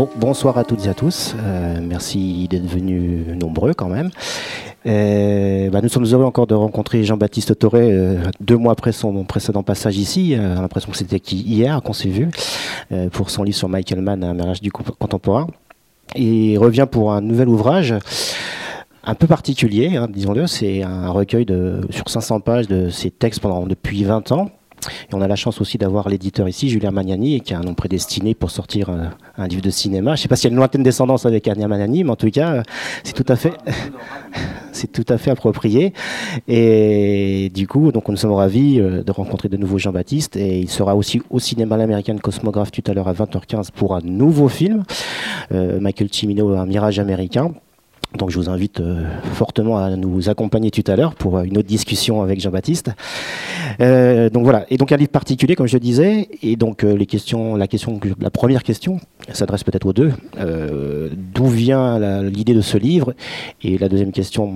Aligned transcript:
bon, 0.00 0.08
bonsoir 0.16 0.56
à 0.56 0.64
toutes 0.64 0.86
et 0.86 0.88
à 0.88 0.94
tous. 0.94 1.34
merci 1.82 2.48
d'être 2.48 2.64
venus 2.64 3.26
nombreux 3.38 3.74
quand 3.74 3.88
même. 3.88 4.08
Bah, 4.86 5.80
nous 5.82 5.90
sommes 5.90 6.06
heureux 6.06 6.24
encore 6.24 6.46
de 6.46 6.54
rencontrer 6.54 7.04
Jean-Baptiste 7.04 7.58
Toré 7.58 8.16
deux 8.40 8.56
mois 8.56 8.72
après 8.72 8.92
son 8.92 9.24
précédent 9.24 9.62
passage 9.62 9.98
ici. 9.98 10.30
J'ai 10.30 10.36
l'impression 10.38 10.90
que 10.90 10.96
c'était 10.96 11.18
hier 11.18 11.82
qu'on 11.82 11.92
s'est 11.92 12.08
vu 12.08 12.30
pour 13.12 13.28
son 13.28 13.42
livre 13.42 13.58
sur 13.58 13.68
Michael 13.68 14.00
Mann, 14.00 14.24
Un 14.24 14.32
mariage 14.32 14.62
du 14.62 14.72
contemporain. 14.72 15.48
Il 16.16 16.56
revient 16.56 16.86
pour 16.90 17.12
un 17.12 17.20
nouvel 17.20 17.48
ouvrage 17.48 17.94
un 19.04 19.14
peu 19.14 19.26
particulier, 19.26 19.96
hein, 19.96 20.08
disons-le. 20.08 20.46
C'est 20.46 20.82
un 20.82 21.10
recueil 21.10 21.44
de, 21.44 21.82
sur 21.90 22.08
500 22.08 22.40
pages 22.40 22.68
de 22.68 22.88
ses 22.88 23.10
textes 23.10 23.40
pendant, 23.40 23.66
depuis 23.66 24.02
20 24.04 24.32
ans. 24.32 24.50
Et 25.10 25.14
on 25.14 25.20
a 25.20 25.28
la 25.28 25.36
chance 25.36 25.60
aussi 25.60 25.78
d'avoir 25.78 26.08
l'éditeur 26.08 26.48
ici, 26.48 26.68
Julien 26.68 26.90
Magnani, 26.90 27.40
qui 27.40 27.54
a 27.54 27.58
un 27.58 27.62
nom 27.62 27.74
prédestiné 27.74 28.34
pour 28.34 28.50
sortir 28.50 28.90
euh, 28.90 29.04
un, 29.36 29.46
livre 29.48 29.62
de 29.62 29.70
cinéma. 29.70 30.10
Je 30.14 30.20
ne 30.20 30.22
sais 30.22 30.28
pas 30.28 30.36
s'il 30.36 30.44
y 30.44 30.50
a 30.50 30.52
une 30.52 30.56
lointaine 30.56 30.82
descendance 30.82 31.26
avec 31.26 31.48
Ania 31.48 31.68
Magnani, 31.68 32.04
mais 32.04 32.10
en 32.10 32.16
tout 32.16 32.30
cas, 32.30 32.62
c'est 33.04 33.12
tout 33.12 33.30
à 33.30 33.36
fait, 33.36 33.52
c'est 34.72 34.90
tout 34.90 35.04
à 35.08 35.18
fait 35.18 35.30
approprié. 35.30 35.92
Et 36.48 37.50
du 37.54 37.66
coup, 37.66 37.92
donc 37.92 38.08
nous 38.08 38.16
sommes 38.16 38.32
ravis 38.32 38.80
euh, 38.80 39.02
de 39.02 39.12
rencontrer 39.12 39.48
de 39.48 39.56
nouveau 39.56 39.78
Jean-Baptiste. 39.78 40.36
Et 40.36 40.60
il 40.60 40.70
sera 40.70 40.96
aussi 40.96 41.22
au 41.30 41.38
cinéma 41.38 41.76
l'American 41.76 42.16
Cosmographe 42.18 42.70
tout 42.70 42.84
à 42.86 42.94
l'heure 42.94 43.08
à 43.08 43.12
20h15 43.12 43.70
pour 43.72 43.94
un 43.94 44.00
nouveau 44.00 44.48
film, 44.48 44.84
euh, 45.52 45.80
Michael 45.80 46.08
Cimino, 46.10 46.54
Un 46.54 46.66
mirage 46.66 46.98
américain. 46.98 47.52
Donc 48.18 48.30
je 48.30 48.36
vous 48.36 48.50
invite 48.50 48.80
euh, 48.80 49.04
fortement 49.34 49.78
à 49.78 49.94
nous 49.94 50.28
accompagner 50.28 50.72
tout 50.72 50.82
à 50.90 50.96
l'heure 50.96 51.14
pour 51.14 51.38
euh, 51.38 51.44
une 51.44 51.58
autre 51.58 51.68
discussion 51.68 52.22
avec 52.22 52.40
Jean-Baptiste. 52.40 52.90
Euh, 53.80 54.28
donc 54.30 54.42
voilà. 54.42 54.66
Et 54.70 54.78
donc 54.78 54.90
un 54.90 54.96
livre 54.96 55.10
particulier, 55.10 55.54
comme 55.54 55.68
je 55.68 55.76
le 55.76 55.80
disais. 55.80 56.28
Et 56.42 56.56
donc 56.56 56.82
les 56.82 57.06
questions, 57.06 57.54
la 57.54 57.68
question, 57.68 58.00
la 58.18 58.30
première 58.30 58.64
question 58.64 59.00
s'adresse 59.32 59.62
peut-être 59.62 59.86
aux 59.86 59.92
deux. 59.92 60.12
D'où 61.34 61.46
vient 61.46 62.22
l'idée 62.22 62.54
de 62.54 62.60
ce 62.60 62.76
livre? 62.78 63.14
Et 63.62 63.78
la 63.78 63.88
deuxième 63.88 64.12
question, 64.12 64.52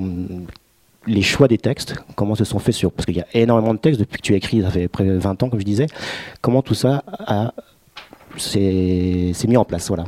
les 1.06 1.23
choix 1.23 1.47
des 1.47 1.58
textes, 1.58 1.95
comment 2.17 2.34
se 2.34 2.45
sont 2.45 2.58
faits 2.58 2.75
sur 2.75 2.91
parce 2.91 3.06
qu'il 3.06 3.17
y 3.17 3.20
a 3.20 3.27
énormément 3.34 3.75
de 3.75 3.79
textes 3.79 4.01
depuis 4.01 4.17
que 4.17 4.23
tu 4.23 4.34
as 4.34 4.36
écrit, 4.36 4.62
ça 4.62 4.70
fait 4.70 4.89
près 4.89 5.05
de 5.05 5.12
20 5.12 5.42
ans, 5.42 5.48
comme 5.48 5.61
je 5.61 5.64
disais. 5.64 5.86
Comment 6.41 6.62
tout 6.62 6.75
ça 6.75 7.05
s'est 8.36 9.33
mis 9.47 9.56
en 9.56 9.64
place, 9.64 9.89
voilà 9.89 10.05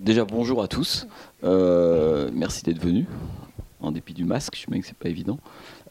déjà 0.00 0.24
bonjour 0.24 0.62
à 0.62 0.68
tous. 0.68 1.06
Euh, 1.44 2.30
merci 2.32 2.64
d'être 2.64 2.80
venus. 2.80 3.06
En 3.82 3.92
dépit 3.92 4.12
du 4.12 4.24
masque, 4.24 4.56
je 4.56 4.60
sais 4.60 4.66
bien 4.68 4.80
que 4.80 4.86
c'est 4.86 4.96
pas 4.96 5.08
évident. 5.08 5.38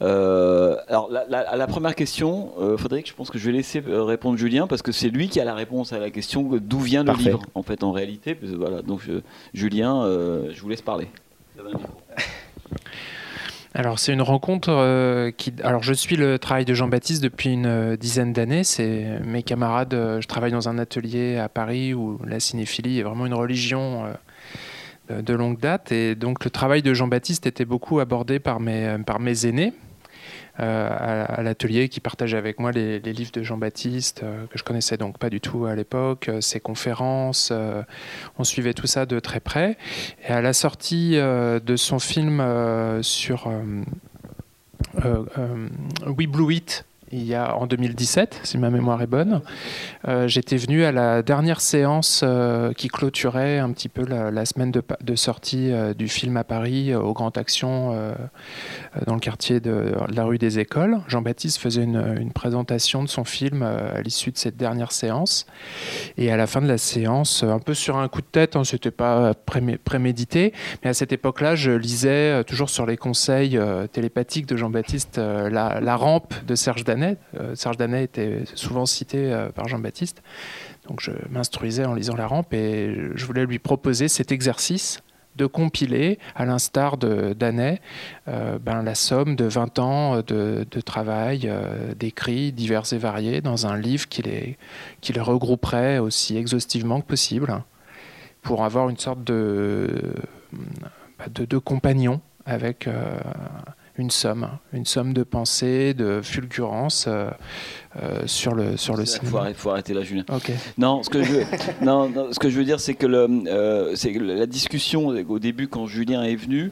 Euh, 0.01 0.75
alors, 0.87 1.09
la, 1.09 1.55
la, 1.55 1.67
première 1.67 1.95
question, 1.95 2.51
euh, 2.59 2.77
Frédéric, 2.77 3.07
je 3.07 3.15
pense 3.15 3.31
que 3.31 3.39
je 3.39 3.47
vais 3.47 3.51
laisser 3.51 3.81
répondre 3.83 4.37
Julien 4.37 4.67
parce 4.67 4.83
que 4.83 4.91
c'est 4.91 5.09
lui 5.09 5.27
qui 5.27 5.39
a 5.39 5.43
la 5.43 5.55
réponse 5.55 5.91
à 5.91 5.97
la 5.97 6.11
question 6.11 6.43
d'où 6.43 6.79
vient 6.79 7.03
le 7.03 7.13
livre, 7.13 7.41
en 7.55 7.63
fait, 7.63 7.83
en 7.83 7.91
réalité. 7.91 8.37
Voilà, 8.43 8.83
donc, 8.83 9.01
Julien, 9.55 10.03
je 10.05 10.61
vous 10.61 10.69
laisse 10.69 10.83
parler. 10.83 11.07
Alors 13.75 13.99
c'est 13.99 14.13
une 14.13 14.23
rencontre 14.23 14.69
euh, 14.69 15.31
qui. 15.31 15.53
Alors 15.63 15.83
je 15.83 15.93
suis 15.93 16.15
le 16.15 16.39
travail 16.39 16.65
de 16.65 16.73
Jean-Baptiste 16.73 17.21
depuis 17.21 17.53
une 17.53 17.67
euh, 17.67 17.97
dizaine 17.97 18.33
d'années. 18.33 18.63
C'est 18.63 19.19
mes 19.23 19.43
camarades. 19.43 19.93
Euh, 19.93 20.21
je 20.21 20.27
travaille 20.27 20.51
dans 20.51 20.69
un 20.69 20.79
atelier 20.79 21.37
à 21.37 21.49
Paris 21.49 21.93
où 21.93 22.19
la 22.25 22.39
cinéphilie 22.39 22.99
est 22.99 23.03
vraiment 23.03 23.27
une 23.27 23.33
religion 23.35 24.05
de 25.09 25.33
longue 25.33 25.59
date. 25.59 25.91
Et 25.91 26.15
donc 26.15 26.43
le 26.45 26.49
travail 26.49 26.81
de 26.81 26.93
Jean-Baptiste 26.93 27.45
était 27.45 27.65
beaucoup 27.65 27.99
abordé 27.99 28.39
par 28.39 28.59
mes, 28.59 28.97
par 29.05 29.19
mes 29.19 29.45
aînés. 29.45 29.73
Euh, 30.59 31.25
à, 31.37 31.41
l'atelier 31.41 31.87
qui 31.87 31.99
partageait 31.99 32.37
avec 32.37 32.59
moi 32.59 32.71
les, 32.71 32.99
livres 32.99 33.31
de 33.31 33.43
Jean-Baptiste, 33.43 34.23
euh, 34.23 34.45
que 34.47 34.57
je 34.57 34.63
connaissais 34.63 34.97
donc 34.97 35.17
pas 35.17 35.29
du 35.29 35.39
tout 35.39 35.65
à 35.65 35.75
l'époque, 35.75 36.27
euh, 36.27 36.41
ses 36.41 36.59
conférences. 36.59 37.53
on 38.37 38.43
suivait 38.43 38.73
tout 38.73 38.87
ça 38.87 39.05
de 39.05 39.19
très 39.19 39.39
près. 39.39 39.77
Et 40.27 40.31
à 40.31 40.41
la 40.41 40.53
sortie 40.53 41.15
de 41.15 41.75
son 41.75 41.99
film 41.99 42.43
sur 43.01 43.49
We 46.05 46.27
Blue 46.27 46.53
It, 46.53 46.85
il 47.11 47.25
y 47.25 47.35
a 47.35 47.55
en 47.55 47.65
2017, 47.65 48.41
si 48.43 48.57
ma 48.57 48.69
mémoire 48.69 49.01
est 49.01 49.07
bonne. 49.07 49.41
Euh, 50.07 50.27
j'étais 50.27 50.57
venu 50.57 50.83
à 50.83 50.91
la 50.91 51.21
dernière 51.21 51.61
séance 51.61 52.21
euh, 52.23 52.73
qui 52.73 52.87
clôturait 52.87 53.59
un 53.59 53.71
petit 53.71 53.89
peu 53.89 54.05
la, 54.05 54.45
semaine 54.45 54.71
de, 54.71 55.15
sortie 55.15 55.71
euh, 55.71 55.93
du 55.93 56.07
film 56.07 56.37
à 56.37 56.43
Paris, 56.43 56.93
au 56.93 57.13
Grand 57.13 57.37
Action, 57.37 57.95
dans 59.05 59.13
le 59.13 59.19
quartier 59.19 59.59
de, 59.59 59.93
la 60.13 60.23
rue 60.23 60.37
des 60.37 60.59
Écoles. 60.59 60.99
Jean-Baptiste 61.07 61.59
faisait 61.59 61.83
une, 61.83 62.31
présentation 62.33 63.03
de 63.03 63.09
son 63.09 63.23
film 63.23 63.63
à 63.63 64.01
l'issue 64.01 64.31
de 64.31 64.37
cette 64.37 64.55
dernière 64.55 64.91
séance. 64.91 65.45
Et 66.17 66.31
à 66.31 66.37
la 66.37 66.47
fin 66.47 66.61
de 66.61 66.67
la 66.67 66.77
séance, 66.77 67.43
un 67.43 67.59
peu 67.59 67.73
sur 67.73 67.97
un 67.97 68.07
coup 68.07 68.21
de 68.21 68.27
tête, 68.27 68.55
hein, 68.55 68.63
c'était 68.63 68.91
pas 68.91 69.33
prémédité, 69.83 70.53
mais 70.83 70.91
à 70.91 70.93
cette 70.93 71.11
époque-là, 71.11 71.55
je 71.55 71.71
lisais 71.71 72.43
toujours 72.43 72.69
sur 72.69 72.85
les 72.85 72.97
conseils 72.97 73.59
télépathiques 73.91 74.45
de 74.45 74.55
Jean-Baptiste 74.55 75.17
la, 75.17 75.95
rampe 75.95 76.33
de 76.45 76.55
Serge 76.55 76.83
Euh, 77.03 77.55
Serge 77.55 77.77
Danet 77.77 78.03
était 78.03 78.43
souvent 78.55 78.85
cité 78.85 79.31
euh, 79.31 79.49
par 79.49 79.67
Jean-Baptiste. 79.67 80.21
Donc 80.87 81.01
je 81.01 81.11
m'instruisais 81.29 81.85
en 81.85 81.93
lisant 81.93 82.15
la 82.15 82.27
rampe 82.27 82.53
et 82.53 82.95
je 83.15 83.25
voulais 83.25 83.45
lui 83.45 83.59
proposer 83.59 84.07
cet 84.07 84.31
exercice 84.31 85.01
de 85.35 85.45
compiler, 85.45 86.19
à 86.35 86.43
l'instar 86.43 86.97
de 86.97 87.33
Danet, 87.33 87.79
euh, 88.27 88.59
ben, 88.59 88.83
la 88.83 88.95
somme 88.95 89.37
de 89.37 89.45
20 89.45 89.79
ans 89.79 90.21
de, 90.21 90.65
travail, 90.81 91.49
d'écrits 91.97 92.51
divers 92.51 92.91
et 92.91 92.97
variés, 92.97 93.39
dans 93.39 93.65
un 93.65 93.77
livre 93.77 94.09
qui 94.09 94.21
les, 94.21 94.57
regrouperait 95.21 95.99
aussi 95.99 96.35
exhaustivement 96.35 96.99
que 96.99 97.05
possible, 97.05 97.63
pour 98.41 98.65
avoir 98.65 98.89
une 98.89 98.97
sorte 98.97 99.23
de, 99.23 100.13
de, 101.29 101.45
de 101.45 101.57
compagnon 101.57 102.19
avec 102.45 102.89
une 103.99 104.11
somme, 104.11 104.47
une 104.71 104.85
somme 104.85 105.13
de 105.13 105.23
pensée, 105.23 105.93
de 105.93 106.21
fulgurance 106.23 107.05
euh, 107.07 107.29
euh, 108.01 108.21
sur 108.27 108.55
le 108.55 108.77
sur 108.77 108.95
le 108.95 109.05
cinéma. 109.05 109.49
Il 109.49 109.55
faut, 109.55 109.71
arrêter 109.71 109.93
là, 109.93 110.03
Julien. 110.03 110.23
Non, 110.77 111.03
ce 111.03 111.09
que 111.09 111.21
je 111.21 111.33
veux, 111.33 111.45
non, 111.81 112.09
ce 112.31 112.39
que 112.39 112.49
je 112.49 112.57
veux 112.57 112.63
dire, 112.63 112.79
c'est 112.79 112.93
que 112.93 113.05
le, 113.05 113.27
euh, 113.47 113.95
c'est 113.95 114.13
la 114.13 114.45
discussion 114.45 115.07
au 115.07 115.39
début 115.39 115.67
quand 115.67 115.85
Julien 115.85 116.23
est 116.23 116.37
venu. 116.37 116.71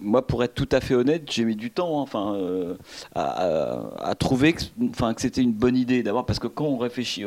moi, 0.00 0.26
pour 0.26 0.42
être 0.42 0.54
tout 0.54 0.68
à 0.72 0.80
fait 0.80 0.94
honnête, 0.94 1.22
j'ai 1.30 1.44
mis 1.44 1.56
du 1.56 1.70
temps, 1.70 2.00
hein, 2.00 2.02
enfin, 2.02 2.36
à, 3.14 3.78
à, 4.00 4.14
trouver, 4.16 4.54
que, 4.54 4.62
enfin, 4.90 5.14
que 5.14 5.20
c'était 5.20 5.42
une 5.42 5.52
bonne 5.52 5.76
idée 5.76 6.02
d'abord 6.02 6.26
parce 6.26 6.40
que 6.40 6.48
quand 6.48 6.66
on 6.66 6.78
réfléchit 6.78 7.24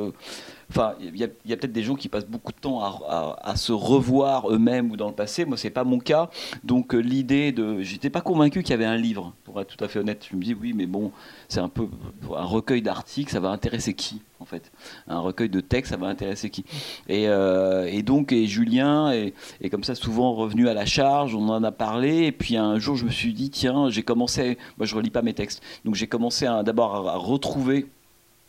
Enfin, 0.70 0.96
il 1.00 1.16
y 1.16 1.24
a, 1.24 1.28
peut-être 1.28 1.72
des 1.72 1.84
gens 1.84 1.96
qui 1.96 2.10
passent 2.10 2.26
beaucoup 2.26 2.52
de 2.52 2.58
temps 2.58 2.82
à, 2.82 3.56
se 3.56 3.72
revoir 3.72 4.52
eux-mêmes 4.52 4.92
ou 4.92 4.98
dans 4.98 5.08
le 5.08 5.14
passé. 5.14 5.46
Moi, 5.46 5.58
c'est 5.58 5.70
pas 5.70 5.86
mon 5.86 6.00
cas. 6.00 6.30
Donc, 6.64 6.94
euh, 6.94 7.00
l'idée 7.00 7.52
de, 7.54 7.82
j'étais 7.82 8.10
pas 8.10 8.22
convaincu 8.22 8.64
qu'il 8.64 8.72
y 8.72 8.74
avait 8.74 8.86
un 8.86 8.98
livre. 8.98 9.34
Pour 9.46 9.62
être 9.62 9.76
tout 9.76 9.84
à 9.84 9.88
fait 9.88 10.00
honnête, 10.00 10.28
je 10.30 10.36
me 10.36 10.44
dis 10.44 10.54
oui, 10.54 10.74
mais 10.74 10.86
bon, 10.86 11.12
c'est 11.48 11.62
un 11.62 11.70
peu 11.70 11.88
un 12.36 12.44
recueil 12.44 12.82
d'articles. 12.82 13.32
Ça 13.32 13.40
va 13.40 13.50
intéresser 13.50 13.94
qui, 13.94 14.22
en 14.42 14.46
fait? 14.46 14.72
Un 15.08 15.20
recueil 15.20 15.50
de 15.50 15.62
textes, 15.62 15.92
ça 15.92 15.98
va 15.98 16.08
intéresser 16.08 16.50
qui? 16.50 16.66
Et, 17.08 17.30
euh, 17.30 18.02
donc, 18.02 18.34
et 18.34 18.46
Julien 18.46 19.12
est, 19.12 19.34
comme 19.70 19.84
ça 19.86 19.96
souvent 19.96 20.34
revenu 20.34 20.68
à 20.68 20.74
la 20.74 20.86
charge. 20.86 21.34
On 21.34 21.48
en 21.48 21.64
a 21.64 21.72
parlé. 21.72 22.26
Et 22.26 22.32
puis 22.34 22.58
un 22.58 22.78
jour, 22.78 22.98
je 22.98 23.06
me 23.06 23.10
suis 23.10 23.34
dit 23.34 23.50
tiens, 23.50 23.90
j'ai 23.90 24.04
commencé. 24.04 24.58
Moi, 24.78 24.86
je 24.86 24.96
relis 24.96 25.12
pas 25.12 25.22
mes 25.22 25.34
textes, 25.34 25.64
donc 25.86 25.96
j'ai 25.96 26.08
commencé 26.08 26.46
d'abord 26.66 27.08
à 27.08 27.16
retrouver 27.16 27.88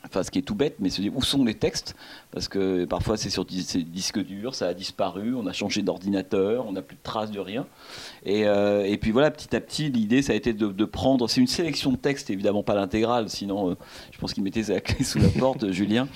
enfin 0.05 0.23
ce 0.23 0.31
qui 0.31 0.39
est 0.39 0.43
tout 0.43 0.55
bête, 0.55 0.77
mais 0.79 0.91
se 0.91 1.01
dire 1.01 1.17
où 1.17 1.23
sont 1.23 1.45
les 1.45 1.55
textes, 1.55 1.95
parce 2.33 2.49
que 2.49 2.85
parfois 2.85 3.17
c'est 3.17 3.31
sur 3.31 3.45
des 3.45 3.83
disques 3.85 4.23
durs, 4.23 4.55
ça 4.55 4.69
a 4.69 4.75
disparu, 4.75 5.35
on 5.35 5.47
a 5.47 5.53
changé 5.53 5.83
d'ordinateur, 5.83 6.67
on 6.67 6.73
n'a 6.73 6.83
plus 6.83 6.97
de 6.97 7.03
traces 7.03 7.31
de 7.31 7.41
rien. 7.41 7.67
Et, 8.25 8.47
euh, 8.47 8.85
et, 8.85 8.99
puis 8.99 9.13
voilà, 9.13 9.31
petit 9.31 9.57
à 9.57 9.61
petit, 9.61 9.89
l'idée 9.89 10.21
ça 10.21 10.35
a 10.35 10.37
été 10.37 10.53
de, 10.53 10.85
prendre, 10.85 11.29
c'est 11.29 11.41
une 11.41 11.47
sélection 11.47 11.91
de 11.91 11.97
textes, 11.97 12.29
évidemment 12.31 12.63
pas 12.63 12.75
l'intégrale, 12.75 13.29
sinon 13.29 13.71
euh, 13.71 13.75
je 14.13 14.19
pense 14.19 14.35
qu'il 14.35 14.43
mettait 14.43 14.65
sa 14.65 14.81
clé 14.81 15.05
sous 15.05 15.19
la 15.19 15.29
porte, 15.29 15.71
Julien. 15.71 16.07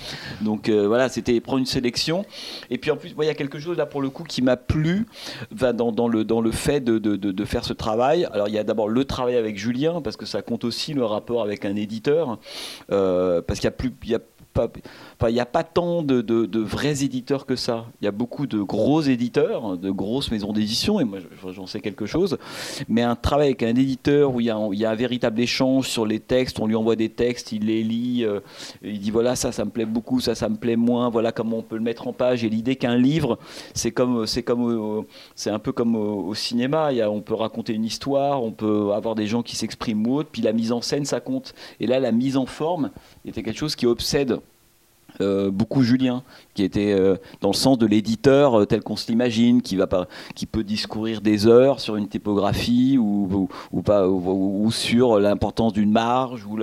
Donc 0.41 0.69
euh, 0.69 0.87
voilà, 0.87 1.09
c'était 1.09 1.39
prendre 1.39 1.59
une 1.59 1.65
sélection. 1.65 2.25
Et 2.69 2.77
puis 2.77 2.91
en 2.91 2.97
plus, 2.97 3.15
il 3.19 3.25
y 3.25 3.29
a 3.29 3.35
quelque 3.35 3.57
chose 3.57 3.77
là 3.77 3.85
pour 3.85 4.01
le 4.01 4.09
coup 4.09 4.23
qui 4.23 4.41
m'a 4.41 4.57
plu 4.57 5.07
dans, 5.51 6.07
le, 6.07 6.51
fait 6.51 6.81
de, 6.81 6.99
de, 6.99 7.45
faire 7.45 7.65
ce 7.65 7.73
travail. 7.73 8.25
Alors 8.31 8.47
il 8.47 8.53
y 8.53 8.59
a 8.59 8.63
d'abord 8.63 8.87
le 8.87 9.03
travail 9.05 9.35
avec 9.35 9.57
Julien, 9.57 10.01
parce 10.01 10.17
que 10.17 10.25
ça 10.25 10.41
compte 10.43 10.63
aussi 10.63 10.93
le 10.93 11.05
rapport 11.05 11.41
avec 11.41 11.65
un 11.65 11.75
éditeur, 11.75 12.37
parce 12.87 13.59
qu'il 13.59 13.63
y 13.63 13.67
a 13.67 13.71
plus, 13.71 13.91
y 14.05 14.15
a 14.15 14.19
il 15.29 15.33
n'y 15.33 15.39
a 15.39 15.45
pas 15.45 15.63
tant 15.63 16.03
de, 16.03 16.59
vrais 16.59 17.03
éditeurs 17.03 17.45
que 17.45 17.55
ça. 17.55 17.85
Il 18.01 18.05
y 18.05 18.07
a 18.07 18.11
beaucoup 18.11 18.47
de 18.47 18.61
gros 18.61 19.01
éditeurs, 19.01 19.77
de 19.77 19.91
grosses 19.91 20.31
maisons 20.31 20.53
d'édition, 20.53 20.99
et 20.99 21.03
moi 21.03 21.19
j'en 21.51 21.67
sais 21.67 21.79
quelque 21.79 22.05
chose. 22.05 22.37
Mais 22.87 23.01
un 23.01 23.15
travail 23.15 23.47
avec 23.47 23.63
un 23.63 23.75
éditeur 23.75 24.33
où 24.33 24.39
il 24.39 24.45
y, 24.45 24.49
a, 24.49 24.89
un 24.89 24.95
véritable 24.95 25.39
échange 25.39 25.89
sur 25.89 26.05
les 26.05 26.19
textes, 26.19 26.59
on 26.59 26.67
lui 26.67 26.75
envoie 26.75 26.95
des 26.95 27.09
textes, 27.09 27.51
il 27.51 27.65
les 27.65 27.83
lit, 27.83 28.23
euh, 28.23 28.39
il 28.83 28.99
dit 28.99 29.11
voilà 29.11 29.35
ça, 29.35 29.51
ça 29.51 29.65
me 29.65 29.71
plaît 29.71 29.85
beaucoup, 29.85 30.19
ça, 30.19 30.35
ça 30.35 30.49
me 30.49 30.55
plaît 30.55 30.75
moins, 30.75 31.09
voilà 31.09 31.31
comment 31.31 31.57
on 31.57 31.61
peut 31.61 31.77
le 31.77 31.83
mettre 31.83 32.07
en 32.07 32.13
page. 32.13 32.43
Et 32.43 32.49
l'idée 32.49 32.75
qu'un 32.75 32.97
livre, 32.97 33.39
c'est 33.73 33.91
comme, 33.91 34.25
c'est 34.27 34.43
comme, 34.43 34.99
euh, 34.99 35.01
c'est 35.35 35.49
un 35.49 35.59
peu 35.59 35.71
comme 35.71 35.95
au, 35.95 36.33
cinéma. 36.33 36.89
On 37.09 37.21
peut 37.21 37.35
raconter 37.35 37.73
une 37.73 37.85
histoire, 37.85 38.43
on 38.43 38.51
peut 38.51 38.91
avoir 38.93 39.15
des 39.15 39.27
gens 39.27 39.43
qui 39.43 39.55
s'expriment 39.55 40.07
ou 40.07 40.15
autre, 40.15 40.29
puis 40.31 40.41
la 40.41 40.53
mise 40.53 40.71
en 40.71 40.81
scène 40.81 41.05
ça 41.05 41.19
compte. 41.19 41.53
Et 41.79 41.87
là, 41.87 41.99
la 41.99 42.11
mise 42.11 42.37
en 42.37 42.45
forme 42.45 42.91
était 43.25 43.43
quelque 43.43 43.57
chose 43.57 43.75
qui 43.75 43.85
obsède 43.85 44.39
euh, 45.21 45.51
beaucoup 45.51 45.83
Julien, 45.83 46.23
qui 46.53 46.63
était 46.63 46.93
euh, 46.93 47.17
dans 47.41 47.49
le 47.49 47.55
sens 47.55 47.77
de 47.77 47.85
l'éditeur 47.85 48.61
euh, 48.61 48.65
tel 48.65 48.81
qu'on 48.81 48.95
se 48.95 49.09
l'imagine, 49.09 49.61
qui 49.61 49.77
peut 50.45 50.63
discourir 50.63 51.21
des 51.21 51.47
heures 51.47 51.79
sur 51.79 51.95
une 51.95 52.07
typographie 52.07 52.97
ou, 52.97 53.47
pas, 53.85 54.07
ou, 54.07 54.71
sur 54.71 55.19
l'importance 55.19 55.73
d'une 55.73 55.91
marge 55.91 56.45
ou, 56.45 56.57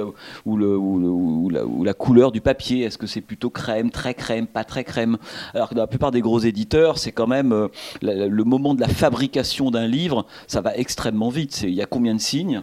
la, 1.85 1.95
couleur 1.95 2.33
du 2.33 2.41
papier. 2.41 2.83
Est-ce 2.83 2.99
que 2.99 3.07
c'est 3.07 3.21
plutôt 3.21 3.51
crème, 3.51 3.91
très 3.91 4.15
crème, 4.15 4.47
pas 4.47 4.65
très 4.65 4.85
crème? 4.85 5.17
Alors 5.55 5.69
que 5.69 5.75
dans 5.75 5.83
la 5.83 5.87
plupart 5.87 6.11
des 6.11 6.21
gros 6.21 6.41
éditeurs, 6.41 6.99
c'est 6.99 7.13
quand 7.13 7.27
même 7.27 7.69
le 8.03 8.45
moment 8.45 8.75
de 8.75 8.81
la 8.81 8.89
fabrication 8.89 9.71
d'un 9.71 9.87
livre, 9.87 10.27
ça 10.47 10.61
va 10.61 10.77
extrêmement 10.77 11.29
vite. 11.29 11.63
Il 11.63 11.75
y 11.75 11.83
a 11.83 11.87
combien 11.87 12.15
de 12.15 12.21
signes? 12.21 12.63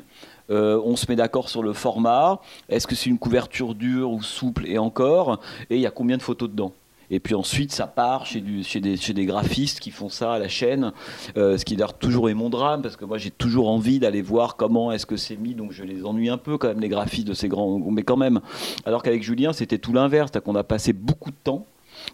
Euh, 0.50 0.82
on 0.84 0.96
se 0.96 1.06
met 1.10 1.16
d'accord 1.16 1.50
sur 1.50 1.64
le 1.64 1.74
format, 1.74 2.40
est-ce 2.70 2.88
que 2.88 2.96
c'est 2.96 3.10
une 3.10 3.20
couverture 3.20 3.76
dure 3.76 4.12
ou 4.12 4.22
souple 4.22 4.66
et 4.68 4.78
encore, 4.78 5.40
et 5.70 5.76
il 5.76 5.82
y 5.82 5.86
a 5.86 5.92
combien 5.92 6.18
de 6.18 6.22
photos 6.22 6.50
dedans? 6.50 6.74
Et 7.10 7.22
puis 7.22 7.36
ensuite, 7.36 7.72
ça 7.72 7.88
part 7.88 8.26
chez, 8.26 8.42
des, 8.42 9.26
graphistes 9.26 9.80
qui 9.80 9.92
font 9.92 10.10
ça 10.10 10.34
à 10.34 10.40
la 10.40 10.50
chaîne, 10.50 10.92
euh, 11.38 11.58
ce 11.58 11.64
qui 11.64 11.78
d'ailleurs 11.78 11.94
toujours 11.94 12.30
est 12.30 12.34
mon 12.34 12.50
drame, 12.50 12.82
parce 12.82 12.98
que 12.98 13.06
moi 13.06 13.18
j'ai 13.18 13.32
toujours 13.32 13.70
envie 13.70 14.00
d'aller 14.00 14.22
voir 14.22 14.58
comment 14.58 14.92
est-ce 14.92 15.06
que 15.06 15.16
c'est 15.16 15.38
mis, 15.38 15.54
donc 15.54 15.72
je 15.72 15.84
les 15.84 16.06
ennuie 16.06 16.30
un 16.30 16.38
peu 16.38 16.58
quand 16.58 16.68
même, 16.68 16.82
les 16.82 16.90
graphistes 16.90 17.28
de 17.28 17.34
ces 17.34 17.48
grands, 17.48 17.80
mais 17.80 18.04
quand 18.04 18.18
même. 18.18 18.42
Alors 18.86 19.04
qu'avec 19.04 19.24
Julien, 19.24 19.54
c'était 19.54 19.78
tout 19.78 19.94
l'inverse, 19.94 20.32
qu'on 20.44 20.56
a 20.56 20.64
passé 20.64 20.92
beaucoup 20.92 21.32
de 21.32 21.38
temps 21.44 21.66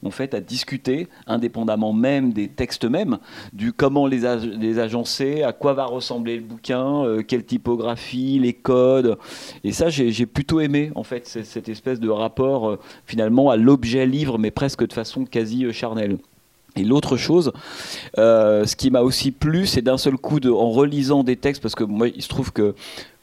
en 0.05 0.11
fait, 0.11 0.33
à 0.33 0.39
discuter, 0.41 1.07
indépendamment 1.27 1.93
même 1.93 2.33
des 2.33 2.47
textes 2.47 2.85
mêmes, 2.85 3.19
du 3.53 3.73
comment 3.73 4.07
les, 4.07 4.21
les 4.59 4.79
agencer, 4.79 5.43
à 5.43 5.53
quoi 5.53 5.73
va 5.73 5.85
ressembler 5.85 6.35
le 6.35 6.43
bouquin, 6.43 7.03
euh, 7.03 7.21
quelle 7.21 7.45
typographie, 7.45 8.39
les 8.39 8.53
codes. 8.53 9.17
Et 9.63 9.71
ça, 9.71 9.89
j'ai 9.89 10.25
plutôt 10.25 10.59
aimé, 10.59 10.91
en 10.95 11.03
fait, 11.03 11.27
cette 11.27 11.69
espèce 11.69 11.99
de 11.99 12.09
rapport, 12.09 12.69
euh, 12.69 12.79
finalement, 13.05 13.49
à 13.49 13.57
l'objet 13.57 14.05
livre, 14.05 14.37
mais 14.37 14.51
presque 14.51 14.85
de 14.87 14.93
façon 14.93 15.25
quasi 15.25 15.65
euh, 15.65 15.71
charnelle. 15.71 16.17
Et 16.75 16.83
l'autre 16.83 17.17
chose, 17.17 17.51
ce 18.17 18.75
qui 18.75 18.89
m'a 18.89 19.01
aussi 19.01 19.29
plu, 19.29 19.67
c'est 19.67 19.83
d'un 19.83 19.99
seul 19.99 20.17
coup, 20.17 20.39
de, 20.39 20.49
en 20.49 20.71
relisant 20.71 21.23
des 21.23 21.35
textes, 21.35 21.61
parce 21.61 21.75
que 21.75 21.83
moi, 21.83 22.07
il 22.07 22.23
se 22.23 22.27
trouve 22.27 22.51
que 22.51 22.73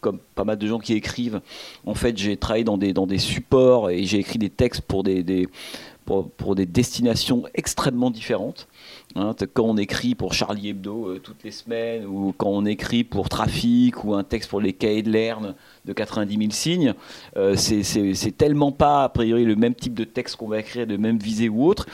comme 0.00 0.19
pas 0.34 0.44
mal 0.44 0.56
de 0.56 0.67
gens 0.67 0.78
qui 0.78 0.94
écrivent, 0.94 1.40
en 1.87 1.94
fait, 1.94 2.17
j'ai 2.17 2.37
travaillé 2.37 2.64
dans 2.64 2.78
des, 2.78 2.93
dans 2.93 3.06
des 3.06 3.19
supports 3.19 3.90
et 3.90 4.05
j'ai 4.05 4.19
écrit 4.19 4.38
des 4.38 4.50
textes 4.50 4.82
pour 4.82 5.02
des, 5.02 5.22
des 5.22 5.49
pour, 6.37 6.55
des 6.55 6.67
destinations 6.67 7.45
extrêmement 7.55 8.11
différentes. 8.11 8.67
Hein, 9.17 9.35
quand 9.55 9.65
on 9.65 9.77
écrit 9.77 10.15
pour 10.15 10.35
Charlie 10.35 10.69
Hebdo 10.69 11.09
euh, 11.09 11.19
toutes 11.19 11.43
les 11.45 11.51
semaines, 11.51 12.05
ou 12.07 12.33
quand 12.37 12.49
on 12.49 12.65
écrit 12.65 13.05
pour 13.05 13.29
Trafic, 13.29 14.05
ou 14.05 14.15
un 14.15 14.25
texte 14.25 14.51
pour 14.51 14.61
les 14.61 14.73
cahiers 14.73 15.03
de 15.03 15.11
Lerne 15.11 15.55
de 15.85 15.93
90 15.93 16.37
000 16.37 16.51
signes, 16.51 16.95
euh, 17.37 17.57
c'est 17.57 18.37
tellement 18.37 18.73
pas 18.73 19.05
a 19.05 19.09
priori 19.09 19.45
le 19.45 19.57
même 19.57 19.75
type 19.75 19.95
de 19.95 20.05
texte 20.05 20.37
qu'on 20.37 20.49
va 20.49 20.61
écrire, 20.61 20.87
de 20.87 20.97
même 20.97 21.19
visée 21.19 21.49
ou 21.49 21.67
autre. 21.67 21.87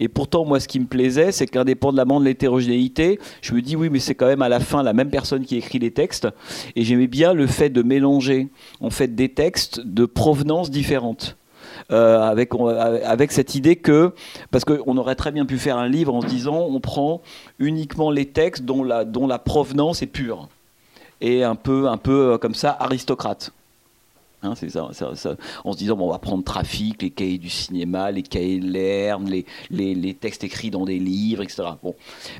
Et 0.00 0.08
pourtant, 0.08 0.44
moi, 0.44 0.60
ce 0.60 0.68
qui 0.68 0.80
me 0.80 0.86
plaisait, 0.86 1.32
c'est 1.32 1.46
qu'indépendamment 1.46 2.20
de 2.20 2.24
l'hétérogénéité, 2.24 3.18
je 3.42 3.54
me 3.54 3.62
dis 3.62 3.76
oui, 3.76 3.88
mais 3.90 3.98
c'est 3.98 4.14
quand 4.14 4.26
même 4.26 4.42
à 4.42 4.48
la 4.48 4.60
fin 4.60 4.82
la 4.82 4.92
même 4.92 5.10
personne 5.10 5.44
qui 5.44 5.56
écrit 5.56 5.78
les 5.78 5.90
textes. 5.90 6.28
Et 6.76 6.84
j'aimais 6.84 7.08
bien 7.08 7.32
le 7.32 7.46
fait 7.46 7.70
de 7.70 7.82
mélanger 7.82 8.48
en 8.80 8.90
fait 8.90 9.14
des 9.14 9.28
textes 9.28 9.80
de 9.80 10.06
provenance 10.06 10.70
différentes. 10.70 11.36
Euh, 11.90 12.22
avec, 12.22 12.52
avec 13.04 13.30
cette 13.30 13.54
idée 13.54 13.76
que, 13.76 14.12
parce 14.50 14.64
qu'on 14.64 14.96
aurait 14.96 15.16
très 15.16 15.32
bien 15.32 15.44
pu 15.44 15.58
faire 15.58 15.76
un 15.76 15.86
livre 15.86 16.14
en 16.14 16.22
se 16.22 16.26
disant 16.26 16.66
on 16.70 16.80
prend 16.80 17.20
uniquement 17.58 18.10
les 18.10 18.24
textes 18.24 18.64
dont 18.64 18.82
la, 18.82 19.04
dont 19.04 19.26
la 19.26 19.38
provenance 19.38 20.00
est 20.00 20.06
pure 20.06 20.48
et 21.20 21.44
un 21.44 21.56
peu, 21.56 21.88
un 21.88 21.98
peu 21.98 22.32
euh, 22.32 22.38
comme 22.38 22.54
ça 22.54 22.74
aristocrate. 22.80 23.52
Hein, 24.44 24.52
en 25.64 25.72
se 25.72 25.78
disant 25.78 25.96
bon, 25.96 26.08
on 26.08 26.12
va 26.12 26.18
prendre 26.18 26.44
Trafic, 26.44 27.00
les 27.02 27.10
cahiers 27.10 27.38
du 27.38 27.48
cinéma, 27.48 28.10
les 28.10 28.22
cahiers 28.22 28.60
de 28.60 28.66
l'herbe, 28.66 29.28
les, 29.70 30.14
textes 30.14 30.44
écrits 30.44 30.70
dans 30.70 30.84
des 30.84 30.98
livres, 30.98 31.42
etc. 31.42 31.62
Bon. 31.82 31.94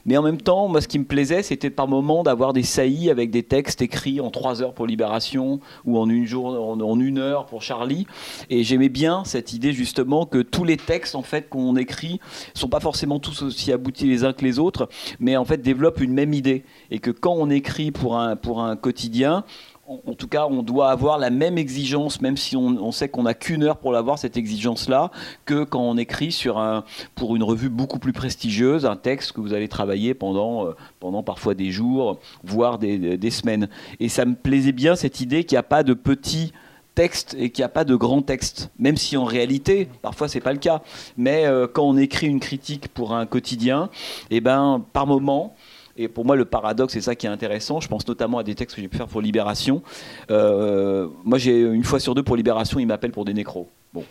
Mais 0.04 0.16
en 0.16 0.22
même 0.22 0.40
temps, 0.40 0.68
moi, 0.68 0.80
ce 0.82 0.88
qui 0.88 0.98
me 0.98 1.04
plaisait, 1.04 1.42
c'était 1.42 1.70
par 1.70 1.88
moment 1.88 2.22
d'avoir 2.22 2.52
des 2.52 2.62
saillies 2.62 3.10
avec 3.10 3.30
des 3.30 3.42
textes 3.42 3.80
écrits 3.80 4.20
en 4.20 4.30
trois 4.30 4.60
heures 4.60 4.74
pour 4.74 4.86
Libération 4.86 5.60
ou 5.86 5.98
en 5.98 6.08
une, 6.10 6.32
en, 6.34 7.00
une 7.00 7.18
heure 7.18 7.46
pour 7.46 7.62
Charlie. 7.62 8.06
Et 8.50 8.64
j'aimais 8.64 8.90
bien 8.90 9.24
cette 9.24 9.52
idée 9.54 9.72
justement 9.72 10.26
que 10.26 10.38
tous 10.38 10.64
les 10.64 10.76
textes 10.76 11.14
en 11.14 11.22
fait 11.22 11.48
qu'on 11.48 11.76
écrit 11.76 12.20
sont 12.52 12.68
pas 12.68 12.80
forcément 12.80 13.18
tous 13.18 13.42
aussi 13.42 13.72
aboutis 13.72 14.06
les 14.06 14.24
uns 14.24 14.34
que 14.34 14.44
les 14.44 14.58
autres, 14.58 14.88
mais 15.20 15.36
en 15.36 15.44
fait 15.44 15.62
développent 15.62 16.00
une 16.00 16.12
même 16.12 16.34
idée. 16.34 16.64
Et 16.90 16.98
que 16.98 17.10
quand 17.10 17.34
on 17.34 17.48
écrit 17.48 17.90
pour 17.90 18.18
un, 18.18 18.36
pour 18.36 18.62
un 18.62 18.76
quotidien, 18.76 19.44
en 19.86 20.14
tout 20.14 20.28
cas, 20.28 20.46
on 20.46 20.62
doit 20.62 20.90
avoir 20.90 21.18
la 21.18 21.30
même 21.30 21.58
exigence, 21.58 22.20
même 22.20 22.36
si 22.36 22.56
on, 22.56 22.92
sait 22.92 23.08
qu'on 23.08 23.24
n'a 23.24 23.34
qu'une 23.34 23.62
heure 23.62 23.76
pour 23.76 23.92
l'avoir, 23.92 24.18
cette 24.18 24.36
exigence-là, 24.36 25.10
que 25.44 25.64
quand 25.64 25.82
on 25.82 25.96
écrit 25.98 26.32
sur 26.32 26.58
un, 26.58 26.84
pour 27.14 27.36
une 27.36 27.42
revue 27.42 27.68
beaucoup 27.68 27.98
plus 27.98 28.12
prestigieuse, 28.12 28.86
un 28.86 28.96
texte 28.96 29.32
que 29.32 29.40
vous 29.40 29.52
allez 29.52 29.68
travailler 29.68 30.14
pendant, 30.14 30.66
euh, 30.66 30.72
pendant 31.00 31.22
parfois 31.22 31.54
des 31.54 31.70
jours, 31.70 32.18
voire 32.42 32.78
des, 32.78 33.30
semaines. 33.30 33.68
Et 34.00 34.08
ça 34.08 34.24
me 34.24 34.34
plaisait 34.34 34.72
bien 34.72 34.96
cette 34.96 35.20
idée 35.20 35.44
qu'il 35.44 35.56
n'y 35.56 35.60
a 35.60 35.64
pas 35.64 35.82
de 35.82 35.92
petits 35.94 36.52
textes 36.94 37.34
et 37.38 37.50
qu'il 37.50 37.62
n'y 37.62 37.66
a 37.66 37.70
pas 37.70 37.84
de 37.84 37.96
grands 37.96 38.22
textes, 38.22 38.70
même 38.78 38.96
si 38.96 39.16
en 39.16 39.24
réalité, 39.24 39.88
parfois 40.00 40.28
c'est 40.28 40.40
pas 40.40 40.52
le 40.52 40.58
cas. 40.58 40.82
Mais 41.16 41.44
euh, 41.46 41.66
quand 41.66 41.82
on 41.82 41.96
écrit 41.96 42.28
une 42.28 42.40
critique 42.40 42.88
pour 42.88 43.14
un 43.14 43.26
quotidien, 43.26 43.90
et 44.30 44.36
eh 44.36 44.40
ben, 44.40 44.82
par 44.92 45.06
moment, 45.06 45.54
et 45.96 46.08
pour 46.08 46.24
moi, 46.24 46.36
le 46.36 46.44
paradoxe, 46.44 46.94
c'est 46.94 47.00
ça 47.00 47.14
qui 47.14 47.26
est 47.26 47.30
intéressant. 47.30 47.80
Je 47.80 47.88
pense 47.88 48.06
notamment 48.06 48.38
à 48.38 48.42
des 48.42 48.54
textes 48.54 48.74
que 48.74 48.82
j'ai 48.82 48.88
pu 48.88 48.96
faire 48.96 49.06
pour 49.06 49.20
Libération. 49.20 49.82
Euh, 50.30 51.08
moi, 51.24 51.38
j'ai 51.38 51.60
une 51.60 51.84
fois 51.84 52.00
sur 52.00 52.14
deux 52.14 52.22
pour 52.22 52.36
Libération, 52.36 52.80
ils 52.80 52.86
m'appellent 52.86 53.12
pour 53.12 53.24
des 53.24 53.34
nécros. 53.34 53.68
Bon. 53.92 54.04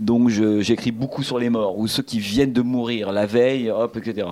Donc, 0.00 0.30
j'écris 0.30 0.92
beaucoup 0.92 1.22
sur 1.22 1.38
les 1.38 1.50
morts 1.50 1.78
ou 1.78 1.86
ceux 1.88 2.02
qui 2.02 2.20
viennent 2.20 2.52
de 2.52 2.62
mourir 2.62 3.12
la 3.12 3.26
veille, 3.26 3.70
hop, 3.70 3.96
etc. 3.96 4.28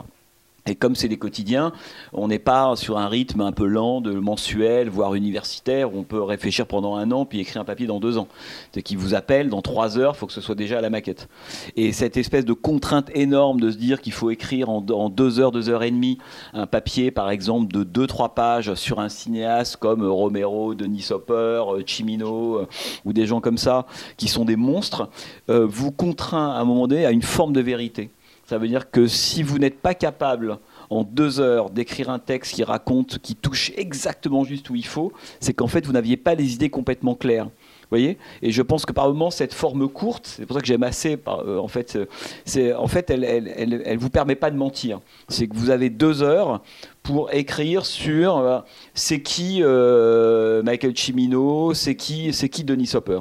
Et 0.66 0.76
comme 0.76 0.96
c'est 0.96 1.08
des 1.08 1.18
quotidiens, 1.18 1.72
on 2.14 2.28
n'est 2.28 2.38
pas 2.38 2.74
sur 2.74 2.96
un 2.96 3.06
rythme 3.06 3.42
un 3.42 3.52
peu 3.52 3.66
lent 3.66 4.00
de 4.00 4.12
mensuel, 4.12 4.88
voire 4.88 5.14
universitaire, 5.14 5.94
où 5.94 5.98
on 5.98 6.04
peut 6.04 6.22
réfléchir 6.22 6.66
pendant 6.66 6.96
un 6.96 7.10
an 7.10 7.26
puis 7.26 7.38
écrire 7.38 7.60
un 7.60 7.66
papier 7.66 7.86
dans 7.86 8.00
deux 8.00 8.16
ans. 8.16 8.28
C'est 8.72 8.80
qui 8.80 8.96
vous 8.96 9.12
appelle 9.12 9.50
dans 9.50 9.60
trois 9.60 9.98
heures, 9.98 10.14
il 10.16 10.18
faut 10.18 10.26
que 10.26 10.32
ce 10.32 10.40
soit 10.40 10.54
déjà 10.54 10.78
à 10.78 10.80
la 10.80 10.88
maquette. 10.88 11.28
Et 11.76 11.92
cette 11.92 12.16
espèce 12.16 12.46
de 12.46 12.54
contrainte 12.54 13.10
énorme 13.14 13.60
de 13.60 13.70
se 13.70 13.76
dire 13.76 14.00
qu'il 14.00 14.14
faut 14.14 14.30
écrire 14.30 14.70
en, 14.70 14.80
deux 15.10 15.38
heures, 15.38 15.52
deux 15.52 15.68
heures 15.68 15.82
et 15.82 15.90
demie 15.90 16.16
un 16.54 16.66
papier, 16.66 17.10
par 17.10 17.28
exemple, 17.28 17.70
de 17.70 17.84
deux, 17.84 18.06
trois 18.06 18.34
pages 18.34 18.72
sur 18.72 19.00
un 19.00 19.10
cinéaste 19.10 19.76
comme 19.76 20.02
Romero, 20.02 20.74
Denis 20.74 21.08
Hopper, 21.10 21.62
Chimino, 21.84 22.60
euh, 22.60 22.66
ou 23.04 23.12
des 23.12 23.26
gens 23.26 23.42
comme 23.42 23.58
ça, 23.58 23.84
qui 24.16 24.28
sont 24.28 24.46
des 24.46 24.56
monstres, 24.56 25.10
euh, 25.50 25.66
vous 25.68 25.92
contraint 25.92 26.52
à 26.52 26.60
un 26.60 26.64
moment 26.64 26.86
donné 26.86 27.04
à 27.04 27.10
une 27.10 27.20
forme 27.20 27.52
de 27.52 27.60
vérité. 27.60 28.08
Ça 28.46 28.58
veut 28.58 28.68
dire 28.68 28.90
que 28.90 29.06
si 29.06 29.42
vous 29.42 29.58
n'êtes 29.58 29.80
pas 29.80 29.94
capable 29.94 30.58
en 30.90 31.02
deux 31.02 31.40
heures 31.40 31.70
d'écrire 31.70 32.10
un 32.10 32.18
texte 32.18 32.54
qui 32.54 32.64
raconte, 32.64 33.18
qui 33.18 33.34
touche 33.34 33.72
exactement 33.76 34.44
juste 34.44 34.68
où 34.70 34.74
il 34.74 34.86
faut, 34.86 35.12
c'est 35.40 35.54
qu'en 35.54 35.66
fait 35.66 35.86
vous 35.86 35.92
n'aviez 35.92 36.16
pas 36.16 36.34
les 36.34 36.54
idées 36.54 36.70
complètement 36.70 37.14
claires. 37.14 37.48
Voyez? 37.90 38.18
Et 38.42 38.50
je 38.50 38.62
pense 38.62 38.86
que 38.86 38.92
par 38.92 39.08
moment 39.08 39.30
cette 39.30 39.54
forme 39.54 39.88
courte, 39.88 40.26
c'est 40.26 40.46
pour 40.46 40.56
ça 40.56 40.60
que 40.60 40.66
j'aime 40.66 40.82
assez, 40.82 41.18
euh, 41.28 41.58
en 41.58 41.68
fait, 41.68 41.98
c'est 42.44 42.74
en 42.74 42.86
fait 42.86 43.10
elle, 43.10 43.24
elle, 43.24 43.98
vous 43.98 44.10
permet 44.10 44.34
pas 44.34 44.50
de 44.50 44.56
mentir. 44.56 45.00
C'est 45.28 45.46
que 45.46 45.54
vous 45.54 45.70
avez 45.70 45.90
deux 45.90 46.22
heures 46.22 46.62
pour 47.02 47.32
écrire 47.32 47.86
sur 47.86 48.38
euh, 48.38 48.60
c'est 48.94 49.20
qui 49.20 49.60
euh, 49.62 50.62
Michael 50.62 50.96
Cimino, 50.96 51.74
c'est 51.74 51.94
qui 51.94 52.32
c'est 52.32 52.48
qui 52.48 52.64
Denis 52.64 52.90
Hopper. 52.94 53.20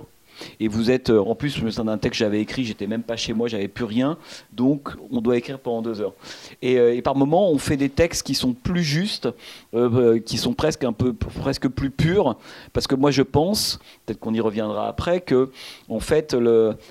Et 0.59 0.67
vous 0.67 0.91
êtes, 0.91 1.09
euh, 1.09 1.19
en 1.19 1.35
plus, 1.35 1.57
je 1.57 1.63
me 1.63 1.69
souviens 1.69 1.85
d'un 1.85 1.97
texte 1.97 2.19
que 2.19 2.25
j'avais 2.25 2.41
écrit, 2.41 2.65
j'étais 2.65 2.87
même 2.87 3.03
pas 3.03 3.15
chez 3.15 3.33
moi, 3.33 3.47
j'avais 3.47 3.67
plus 3.67 3.85
rien, 3.85 4.17
donc 4.51 4.89
on 5.11 5.21
doit 5.21 5.37
écrire 5.37 5.59
pendant 5.59 5.81
deux 5.81 6.01
heures. 6.01 6.13
Et, 6.61 6.77
euh, 6.77 7.01
par 7.01 7.15
moments, 7.15 7.49
on 7.49 7.57
fait 7.57 7.77
des 7.77 7.89
textes 7.89 8.23
qui 8.23 8.35
sont 8.35 8.53
plus 8.53 8.83
justes, 8.83 9.29
euh, 9.73 10.19
qui 10.19 10.37
sont 10.37 10.53
presque 10.53 10.83
un 10.83 10.93
peu, 10.93 11.13
presque 11.13 11.67
plus 11.67 11.89
purs, 11.89 12.37
parce 12.71 12.87
que 12.87 12.95
moi 12.95 13.11
je 13.11 13.21
pense, 13.21 13.79
peut-être 14.05 14.19
qu'on 14.19 14.33
y 14.33 14.39
reviendra 14.39 14.87
après, 14.87 15.21
que 15.21 15.51
en 15.89 15.99
fait, 15.99 16.35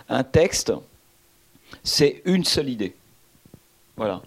un 0.08 0.24
texte, 0.24 0.72
c'est 1.82 2.22
une 2.24 2.44
seule 2.44 2.68
idée. 2.68 2.94
Voilà. 3.96 4.22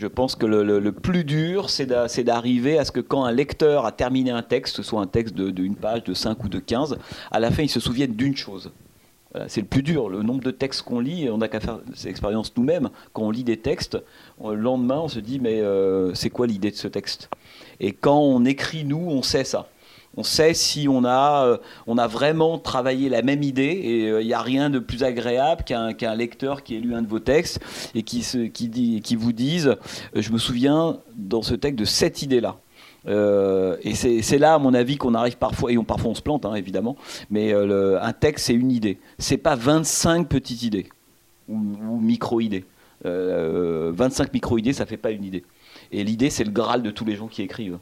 Je 0.00 0.06
pense 0.06 0.34
que 0.34 0.46
le, 0.46 0.92
plus 0.92 1.24
dur, 1.24 1.68
c'est 1.68 1.84
d'arriver 2.24 2.78
à 2.78 2.86
ce 2.86 2.90
que 2.90 3.00
quand 3.00 3.24
un 3.24 3.32
lecteur 3.32 3.84
a 3.84 3.92
terminé 3.92 4.30
un 4.30 4.40
texte, 4.40 4.80
soit 4.80 5.02
un 5.02 5.06
texte 5.06 5.34
d'une 5.34 5.76
page, 5.76 6.04
de 6.04 6.14
5 6.14 6.42
ou 6.42 6.48
de 6.48 6.58
15, 6.58 6.96
à 7.30 7.38
la 7.38 7.50
fin, 7.50 7.64
il 7.64 7.68
se 7.68 7.80
souvienne 7.80 8.14
d'une 8.14 8.34
chose. 8.34 8.72
c'est 9.46 9.60
le 9.60 9.66
plus 9.66 9.82
dur. 9.82 10.08
Le 10.08 10.22
nombre 10.22 10.42
de 10.42 10.52
textes 10.52 10.80
qu'on 10.80 11.00
lit, 11.00 11.28
on 11.28 11.36
n'a 11.36 11.48
qu'à 11.48 11.60
faire 11.60 11.80
cette 11.94 12.10
expérience 12.10 12.50
nous-mêmes. 12.56 12.88
Quand 13.12 13.24
on 13.24 13.30
lit 13.30 13.44
des 13.44 13.58
textes, 13.58 13.98
le 14.42 14.54
lendemain, 14.54 15.00
on 15.00 15.08
se 15.08 15.20
dit, 15.20 15.38
mais 15.38 15.60
euh, 15.60 16.14
c'est 16.14 16.30
quoi 16.30 16.46
l'idée 16.46 16.70
de 16.70 16.76
ce 16.76 16.88
texte? 16.88 17.28
Et 17.78 17.92
quand 17.92 18.20
on 18.20 18.46
écrit, 18.46 18.84
nous, 18.84 19.04
on 19.06 19.20
sait 19.22 19.44
ça. 19.44 19.68
On 20.20 20.22
sait 20.22 20.52
si 20.52 20.86
on 20.86 21.06
a, 21.06 21.46
euh, 21.46 21.56
on 21.86 21.96
a 21.96 22.06
vraiment 22.06 22.58
travaillé 22.58 23.08
la 23.08 23.22
même 23.22 23.42
idée 23.42 23.62
et 23.62 24.00
il 24.00 24.10
euh, 24.10 24.22
n'y 24.22 24.34
a 24.34 24.42
rien 24.42 24.68
de 24.68 24.78
plus 24.78 25.02
agréable 25.02 25.64
qu'un 25.64 26.14
lecteur 26.14 26.62
qui 26.62 26.76
ait 26.76 26.78
lu 26.78 26.94
un 26.94 27.00
de 27.00 27.08
vos 27.08 27.20
textes 27.20 27.58
et 27.94 28.02
qui, 28.02 28.20
qui, 28.52 28.68
dit, 28.68 29.00
qui 29.00 29.16
vous 29.16 29.32
dise 29.32 29.68
euh, 29.68 30.20
Je 30.20 30.30
me 30.30 30.36
souviens 30.36 30.98
dans 31.16 31.40
ce 31.40 31.54
texte 31.54 31.78
de 31.78 31.86
cette 31.86 32.20
idée-là. 32.20 32.56
et 33.06 33.94
c'est 33.94 34.38
là, 34.38 34.52
à 34.52 34.58
mon 34.58 34.74
avis, 34.74 34.98
qu'on 34.98 35.14
arrive 35.14 35.38
parfois, 35.38 35.72
et 35.72 35.78
on, 35.78 35.84
parfois 35.84 36.10
on 36.10 36.14
se 36.14 36.20
plante, 36.20 36.44
hein, 36.44 36.54
évidemment, 36.54 36.96
mais 37.30 37.54
un 37.54 38.12
texte, 38.12 38.48
c'est 38.48 38.52
une 38.52 38.72
idée. 38.72 38.98
C'est 39.18 39.38
pas 39.38 39.56
25 39.56 40.28
petites 40.28 40.64
idées. 40.64 40.86
ou, 41.48 41.56
micro-idées. 41.98 42.66
25 43.04 44.34
micro-idées, 44.34 44.74
ça 44.74 44.84
fait 44.84 44.98
pas 44.98 45.12
une 45.12 45.24
idée. 45.24 45.44
Et 45.92 46.04
l'idée, 46.04 46.28
c'est 46.28 46.44
le 46.44 46.50
graal 46.50 46.82
de 46.82 46.90
tous 46.90 47.06
les 47.06 47.16
gens 47.16 47.26
qui 47.26 47.40
écrivent. 47.40 47.78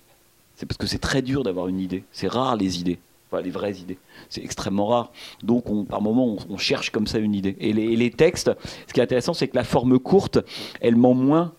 C'est 0.58 0.66
parce 0.66 0.76
que 0.76 0.88
c'est 0.88 0.98
très 0.98 1.22
dur 1.22 1.44
d'avoir 1.44 1.68
une 1.68 1.78
idée. 1.78 2.02
C'est 2.10 2.26
rare 2.26 2.56
les 2.56 2.80
idées. 2.80 2.98
Les 3.44 3.50
vraies 3.50 3.76
idées. 3.76 3.98
C'est 4.28 4.42
extrêmement 4.42 4.86
rare. 4.86 5.12
Donc, 5.44 5.70
on, 5.70 5.84
par 5.84 6.02
moment, 6.02 6.36
on, 6.48 6.58
cherche 6.58 6.90
comme 6.90 7.06
ça 7.06 7.18
une 7.18 7.34
idée. 7.34 7.56
Et 7.60 7.72
les, 7.72 8.10
textes, 8.10 8.50
ce 8.88 8.92
qui 8.92 8.98
est 8.98 9.02
intéressant, 9.02 9.34
c'est 9.34 9.46
que 9.46 9.54
la 9.54 9.62
forme 9.62 10.00
courte, 10.00 10.40
elle 10.80 10.96
ment 10.96 11.14
moins. 11.14 11.52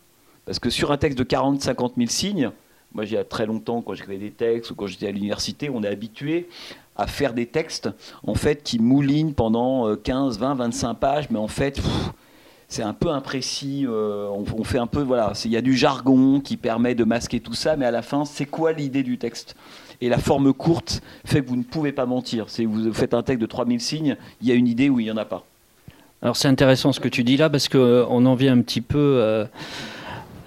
Parce 0.46 0.60
que 0.60 0.70
sur 0.70 0.91
un 0.91 0.98
texte 0.98 1.18
de 1.18 1.24
40-50 1.24 1.91
000 1.96 2.10
signes, 2.10 2.51
moi, 2.94 3.06
il 3.06 3.13
y 3.13 3.18
a 3.18 3.24
très 3.24 3.46
longtemps, 3.46 3.82
quand 3.82 3.94
j'écrivais 3.94 4.18
des 4.18 4.32
textes 4.32 4.72
ou 4.72 4.75
quand 4.75 4.88
j'étais 4.88 5.08
à 5.08 5.12
l'université, 5.12 5.70
on 5.70 5.82
est 5.84 5.88
habitué 5.88 6.50
à 6.98 7.08
faire 7.08 7.34
des 7.34 7.46
textes 7.46 7.89
en 8.27 8.36
fait 8.36 8.63
qui 8.63 8.79
moulinent 8.79 9.34
pendant 9.34 9.96
15, 9.96 10.39
20, 10.39 10.56
25 10.56 10.94
pages, 10.96 11.29
mais 11.29 11.39
en 11.39 11.48
fait, 11.48 11.79
c'est 12.69 12.83
un 12.83 12.93
peu 12.93 13.09
imprécis. 13.09 13.85
Euh, 13.88 14.29
on, 14.29 14.63
fait 14.63 14.77
un 14.77 14.88
peu, 14.88 15.01
voilà, 15.01 15.33
il 15.43 15.51
y 15.51 15.57
a 15.57 15.61
du 15.61 15.75
jargon 15.75 16.39
qui 16.39 16.55
permet 16.55 16.95
de 16.95 17.03
masquer 17.03 17.39
tout 17.39 17.55
ça, 17.55 17.75
mais 17.75 17.85
à 17.85 17.91
la 17.91 18.03
fin, 18.03 18.23
c'est 18.23 18.45
quoi 18.45 18.71
l'idée 18.71 19.03
du 19.03 19.17
texte? 19.17 19.55
Et 20.01 20.07
la 20.07 20.19
forme 20.19 20.53
courte 20.53 21.01
fait 21.25 21.41
que 21.41 21.49
vous 21.49 21.57
ne 21.57 21.63
pouvez 21.63 21.91
pas 21.91 22.05
mentir. 22.05 22.49
Si 22.49 22.63
vous 22.63 22.93
faites 22.93 23.13
un 23.13 23.23
texte 23.23 23.41
de 23.41 23.47
3000 23.47 23.81
signes, 23.81 24.15
il 24.41 24.47
y 24.47 24.51
a 24.51 24.55
une 24.55 24.67
idée 24.67 24.88
ou 24.88 24.99
il 24.99 25.03
n'y 25.03 25.11
en 25.11 25.17
a 25.17 25.25
pas. 25.25 25.43
Alors 26.21 26.38
c'est 26.38 26.47
intéressant 26.47 26.93
ce 26.93 26.99
que 26.99 27.09
tu 27.09 27.23
dis 27.23 27.38
là, 27.38 27.49
parce 27.49 27.67
qu'on 27.67 27.79
euh, 27.79 28.05
en 28.05 28.35
vient 28.35 28.53
un 28.53 28.61
petit 28.61 28.81
peu... 28.81 28.97
Euh, 28.97 29.45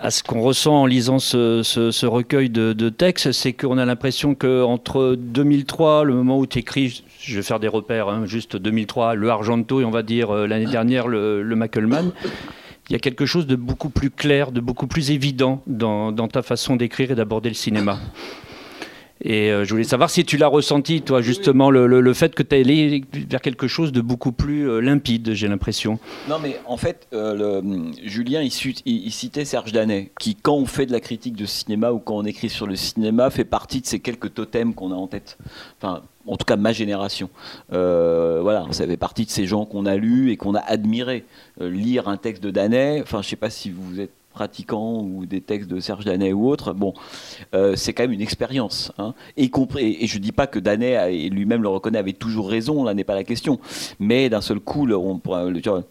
à 0.02 0.10
ce 0.10 0.24
qu'on 0.24 0.40
ressent 0.40 0.82
en 0.82 0.86
lisant 0.86 1.20
ce, 1.20 2.06
recueil 2.06 2.50
de, 2.50 2.88
textes, 2.88 3.30
c'est 3.30 3.52
qu'on 3.52 3.78
a 3.78 3.84
l'impression 3.84 4.34
qu'entre 4.34 5.14
2003, 5.16 6.04
le 6.04 6.14
moment 6.14 6.38
où 6.38 6.46
tu 6.46 6.58
écris, 6.58 7.04
je 7.20 7.36
vais 7.36 7.42
faire 7.42 7.60
des 7.60 7.68
repères, 7.68 8.08
hein, 8.08 8.26
juste 8.26 8.56
2003, 8.56 9.14
le 9.14 9.30
Argento 9.30 9.80
et 9.80 9.84
on 9.84 9.92
va 9.92 10.02
dire 10.02 10.34
euh, 10.34 10.46
l'année 10.48 10.66
dernière 10.66 11.06
le, 11.06 11.42
le 11.42 11.56
il 12.88 12.92
y 12.92 12.96
a 12.96 12.98
quelque 12.98 13.26
chose 13.26 13.46
de 13.46 13.54
beaucoup 13.54 13.90
plus 13.90 14.10
clair, 14.10 14.50
de 14.50 14.60
beaucoup 14.60 14.88
plus 14.88 15.12
évident 15.12 15.62
dans 15.66 16.12
ta 16.28 16.42
façon 16.42 16.74
d'écrire 16.74 17.12
et 17.12 17.14
d'aborder 17.14 17.48
le 17.48 17.54
cinéma. 17.54 18.00
Et 19.24 19.50
euh, 19.50 19.64
je 19.64 19.70
voulais 19.70 19.84
savoir 19.84 20.10
si 20.10 20.24
tu 20.24 20.36
l'as 20.36 20.48
ressenti, 20.48 21.00
toi, 21.00 21.22
justement, 21.22 21.70
le, 21.70 22.12
fait 22.12 22.34
que 22.34 22.42
tu 22.42 22.56
es 22.56 22.60
allé 22.60 23.04
vers 23.12 23.40
quelque 23.40 23.68
chose 23.68 23.92
de 23.92 24.00
beaucoup 24.00 24.32
plus 24.32 24.68
euh, 24.68 24.80
limpide, 24.80 25.32
j'ai 25.34 25.48
l'impression. 25.48 25.98
Non, 26.28 26.38
mais 26.42 26.60
en 26.66 26.76
fait, 26.76 27.06
euh, 27.12 27.62
Julien, 28.04 28.42
il, 28.42 29.12
citait 29.12 29.44
Serge 29.44 29.72
Danet, 29.72 30.10
qui, 30.18 30.34
quand 30.34 30.54
on 30.54 30.66
fait 30.66 30.86
de 30.86 30.92
la 30.92 31.00
critique 31.00 31.36
de 31.36 31.46
cinéma 31.46 31.92
ou 31.92 32.00
quand 32.00 32.16
on 32.16 32.24
écrit 32.24 32.50
sur 32.50 32.66
le 32.66 32.74
cinéma, 32.74 33.30
fait 33.30 33.44
partie 33.44 33.80
de 33.80 33.86
ces 33.86 34.00
quelques 34.00 34.34
totems 34.34 34.74
qu'on 34.74 34.90
a 34.90 34.96
en 34.96 35.06
tête. 35.06 35.38
Enfin, 35.80 36.02
en 36.26 36.36
tout 36.36 36.44
cas, 36.44 36.56
ma 36.56 36.72
génération. 36.72 37.30
voilà, 37.70 38.66
ça 38.72 38.86
fait 38.86 38.96
partie 38.96 39.24
de 39.24 39.30
ces 39.30 39.46
gens 39.46 39.64
qu'on 39.64 39.86
a 39.86 39.96
lus 39.96 40.32
et 40.32 40.36
qu'on 40.36 40.54
a 40.54 40.60
admirés. 40.60 41.24
lire 41.60 42.08
un 42.08 42.16
texte 42.16 42.42
de 42.42 42.50
Danet, 42.50 43.02
enfin, 43.02 43.22
je 43.22 43.26
ne 43.26 43.30
sais 43.30 43.36
pas 43.36 43.50
si 43.50 43.70
vous 43.70 44.00
êtes 44.00 44.12
pratiquants 44.32 45.00
ou 45.02 45.26
des 45.26 45.40
textes 45.40 45.70
de 45.70 45.80
Serge 45.80 46.04
Danet 46.04 46.32
ou 46.32 46.48
autres, 46.48 46.72
bon, 46.72 46.94
euh, 47.54 47.76
c'est 47.76 47.92
quand 47.92 48.04
même 48.04 48.12
une 48.12 48.20
expérience. 48.20 48.92
Hein. 48.98 49.14
Et, 49.36 49.50
et 49.76 50.06
je 50.06 50.18
ne 50.18 50.22
dis 50.22 50.32
pas 50.32 50.46
que 50.46 50.58
Danet 50.58 51.28
lui-même 51.30 51.62
le 51.62 51.68
reconnaît, 51.68 51.98
avait 51.98 52.12
toujours 52.12 52.50
raison, 52.50 52.84
là 52.84 52.94
n'est 52.94 53.04
pas 53.04 53.14
la 53.14 53.24
question. 53.24 53.60
Mais 53.98 54.28
d'un 54.28 54.40
seul 54.40 54.60
coup, 54.60 54.88
on, 54.90 55.20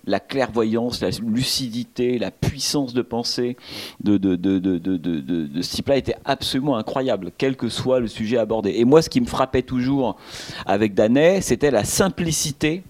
la 0.05 0.19
clairvoyance, 0.19 1.01
la 1.01 1.09
lucidité, 1.25 2.17
la 2.17 2.31
puissance 2.31 2.93
de 2.93 3.01
pensée 3.01 3.57
de, 4.03 4.17
de, 4.17 4.35
de, 4.35 4.57
de 4.57 5.61
ce 5.61 5.75
type-là 5.75 5.97
était 5.97 6.15
absolument 6.25 6.77
incroyable, 6.77 7.31
quel 7.37 7.55
que 7.55 7.69
soit 7.69 7.99
le 7.99 8.07
sujet 8.07 8.37
abordé. 8.37 8.73
Et 8.75 8.85
moi, 8.85 9.01
ce 9.01 9.09
qui 9.09 9.21
me 9.21 9.25
frappait 9.25 9.61
toujours 9.61 10.17
avec 10.65 10.93
Danet, 10.93 11.41
c'était 11.41 11.71
la 11.71 11.83
simplicité 11.83 12.83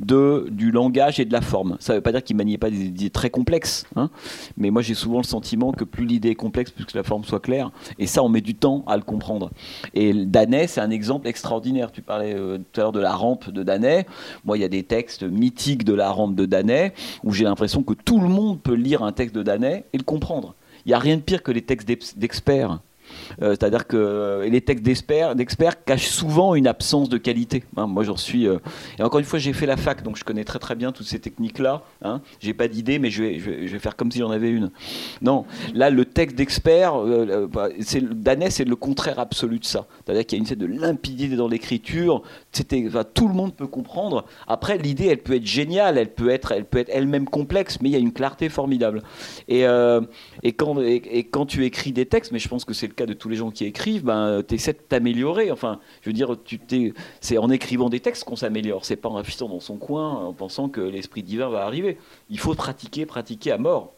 de, 0.00 0.48
du 0.50 0.70
langage 0.70 1.20
et 1.20 1.24
de 1.24 1.32
la 1.32 1.40
forme. 1.40 1.76
Ça 1.78 1.92
ne 1.92 1.98
veut 1.98 2.02
pas 2.02 2.12
dire 2.12 2.22
qu'il 2.22 2.36
maniait 2.36 2.58
pas 2.58 2.70
des 2.70 2.86
idées 2.86 3.10
très 3.10 3.30
complexes, 3.30 3.84
hein, 3.96 4.10
mais 4.56 4.70
moi 4.70 4.82
j'ai 4.82 4.94
souvent 4.94 5.18
le 5.18 5.24
sentiment 5.24 5.72
que 5.72 5.84
plus 5.84 6.06
l'idée 6.06 6.30
est 6.30 6.34
complexe, 6.34 6.70
plus 6.70 6.84
que 6.84 6.96
la 6.96 7.04
forme 7.04 7.24
soit 7.24 7.40
claire, 7.40 7.70
et 7.98 8.06
ça 8.06 8.22
on 8.22 8.28
met 8.28 8.40
du 8.40 8.54
temps 8.54 8.84
à 8.86 8.96
le 8.96 9.02
comprendre. 9.02 9.50
Et 9.94 10.12
Danet, 10.12 10.66
c'est 10.66 10.80
un 10.80 10.90
exemple 10.90 11.28
extraordinaire. 11.28 11.92
Tu 11.92 12.02
parlais 12.02 12.34
euh, 12.34 12.58
tout 12.72 12.80
à 12.80 12.84
l'heure 12.84 12.92
de 12.92 13.00
la 13.00 13.14
rampe 13.14 13.50
de 13.50 13.62
Danet. 13.62 14.06
Moi, 14.44 14.58
il 14.58 14.60
y 14.60 14.64
a 14.64 14.68
des 14.68 14.82
textes 14.82 15.22
mythiques 15.22 15.84
de 15.84 15.94
la 15.94 16.10
rampe 16.10 16.34
de 16.34 16.46
Danet 16.46 16.94
où 17.22 17.32
j'ai 17.32 17.44
l'impression 17.44 17.82
que 17.82 17.94
tout 17.94 18.20
le 18.20 18.28
monde 18.28 18.60
peut 18.60 18.74
lire 18.74 19.02
un 19.02 19.12
texte 19.12 19.34
de 19.34 19.42
Danet 19.42 19.84
et 19.92 19.98
le 19.98 20.04
comprendre. 20.04 20.54
Il 20.86 20.88
n'y 20.90 20.94
a 20.94 20.98
rien 20.98 21.16
de 21.16 21.22
pire 21.22 21.42
que 21.42 21.52
les 21.52 21.62
textes 21.62 22.18
d'experts 22.18 22.80
euh, 23.42 23.50
c'est-à-dire 23.50 23.86
que 23.86 23.96
euh, 23.96 24.48
les 24.48 24.60
textes 24.60 24.84
d'experts 24.84 25.84
cachent 25.84 26.08
souvent 26.08 26.54
une 26.54 26.66
absence 26.66 27.08
de 27.08 27.18
qualité. 27.18 27.64
Hein, 27.76 27.86
moi, 27.86 28.04
j'en 28.04 28.16
suis. 28.16 28.46
Euh, 28.46 28.58
et 28.98 29.02
encore 29.02 29.20
une 29.20 29.26
fois, 29.26 29.38
j'ai 29.38 29.52
fait 29.52 29.66
la 29.66 29.76
fac, 29.76 30.02
donc 30.02 30.16
je 30.16 30.24
connais 30.24 30.44
très 30.44 30.58
très 30.58 30.74
bien 30.74 30.92
toutes 30.92 31.06
ces 31.06 31.20
techniques-là. 31.20 31.82
Hein. 32.02 32.20
J'ai 32.40 32.54
pas 32.54 32.68
d'idée, 32.68 32.98
mais 32.98 33.10
je 33.10 33.22
vais, 33.22 33.38
je, 33.38 33.72
vais, 33.72 33.78
faire 33.78 33.96
comme 33.96 34.10
si 34.10 34.18
j'en 34.18 34.30
avais 34.30 34.50
une. 34.50 34.70
Non, 35.22 35.44
là, 35.74 35.90
le 35.90 36.04
texte 36.04 36.36
d'expert, 36.36 36.94
bah, 37.48 37.68
c'est 37.80 38.00
le 38.00 38.76
contraire 38.76 39.18
absolu 39.18 39.58
de 39.58 39.64
ça. 39.64 39.86
C'est-à-dire 40.04 40.26
qu'il 40.26 40.38
y 40.38 40.40
a 40.40 40.42
une 40.42 40.46
sorte 40.46 40.60
de 40.60 40.66
limpidité 40.66 41.36
dans 41.36 41.48
l'écriture. 41.48 42.22
C'était, 42.52 42.86
tout 43.14 43.28
le 43.28 43.34
monde 43.34 43.54
peut 43.54 43.66
comprendre. 43.66 44.24
Après, 44.46 44.78
l'idée, 44.78 45.06
elle 45.06 45.22
peut 45.22 45.34
être 45.34 45.46
géniale, 45.46 45.98
elle 45.98 46.12
peut 46.12 46.30
être, 46.30 46.52
elle 46.52 46.64
peut 46.64 46.78
être 46.78 46.90
elle-même 46.92 47.28
complexe, 47.28 47.78
mais 47.80 47.88
il 47.88 47.92
y 47.92 47.96
a 47.96 47.98
une 47.98 48.12
clarté 48.12 48.48
formidable. 48.48 49.02
Et, 49.48 49.64
et 50.42 50.52
quand, 50.52 50.80
et, 50.80 51.24
quand 51.24 51.46
tu 51.46 51.64
écris 51.64 51.92
des 51.92 52.06
textes, 52.06 52.32
mais 52.32 52.38
je 52.38 52.48
pense 52.48 52.64
que 52.64 52.74
c'est 52.74 52.86
le 52.86 52.94
cas 52.94 53.06
de 53.06 53.14
tous 53.20 53.28
les 53.28 53.36
gens 53.36 53.50
qui 53.50 53.64
écrivent, 53.64 54.02
ben, 54.02 54.42
tu 54.46 54.56
essaies 54.56 54.72
de 54.72 54.78
t'améliorer. 54.78 55.52
Enfin, 55.52 55.78
je 56.02 56.08
veux 56.08 56.12
dire, 56.14 56.36
tu 56.44 56.58
c'est 57.20 57.38
en 57.38 57.50
écrivant 57.50 57.88
des 57.88 58.00
textes 58.00 58.24
qu'on 58.24 58.34
s'améliore. 58.34 58.84
C'est 58.84 58.96
pas 58.96 59.08
en 59.08 59.16
affichant 59.16 59.48
dans 59.48 59.60
son 59.60 59.76
coin 59.76 60.10
en 60.10 60.32
pensant 60.32 60.68
que 60.68 60.80
l'esprit 60.80 61.22
divin 61.22 61.48
va 61.48 61.64
arriver. 61.64 61.98
Il 62.30 62.38
faut 62.38 62.54
pratiquer, 62.54 63.06
pratiquer 63.06 63.52
à 63.52 63.58
mort. 63.58 63.92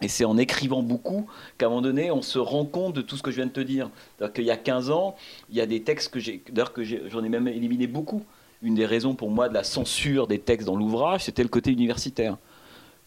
Et 0.00 0.08
c'est 0.08 0.24
en 0.24 0.36
écrivant 0.36 0.82
beaucoup 0.82 1.26
qu'à 1.58 1.66
un 1.66 1.68
moment 1.68 1.82
donné, 1.82 2.10
on 2.10 2.22
se 2.22 2.40
rend 2.40 2.64
compte 2.64 2.94
de 2.94 3.02
tout 3.02 3.16
ce 3.16 3.22
que 3.22 3.30
je 3.30 3.36
viens 3.36 3.46
de 3.46 3.52
te 3.52 3.60
dire. 3.60 3.88
qu'il 4.34 4.44
y 4.44 4.50
a 4.50 4.56
15 4.56 4.90
ans, 4.90 5.14
il 5.50 5.56
y 5.56 5.60
a 5.60 5.66
des 5.66 5.82
textes 5.82 6.12
que 6.12 6.18
j'ai, 6.18 6.42
d'ailleurs 6.50 6.72
que 6.72 6.82
j'en 6.82 7.22
ai 7.22 7.28
même 7.28 7.46
éliminé 7.46 7.86
beaucoup. 7.86 8.24
Une 8.62 8.74
des 8.74 8.86
raisons 8.86 9.14
pour 9.14 9.30
moi 9.30 9.48
de 9.48 9.54
la 9.54 9.64
censure 9.64 10.26
des 10.26 10.38
textes 10.38 10.66
dans 10.66 10.76
l'ouvrage, 10.76 11.24
c'était 11.24 11.42
le 11.42 11.48
côté 11.48 11.70
universitaire 11.70 12.36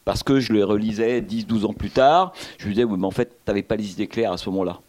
parce 0.05 0.21
que 0.21 0.39
je 0.39 0.53
le 0.53 0.63
relisais 0.63 1.19
10, 1.19 1.47
12 1.47 1.65
ans 1.65 1.73
plus 1.73 1.89
tard. 1.89 2.31
Je 2.59 2.67
me 2.67 2.73
disais, 2.73 2.83
oui, 2.83 2.97
mais 2.97 3.07
en 3.07 3.11
fait, 3.11 3.29
tu 3.29 3.35
n'avais 3.47 3.63
pas 3.63 3.75
les 3.75 3.91
idées 3.91 4.07
claires 4.07 4.31
à 4.31 4.37
ce 4.37 4.49
moment-là. 4.51 4.79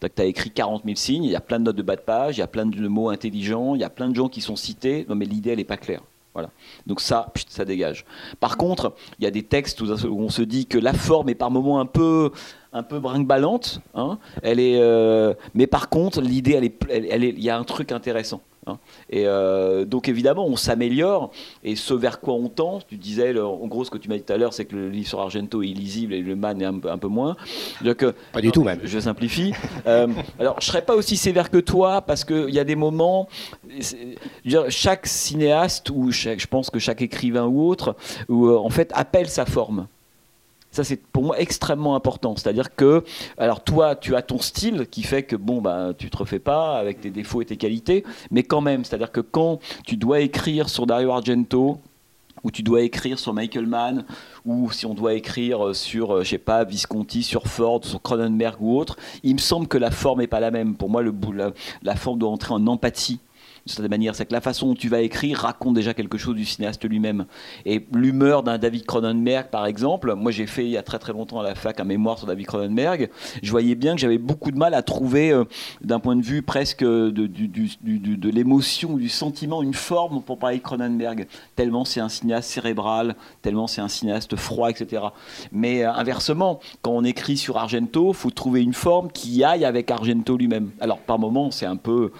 Tu 0.00 0.22
as 0.22 0.24
écrit 0.24 0.50
40 0.50 0.84
000 0.84 0.96
signes, 0.96 1.24
il 1.24 1.30
y 1.30 1.36
a 1.36 1.40
plein 1.40 1.58
de 1.58 1.64
notes 1.64 1.76
de 1.76 1.82
bas 1.82 1.96
de 1.96 2.00
page, 2.00 2.36
il 2.38 2.40
y 2.40 2.42
a 2.42 2.46
plein 2.46 2.66
de 2.66 2.88
mots 2.88 3.10
intelligents, 3.10 3.74
il 3.74 3.80
y 3.80 3.84
a 3.84 3.90
plein 3.90 4.08
de 4.08 4.14
gens 4.14 4.28
qui 4.28 4.40
sont 4.40 4.56
cités. 4.56 5.04
Non, 5.08 5.14
mais 5.14 5.26
l'idée, 5.26 5.50
elle 5.50 5.58
n'est 5.58 5.64
pas 5.64 5.76
claire. 5.76 6.02
Voilà. 6.32 6.50
Donc 6.86 7.00
ça, 7.00 7.32
ça 7.48 7.64
dégage. 7.64 8.04
Par 8.38 8.56
contre, 8.56 8.94
il 9.18 9.24
y 9.24 9.26
a 9.26 9.30
des 9.30 9.42
textes 9.42 9.80
où 9.80 9.86
on 9.90 10.28
se 10.28 10.42
dit 10.42 10.66
que 10.66 10.78
la 10.78 10.92
forme 10.92 11.28
est 11.28 11.34
par 11.34 11.50
moments 11.50 11.80
un 11.80 11.86
peu, 11.86 12.30
un 12.72 12.82
peu 12.82 13.00
brinque-ballante. 13.00 13.80
Hein. 13.94 14.18
Elle 14.42 14.60
est, 14.60 14.80
euh, 14.80 15.34
mais 15.54 15.66
par 15.66 15.88
contre, 15.88 16.20
l'idée, 16.20 16.52
elle 16.52 16.70
elle, 16.88 17.24
est, 17.24 17.30
il 17.30 17.42
y 17.42 17.50
a 17.50 17.58
un 17.58 17.64
truc 17.64 17.90
intéressant. 17.90 18.42
Hein. 18.70 18.78
Et 19.10 19.26
euh, 19.26 19.84
donc 19.84 20.08
évidemment, 20.08 20.46
on 20.46 20.56
s'améliore. 20.56 21.30
Et 21.64 21.76
ce 21.76 21.94
vers 21.94 22.20
quoi 22.20 22.34
on 22.34 22.48
tend, 22.48 22.80
tu 22.86 22.96
disais, 22.96 23.38
en 23.38 23.66
gros, 23.66 23.84
ce 23.84 23.90
que 23.90 23.98
tu 23.98 24.08
m'as 24.08 24.16
dit 24.16 24.22
tout 24.22 24.32
à 24.32 24.36
l'heure, 24.36 24.52
c'est 24.52 24.64
que 24.64 24.76
le 24.76 24.88
livre 24.88 25.08
sur 25.08 25.20
Argento 25.20 25.62
est 25.62 25.68
illisible 25.68 26.14
et 26.14 26.20
le 26.20 26.36
man 26.36 26.60
est 26.60 26.64
un, 26.64 26.98
peu 26.98 27.08
moins. 27.08 27.36
Donc, 27.82 28.04
Pas 28.32 28.40
du 28.40 28.50
tout 28.50 28.64
même. 28.64 28.80
Je, 28.84 28.98
simplifie. 28.98 29.52
euh, 29.86 30.06
alors, 30.38 30.56
je 30.60 30.66
serais 30.66 30.82
pas 30.82 30.94
aussi 30.94 31.16
sévère 31.16 31.50
que 31.50 31.58
toi 31.58 32.02
parce 32.02 32.24
qu'il 32.24 32.50
y 32.50 32.58
a 32.58 32.64
des 32.64 32.76
moments. 32.76 33.28
chaque 34.68 35.06
cinéaste 35.06 35.90
ou 35.90 36.10
je 36.10 36.46
pense 36.46 36.70
que 36.70 36.78
chaque 36.78 37.02
écrivain 37.02 37.46
ou 37.46 37.66
autre, 37.68 37.96
où, 38.28 38.46
euh, 38.46 38.58
en 38.58 38.70
fait, 38.70 38.90
appelle 38.94 39.28
sa 39.28 39.46
forme. 39.46 39.86
Ça, 40.70 40.84
c'est 40.84 40.96
pour 40.96 41.24
moi 41.24 41.40
extrêmement 41.40 41.96
important. 41.96 42.36
C'est-à-dire 42.36 42.74
que, 42.74 43.02
alors 43.38 43.62
toi, 43.62 43.96
tu 43.96 44.14
as 44.14 44.22
ton 44.22 44.38
style 44.38 44.86
qui 44.90 45.02
fait 45.02 45.24
que, 45.24 45.36
bon, 45.36 45.60
bah, 45.60 45.92
tu 45.96 46.10
te 46.10 46.16
refais 46.16 46.38
pas 46.38 46.78
avec 46.78 47.00
tes 47.00 47.10
défauts 47.10 47.42
et 47.42 47.44
tes 47.44 47.56
qualités, 47.56 48.04
mais 48.30 48.42
quand 48.42 48.60
même, 48.60 48.84
c'est-à-dire 48.84 49.10
que 49.10 49.20
quand 49.20 49.58
tu 49.84 49.96
dois 49.96 50.20
écrire 50.20 50.68
sur 50.68 50.86
Dario 50.86 51.10
Argento, 51.10 51.80
ou 52.42 52.50
tu 52.50 52.62
dois 52.62 52.82
écrire 52.82 53.18
sur 53.18 53.34
Michael 53.34 53.66
Mann, 53.66 54.04
ou 54.46 54.70
si 54.70 54.86
on 54.86 54.94
doit 54.94 55.14
écrire 55.14 55.74
sur, 55.74 56.14
euh, 56.14 56.22
je 56.22 56.30
sais 56.30 56.38
pas, 56.38 56.64
Visconti, 56.64 57.22
sur 57.22 57.46
Ford, 57.48 57.84
sur 57.84 58.00
Cronenberg 58.00 58.56
ou 58.60 58.78
autre, 58.78 58.96
il 59.22 59.34
me 59.34 59.40
semble 59.40 59.68
que 59.68 59.76
la 59.76 59.90
forme 59.90 60.20
n'est 60.20 60.26
pas 60.26 60.40
la 60.40 60.50
même. 60.50 60.74
Pour 60.74 60.88
moi, 60.88 61.02
le, 61.02 61.12
la, 61.34 61.50
la 61.82 61.96
forme 61.96 62.18
doit 62.18 62.30
entrer 62.30 62.54
en 62.54 62.66
empathie 62.66 63.20
de 63.66 63.70
cette 63.70 63.88
manière. 63.88 64.14
C'est 64.14 64.26
que 64.26 64.32
la 64.32 64.40
façon 64.40 64.68
dont 64.68 64.74
tu 64.74 64.88
vas 64.88 65.00
écrire 65.00 65.38
raconte 65.38 65.74
déjà 65.74 65.94
quelque 65.94 66.18
chose 66.18 66.34
du 66.34 66.44
cinéaste 66.44 66.84
lui-même. 66.84 67.26
Et 67.66 67.86
l'humeur 67.92 68.42
d'un 68.42 68.58
David 68.58 68.86
Cronenberg, 68.86 69.48
par 69.48 69.66
exemple, 69.66 70.14
moi 70.14 70.30
j'ai 70.30 70.46
fait 70.46 70.64
il 70.64 70.70
y 70.70 70.76
a 70.76 70.82
très 70.82 70.98
très 70.98 71.12
longtemps 71.12 71.40
à 71.40 71.42
la 71.42 71.54
fac 71.54 71.80
un 71.80 71.84
mémoire 71.84 72.18
sur 72.18 72.26
David 72.26 72.46
Cronenberg, 72.46 73.10
je 73.42 73.50
voyais 73.50 73.74
bien 73.74 73.94
que 73.94 74.00
j'avais 74.00 74.18
beaucoup 74.18 74.50
de 74.50 74.58
mal 74.58 74.74
à 74.74 74.82
trouver, 74.82 75.30
euh, 75.30 75.44
d'un 75.80 76.00
point 76.00 76.16
de 76.16 76.22
vue 76.22 76.42
presque 76.42 76.84
de, 76.84 77.10
de 77.10 78.28
l'émotion, 78.28 78.96
du 78.96 79.08
sentiment, 79.08 79.62
une 79.62 79.74
forme 79.74 80.22
pour 80.22 80.38
parler 80.38 80.58
de 80.58 80.62
Cronenberg, 80.62 81.26
tellement 81.56 81.84
c'est 81.84 82.00
un 82.00 82.08
cinéaste 82.08 82.50
cérébral, 82.50 83.14
tellement 83.42 83.66
c'est 83.66 83.80
un 83.80 83.88
cinéaste 83.88 84.36
froid, 84.36 84.70
etc. 84.70 85.02
Mais 85.52 85.84
euh, 85.84 85.92
inversement, 85.92 86.60
quand 86.82 86.92
on 86.92 87.04
écrit 87.04 87.36
sur 87.36 87.56
Argento, 87.56 88.12
faut 88.12 88.30
trouver 88.30 88.62
une 88.62 88.74
forme 88.74 89.10
qui 89.10 89.44
aille 89.44 89.64
avec 89.64 89.90
Argento 89.90 90.36
lui-même. 90.36 90.70
Alors 90.80 90.98
par 90.98 91.18
moments, 91.18 91.50
c'est 91.50 91.66
un 91.66 91.76
peu... 91.76 92.12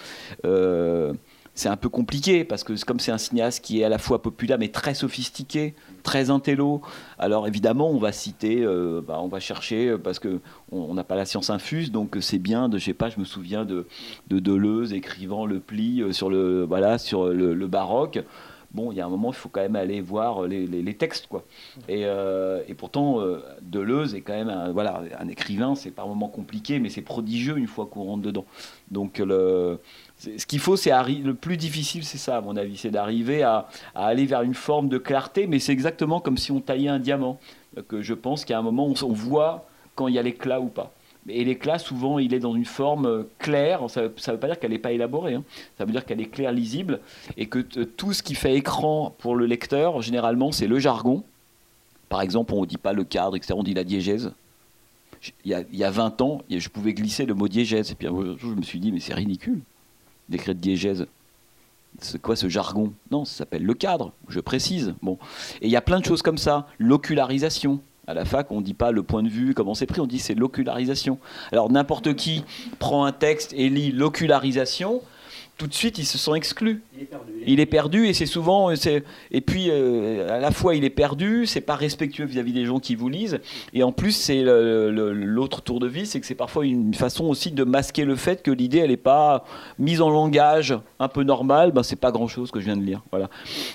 Euh, 0.45 1.13
c'est 1.61 1.69
un 1.69 1.77
peu 1.77 1.91
compliqué 1.91 2.43
parce 2.43 2.65
que 2.65 2.73
comme 2.87 3.01
c'est 3.01 3.13
un 3.13 3.19
cinéaste 3.19 3.63
qui 3.63 3.83
est 3.83 3.85
à 3.85 3.91
la 3.91 3.99
fois 3.99 4.23
populaire 4.23 4.57
mais 4.59 4.69
très 4.69 4.95
sophistiqué, 4.95 5.75
très 6.03 6.31
intello, 6.31 6.81
alors 7.19 7.47
évidemment 7.47 7.91
on 7.91 7.99
va 7.99 8.13
citer, 8.13 8.63
euh, 8.65 9.03
bah, 9.07 9.19
on 9.21 9.29
va 9.29 9.41
chercher 9.41 9.97
parce 10.03 10.19
que 10.19 10.41
on 10.73 10.95
n'a 10.95 11.05
pas 11.05 11.17
la 11.17 11.27
science 11.27 11.51
infuse, 11.51 11.93
donc 11.93 12.17
c'est 12.23 12.39
bien 12.39 12.71
de, 12.71 12.79
je 12.79 12.87
sais 12.87 12.95
pas, 12.95 13.11
je 13.11 13.21
me 13.21 13.27
souviens 13.27 13.67
de, 13.67 13.87
de 14.29 14.39
Deleuze 14.39 14.95
écrivant 14.95 15.45
le 15.45 15.61
pli 15.61 16.01
euh, 16.01 16.13
sur 16.13 16.31
le, 16.31 16.65
voilà, 16.65 16.97
sur 16.97 17.27
le, 17.27 17.67
baroque 17.67 18.21
bon, 18.73 18.93
il 18.93 18.99
y 18.99 19.01
a 19.01 19.07
un 19.07 19.09
moment, 19.09 19.31
il 19.31 19.37
faut 19.37 19.49
quand 19.49 19.61
même 19.61 19.77
aller 19.77 20.01
voir 20.01 20.47
les, 20.47 20.95
textes, 20.95 21.27
quoi. 21.27 21.45
Et, 21.89 22.07
euh, 22.07 22.63
et 22.69 22.75
pourtant, 22.75 23.19
Deleuze 23.63 24.15
est 24.15 24.21
quand 24.21 24.33
même 24.33 24.49
un, 24.49 24.71
voilà, 24.71 25.03
un 25.19 25.27
écrivain, 25.27 25.75
c'est 25.75 25.91
par 25.91 26.07
moments 26.07 26.29
compliqué, 26.29 26.79
mais 26.79 26.89
c'est 26.89 27.03
prodigieux 27.03 27.59
une 27.59 27.67
fois 27.67 27.87
qu'on 27.87 28.05
rentre 28.05 28.23
dedans. 28.23 28.45
Donc, 28.93 29.19
le, 29.19 29.81
ce 30.21 30.45
qu'il 30.47 30.59
faut, 30.59 30.77
c'est 30.77 30.93
le 31.09 31.35
plus 31.35 31.57
difficile, 31.57 32.05
c'est 32.05 32.19
ça, 32.19 32.37
à 32.37 32.41
mon 32.41 32.57
avis, 32.57 32.77
c'est 32.77 32.91
d'arriver 32.91 33.43
à, 33.43 33.69
aller 33.95 34.27
vers 34.27 34.43
une 34.43 34.55
forme 34.55 34.89
de 34.89 34.99
clarté, 34.99 35.47
mais 35.47 35.59
c'est 35.59 35.73
exactement 35.73 36.21
comme 36.21 36.37
si 36.37 36.53
on 36.53 36.61
taillait 36.61 36.89
un 36.89 36.99
diamant. 36.99 37.39
Que 37.89 38.03
je 38.03 38.15
pense 38.15 38.45
qu'à 38.45 38.59
un 38.59 38.63
moment, 38.63 38.93
on, 39.03 39.13
voit 39.13 39.67
quand 39.95 40.09
il 40.09 40.15
y 40.15 40.19
a 40.19 40.23
l'éclat 40.23 40.61
ou 40.61 40.67
pas. 40.67 40.93
Et 41.29 41.45
l'éclat, 41.45 41.79
souvent, 41.79 42.19
il 42.19 42.35
est 42.35 42.41
dans 42.41 42.57
une 42.57 42.65
forme 42.65 43.07
euh, 43.07 43.23
claire. 43.39 43.89
Ça 43.89 44.03
ne 44.03 44.09
veut 44.09 44.39
pas 44.39 44.49
dire 44.49 44.59
qu'elle 44.59 44.73
n'est 44.73 44.79
pas 44.79 44.93
élaborée. 44.93 45.35
Hein. 45.35 45.45
Ça 45.79 45.85
veut 45.85 45.93
dire 45.93 46.05
qu'elle 46.05 46.21
est 46.21 46.27
claire, 46.27 46.51
lisible, 46.51 46.99
et 47.37 47.47
que 47.47 47.61
tout 47.61 48.13
ce 48.13 48.23
qui 48.23 48.35
fait 48.35 48.57
écran 48.57 49.15
pour 49.19 49.37
le 49.37 49.47
lecteur, 49.47 50.03
généralement, 50.03 50.51
c'est 50.51 50.67
le 50.67 50.79
jargon. 50.81 51.23
Par 52.09 52.23
exemple, 52.23 52.53
on 52.55 52.63
ne 52.63 52.67
dit 52.67 52.79
pas 52.79 52.93
le 52.93 53.05
cadre, 53.05 53.37
etc. 53.37 53.55
On 53.57 53.63
dit 53.63 53.75
la 53.75 53.85
diégèse. 53.85 54.33
Il 55.45 55.51
y, 55.51 55.55
a, 55.55 55.63
il 55.71 55.79
y 55.79 55.85
a 55.85 55.91
20 55.91 56.21
ans, 56.23 56.43
je 56.51 56.69
pouvais 56.69 56.95
glisser 56.95 57.27
le 57.27 57.35
mot 57.35 57.47
diégèse. 57.47 57.93
Et 57.93 57.95
puis 57.95 58.09
je 58.09 58.47
me 58.47 58.63
suis 58.63 58.81
dit, 58.81 58.91
mais 58.91 59.01
c'est 59.01 59.15
ridicule 59.15 59.61
décret 60.31 60.55
de 60.55 60.61
diégèse. 60.61 61.07
C'est 61.99 62.23
quoi 62.23 62.37
ce 62.37 62.49
jargon? 62.49 62.93
Non, 63.11 63.25
ça 63.25 63.39
s'appelle 63.39 63.65
le 63.65 63.75
cadre, 63.75 64.13
je 64.29 64.41
précise. 64.41 64.95
Bon. 65.03 65.19
Et 65.61 65.67
il 65.67 65.71
y 65.71 65.77
a 65.77 65.83
plein 65.83 66.01
de 66.01 66.05
choses 66.05 66.23
comme 66.23 66.39
ça. 66.39 66.67
L'ocularisation. 66.79 67.81
À 68.07 68.15
la 68.15 68.25
fac, 68.25 68.51
on 68.51 68.61
ne 68.61 68.65
dit 68.65 68.75
pas 68.75 68.91
le 68.91 69.03
point 69.05 69.23
de 69.23 69.29
vue, 69.29 69.55
comment 69.55 69.75
c'est 69.75 69.87
pris, 69.87 70.01
on 70.01 70.07
dit 70.07 70.19
c'est 70.19 70.35
l'ocularisation. 70.35 71.19
Alors 71.53 71.71
n'importe 71.71 72.15
qui 72.17 72.45
prend 72.81 73.05
un 73.05 73.13
texte 73.13 73.53
et 73.53 73.69
lit 73.69 73.93
l'ocularisation, 73.93 75.03
tout 75.61 75.67
de 75.67 75.75
suite, 75.75 75.99
ils 75.99 76.07
se 76.07 76.17
sont 76.17 76.35
exclus. 76.35 76.83
Il 77.47 77.61
est 77.61 77.67
perdu. 77.67 78.07
et 78.07 78.15
c'est 78.15 78.25
souvent. 78.25 78.71
Et 78.71 79.41
puis, 79.43 79.67
euh, 79.69 80.35
à 80.35 80.39
la 80.39 80.53
fois, 80.53 80.75
il 80.75 80.85
est 80.85 80.91
perdu, 80.91 81.45
c'est 81.45 81.61
pas 81.61 81.75
respectueux 81.75 82.25
vis-à-vis 82.25 82.55
des 82.55 82.65
gens 82.65 82.81
qui 82.81 82.95
vous 82.95 83.11
lisent. 83.11 83.41
Et 83.75 83.83
en 83.83 83.93
plus, 83.93 84.13
c'est 84.13 84.43
l'autre 84.43 85.61
tour 85.61 85.79
de 85.79 85.87
vie, 85.87 86.07
c'est 86.07 86.19
que 86.19 86.25
c'est 86.25 86.35
parfois 86.35 86.65
une 86.65 86.95
façon 86.95 87.27
aussi 87.27 87.51
de 87.51 87.63
masquer 87.63 88.07
le 88.07 88.17
fait 88.17 88.43
que 88.43 88.51
l'idée, 88.51 88.79
elle 88.79 88.89
n'est 88.89 88.97
pas 88.97 89.45
mise 89.79 90.01
en 90.01 90.09
langage 90.09 90.75
un 90.99 91.09
peu 91.09 91.25
normal. 91.25 91.73
Ben, 91.73 91.83
c'est 91.83 91.95
pas 91.97 92.11
grand-chose 92.11 92.51
que 92.51 92.59
je 92.59 92.65
viens 92.65 92.79
de 92.79 92.83
lire. 92.83 93.03
Voilà. 93.11 93.29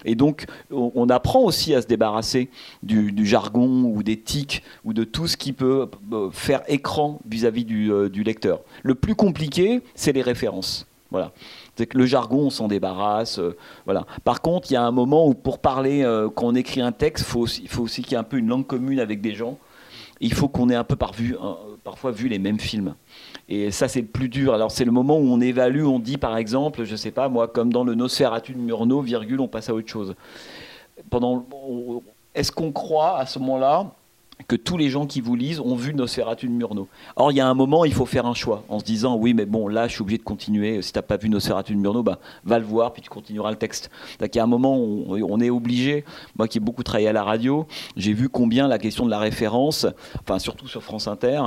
Et 0.06 0.16
donc, 0.16 0.46
on, 0.72 1.08
apprend 1.10 1.42
aussi 1.42 1.76
à 1.76 1.84
se 1.84 1.88
débarrasser 1.88 2.50
du, 2.82 3.28
jargon 3.28 3.84
ou 3.84 4.02
des 4.02 4.20
tics 4.20 4.64
ou 4.86 4.94
de 4.94 5.04
tout 5.04 5.28
ce 5.28 5.38
qui 5.38 5.54
peut 5.54 5.88
euh, 6.12 6.32
faire 6.32 6.64
écran 6.68 7.20
vis-à-vis 7.30 7.64
du, 7.64 7.92
euh, 7.92 8.10
du 8.10 8.24
lecteur. 8.24 8.62
Le 8.82 8.96
plus 8.96 9.14
compliqué, 9.14 9.82
c'est 9.94 10.14
les 10.14 10.24
références. 10.24 10.88
Voilà. 11.12 11.32
C'est 11.76 11.88
que 11.88 11.98
le 11.98 12.06
jargon, 12.06 12.46
on 12.46 12.50
s'en 12.50 12.68
débarrasse. 12.68 13.40
Euh, 13.40 13.58
voilà. 13.86 14.06
Par 14.24 14.42
contre, 14.42 14.72
il 14.72 14.76
y 14.76 14.78
a 14.78 14.84
un 14.84 14.92
moment 14.92 15.28
où 15.28 15.34
pour 15.34 15.60
parler, 15.60 16.04
euh, 16.04 16.30
quand 16.30 16.48
on 16.48 16.56
écrit 16.56 16.82
un 16.82 16.92
texte, 16.92 17.26
faut 17.26 17.48
il 17.48 17.68
faut 17.68 17.84
aussi 17.84 18.02
qu'il 18.02 18.14
y 18.14 18.16
ait 18.16 18.20
un 18.20 18.24
peu 18.24 18.38
une 18.38 18.48
langue 18.48 18.66
commune 18.66 19.00
avec 19.00 19.22
des 19.22 19.36
gens. 19.36 19.58
Il 20.22 20.34
faut 20.34 20.48
qu'on 20.48 20.70
ait 20.70 20.76
un 20.76 20.86
peu 20.86 20.96
par 20.96 21.12
parfois 21.84 22.12
vu 22.12 22.30
les 22.30 22.40
mêmes 22.40 22.60
films. 22.60 22.96
Et 23.50 23.70
ça, 23.72 23.90
c'est 23.90 24.02
le 24.02 24.08
plus 24.08 24.30
dur. 24.30 24.54
Alors, 24.54 24.72
c'est 24.72 24.86
le 24.86 24.92
moment 24.92 25.18
où 25.18 25.28
on 25.28 25.42
évalue, 25.42 25.84
on 25.84 26.00
dit 26.00 26.18
par 26.18 26.38
exemple, 26.38 26.86
je 26.86 26.96
sais 26.96 27.12
pas, 27.12 27.28
moi, 27.28 27.50
comme 27.50 27.72
dans 27.72 27.84
le 27.84 27.96
Nosferatu 27.96 28.54
de 28.54 28.60
Murnau, 28.60 29.02
virgule, 29.02 29.42
on 29.42 29.50
passe 29.50 29.70
à 29.70 29.74
autre 29.74 29.90
chose. 29.90 30.16
Pendant, 31.10 31.46
est-ce 32.34 32.52
qu'on 32.52 32.72
croit 32.72 33.18
à 33.20 33.26
ce 33.26 33.38
moment-là 33.40 33.92
que 34.48 34.56
tous 34.56 34.78
les 34.78 34.90
gens 34.90 35.06
qui 35.06 35.22
vous 35.22 35.36
lisent 35.36 35.60
ont 35.60 35.76
vu 35.76 35.94
Nosferatu 35.94 36.48
de 36.48 36.52
Murnau. 36.52 36.88
Or, 37.16 37.32
il 37.32 37.36
y 37.36 37.42
a 37.42 37.48
un 37.48 37.54
moment, 37.54 37.86
il 37.86 37.94
faut 37.94 38.06
faire 38.06 38.26
un 38.26 38.34
choix 38.34 38.64
en 38.70 38.80
se 38.80 38.84
disant 38.84 39.16
oui, 39.16 39.34
mais 39.34 39.46
bon, 39.46 39.68
là, 39.68 39.88
je 39.88 39.94
suis 39.94 40.02
obligé 40.02 40.18
de 40.18 40.24
continuer. 40.24 40.82
Si 40.82 40.92
tu 40.92 40.98
n'as 40.98 41.04
pas 41.04 41.18
vu 41.18 41.30
Nosferatu 41.30 41.74
de 41.74 41.80
Murnau, 41.80 42.04
bah, 42.04 42.20
va 42.44 42.60
le 42.60 42.66
voir, 42.66 42.94
puis 42.94 43.02
tu 43.02 43.10
continueras 43.10 43.50
le 43.50 43.58
texte. 43.58 43.90
Donc, 44.20 44.36
il 44.36 44.38
y 44.38 44.42
a 44.42 44.44
un 44.44 44.48
moment 44.48 44.78
où 44.78 45.18
on 45.28 45.40
est 45.40 45.50
obligé, 45.50 46.06
moi 46.38 46.48
qui 46.48 46.58
ai 46.58 46.62
beaucoup 46.62 46.84
travaillé 46.84 47.08
à 47.08 47.14
la 47.14 47.24
radio, 47.24 47.66
j'ai 47.96 48.14
vu 48.14 48.30
combien 48.30 48.68
la 48.68 48.78
question 48.78 49.06
de 49.06 49.10
la 49.10 49.20
référence, 49.20 49.88
enfin, 50.22 50.38
surtout 50.38 50.68
sur 50.68 50.84
France 50.84 51.08
Inter, 51.08 51.42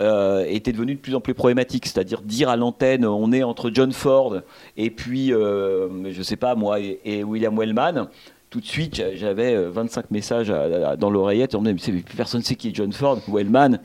euh, 0.00 0.44
était 0.48 0.72
devenue 0.72 0.94
de 0.94 1.00
plus 1.00 1.14
en 1.14 1.20
plus 1.20 1.34
problématique. 1.34 1.86
C'est-à-dire 1.86 2.22
dire 2.22 2.48
à 2.48 2.56
l'antenne, 2.56 3.04
on 3.04 3.32
est 3.32 3.42
entre 3.42 3.70
John 3.72 3.92
Ford 3.92 4.36
et 4.76 4.90
puis, 4.90 5.32
euh, 5.32 6.10
je 6.10 6.22
sais 6.22 6.36
pas, 6.36 6.54
moi, 6.54 6.78
et 6.80 7.22
William 7.22 7.56
Wellman 7.56 8.08
tout 8.50 8.58
de 8.58 8.66
suite, 8.66 9.00
j'avais 9.14 9.56
25 9.56 10.00
euh, 10.00 10.08
messages 10.10 10.52
dans 10.98 11.08
l'oreillette. 11.08 11.54
On 11.54 11.60
me 11.60 11.72
personne 12.16 12.40
ne 12.40 12.44
sait 12.44 12.56
qui 12.56 12.68
est 12.68 12.74
John 12.74 12.92
Ford, 12.92 13.20
Wellman. 13.28 13.78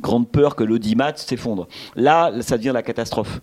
Grande 0.00 0.28
peur 0.28 0.56
que 0.56 0.64
l'audimat 0.64 1.14
s'effondre. 1.14 1.68
Là, 1.94 2.32
ça 2.40 2.58
devient 2.58 2.72
la 2.74 2.82
catastrophe. 2.82 3.40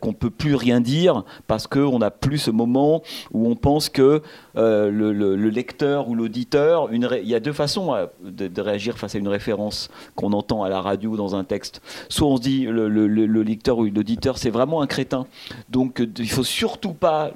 qu'on 0.00 0.10
ne 0.10 0.14
peut 0.14 0.30
plus 0.30 0.54
rien 0.54 0.80
dire 0.80 1.24
parce 1.48 1.66
qu'on 1.66 1.98
n'a 1.98 2.12
plus 2.12 2.38
ce 2.38 2.52
moment 2.52 3.02
où 3.32 3.48
on 3.48 3.56
pense 3.56 3.88
que 3.88 4.22
euh, 4.56 4.90
le, 4.92 5.34
lecteur 5.50 6.08
ou 6.08 6.14
l'auditeur, 6.14 6.88
il 6.92 7.28
y 7.28 7.34
a 7.34 7.40
deux 7.40 7.52
façons 7.52 7.92
euh, 7.92 8.06
de, 8.22 8.60
réagir 8.60 8.98
face 8.98 9.16
à 9.16 9.18
une 9.18 9.28
référence 9.28 9.90
qu'on 10.14 10.32
entend 10.32 10.62
à 10.62 10.68
la 10.68 10.80
radio 10.80 11.10
ou 11.10 11.16
dans 11.16 11.34
un 11.34 11.42
texte. 11.42 11.82
Soit 12.08 12.28
on 12.28 12.36
se 12.36 12.42
dit, 12.42 12.64
le, 12.66 12.88
le 12.88 13.42
lecteur 13.42 13.78
ou 13.78 13.86
l'auditeur, 13.86 14.38
c'est 14.38 14.50
vraiment 14.50 14.82
un 14.82 14.86
crétin. 14.86 15.26
Donc, 15.68 16.00
il 16.16 16.30
faut 16.30 16.44
surtout 16.44 16.92
pas 16.92 17.32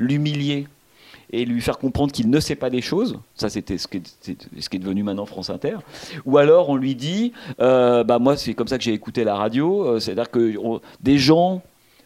l'humilier 0.00 0.66
et 1.32 1.44
lui 1.44 1.60
faire 1.60 1.78
comprendre 1.78 2.12
qu'il 2.12 2.28
ne 2.28 2.40
sait 2.40 2.56
pas 2.56 2.70
des 2.70 2.82
choses. 2.82 3.18
Ça, 3.34 3.48
c'était 3.48 3.78
ce, 3.78 3.86
qui 3.86 3.98
est 3.98 4.78
devenu 4.78 5.02
maintenant 5.02 5.26
France 5.26 5.50
Inter. 5.50 5.76
Ou 6.26 6.38
alors, 6.38 6.68
on 6.68 6.76
lui 6.76 6.94
dit, 6.94 7.32
euh, 7.60 8.04
bah 8.04 8.18
moi, 8.18 8.36
c'est 8.36 8.54
comme 8.54 8.68
ça 8.68 8.78
que 8.78 8.84
j'ai 8.84 8.92
écouté 8.92 9.24
la 9.24 9.36
radio. 9.36 9.84
Euh, 9.84 10.00
c'est-à-dire 10.00 10.30
que 10.30 10.54
des 11.00 11.18
gens 11.18 11.62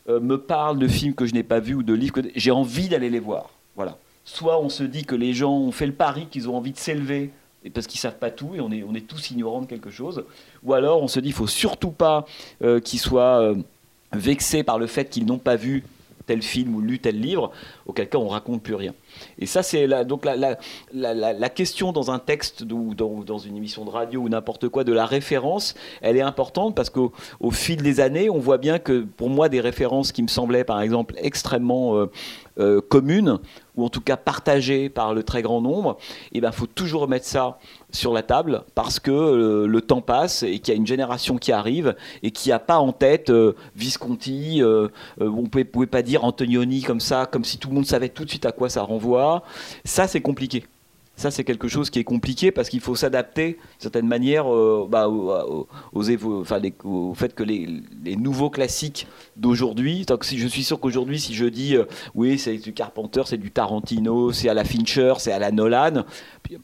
euh, 0.08 0.20
me 0.20 0.36
parlent 0.36 0.78
de 0.78 0.88
films 0.88 1.14
que 1.14 1.26
je 1.26 1.32
n'ai 1.32 1.42
pas 1.42 1.60
vus 1.60 1.74
ou 1.74 1.82
de 1.82 1.94
livres 1.94 2.14
que 2.14 2.20
j'ai 2.36 2.50
envie 2.50 2.88
d'aller 2.88 3.10
les 3.10 3.20
voir. 3.20 3.50
Voilà. 3.76 3.96
Soit 4.26 4.60
on 4.60 4.68
se 4.68 4.84
dit 4.84 5.04
que 5.04 5.14
les 5.14 5.32
gens 5.32 5.52
ont 5.52 5.72
fait 5.72 5.86
le 5.86 5.92
pari 5.92 6.26
qu'ils 6.30 6.48
ont 6.48 6.56
envie 6.56 6.72
de 6.72 6.78
s'élever 6.78 7.30
parce 7.72 7.86
qu'ils 7.86 8.00
savent 8.00 8.18
pas 8.18 8.30
tout 8.30 8.54
et 8.54 8.60
on 8.60 8.70
est, 8.70 8.82
on 8.82 8.94
est 8.94 9.06
tous 9.06 9.30
ignorants 9.30 9.62
de 9.62 9.66
quelque 9.66 9.90
chose. 9.90 10.24
Ou 10.62 10.74
alors 10.74 11.02
on 11.02 11.08
se 11.08 11.20
dit 11.20 11.28
il 11.28 11.34
faut 11.34 11.46
surtout 11.46 11.90
pas 11.90 12.26
qu'ils 12.84 13.00
soient 13.00 13.54
vexés 14.12 14.62
par 14.62 14.78
le 14.78 14.86
fait 14.86 15.10
qu'ils 15.10 15.26
n'ont 15.26 15.38
pas 15.38 15.56
vu 15.56 15.82
tel 16.26 16.42
film 16.42 16.74
ou 16.74 16.80
lu 16.80 16.98
tel 16.98 17.20
livre, 17.20 17.50
auquel 17.86 18.08
cas 18.08 18.18
on 18.18 18.28
raconte 18.28 18.62
plus 18.62 18.74
rien. 18.74 18.94
Et 19.38 19.46
ça, 19.46 19.62
c'est 19.62 19.86
la, 19.86 20.04
donc 20.04 20.24
la, 20.24 21.48
question 21.50 21.92
dans 21.92 22.10
un 22.10 22.18
texte 22.18 22.64
ou 22.70 22.94
dans, 22.94 23.38
une 23.38 23.56
émission 23.56 23.84
de 23.84 23.90
radio 23.90 24.22
ou 24.22 24.28
n'importe 24.28 24.68
quoi 24.68 24.84
de 24.84 24.92
la 24.92 25.06
référence, 25.06 25.74
elle 26.00 26.16
est 26.16 26.22
importante 26.22 26.74
parce 26.74 26.90
qu'au 26.90 27.12
au 27.40 27.50
fil 27.50 27.82
des 27.82 28.00
années, 28.00 28.30
on 28.30 28.38
voit 28.38 28.58
bien 28.58 28.78
que 28.78 29.00
pour 29.16 29.30
moi, 29.30 29.48
des 29.48 29.60
références 29.60 30.12
qui 30.12 30.22
me 30.22 30.28
semblaient 30.28 30.64
par 30.64 30.80
exemple 30.80 31.14
extrêmement 31.18 31.96
euh, 31.96 32.10
euh, 32.58 32.80
communes, 32.80 33.38
ou 33.76 33.84
en 33.84 33.88
tout 33.88 34.00
cas 34.00 34.16
partagées 34.16 34.88
par 34.88 35.14
le 35.14 35.24
très 35.24 35.42
grand 35.42 35.60
nombre, 35.60 35.98
il 36.32 36.38
eh 36.38 36.40
ben, 36.40 36.52
faut 36.52 36.66
toujours 36.66 37.02
remettre 37.02 37.26
ça 37.26 37.58
sur 37.94 38.12
la 38.12 38.22
table 38.22 38.64
parce 38.74 39.00
que 39.00 39.10
euh, 39.10 39.66
le 39.66 39.80
temps 39.80 40.00
passe 40.00 40.42
et 40.42 40.58
qu'il 40.58 40.74
y 40.74 40.76
a 40.76 40.78
une 40.78 40.86
génération 40.86 41.38
qui 41.38 41.52
arrive 41.52 41.94
et 42.22 42.30
qui 42.30 42.50
n'a 42.50 42.58
pas 42.58 42.78
en 42.78 42.92
tête 42.92 43.32
Visconti, 43.76 44.62
on 44.62 44.90
ne 45.42 45.64
pouvait, 45.64 45.86
pas 45.86 46.02
dire 46.02 46.24
Antonioni 46.24 46.82
comme 46.82 47.00
ça, 47.00 47.26
comme 47.26 47.44
si 47.44 47.58
tout 47.58 47.68
le 47.68 47.74
monde 47.74 47.86
savait 47.86 48.08
tout 48.08 48.24
de 48.24 48.30
suite 48.30 48.46
à 48.46 48.52
quoi 48.52 48.68
ça 48.68 48.82
renvoie 48.82 49.42
ça, 49.84 50.08
c'est 50.08 50.20
compliqué. 50.20 50.64
Ça, 51.16 51.30
c'est 51.30 51.44
quelque 51.44 51.68
chose 51.68 51.90
qui 51.90 52.00
est 52.00 52.04
compliqué 52.04 52.50
parce 52.50 52.68
qu'il 52.68 52.80
faut 52.80 52.96
s'adapter, 52.96 53.52
d'une 53.52 53.60
certaine 53.78 54.08
manière, 54.08 54.52
euh, 54.52 54.86
bah, 54.88 55.08
aux, 55.08 55.68
au 55.92 57.14
fait 57.14 57.34
que 57.34 57.44
les, 57.44 58.16
nouveaux 58.16 58.50
classiques 58.50 59.06
d'aujourd'hui, 59.36 60.04
si 60.22 60.38
je 60.38 60.48
suis 60.48 60.64
sûr 60.64 60.80
qu'aujourd'hui, 60.80 61.20
si 61.20 61.34
je 61.34 61.44
dis 61.44 61.76
euh, 61.76 61.84
oui, 62.16 62.36
c'est 62.38 62.56
du 62.56 62.72
Carpenter, 62.72 63.22
c'est 63.26 63.38
du 63.38 63.52
Tarantino, 63.52 64.32
c'est 64.32 64.48
à 64.48 64.54
la 64.54 64.64
Fincher, 64.64 65.14
c'est 65.18 65.30
à 65.30 65.38
la 65.38 65.52
Nolan, 65.52 66.04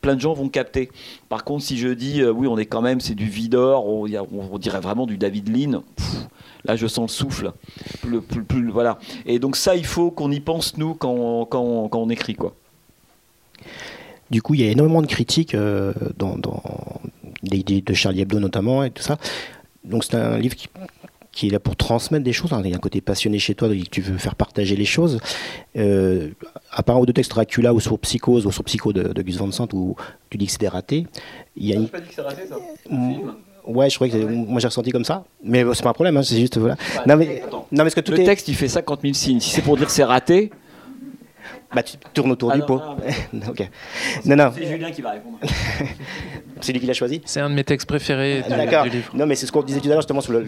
plein 0.00 0.16
de 0.16 0.20
gens 0.20 0.32
vont 0.32 0.48
capter. 0.48 0.90
Par 1.28 1.44
contre, 1.44 1.64
si 1.64 1.78
je 1.78 1.88
dis 1.88 2.20
euh, 2.20 2.32
oui, 2.32 2.48
on 2.48 2.58
est 2.58 2.66
quand 2.66 2.82
même, 2.82 3.00
c'est 3.00 3.14
du 3.14 3.28
Vidor, 3.28 3.86
on, 3.86 4.08
on, 4.32 4.58
dirait 4.58 4.80
vraiment 4.80 5.06
du 5.06 5.16
David 5.16 5.48
Lean, 5.48 5.84
là, 6.64 6.74
je 6.74 6.88
sens 6.88 7.12
le 7.12 7.14
souffle. 7.14 7.52
voilà. 8.72 8.98
Et 9.26 9.38
donc, 9.38 9.54
ça, 9.54 9.76
il 9.76 9.86
faut 9.86 10.10
qu'on 10.10 10.32
y 10.32 10.40
pense, 10.40 10.76
nous, 10.76 10.94
quand, 10.94 11.44
quand, 11.46 11.88
quand 11.88 12.00
on 12.00 12.10
écrit, 12.10 12.34
quoi. 12.34 12.54
Du 14.30 14.42
coup, 14.42 14.54
il 14.54 14.60
y 14.60 14.68
a 14.68 14.70
énormément 14.70 15.02
de 15.02 15.06
critiques 15.06 15.54
euh, 15.54 15.92
dans, 16.16 16.36
l'idée 17.42 17.80
de 17.80 17.94
Charlie 17.94 18.20
Hebdo 18.20 18.38
notamment 18.38 18.84
et 18.84 18.90
tout 18.90 19.02
ça. 19.02 19.16
Donc 19.84 20.04
c'est 20.04 20.14
un 20.14 20.38
livre 20.38 20.54
qui, 21.32 21.46
est 21.46 21.50
là 21.50 21.58
pour 21.58 21.74
transmettre 21.74 22.24
des 22.24 22.32
choses. 22.32 22.50
Il 22.64 22.70
y 22.70 22.72
a 22.72 22.76
un 22.76 22.80
côté 22.80 23.00
passionné 23.00 23.38
chez 23.38 23.54
toi, 23.54 23.68
tu 23.90 24.00
veux 24.02 24.18
faire 24.18 24.34
partager 24.34 24.76
les 24.76 24.84
choses. 24.84 25.18
Euh, 25.76 26.28
à 26.70 26.82
part 26.82 27.00
ou 27.00 27.06
deux 27.06 27.12
textes 27.12 27.30
Dracula 27.30 27.72
ou 27.74 27.80
sur 27.80 27.98
Psychose 27.98 28.46
ou 28.46 28.52
sur 28.52 28.62
Psycho 28.64 28.92
de, 28.92 29.22
Gus 29.22 29.36
Van 29.36 29.50
Sant 29.50 29.68
où 29.72 29.96
tu 30.28 30.38
dis 30.38 30.46
que 30.46 30.52
c'est 30.52 30.68
raté. 30.68 31.06
Il 31.56 31.66
y 31.66 31.72
a 31.72 31.76
une... 31.76 31.88
pas 31.88 32.00
dit 32.00 32.08
que 32.08 32.14
c'est 32.14 32.20
raté 32.20 32.42
ça 32.46 32.56
mm. 32.88 33.18
Ouais, 33.66 33.90
je 33.90 33.94
crois 33.96 34.08
que 34.08 34.16
moi 34.16 34.58
j'ai 34.58 34.68
ressenti 34.68 34.90
comme 34.90 35.04
ça, 35.04 35.24
mais 35.44 35.64
c'est 35.74 35.82
pas 35.82 35.90
un 35.90 35.94
problème, 35.94 36.16
hein, 36.16 36.22
c'est 36.22 36.40
juste 36.40 36.56
voilà. 36.56 36.76
non, 37.06 37.16
mais, 37.16 37.42
non, 37.70 37.84
mais 37.84 37.90
que 37.90 38.00
tout 38.00 38.12
le 38.12 38.24
texte 38.24 38.48
il 38.48 38.54
fait 38.54 38.68
50 38.68 39.02
000 39.02 39.14
signes. 39.14 39.40
Si 39.40 39.50
c'est 39.50 39.60
pour 39.60 39.76
dire 39.76 39.90
c'est 39.90 40.02
raté, 40.02 40.50
Bah, 41.74 41.82
tu 41.84 41.96
tournes 42.12 42.32
autour 42.32 42.50
Ah 42.50 42.54
du 42.54 42.60
non, 42.60 42.66
pot. 42.66 42.80
non, 43.32 43.46
Ok. 43.48 43.68
Non, 44.24 44.36
non. 44.36 44.52
C'est 44.54 44.66
Julien 44.66 44.90
qui 44.90 45.02
va 45.02 45.12
répondre. 45.12 45.38
C'est 46.60 46.72
lui 46.72 46.80
qui 46.80 46.86
l'a 46.86 46.92
choisi 46.94 47.22
C'est 47.24 47.40
un 47.40 47.48
de 47.48 47.54
mes 47.54 47.64
textes 47.64 47.86
préférés 47.88 48.42
du, 48.42 48.48
D'accord. 48.50 48.84
du 48.84 48.90
livre. 48.90 49.10
Non, 49.14 49.24
mais 49.26 49.34
c'est 49.34 49.46
ce 49.46 49.52
qu'on 49.52 49.62
disait 49.62 49.80
tout 49.80 49.86
à 49.86 49.90
l'heure 49.90 50.00
justement 50.02 50.20
sur 50.20 50.32
le- 50.32 50.44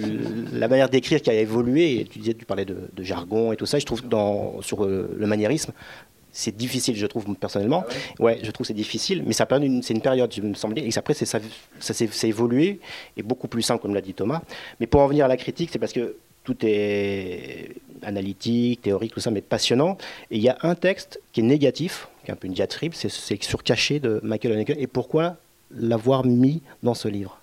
la 0.52 0.68
manière 0.68 0.88
d'écrire 0.90 1.22
qui 1.22 1.30
a 1.30 1.34
évolué. 1.34 2.00
Et 2.00 2.04
tu 2.04 2.18
disais, 2.18 2.34
tu 2.34 2.44
parlais 2.44 2.64
de, 2.66 2.76
de 2.92 3.02
jargon 3.02 3.52
et 3.52 3.56
tout 3.56 3.64
ça. 3.66 3.78
Je 3.78 3.86
trouve 3.86 4.02
que 4.02 4.08
dans, 4.08 4.60
sur 4.60 4.84
euh, 4.84 5.14
le 5.16 5.26
maniérisme, 5.26 5.72
c'est 6.30 6.54
difficile, 6.56 6.96
je 6.96 7.06
trouve 7.06 7.24
personnellement. 7.36 7.84
ouais? 8.18 8.40
je 8.42 8.50
trouve 8.50 8.64
que 8.64 8.68
c'est 8.68 8.74
difficile, 8.74 9.22
mais 9.26 9.32
ça 9.32 9.46
c'est 9.82 9.94
une 9.94 10.00
période, 10.00 10.32
je 10.34 10.40
me 10.42 10.54
semblait. 10.54 10.82
Et 10.86 10.98
après, 10.98 11.14
c'est 11.14 11.26
ça, 11.26 11.38
ça 11.78 11.94
s'est 11.94 12.08
évolué 12.28 12.80
et 13.16 13.22
beaucoup 13.22 13.48
plus 13.48 13.62
simple, 13.62 13.80
comme 13.82 13.94
l'a 13.94 14.00
dit 14.00 14.14
Thomas. 14.14 14.40
Mais 14.80 14.86
pour 14.86 15.00
en 15.02 15.06
venir 15.06 15.24
à 15.26 15.28
la 15.28 15.36
critique, 15.36 15.70
c'est 15.72 15.78
parce 15.78 15.92
que 15.92 16.16
tout 16.44 16.56
est 16.62 17.70
analytique, 18.04 18.82
théorique, 18.82 19.12
tout 19.14 19.20
ça, 19.20 19.30
mais 19.30 19.40
passionnant. 19.40 19.96
Et 20.30 20.36
il 20.36 20.42
y 20.42 20.48
a 20.48 20.58
un 20.62 20.74
texte 20.74 21.20
qui 21.32 21.40
est 21.40 21.44
négatif, 21.44 22.08
qui 22.24 22.30
est 22.30 22.34
un 22.34 22.36
peu 22.36 22.46
une 22.46 22.54
diatribe, 22.54 22.92
c'est 22.94 23.08
sur 23.42 23.62
Caché 23.62 24.00
de 24.00 24.20
Michael 24.22 24.52
Haneke. 24.52 24.70
Et 24.78 24.86
pourquoi 24.86 25.36
l'avoir 25.74 26.24
mis 26.24 26.62
dans 26.82 26.94
ce 26.94 27.08
livre? 27.08 27.38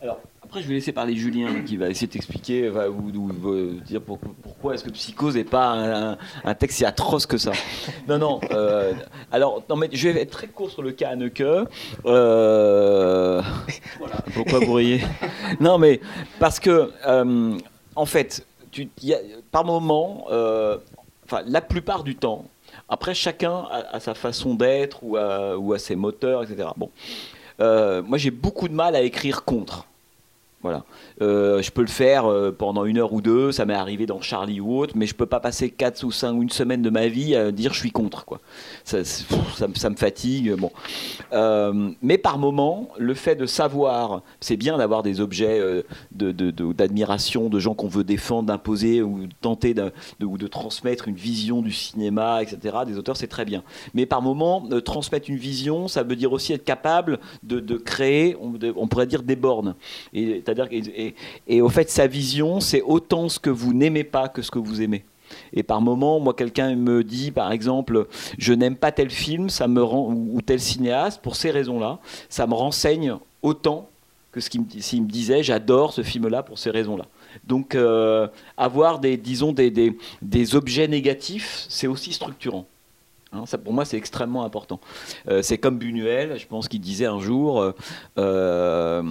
Alors, 0.00 0.18
après, 0.42 0.62
je 0.62 0.68
vais 0.68 0.74
laisser 0.74 0.90
parler 0.92 1.14
Julien 1.14 1.62
qui 1.64 1.76
va 1.76 1.88
essayer 1.88 2.08
de 2.08 2.12
t'expliquer 2.12 2.68
va- 2.68 2.90
ou, 2.90 3.10
ou, 3.14 3.48
euh, 3.52 3.78
dire 3.86 4.00
pour- 4.02 4.18
pourquoi 4.18 4.74
est-ce 4.74 4.82
que 4.82 4.90
Psychose 4.90 5.36
n'est 5.36 5.44
pas 5.44 5.68
un, 5.68 6.18
un 6.44 6.54
texte 6.54 6.78
si 6.78 6.84
atroce 6.84 7.24
que 7.24 7.38
ça. 7.38 7.52
Non, 8.08 8.18
non. 8.18 8.40
euh, 8.50 8.92
alors, 9.30 9.62
non, 9.70 9.76
mais 9.76 9.88
je 9.92 10.08
vais 10.08 10.22
être 10.22 10.32
très 10.32 10.48
court 10.48 10.70
sur 10.70 10.82
le 10.82 10.90
cas 10.90 11.10
Haneke. 11.10 11.42
Euh, 12.04 13.40
pourquoi 14.34 14.58
vous 14.58 14.72
riez? 14.74 15.00
Non, 15.60 15.78
mais 15.78 16.00
parce 16.40 16.58
que, 16.58 16.90
euh, 17.06 17.56
en 17.94 18.06
fait, 18.06 18.44
par 19.50 19.64
moment, 19.64 20.26
euh, 20.30 20.78
la 21.46 21.60
plupart 21.60 22.04
du 22.04 22.16
temps, 22.16 22.44
après, 22.88 23.14
chacun 23.14 23.66
a, 23.70 24.00
sa 24.00 24.14
façon 24.14 24.54
d'être 24.54 25.02
ou 25.02 25.16
a 25.16 25.78
ses 25.78 25.96
moteurs, 25.96 26.42
etc. 26.42 26.68
Bon. 26.76 26.90
Euh, 27.60 28.02
moi, 28.02 28.18
j'ai 28.18 28.30
beaucoup 28.30 28.68
de 28.68 28.74
mal 28.74 28.96
à 28.96 29.02
écrire 29.02 29.44
contre. 29.44 29.86
Voilà. 30.62 30.84
Euh, 31.20 31.60
je 31.60 31.70
peux 31.70 31.80
le 31.82 31.88
faire 31.88 32.26
euh, 32.26 32.52
pendant 32.52 32.84
une 32.84 32.98
heure 32.98 33.12
ou 33.12 33.20
deux, 33.20 33.50
ça 33.50 33.64
m'est 33.66 33.74
arrivé 33.74 34.06
dans 34.06 34.20
Charlie 34.20 34.60
ou 34.60 34.78
autre, 34.78 34.94
mais 34.96 35.06
je 35.06 35.14
peux 35.14 35.26
pas 35.26 35.40
passer 35.40 35.70
4 35.70 36.04
ou 36.04 36.12
5 36.12 36.32
ou 36.34 36.42
une 36.42 36.50
semaine 36.50 36.82
de 36.82 36.90
ma 36.90 37.08
vie 37.08 37.34
à 37.34 37.50
dire 37.50 37.72
je 37.72 37.80
suis 37.80 37.90
contre. 37.90 38.24
Quoi. 38.24 38.40
Ça, 38.84 39.04
ça, 39.04 39.88
me- 39.88 39.94
fatigue. 39.96 40.54
Bon. 40.54 40.70
Euh, 41.32 41.90
mais 42.00 42.16
par 42.16 42.38
moment, 42.38 42.88
le 42.96 43.14
fait 43.14 43.34
de 43.34 43.46
savoir, 43.46 44.22
c'est 44.40 44.56
bien 44.56 44.78
d'avoir 44.78 45.02
des 45.02 45.20
objets 45.20 45.58
euh, 45.60 45.82
de- 46.12 46.32
de- 46.32 46.50
de- 46.50 46.72
d'admiration, 46.72 47.48
de, 47.48 47.58
gens 47.58 47.74
qu'on 47.74 47.88
veut 47.88 48.04
défendre, 48.04 48.48
d'imposer 48.48 49.02
ou 49.02 49.26
tenter 49.40 49.74
de, 49.74 49.92
ou 50.22 50.38
de 50.38 50.46
transmettre 50.46 51.08
une 51.08 51.14
vision 51.16 51.60
du 51.60 51.72
cinéma, 51.72 52.42
etc. 52.42 52.78
Des 52.86 52.98
auteurs, 52.98 53.16
c'est 53.16 53.26
très 53.26 53.44
bien. 53.44 53.62
Mais 53.94 54.06
par 54.06 54.22
moment, 54.22 54.66
transmettre 54.84 55.28
une 55.28 55.36
vision, 55.36 55.88
ça 55.88 56.02
veut 56.02 56.16
dire 56.16 56.32
aussi 56.32 56.52
être 56.52 56.64
capable 56.64 57.18
de, 57.42 57.76
créer, 57.76 58.36
on, 58.40 58.86
pourrait 58.86 59.06
dire 59.06 59.22
des 59.22 59.36
bornes. 59.36 59.74
C'est-à-dire, 60.54 60.68
et, 60.96 61.14
et 61.46 61.60
au 61.62 61.68
fait, 61.68 61.90
sa 61.90 62.06
vision, 62.06 62.60
c'est 62.60 62.82
autant 62.82 63.28
ce 63.28 63.38
que 63.38 63.50
vous 63.50 63.72
n'aimez 63.72 64.04
pas 64.04 64.28
que 64.28 64.42
ce 64.42 64.50
que 64.50 64.58
vous 64.58 64.82
aimez. 64.82 65.04
Et 65.52 65.62
par 65.62 65.80
moment, 65.80 66.20
moi, 66.20 66.34
quelqu'un 66.34 66.74
me 66.74 67.04
dit, 67.04 67.30
par 67.30 67.52
exemple, 67.52 68.06
je 68.38 68.52
n'aime 68.52 68.76
pas 68.76 68.92
tel 68.92 69.10
film, 69.10 69.48
ça 69.48 69.68
me 69.68 69.82
rend 69.82 70.12
ou, 70.12 70.40
tel 70.42 70.60
cinéaste 70.60 71.20
pour 71.22 71.36
ces 71.36 71.50
raisons-là, 71.50 71.98
ça 72.28 72.46
me 72.46 72.54
renseigne 72.54 73.16
autant 73.42 73.88
que 74.30 74.40
ce 74.40 74.48
qu'il 74.48 74.62
me, 74.62 74.66
s'il 74.78 75.02
me 75.02 75.08
disait, 75.08 75.42
j'adore 75.42 75.92
ce 75.92 76.02
film-là 76.02 76.42
pour 76.42 76.58
ces 76.58 76.70
raisons-là. 76.70 77.06
Donc, 77.44 77.74
euh, 77.74 78.28
avoir 78.56 78.98
des, 78.98 79.16
disons, 79.16 79.52
des, 79.52 79.70
des, 79.70 79.96
des 80.22 80.54
objets 80.56 80.88
négatifs, 80.88 81.66
c'est 81.68 81.86
aussi 81.86 82.12
structurant. 82.12 82.66
Hein, 83.34 83.44
pour 83.64 83.72
moi, 83.72 83.86
c'est 83.86 83.96
extrêmement 83.96 84.44
important. 84.44 84.78
Euh, 85.30 85.40
c'est 85.40 85.56
comme 85.56 85.78
Buñuel, 85.78 86.38
je 86.38 86.46
pense 86.46 86.68
qu'il 86.68 86.82
disait 86.82 87.06
un 87.06 87.18
jour, 87.18 87.62
euh, 87.62 87.72
euh, 88.18 89.02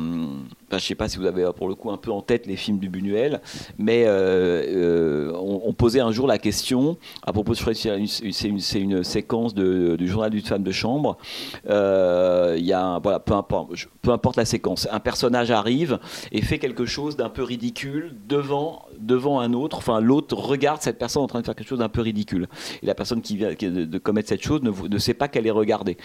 je 0.69 0.75
ne 0.75 0.79
sais 0.79 0.93
pas 0.93 1.10
si 1.10 1.17
vous 1.17 1.25
avez 1.25 1.49
pour 1.55 1.67
le 1.67 1.73
coup 1.73 1.89
un 1.89 1.97
peu 1.97 2.12
en 2.12 2.21
tête 2.21 2.45
les 2.45 2.55
films 2.55 2.77
du 2.77 2.88
Buñuel, 2.88 3.41
mais 3.79 4.05
on, 4.07 5.73
posait 5.73 6.01
un 6.01 6.12
jour 6.12 6.27
la 6.27 6.38
question, 6.38 6.97
à 7.23 7.34
propos, 7.34 7.53
que 7.53 7.73
c'est 7.73 8.47
une, 8.47 9.03
séquence 9.03 9.55
de- 9.55 9.95
du 9.95 10.07
journal 10.07 10.29
d'une 10.29 10.41
femme 10.41 10.62
de 10.62 10.71
chambre, 10.71 11.17
il 11.65 12.63
y 12.63 12.73
a 12.73 12.99
peu 12.99 14.12
importe, 14.12 14.38
la 14.38 14.45
séquence, 14.45 14.88
un 14.91 14.99
personnage 14.99 15.49
arrive 15.49 15.99
et 16.31 16.41
fait 16.41 16.60
quelque 16.60 16.86
chose 16.86 17.15
d'un 17.15 17.29
peu 17.29 17.43
ridicule 17.43 18.15
devant, 18.27 18.86
devant 18.99 19.39
un 19.39 19.53
autre, 19.53 19.77
enfin 19.77 19.99
l'autre 19.99 20.36
regarde 20.38 20.81
cette 20.81 20.99
personne 20.99 21.23
en 21.23 21.27
train 21.27 21.39
de 21.41 21.45
faire 21.45 21.55
quelque 21.55 21.69
chose 21.69 21.79
d'un 21.79 21.89
peu 21.89 22.01
ridicule. 22.01 22.47
Et 22.84 22.86
la 22.86 22.95
personne 22.95 23.21
qui 23.21 23.36
vient 23.36 23.49
de, 23.49 23.86
de 23.86 23.97
commettre 24.12 24.28
cette 24.28 24.43
chose 24.43 24.62
ne, 24.62 24.97
sait 24.97 25.13
pas 25.13 25.30
qu'elle 25.30 25.47
est 25.47 25.52
regardée. 25.52 25.95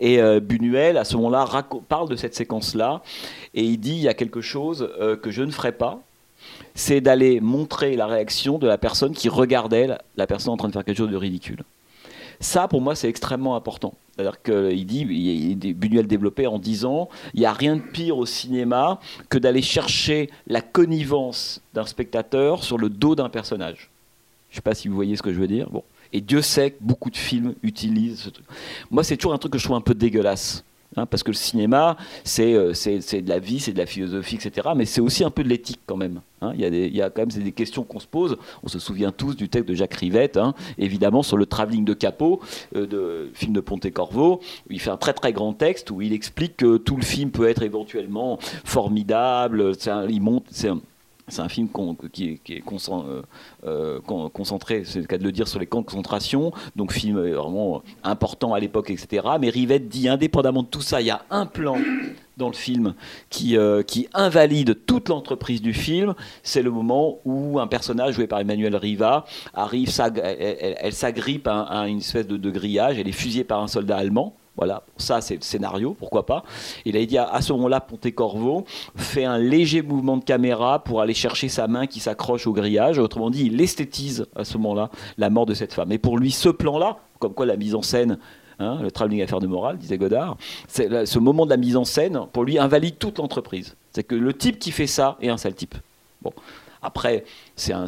Et 0.00 0.22
euh, 0.22 0.40
Buñuel, 0.40 0.96
à 0.96 1.04
ce 1.04 1.16
moment-là, 1.16 1.46
parle 1.86 2.08
de 2.08 2.16
cette 2.16 2.34
séquence-là 2.34 3.02
et 3.52 3.62
il 3.62 3.76
dit 3.76 3.92
il 3.92 4.00
y 4.00 4.08
a 4.08 4.14
quelque 4.14 4.40
chose 4.40 4.88
euh, 4.98 5.16
que 5.16 5.30
je 5.30 5.42
ne 5.42 5.50
ferai 5.50 5.72
pas. 5.72 6.00
C'est 6.74 7.02
d'aller 7.02 7.42
montrer 7.42 7.94
la 7.94 8.06
réaction 8.06 8.58
de 8.58 8.66
la 8.66 8.78
personne 8.78 9.12
qui 9.12 9.28
regardait 9.28 9.86
la, 10.16 10.26
personne 10.26 10.54
en 10.54 10.56
train 10.56 10.68
de 10.68 10.72
faire 10.72 10.84
quelque 10.84 10.96
chose 10.96 11.10
de 11.10 11.16
ridicule. 11.16 11.62
Ça, 12.40 12.68
pour 12.68 12.80
moi, 12.80 12.94
c'est 12.94 13.10
extrêmement 13.10 13.54
important. 13.54 13.92
C'est-à-dire 14.16 14.40
qu'il 14.40 14.86
dit, 14.86 15.04
Buñuel 15.74 16.06
développé 16.06 16.46
en 16.46 16.58
disant, 16.58 17.10
il 17.34 17.40
n'y 17.40 17.46
a 17.46 17.52
rien 17.52 17.76
de 17.76 17.82
pire 17.82 18.16
au 18.16 18.24
cinéma 18.24 18.98
que 19.28 19.36
d'aller 19.36 19.62
chercher 19.62 20.30
la 20.46 20.62
connivence 20.62 21.60
d'un 21.74 21.84
spectateur 21.84 22.64
sur 22.64 22.78
le 22.78 22.88
dos 22.88 23.14
d'un 23.14 23.28
personnage. 23.28 23.90
Je 24.48 24.54
ne 24.54 24.56
sais 24.56 24.62
pas 24.62 24.74
si 24.74 24.88
vous 24.88 24.94
voyez 24.94 25.16
ce 25.16 25.22
que 25.22 25.34
je 25.34 25.38
veux 25.38 25.46
dire. 25.46 25.68
Bon. 25.68 25.84
Et 26.12 26.20
Dieu 26.20 26.42
sait 26.42 26.72
que 26.72 26.78
beaucoup 26.80 27.10
de 27.10 27.16
films 27.16 27.54
utilisent 27.62 28.20
ce 28.20 28.30
truc. 28.30 28.44
Moi, 28.90 29.02
c'est 29.04 29.16
toujours 29.16 29.32
un 29.34 29.38
truc 29.38 29.52
que 29.52 29.58
je 29.58 29.64
trouve 29.64 29.76
un 29.76 29.80
peu 29.80 29.94
dégueulasse. 29.94 30.64
hein, 30.94 31.06
parce 31.06 31.22
que 31.22 31.30
le 31.30 31.36
cinéma, 31.36 31.96
c'est 32.22 32.52
euh, 32.52 32.74
c'est 32.74 33.22
de 33.22 33.28
la 33.30 33.38
vie, 33.38 33.60
c'est 33.60 33.72
de 33.72 33.78
la 33.78 33.86
philosophie, 33.86 34.34
etc. 34.36 34.68
Mais 34.76 34.84
c'est 34.84 35.00
aussi 35.00 35.24
un 35.24 35.30
peu 35.30 35.42
de 35.42 35.48
l'éthique 35.48 35.80
quand 35.86 35.96
même. 35.96 36.20
hein. 36.42 36.52
Il 36.54 36.60
y, 36.60 36.66
a 36.66 36.70
des- 36.70 36.86
il 36.88 36.94
y 36.94 37.00
a 37.00 37.08
quand 37.08 37.22
même 37.22 37.30
des 37.44 37.52
questions 37.52 37.82
qu'on 37.82 37.98
se 37.98 38.06
pose. 38.06 38.36
On 38.62 38.68
se 38.68 38.78
souvient 38.78 39.10
tous 39.10 39.34
du 39.34 39.48
texte 39.48 39.70
de 39.70 39.74
Jacques 39.74 39.94
Rivette, 39.94 40.36
hein, 40.36 40.52
évidemment, 40.76 41.22
sur 41.22 41.38
le 41.38 41.46
travelling 41.46 41.86
de 41.86 41.94
Capot, 41.94 42.40
euh, 42.76 42.86
de 42.86 43.30
film 43.32 43.54
de 43.54 43.60
Pontecorvo. 43.60 44.40
Il 44.68 44.80
fait 44.80 44.90
un 44.90 44.98
très 44.98 45.14
très 45.14 45.32
grand 45.32 45.54
texte 45.54 45.90
où 45.90 46.02
il 46.02 46.12
explique 46.12 46.58
que 46.58 46.76
tout 46.76 46.96
le 46.96 47.02
film 47.04 47.30
peut 47.30 47.48
être 47.48 47.62
éventuellement 47.62 48.38
formidable. 48.64 49.72
Un- 49.86 50.06
il 50.08 50.20
monte, 50.20 50.44
c'est 50.50 50.68
c'est 51.28 51.40
un 51.40 51.48
film 51.48 51.68
qui 52.12 52.40
est, 52.48 52.62
euh, 52.90 53.22
euh, 53.64 54.00
con- 54.00 54.28
concentré, 54.28 54.82
c'est 54.84 55.00
le 55.00 55.06
cas 55.06 55.18
de 55.18 55.24
le 55.24 55.32
dire, 55.32 55.48
sur 55.48 55.58
les 55.58 55.66
camps 55.66 55.80
de 55.80 55.86
concentration, 55.86 56.52
donc 56.76 56.92
film 56.92 57.16
euh, 57.16 57.34
vraiment 57.36 57.82
important 58.02 58.54
à 58.54 58.60
l'époque, 58.60 58.90
etc. 58.90 59.26
Mais 59.40 59.48
Rivette 59.48 59.88
dit, 59.88 60.08
indépendamment 60.08 60.62
de 60.62 60.68
tout 60.68 60.80
ça, 60.80 61.00
il 61.00 61.06
y 61.06 61.10
a 61.10 61.24
un 61.30 61.46
plan 61.46 61.76
dans 62.36 62.48
le 62.48 62.54
film 62.54 62.94
qui, 63.30 63.56
invalide 64.14 64.84
toute 64.86 65.08
l'entreprise 65.08 65.62
du 65.62 65.74
film, 65.74 66.14
c'est 66.42 66.62
le 66.62 66.70
moment 66.70 67.18
où 67.24 67.60
un 67.60 67.66
personnage 67.66 68.14
joué 68.14 68.26
par 68.26 68.40
Emmanuel 68.40 68.74
Riva 68.74 69.24
arrive, 69.54 69.90
elle, 70.24 70.92
s'agrippe 70.92 71.46
à, 71.46 71.62
à 71.62 71.88
une 71.88 71.98
espèce 71.98 72.26
de, 72.26 72.36
de 72.36 72.50
grillage, 72.50 72.98
elle 72.98 73.08
est 73.08 73.12
fusillée 73.12 73.44
par 73.44 73.62
un 73.62 73.68
soldat 73.68 73.96
allemand. 73.98 74.34
Voilà, 74.56 74.82
ça 74.98 75.22
c'est 75.22 75.36
le 75.36 75.42
scénario, 75.42 75.96
pourquoi 75.98 76.26
pas. 76.26 76.44
Il 76.84 76.96
a 76.96 77.04
dit 77.04 77.16
à, 77.16 77.40
ce 77.40 77.52
moment-là, 77.54 77.80
Pontecorvo 77.80 78.64
fait 78.96 79.24
un 79.24 79.38
léger 79.38 79.80
mouvement 79.80 80.18
de 80.18 80.24
caméra 80.24 80.84
pour 80.84 81.00
aller 81.00 81.14
chercher 81.14 81.48
sa 81.48 81.66
main 81.68 81.86
qui 81.86 82.00
s'accroche 82.00 82.46
au 82.46 82.52
grillage. 82.52 82.98
Autrement 82.98 83.30
dit, 83.30 83.46
il 83.46 83.60
esthétise 83.60 84.26
à 84.36 84.44
ce 84.44 84.58
moment-là 84.58 84.90
la 85.16 85.30
mort 85.30 85.46
de 85.46 85.54
cette 85.54 85.72
femme. 85.72 85.90
Et 85.90 85.98
pour 85.98 86.18
lui, 86.18 86.30
ce 86.30 86.50
plan-là, 86.50 86.98
comme 87.18 87.32
quoi 87.32 87.46
la 87.46 87.56
mise 87.56 87.74
en 87.74 87.80
scène, 87.80 88.18
hein, 88.58 88.78
le 88.82 88.90
travelling 88.90 89.22
affaire 89.22 89.40
de 89.40 89.46
morale, 89.46 89.78
disait 89.78 89.96
Godard, 89.96 90.36
ce 90.68 91.18
moment 91.18 91.46
de 91.46 91.50
la 91.50 91.56
mise 91.56 91.76
en 91.76 91.84
scène, 91.84 92.20
pour 92.32 92.44
lui, 92.44 92.58
invalide 92.58 92.98
toute 92.98 93.18
l'entreprise. 93.18 93.74
C'est 93.92 94.04
que 94.04 94.14
le 94.14 94.34
type 94.34 94.58
qui 94.58 94.70
fait 94.70 94.86
ça 94.86 95.16
est 95.22 95.30
un 95.30 95.38
sale 95.38 95.54
type. 95.54 95.76
Bon. 96.20 96.32
Après, 96.82 97.24
c'est 97.56 97.72
un, 97.72 97.86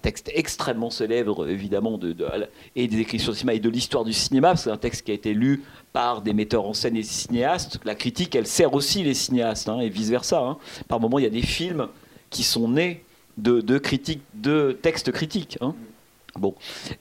texte 0.00 0.30
extrêmement 0.34 0.90
célèbre, 0.90 1.48
évidemment, 1.48 1.98
de, 1.98 2.16
et 2.74 2.86
des 2.86 3.00
écrits 3.00 3.18
sur 3.18 3.32
le 3.32 3.36
cinéma 3.36 3.54
et 3.54 3.60
de 3.60 3.68
l'histoire 3.68 4.04
du 4.04 4.12
cinéma. 4.12 4.56
C'est 4.56 4.70
un 4.70 4.76
texte 4.76 5.04
qui 5.04 5.10
a 5.10 5.14
été 5.14 5.34
lu 5.34 5.64
par 5.92 6.22
des 6.22 6.32
metteurs 6.32 6.64
en 6.64 6.72
scène 6.72 6.96
et 6.96 7.00
des 7.00 7.06
cinéastes. 7.06 7.80
La 7.84 7.94
critique, 7.94 8.34
elle 8.34 8.46
sert 8.46 8.74
aussi 8.74 9.02
les 9.02 9.14
cinéastes, 9.14 9.68
hein, 9.68 9.80
et 9.80 9.88
vice-versa. 9.88 10.40
hein. 10.40 10.58
Par 10.88 11.00
moments, 11.00 11.18
il 11.18 11.24
y 11.24 11.28
a 11.28 11.30
des 11.30 11.42
films 11.42 11.88
qui 12.30 12.42
sont 12.42 12.68
nés 12.68 13.02
de, 13.36 13.78
critiques, 13.78 14.22
de 14.34 14.78
textes 14.80 15.12
critiques. 15.12 15.58
hein. 15.60 15.74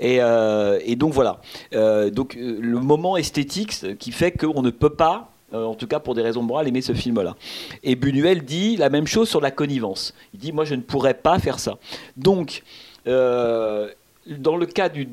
Euh, 0.02 0.80
et 0.84 0.96
donc 0.96 1.14
voilà. 1.14 1.42
Euh, 1.74 2.10
donc 2.10 2.36
euh, 2.36 2.58
le 2.62 2.80
moment 2.80 3.18
esthétique 3.18 3.98
qui 3.98 4.12
fait 4.12 4.32
qu'on 4.32 4.62
ne 4.62 4.70
peut 4.70 4.94
pas, 4.94 5.32
en 5.54 5.76
tout 5.76 5.88
cas 5.88 6.00
pour 6.00 6.16
des 6.16 6.22
raisons 6.22 6.44
morales, 6.44 6.68
aimer 6.68 6.82
ce 6.82 6.94
film-là. 6.94 7.36
Et 7.84 7.96
Buñuel 7.96 8.44
dit 8.44 8.78
la 8.78 8.90
même 8.90 9.08
chose 9.08 9.30
sur 9.30 9.42
la 9.42 9.52
connivence. 9.52 10.14
Il 10.34 10.40
dit 10.40 10.52
moi 10.52 10.66
je 10.66 10.76
ne 10.76 10.82
pourrais 10.82 11.14
pas 11.14 11.40
faire 11.40 11.60
ça. 11.60 11.78
Donc 12.18 12.64
euh, 13.08 13.90
dans 14.28 14.58
le 14.58 14.66
cas 14.66 14.90
du, 14.90 15.08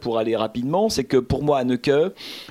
pour 0.00 0.18
aller 0.18 0.36
rapidement, 0.36 0.88
c'est 0.88 1.04
que 1.04 1.16
pour 1.16 1.44
moi, 1.44 1.58
Anneke 1.58 1.90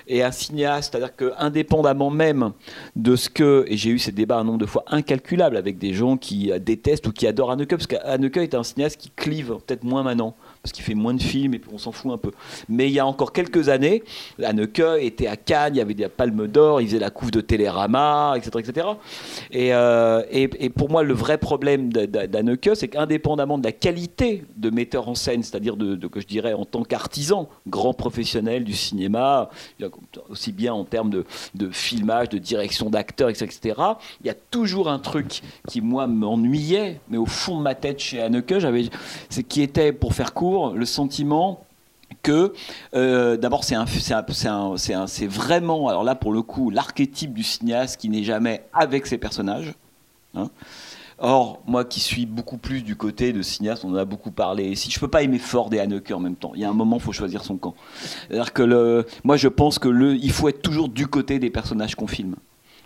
est 0.08 0.22
un 0.22 0.32
cinéaste, 0.32 0.94
c'est-à-dire 0.94 1.16
qu'indépendamment 1.16 2.10
même 2.10 2.52
de 2.96 3.16
ce 3.16 3.30
que, 3.30 3.66
et 3.68 3.76
j'ai 3.76 3.90
eu 3.90 4.00
ces 4.00 4.14
débats 4.14 4.38
un 4.38 4.46
nombre 4.46 4.60
de 4.60 4.66
fois 4.66 4.86
incalculable 4.88 5.58
avec 5.58 5.78
des 5.78 5.94
gens 5.94 6.16
qui 6.16 6.52
euh, 6.52 6.60
détestent 6.60 7.08
ou 7.08 7.12
qui 7.12 7.28
adorent 7.28 7.52
Anneke, 7.52 7.70
parce 7.70 7.88
qu'Anneke 7.88 8.38
est 8.38 8.56
un 8.56 8.64
cinéaste 8.64 8.98
qui 8.98 9.10
clive, 9.10 9.58
peut-être 9.66 9.84
moins 9.84 10.04
maintenant, 10.04 10.36
parce 10.68 10.74
qu'il 10.74 10.84
fait 10.84 10.96
moins 10.96 11.14
de 11.14 11.22
films 11.22 11.54
et 11.54 11.60
puis 11.60 11.72
on 11.74 11.78
s'en 11.78 11.94
fout 11.94 12.12
un 12.12 12.18
peu. 12.18 12.32
Mais 12.68 12.90
il 12.90 12.94
y 12.94 13.00
a 13.00 13.06
encore 13.06 13.32
quelques 13.32 13.70
années, 13.70 14.04
Anneke 14.44 14.82
était 15.00 15.28
à 15.28 15.38
Cannes, 15.38 15.76
il 15.76 15.78
y 15.78 15.82
avait 15.82 15.94
des 15.94 16.10
palmes 16.10 16.46
d'or, 16.46 16.82
il 16.82 16.88
faisait 16.88 17.00
la 17.00 17.10
couve 17.10 17.32
de 17.32 17.40
Télérama, 17.40 18.34
etc. 18.36 18.52
etc. 18.60 18.88
Euh, 19.56 20.24
et, 20.30 20.50
et, 20.60 20.70
pour 20.70 20.90
moi, 20.90 21.04
le 21.04 21.14
vrai 21.14 21.38
problème 21.38 21.94
d'Anneke, 21.94 22.72
c'est 22.74 22.90
qu'indépendamment 22.90 23.58
de 23.58 23.64
la 23.64 23.72
qualité 23.72 24.44
de 24.58 24.70
metteur 24.70 25.08
en 25.08 25.16
scène, 25.16 25.42
c'est-à-dire 25.42 25.78
de, 25.78 25.96
que 26.08 26.20
je 26.20 26.28
dirais 26.28 26.52
en 26.52 26.66
tant 26.66 26.84
qu'artisan, 26.84 27.48
grand 27.66 27.94
professionnel 27.94 28.66
du 28.66 28.74
cinéma, 28.74 29.50
aussi 30.28 30.52
bien 30.52 30.74
en 30.74 30.84
termes 30.84 31.12
de, 31.12 31.24
de 31.56 31.70
filmage, 31.70 32.28
de 32.28 32.40
direction 32.40 32.90
d'acteurs, 32.90 33.30
etc., 33.30 33.50
il 34.22 34.28
y 34.28 34.30
a 34.30 34.36
toujours 34.52 34.90
un 34.90 35.00
truc 35.00 35.42
qui, 35.70 35.80
moi, 35.80 36.08
m'ennuyait, 36.08 37.00
mais 37.08 37.18
au 37.18 37.26
fond 37.26 37.58
de 37.58 37.64
ma 37.64 37.74
tête 37.74 38.00
chez 38.00 38.28
j'avais, 38.60 38.90
c'est 39.30 39.44
qui 39.44 39.62
était, 39.62 39.94
pour 39.94 40.14
faire 40.14 40.34
court, 40.34 40.57
le 40.74 40.86
sentiment 40.86 41.64
que 42.24 42.54
euh, 42.94 43.38
d'abord 43.38 43.64
c'est 43.64 43.76
c'est 45.08 45.28
vraiment 45.28 45.90
alors 45.90 46.04
là 46.04 46.16
pour 46.16 46.32
le 46.32 46.42
coup 46.42 46.70
l'archétype 46.70 47.34
du 47.34 47.44
cinéaste 47.44 48.00
qui 48.00 48.10
n'est 48.10 48.24
jamais 48.24 48.64
avec 48.74 49.06
ses 49.08 49.18
personnages. 49.18 49.74
Hein. 50.36 50.50
Or, 51.20 51.62
moi 51.66 51.84
qui 51.84 52.00
suis 52.00 52.28
beaucoup 52.28 52.58
plus 52.58 52.84
du 52.84 52.96
côté 52.96 53.34
de 53.34 53.42
cinéaste, 53.42 53.84
on 53.84 53.90
en 53.90 53.96
a 53.96 54.06
beaucoup 54.06 54.30
parlé. 54.30 54.76
Si 54.76 54.92
je 54.92 55.00
peux 55.00 55.08
pas 55.08 55.24
aimer 55.24 55.40
Ford 55.40 55.74
et 55.74 55.80
Haneke 55.80 56.12
en 56.12 56.20
même 56.20 56.36
temps, 56.36 56.52
il 56.54 56.62
y 56.62 56.64
a 56.64 56.70
un 56.70 56.74
moment, 56.74 57.00
faut 57.00 57.12
choisir 57.12 57.44
son 57.44 57.58
camp. 57.58 57.74
C'est-à-dire 58.28 58.54
que 58.54 59.04
moi, 59.24 59.36
je 59.36 59.48
pense 59.48 59.80
que 59.80 59.90
le, 59.90 60.16
il 60.16 60.32
faut 60.32 60.48
être 60.48 60.62
toujours 60.62 60.90
du 60.90 61.08
côté 61.08 61.40
des 61.40 61.50
personnages 61.50 61.96
qu'on 61.96 62.06
filme. 62.06 62.36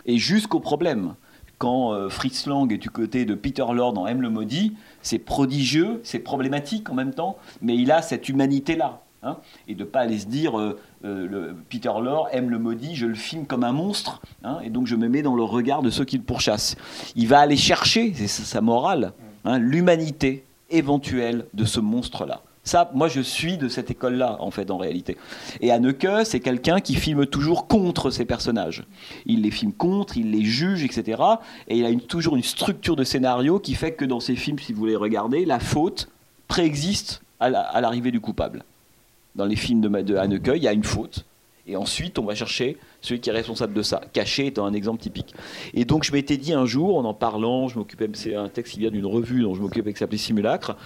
Et 0.06 0.16
jusqu'au 0.16 0.60
problème, 0.60 1.14
quand 1.62 1.92
euh, 1.92 2.08
Fritz 2.08 2.46
Lang 2.48 2.72
est 2.72 2.78
du 2.78 2.90
côté 2.90 3.24
de 3.24 3.36
Peter 3.36 3.64
Lord 3.72 3.92
dans 3.92 4.08
M 4.08 4.20
le 4.20 4.30
maudit, 4.30 4.74
c'est 5.00 5.20
prodigieux, 5.20 6.00
c'est 6.02 6.18
problématique 6.18 6.90
en 6.90 6.94
même 6.94 7.14
temps, 7.14 7.36
mais 7.60 7.76
il 7.76 7.92
a 7.92 8.02
cette 8.02 8.28
humanité-là. 8.28 9.02
Hein, 9.22 9.36
et 9.68 9.76
de 9.76 9.84
ne 9.84 9.88
pas 9.88 10.00
aller 10.00 10.18
se 10.18 10.26
dire 10.26 10.58
euh, 10.58 10.80
euh, 11.04 11.52
Peter 11.68 11.92
Lorre 12.02 12.26
aime 12.32 12.50
le 12.50 12.58
maudit, 12.58 12.96
je 12.96 13.06
le 13.06 13.14
filme 13.14 13.46
comme 13.46 13.62
un 13.62 13.70
monstre, 13.70 14.20
hein, 14.42 14.58
et 14.64 14.70
donc 14.70 14.88
je 14.88 14.96
me 14.96 15.08
mets 15.08 15.22
dans 15.22 15.36
le 15.36 15.44
regard 15.44 15.82
de 15.82 15.90
ceux 15.90 16.04
qui 16.04 16.16
le 16.16 16.24
pourchassent. 16.24 16.74
Il 17.14 17.28
va 17.28 17.38
aller 17.38 17.56
chercher, 17.56 18.12
c'est 18.12 18.26
sa 18.26 18.60
morale, 18.60 19.12
hein, 19.44 19.60
l'humanité 19.60 20.44
éventuelle 20.68 21.46
de 21.54 21.64
ce 21.64 21.78
monstre-là. 21.78 22.42
Ça, 22.64 22.90
moi, 22.94 23.08
je 23.08 23.20
suis 23.20 23.58
de 23.58 23.68
cette 23.68 23.90
école-là, 23.90 24.36
en 24.38 24.52
fait, 24.52 24.70
en 24.70 24.76
réalité. 24.76 25.16
Et 25.60 25.72
Anneke, 25.72 26.24
c'est 26.24 26.38
quelqu'un 26.38 26.80
qui 26.80 26.94
filme 26.94 27.26
toujours 27.26 27.66
contre 27.66 28.10
ses 28.10 28.24
personnages. 28.24 28.84
Il 29.26 29.42
les 29.42 29.50
filme 29.50 29.72
contre, 29.72 30.16
il 30.16 30.30
les 30.30 30.44
juge, 30.44 30.84
etc. 30.84 31.20
Et 31.66 31.78
il 31.78 31.84
a 31.84 31.94
toujours 32.06 32.36
une 32.36 32.42
structure 32.44 32.94
de 32.94 33.02
scénario 33.02 33.58
qui 33.58 33.74
fait 33.74 33.92
que 33.92 34.04
dans 34.04 34.20
ses 34.20 34.36
films, 34.36 34.60
si 34.60 34.72
vous 34.72 34.86
les 34.86 34.96
regardez, 34.96 35.44
la 35.44 35.58
faute 35.58 36.08
préexiste 36.46 37.22
à 37.40 37.80
l'arrivée 37.80 38.12
du 38.12 38.20
coupable 38.20 38.62
dans 39.34 39.44
les 39.44 39.56
films 39.56 39.80
de, 39.80 39.88
de 39.88 40.56
il 40.56 40.62
y 40.62 40.68
a 40.68 40.72
une 40.72 40.84
faute. 40.84 41.24
Et 41.66 41.76
ensuite, 41.76 42.18
on 42.18 42.24
va 42.24 42.34
chercher 42.34 42.76
celui 43.00 43.20
qui 43.20 43.30
est 43.30 43.32
responsable 43.32 43.72
de 43.72 43.82
ça. 43.82 44.00
Caché 44.12 44.46
étant 44.46 44.66
un 44.66 44.72
exemple 44.72 45.00
typique. 45.00 45.34
Et 45.74 45.84
donc, 45.84 46.02
je 46.02 46.12
m'étais 46.12 46.36
dit 46.36 46.52
un 46.52 46.66
jour, 46.66 46.98
en 46.98 47.04
en 47.04 47.14
parlant, 47.14 47.68
je 47.68 47.78
m'occupais, 47.78 48.08
c'est 48.14 48.34
un 48.34 48.48
texte 48.48 48.74
qui 48.74 48.80
vient 48.80 48.90
d'une 48.90 49.06
revue 49.06 49.42
dont 49.42 49.54
je 49.54 49.60
m'occupais 49.60 49.92
qui 49.92 49.98
s'appelait 49.98 50.18
Simulacre. 50.18 50.76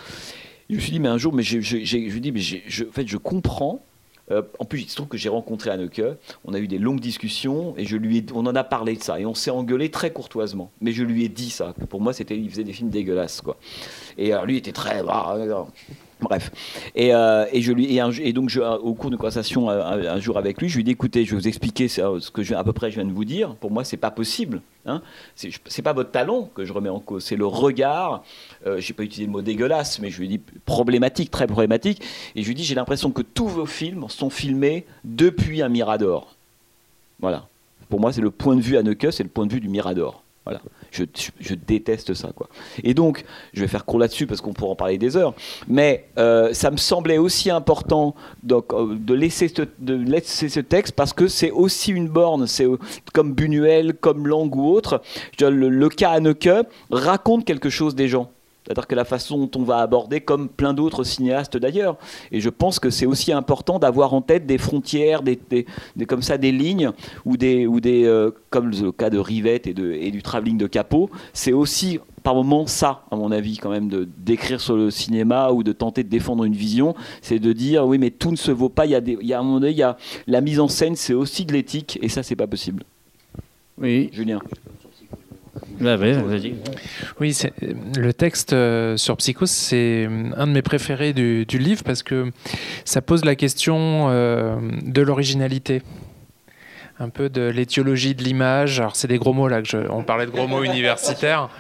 Je 0.68 0.74
me 0.74 0.80
suis 0.80 0.92
dit, 0.92 1.00
mais 1.00 1.08
un 1.08 1.18
jour, 1.18 1.32
mais 1.32 1.42
je, 1.42 1.60
je, 1.60 2.18
dis, 2.18 2.32
mais 2.32 2.40
je, 2.40 2.84
en 2.84 2.92
fait, 2.92 3.06
je 3.06 3.16
comprends. 3.16 3.84
Euh, 4.32 4.42
en 4.58 4.64
plus, 4.64 4.82
il 4.82 4.88
se 4.88 4.96
trouve 4.96 5.06
que 5.06 5.16
j'ai 5.16 5.28
rencontré 5.28 5.70
Anneke, 5.70 6.02
on 6.44 6.52
a 6.52 6.58
eu 6.58 6.66
des 6.66 6.78
longues 6.78 6.98
discussions 6.98 7.74
et 7.76 7.84
je 7.84 7.96
lui 7.96 8.26
on 8.34 8.44
en 8.46 8.56
a 8.56 8.64
parlé 8.64 8.96
de 8.96 9.02
ça 9.02 9.20
et 9.20 9.26
on 9.26 9.34
s'est 9.34 9.52
engueulé 9.52 9.88
très 9.88 10.10
courtoisement. 10.12 10.72
Mais 10.80 10.90
je 10.90 11.04
lui 11.04 11.24
ai 11.24 11.28
dit 11.28 11.50
ça. 11.50 11.74
Pour 11.88 12.00
moi, 12.00 12.12
c'était, 12.12 12.36
il 12.36 12.50
faisait 12.50 12.64
des 12.64 12.72
films 12.72 12.90
dégueulasses, 12.90 13.40
quoi. 13.40 13.56
Et 14.18 14.32
alors, 14.32 14.46
lui 14.46 14.56
était 14.56 14.72
très, 14.72 15.04
bah, 15.04 15.36
Bref. 16.20 16.50
Et, 16.94 17.14
euh, 17.14 17.44
et, 17.52 17.60
je 17.60 17.72
lui, 17.72 17.98
et, 17.98 18.32
donc, 18.32 18.48
je, 18.48 18.60
au 18.60 18.94
cours 18.94 19.10
d'une 19.10 19.18
conversation 19.18 19.68
euh, 19.68 20.14
un, 20.14 20.18
jour 20.18 20.38
avec 20.38 20.60
lui, 20.62 20.68
je 20.68 20.76
lui 20.76 20.84
dit 20.84 20.92
écoutez, 20.92 21.24
je 21.26 21.32
vais 21.32 21.36
vous 21.36 21.48
expliquer 21.48 21.88
ce 21.88 22.30
que 22.30 22.42
je, 22.42 22.54
à 22.54 22.64
peu 22.64 22.72
près 22.72 22.90
je 22.90 22.96
viens 22.96 23.04
de 23.04 23.12
vous 23.12 23.26
dire. 23.26 23.54
Pour 23.56 23.70
moi, 23.70 23.84
c'est 23.84 23.98
pas 23.98 24.10
possible. 24.10 24.62
Hein. 24.86 25.02
C'est 25.34 25.82
pas 25.82 25.92
votre 25.92 26.10
talent 26.10 26.48
que 26.54 26.64
je 26.64 26.72
remets 26.72 26.88
en 26.88 27.00
cause, 27.00 27.24
c'est 27.24 27.36
le 27.36 27.46
regard. 27.46 28.24
Euh, 28.66 28.80
j'ai 28.80 28.94
pas 28.94 29.02
utilisé 29.02 29.26
le 29.26 29.32
mot 29.32 29.42
dégueulasse, 29.42 29.98
mais 29.98 30.10
je 30.10 30.20
lui 30.20 30.28
dit 30.28 30.40
problématique, 30.64 31.30
très 31.30 31.46
problématique. 31.46 32.02
Et 32.34 32.42
je 32.42 32.48
lui 32.48 32.54
dit 32.54 32.64
j'ai 32.64 32.74
l'impression 32.74 33.10
que 33.10 33.22
tous 33.22 33.48
vos 33.48 33.66
films 33.66 34.06
sont 34.08 34.30
filmés 34.30 34.86
depuis 35.04 35.60
un 35.60 35.68
Mirador. 35.68 36.34
Voilà. 37.20 37.46
Pour 37.90 38.00
moi, 38.00 38.12
c'est 38.12 38.22
le 38.22 38.30
point 38.30 38.56
de 38.56 38.62
vue 38.62 38.76
à 38.76 38.80
Anneke, 38.80 39.08
c'est 39.10 39.22
le 39.22 39.28
point 39.28 39.46
de 39.46 39.52
vue 39.52 39.60
du 39.60 39.68
Mirador. 39.68 40.22
Voilà. 40.44 40.60
Je, 40.96 41.54
déteste 41.54 42.14
ça. 42.14 42.30
Quoi. 42.34 42.48
Et 42.82 42.94
donc, 42.94 43.24
je 43.52 43.60
vais 43.60 43.68
faire 43.68 43.84
court 43.84 43.98
là-dessus 43.98 44.26
parce 44.26 44.40
qu'on 44.40 44.52
pourra 44.52 44.72
en 44.72 44.76
parler 44.76 44.98
des 44.98 45.16
heures, 45.16 45.34
mais 45.68 46.08
euh, 46.18 46.52
ça 46.52 46.70
me 46.70 46.76
semblait 46.76 47.18
aussi 47.18 47.50
important 47.50 48.14
euh, 48.50 48.60
de, 48.98 49.14
laisser 49.14 49.48
ce, 49.48 50.60
texte 50.60 50.94
parce 50.94 51.12
que 51.12 51.28
c'est 51.28 51.50
aussi 51.50 51.92
une 51.92 52.08
borne, 52.08 52.46
c'est 52.46 52.66
comme 53.12 53.34
Buñuel, 53.34 53.94
comme 53.94 54.26
Lang 54.26 54.54
ou 54.54 54.70
autre. 54.70 55.02
Le, 55.40 55.68
le 55.68 55.88
cas 55.88 56.10
Anneke 56.10 56.48
raconte 56.90 57.44
quelque 57.44 57.70
chose 57.70 57.94
des 57.94 58.08
gens. 58.08 58.30
C'est-à-dire 58.66 58.86
que 58.88 58.94
la 58.96 59.04
façon 59.04 59.38
dont 59.38 59.60
on 59.60 59.62
va 59.62 59.78
aborder, 59.78 60.20
comme 60.20 60.48
plein 60.48 60.74
d'autres 60.74 61.04
cinéastes 61.04 61.56
d'ailleurs. 61.56 61.96
Et 62.32 62.40
je 62.40 62.50
pense 62.50 62.80
que 62.80 62.90
c'est 62.90 63.06
aussi 63.06 63.32
important 63.32 63.78
d'avoir 63.78 64.12
en 64.12 64.22
tête 64.22 64.44
des 64.46 64.58
frontières, 64.58 65.22
des, 65.22 65.38
comme 66.08 66.22
ça, 66.22 66.36
des 66.36 66.50
lignes, 66.50 66.90
ou 67.24 67.36
des, 67.36 67.66
ou 67.66 67.80
des 67.80 68.04
euh, 68.04 68.30
comme 68.50 68.70
le 68.70 68.90
cas 68.90 69.10
de 69.10 69.18
Rivette 69.18 69.66
et, 69.68 69.74
de, 69.74 69.92
et 69.92 70.10
du 70.10 70.22
travelling 70.22 70.58
de 70.58 70.66
Capot. 70.66 71.10
C'est 71.32 71.52
aussi 71.52 72.00
par 72.24 72.34
moment 72.34 72.66
ça, 72.66 73.04
à 73.12 73.14
mon 73.14 73.30
avis, 73.30 73.56
quand 73.56 73.70
même, 73.70 73.88
de 73.88 74.08
d'écrire 74.18 74.60
sur 74.60 74.76
le 74.76 74.90
cinéma 74.90 75.52
ou 75.52 75.62
de 75.62 75.70
tenter 75.70 76.02
de 76.02 76.08
défendre 76.08 76.42
une 76.42 76.56
vision, 76.56 76.96
c'est 77.22 77.38
de 77.38 77.52
dire 77.52 77.86
oui, 77.86 77.98
mais 77.98 78.10
tout 78.10 78.32
ne 78.32 78.36
se 78.36 78.50
vaut 78.50 78.68
pas. 78.68 78.84
Il 78.84 78.90
y 78.90 78.96
a, 78.96 79.00
des, 79.00 79.16
il 79.20 79.28
y 79.28 79.32
a 79.32 79.38
un 79.38 79.44
moment 79.44 79.60
donné, 79.60 79.70
il 79.70 79.78
y 79.78 79.84
a 79.84 79.96
la 80.26 80.40
mise 80.40 80.58
en 80.58 80.66
scène, 80.66 80.96
c'est 80.96 81.14
aussi 81.14 81.44
de 81.44 81.52
l'éthique, 81.52 82.00
et 82.02 82.08
ça, 82.08 82.24
c'est 82.24 82.34
pas 82.34 82.48
possible. 82.48 82.82
Oui, 83.78 84.10
Julien. 84.12 84.40
Bah 85.80 85.96
oui, 87.20 87.36
le 87.96 88.12
texte 88.12 88.52
euh, 88.52 88.96
sur 88.96 89.16
Psycho, 89.16 89.46
c'est 89.46 90.08
un 90.36 90.46
de 90.46 90.52
mes 90.52 90.62
préférés 90.62 91.12
du, 91.12 91.44
livre 91.58 91.82
parce 91.84 92.02
que 92.02 92.30
ça 92.84 93.02
pose 93.02 93.24
la 93.24 93.34
question 93.34 94.08
euh, 94.10 94.56
de 94.82 95.02
l'originalité 95.02 95.82
un 96.98 97.10
peu 97.10 97.28
de 97.28 97.42
l'étiologie 97.42 98.14
de 98.14 98.22
l'image. 98.22 98.80
Alors 98.80 98.96
c'est 98.96 99.08
des 99.08 99.18
gros 99.18 99.34
mots 99.34 99.48
là 99.48 99.60
que 99.60 99.68
je, 99.68 99.78
on 99.90 100.02
parlait 100.02 100.26
de 100.26 100.30
gros 100.30 100.46
mots 100.46 100.62
universitaires, 100.62 101.50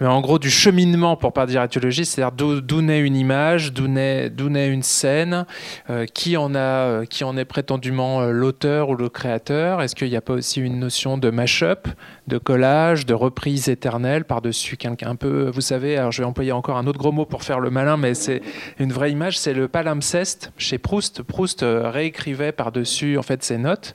mais 0.00 0.06
en 0.06 0.20
gros 0.20 0.38
du 0.38 0.50
cheminement 0.50 1.16
pour 1.16 1.32
pas 1.32 1.46
dire 1.46 1.62
étiologie, 1.62 2.06
c'est-à-dire 2.06 2.62
d'où 2.62 2.82
naît 2.82 3.00
une 3.00 3.16
image, 3.16 3.72
d'où 3.72 3.86
naît, 3.86 4.30
naît, 4.30 4.68
une 4.68 4.82
scène, 4.82 5.44
euh, 5.90 6.06
qui 6.06 6.36
en 6.36 6.54
a, 6.54 6.58
euh, 6.58 7.04
qui 7.04 7.24
en 7.24 7.36
est 7.36 7.44
prétendument 7.44 8.22
euh, 8.22 8.30
l'auteur 8.30 8.88
ou 8.88 8.94
le 8.94 9.08
créateur. 9.08 9.82
Est-ce 9.82 9.94
qu'il 9.94 10.08
n'y 10.08 10.16
a 10.16 10.20
pas 10.20 10.34
aussi 10.34 10.60
une 10.60 10.78
notion 10.78 11.18
de 11.18 11.30
mash-up, 11.30 11.88
de 12.26 12.38
collage, 12.38 13.04
de 13.04 13.14
reprise 13.14 13.68
éternelle 13.68 14.24
par-dessus 14.24 14.76
quelqu'un? 14.76 15.10
Un 15.10 15.16
peu, 15.16 15.50
vous 15.50 15.60
savez. 15.60 15.96
Alors 15.96 16.12
je 16.12 16.22
vais 16.22 16.26
employer 16.26 16.52
encore 16.52 16.76
un 16.78 16.86
autre 16.86 16.98
gros 16.98 17.12
mot 17.12 17.24
pour 17.24 17.42
faire 17.42 17.60
le 17.60 17.70
malin, 17.70 17.96
mais 17.96 18.14
c'est 18.14 18.42
une 18.78 18.92
vraie 18.92 19.10
image, 19.10 19.38
c'est 19.38 19.54
le 19.54 19.68
palimpseste 19.68 20.52
chez 20.56 20.78
Proust. 20.78 21.22
Proust 21.22 21.64
réécrivait 21.64 22.52
par-dessus 22.52 23.18
en 23.18 23.22
fait 23.22 23.42
ses 23.42 23.58
notes 23.58 23.94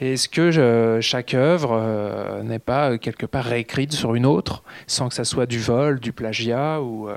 et 0.00 0.11
est-ce 0.12 0.28
que 0.28 0.40
euh, 0.40 1.00
chaque 1.00 1.34
œuvre 1.34 1.72
euh, 1.72 2.42
n'est 2.42 2.58
pas 2.58 2.92
euh, 2.92 2.98
quelque 2.98 3.26
part 3.26 3.44
réécrite 3.44 3.92
sur 3.92 4.14
une 4.14 4.26
autre, 4.26 4.62
sans 4.86 5.08
que 5.08 5.14
ça 5.14 5.24
soit 5.24 5.46
du 5.46 5.58
vol, 5.58 6.00
du 6.00 6.12
plagiat 6.12 6.80
ou, 6.80 7.08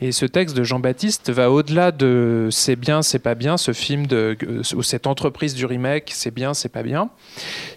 Et 0.00 0.12
ce 0.12 0.26
texte 0.26 0.56
de 0.56 0.62
Jean-Baptiste 0.62 1.30
va 1.30 1.50
au-delà 1.50 1.92
de 1.92 2.48
c'est 2.50 2.76
bien, 2.76 3.02
c'est 3.02 3.18
pas 3.18 3.34
bien, 3.34 3.56
ce 3.56 3.72
film 3.72 4.06
ou 4.74 4.82
cette 4.82 5.06
entreprise 5.06 5.54
du 5.54 5.66
remake, 5.66 6.10
c'est 6.14 6.34
bien, 6.34 6.54
c'est 6.54 6.68
pas 6.68 6.82
bien. 6.82 7.10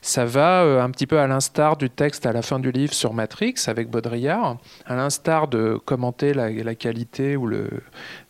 Ça 0.02 0.26
va 0.26 0.62
un 0.84 0.90
petit 0.92 1.08
peu 1.08 1.20
à 1.20 1.28
l'instar 1.28 1.78
du 1.78 1.90
texte 1.90 2.26
à 2.26 2.34
la 2.34 2.42
fin 2.42 2.60
du 2.60 2.72
livre 2.72 2.94
sur 2.94 3.14
Matrix 3.14 3.56
avec 3.68 3.90
Baudrillard, 3.90 4.58
à 4.86 4.96
l'instar 4.96 5.48
de 5.48 5.80
commenter 5.84 6.34
la 6.34 6.76
qualité 6.76 7.36
ou 7.36 7.48
le, 7.48 7.70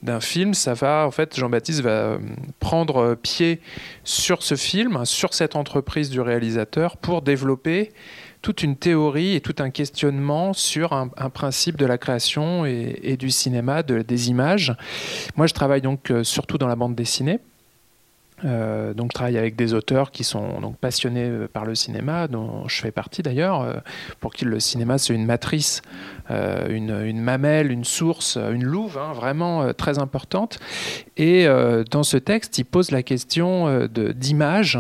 d'un 0.04 0.20
film, 0.20 0.54
ça 0.54 0.74
va, 0.74 1.08
en 1.08 1.12
fait, 1.12 1.36
Jean-Baptiste 1.38 1.82
va 1.82 2.18
prendre 2.60 3.16
pied 3.16 3.62
sur 4.04 4.44
ce 4.44 4.56
film, 4.56 5.06
sur 5.06 5.34
cette 5.34 5.56
entreprise 5.56 6.10
du 6.10 6.22
réalisateur 6.22 6.98
pour 6.98 7.22
développer 7.22 7.92
toute 8.44 8.62
une 8.62 8.76
théorie 8.76 9.36
et 9.36 9.42
tout 9.42 9.56
un 9.60 9.72
questionnement 9.72 10.54
sur 10.54 10.92
un, 10.92 11.08
principe 11.30 11.78
de 11.78 11.86
la 11.86 11.98
création 11.98 12.66
et, 12.66 13.16
du 13.18 13.32
cinéma, 13.32 13.82
des 13.82 14.30
images. 14.30 14.76
Moi, 15.38 15.48
je 15.48 15.54
travaille 15.54 15.82
donc 15.82 16.12
euh, 16.12 16.24
surtout 16.24 16.58
dans 16.58 16.68
la 16.68 16.76
bande 16.76 16.94
dessinée. 16.94 17.40
Euh, 18.44 18.94
donc 18.94 19.12
je 19.12 19.16
travaille 19.16 19.38
avec 19.38 19.56
des 19.56 19.74
auteurs 19.74 20.12
qui 20.12 20.26
sont 20.26 20.60
donc 20.60 20.78
passionnés 20.78 21.30
euh, 21.30 21.48
par 21.48 21.64
le 21.64 21.76
cinéma, 21.76 22.28
dont 22.28 22.68
je 22.68 22.82
fais 22.82 22.92
partie 22.92 23.24
d'ailleurs, 23.24 23.82
pour 24.20 24.34
qui 24.34 24.44
le 24.44 24.60
cinéma 24.60 24.98
c'est 24.98 25.14
une 25.14 25.26
matrice 25.26 25.82
une, 26.30 27.22
mamelle, 27.22 27.72
une 27.72 27.84
source, 27.84 28.38
une 28.38 28.64
louve, 28.64 28.98
hein, 28.98 29.14
vraiment 29.14 29.74
très 29.74 30.00
importante. 30.00 30.60
Et 31.18 31.48
dans 31.92 32.04
ce 32.04 32.18
texte, 32.18 32.58
il 32.58 32.66
pose 32.66 32.92
la 32.92 33.04
question 33.04 33.88
d'image 33.88 34.80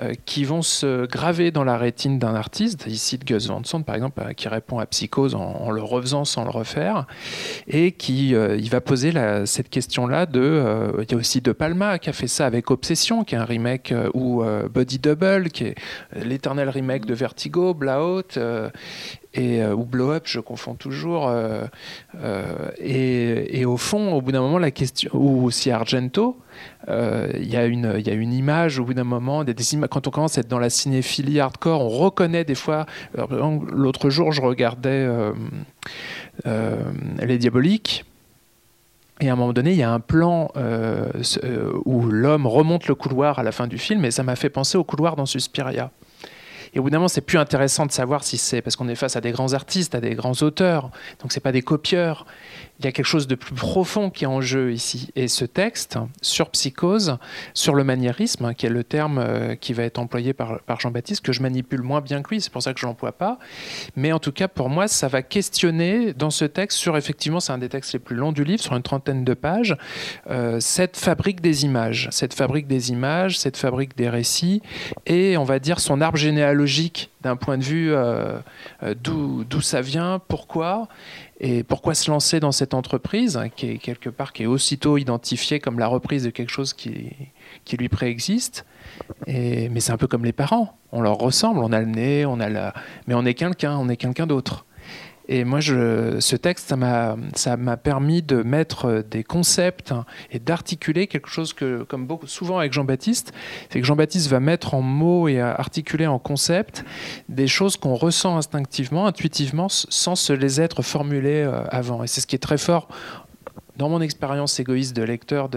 euh, 0.00 0.14
qui 0.24 0.44
vont 0.44 0.62
se 0.62 1.04
graver 1.04 1.50
dans 1.50 1.64
la 1.64 1.76
rétine 1.76 2.18
d'un 2.18 2.34
artiste, 2.34 2.86
ici 2.86 3.18
de 3.18 3.26
Gus 3.26 3.48
Van 3.48 3.62
Sant 3.62 3.82
par 3.82 3.94
exemple, 3.94 4.22
euh, 4.26 4.32
qui 4.32 4.48
répond 4.48 4.78
à 4.78 4.86
Psychose 4.86 5.34
en, 5.34 5.70
le 5.70 5.82
refaisant 5.82 6.24
sans 6.24 6.44
le 6.44 6.50
refaire, 6.50 7.06
et 7.68 7.92
qui 7.92 8.34
euh, 8.34 8.56
il 8.56 8.70
va 8.70 8.80
poser 8.80 9.12
cette 9.44 9.68
question-là 9.68 10.24
de... 10.24 10.94
il 11.02 11.12
y 11.12 11.14
a 11.14 11.18
aussi 11.18 11.42
De 11.42 11.52
Palma 11.52 11.98
qui 11.98 12.08
a 12.08 12.14
fait 12.14 12.26
ça 12.26 12.46
avec 12.46 12.70
Obsession, 12.70 13.22
qui 13.22 13.34
est 13.34 13.38
un 13.38 13.44
remake, 13.44 13.92
ou 14.14 14.42
Body 14.72 14.98
Double, 14.98 15.50
qui 15.50 15.64
est 15.64 15.74
l'éternel 16.24 16.70
remake 16.70 17.04
de 17.04 17.12
Vertigo, 17.12 17.74
Blaout, 17.74 18.38
et, 19.34 19.64
ou 19.64 19.84
Blow 19.84 20.10
Up, 20.12 20.24
je 20.26 20.40
confonds 20.40 20.74
toujours. 20.74 21.32
et, 22.78 23.60
et, 23.60 23.64
au 23.64 23.76
fond, 23.76 24.12
au 24.12 24.20
bout 24.20 24.32
d'un 24.32 24.40
moment, 24.40 24.58
la 24.58 24.70
question, 24.70 25.10
ou 25.14 25.44
aussi 25.44 25.70
Argento, 25.70 26.36
euh, 26.88 27.30
il 27.36 27.48
y, 27.48 27.56
a 27.56 27.64
une, 27.64 28.32
image 28.32 28.78
au 28.78 28.84
bout 28.84 28.94
d'un 28.94 29.04
moment, 29.04 29.44
quand 29.90 30.06
on 30.06 30.10
commence 30.10 30.36
à 30.36 30.40
être 30.40 30.48
dans 30.48 30.58
la 30.58 30.70
cinéphilie 30.70 31.40
hardcore, 31.40 31.80
on 31.80 31.88
reconnaît 31.88 32.44
des 32.44 32.54
fois. 32.54 32.86
L'autre 33.72 34.10
jour, 34.10 34.32
je 34.32 34.42
regardais 34.42 34.90
euh, 34.90 35.32
euh, 36.46 36.82
Les 37.20 37.38
Diaboliques. 37.38 38.04
Et 39.20 39.28
à 39.28 39.34
un 39.34 39.36
moment 39.36 39.52
donné, 39.52 39.70
il 39.70 39.78
y 39.78 39.84
a 39.84 39.92
un 39.92 40.00
plan 40.00 40.50
où 41.84 42.06
l'homme 42.06 42.46
remonte 42.46 42.88
le 42.88 42.94
couloir 42.94 43.38
à 43.38 43.42
la 43.42 43.52
fin 43.52 43.68
du 43.68 43.78
film, 43.78 44.04
et 44.04 44.10
ça 44.10 44.24
m'a 44.24 44.34
fait 44.34 44.50
penser 44.50 44.76
au 44.76 44.84
couloir 44.84 45.14
dans 45.14 45.26
Suspiria. 45.26 45.90
Et 46.74 46.78
au 46.78 46.82
bout 46.82 46.90
d'un 46.90 46.98
moment, 46.98 47.08
c'est 47.08 47.20
plus 47.20 47.38
intéressant 47.38 47.84
de 47.86 47.92
savoir 47.92 48.24
si 48.24 48.38
c'est 48.38 48.62
parce 48.62 48.76
qu'on 48.76 48.88
est 48.88 48.94
face 48.94 49.16
à 49.16 49.20
des 49.20 49.30
grands 49.30 49.52
artistes, 49.52 49.94
à 49.94 50.00
des 50.00 50.14
grands 50.14 50.32
auteurs, 50.42 50.90
donc 51.20 51.32
c'est 51.32 51.40
pas 51.40 51.52
des 51.52 51.62
copieurs 51.62 52.26
il 52.82 52.86
y 52.86 52.88
a 52.88 52.92
quelque 52.92 53.06
chose 53.06 53.28
de 53.28 53.36
plus 53.36 53.54
profond 53.54 54.10
qui 54.10 54.24
est 54.24 54.28
en 54.28 54.40
jeu 54.40 54.72
ici. 54.72 55.10
Et 55.14 55.28
ce 55.28 55.44
texte 55.44 55.98
sur 56.20 56.50
psychose, 56.50 57.16
sur 57.54 57.74
le 57.74 57.84
maniérisme, 57.84 58.54
qui 58.54 58.66
est 58.66 58.70
le 58.70 58.82
terme 58.82 59.18
euh, 59.18 59.54
qui 59.54 59.72
va 59.72 59.84
être 59.84 59.98
employé 59.98 60.32
par, 60.32 60.60
Jean-Baptiste, 60.80 61.24
que 61.24 61.32
je 61.32 61.42
manipule 61.42 61.82
moins 61.82 62.00
bien 62.00 62.22
que 62.22 62.30
lui, 62.30 62.40
c'est 62.40 62.52
pour 62.52 62.62
ça 62.62 62.74
que 62.74 62.80
je 62.80 62.86
l'emploie 62.86 63.12
pas. 63.12 63.38
Mais 63.94 64.10
en 64.10 64.18
tout 64.18 64.32
cas, 64.32 64.48
pour 64.48 64.68
moi, 64.68 64.88
ça 64.88 65.06
va 65.06 65.22
questionner 65.22 66.12
dans 66.12 66.30
ce 66.30 66.44
texte 66.44 66.78
sur, 66.78 66.96
effectivement, 66.96 67.38
c'est 67.38 67.52
un 67.52 67.58
des 67.58 67.68
textes 67.68 67.92
les 67.92 68.00
plus 68.00 68.16
longs 68.16 68.32
du 68.32 68.42
livre, 68.42 68.62
sur 68.62 68.74
une 68.74 68.82
trentaine 68.82 69.24
de 69.24 69.34
pages, 69.34 69.76
euh, 70.28 70.58
cette 70.58 70.96
fabrique 70.96 71.40
des 71.40 71.64
images, 71.64 72.08
cette 72.10 72.34
fabrique 72.34 72.66
des 72.66 72.90
images, 72.90 73.38
cette 73.38 73.56
fabrique 73.56 73.96
des 73.96 74.08
récits, 74.08 74.60
et 75.06 75.36
on 75.36 75.44
va 75.44 75.60
dire 75.60 75.78
son 75.78 76.00
arbre 76.00 76.18
généalogique 76.18 77.11
d'un 77.22 77.36
point 77.36 77.58
de 77.58 77.62
vue 77.62 77.92
euh, 77.92 78.38
d'où 79.02 79.60
ça 79.60 79.80
vient, 79.80 80.20
pourquoi, 80.28 80.88
et 81.40 81.62
pourquoi 81.62 81.94
se 81.94 82.10
lancer 82.10 82.40
dans 82.40 82.52
cette 82.52 82.74
entreprise 82.74 83.36
hein, 83.36 83.48
qui 83.48 83.70
est 83.70 83.78
quelque 83.78 84.10
part 84.10 84.32
qui 84.32 84.44
est 84.44 84.46
aussitôt 84.46 84.98
identifiée 84.98 85.60
comme 85.60 85.78
la 85.78 85.86
reprise 85.86 86.24
de 86.24 86.30
quelque 86.30 86.50
chose 86.50 86.72
qui, 86.72 87.12
lui 87.72 87.88
préexiste 87.88 88.64
Mais 89.26 89.80
c'est 89.80 89.92
un 89.92 89.96
peu 89.96 90.06
comme 90.06 90.24
les 90.24 90.32
parents. 90.32 90.78
On 90.92 91.00
leur 91.00 91.16
ressemble, 91.16 91.60
on 91.60 91.72
a 91.72 91.80
le 91.80 91.86
nez, 91.86 92.26
on 92.26 92.40
a 92.40 92.48
la... 92.48 92.74
mais 93.06 93.14
on 93.14 93.24
est 93.24 93.34
quelqu'un, 93.34 93.76
on 93.78 93.88
est 93.88 93.96
quelqu'un 93.96 94.26
d'autre. 94.26 94.66
Et 95.28 95.44
moi, 95.44 95.60
ce 95.60 96.36
texte, 96.36 96.74
ça 97.34 97.56
m'a 97.56 97.76
permis 97.76 98.22
de 98.22 98.42
mettre 98.42 99.04
des 99.08 99.24
concepts 99.24 99.94
et 100.30 100.38
d'articuler 100.38 101.06
quelque 101.06 101.28
chose 101.28 101.52
que, 101.52 101.84
comme 101.84 102.08
souvent 102.26 102.58
avec 102.58 102.72
Jean-Baptiste, 102.72 103.32
c'est 103.70 103.80
que 103.80 103.86
Jean-Baptiste 103.86 104.28
va 104.28 104.40
mettre 104.40 104.74
en 104.74 104.82
mots 104.82 105.28
et 105.28 105.40
articuler 105.40 106.06
en 106.06 106.18
concepts 106.18 106.84
des 107.28 107.46
choses 107.46 107.76
qu'on 107.76 107.94
ressent 107.94 108.36
instinctivement, 108.36 109.06
intuitivement, 109.06 109.68
sans 109.68 110.14
se 110.14 110.32
les 110.32 110.60
être 110.60 110.82
formulées 110.82 111.42
euh, 111.42 111.64
avant. 111.70 112.02
Et 112.02 112.06
c'est 112.06 112.20
ce 112.20 112.26
qui 112.26 112.36
est 112.36 112.40
très 112.40 112.58
fort 112.58 112.88
dans 113.76 113.88
mon 113.88 114.00
expérience 114.00 114.60
égoïste 114.60 114.94
de 114.94 115.02
lecteur 115.02 115.48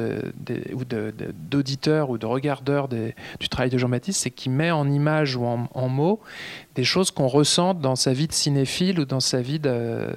ou 0.73 0.86
d'auditeur 0.86 2.10
ou 2.10 2.17
de 2.17 2.25
regardeur 2.25 2.88
du 2.88 3.49
travail 3.49 3.69
de 3.69 3.78
Jean-Baptiste, 3.78 4.21
c'est 4.21 4.32
qu'il 4.32 4.51
met 4.51 4.71
en 4.71 4.89
images 4.89 5.36
ou 5.36 5.45
en, 5.45 5.89
mots 5.89 6.19
des 6.75 6.84
choses 6.84 7.12
qu'on 7.12 7.28
ressent 7.28 7.73
dans 7.73 7.95
sa 7.95 8.13
vie 8.13 8.28
de 8.28 8.34
cinéphile 8.34 8.99
ou 8.99 9.06
dans 9.06 9.19
sa 9.19 9.41
vie 9.41 9.60
de, 9.60 10.08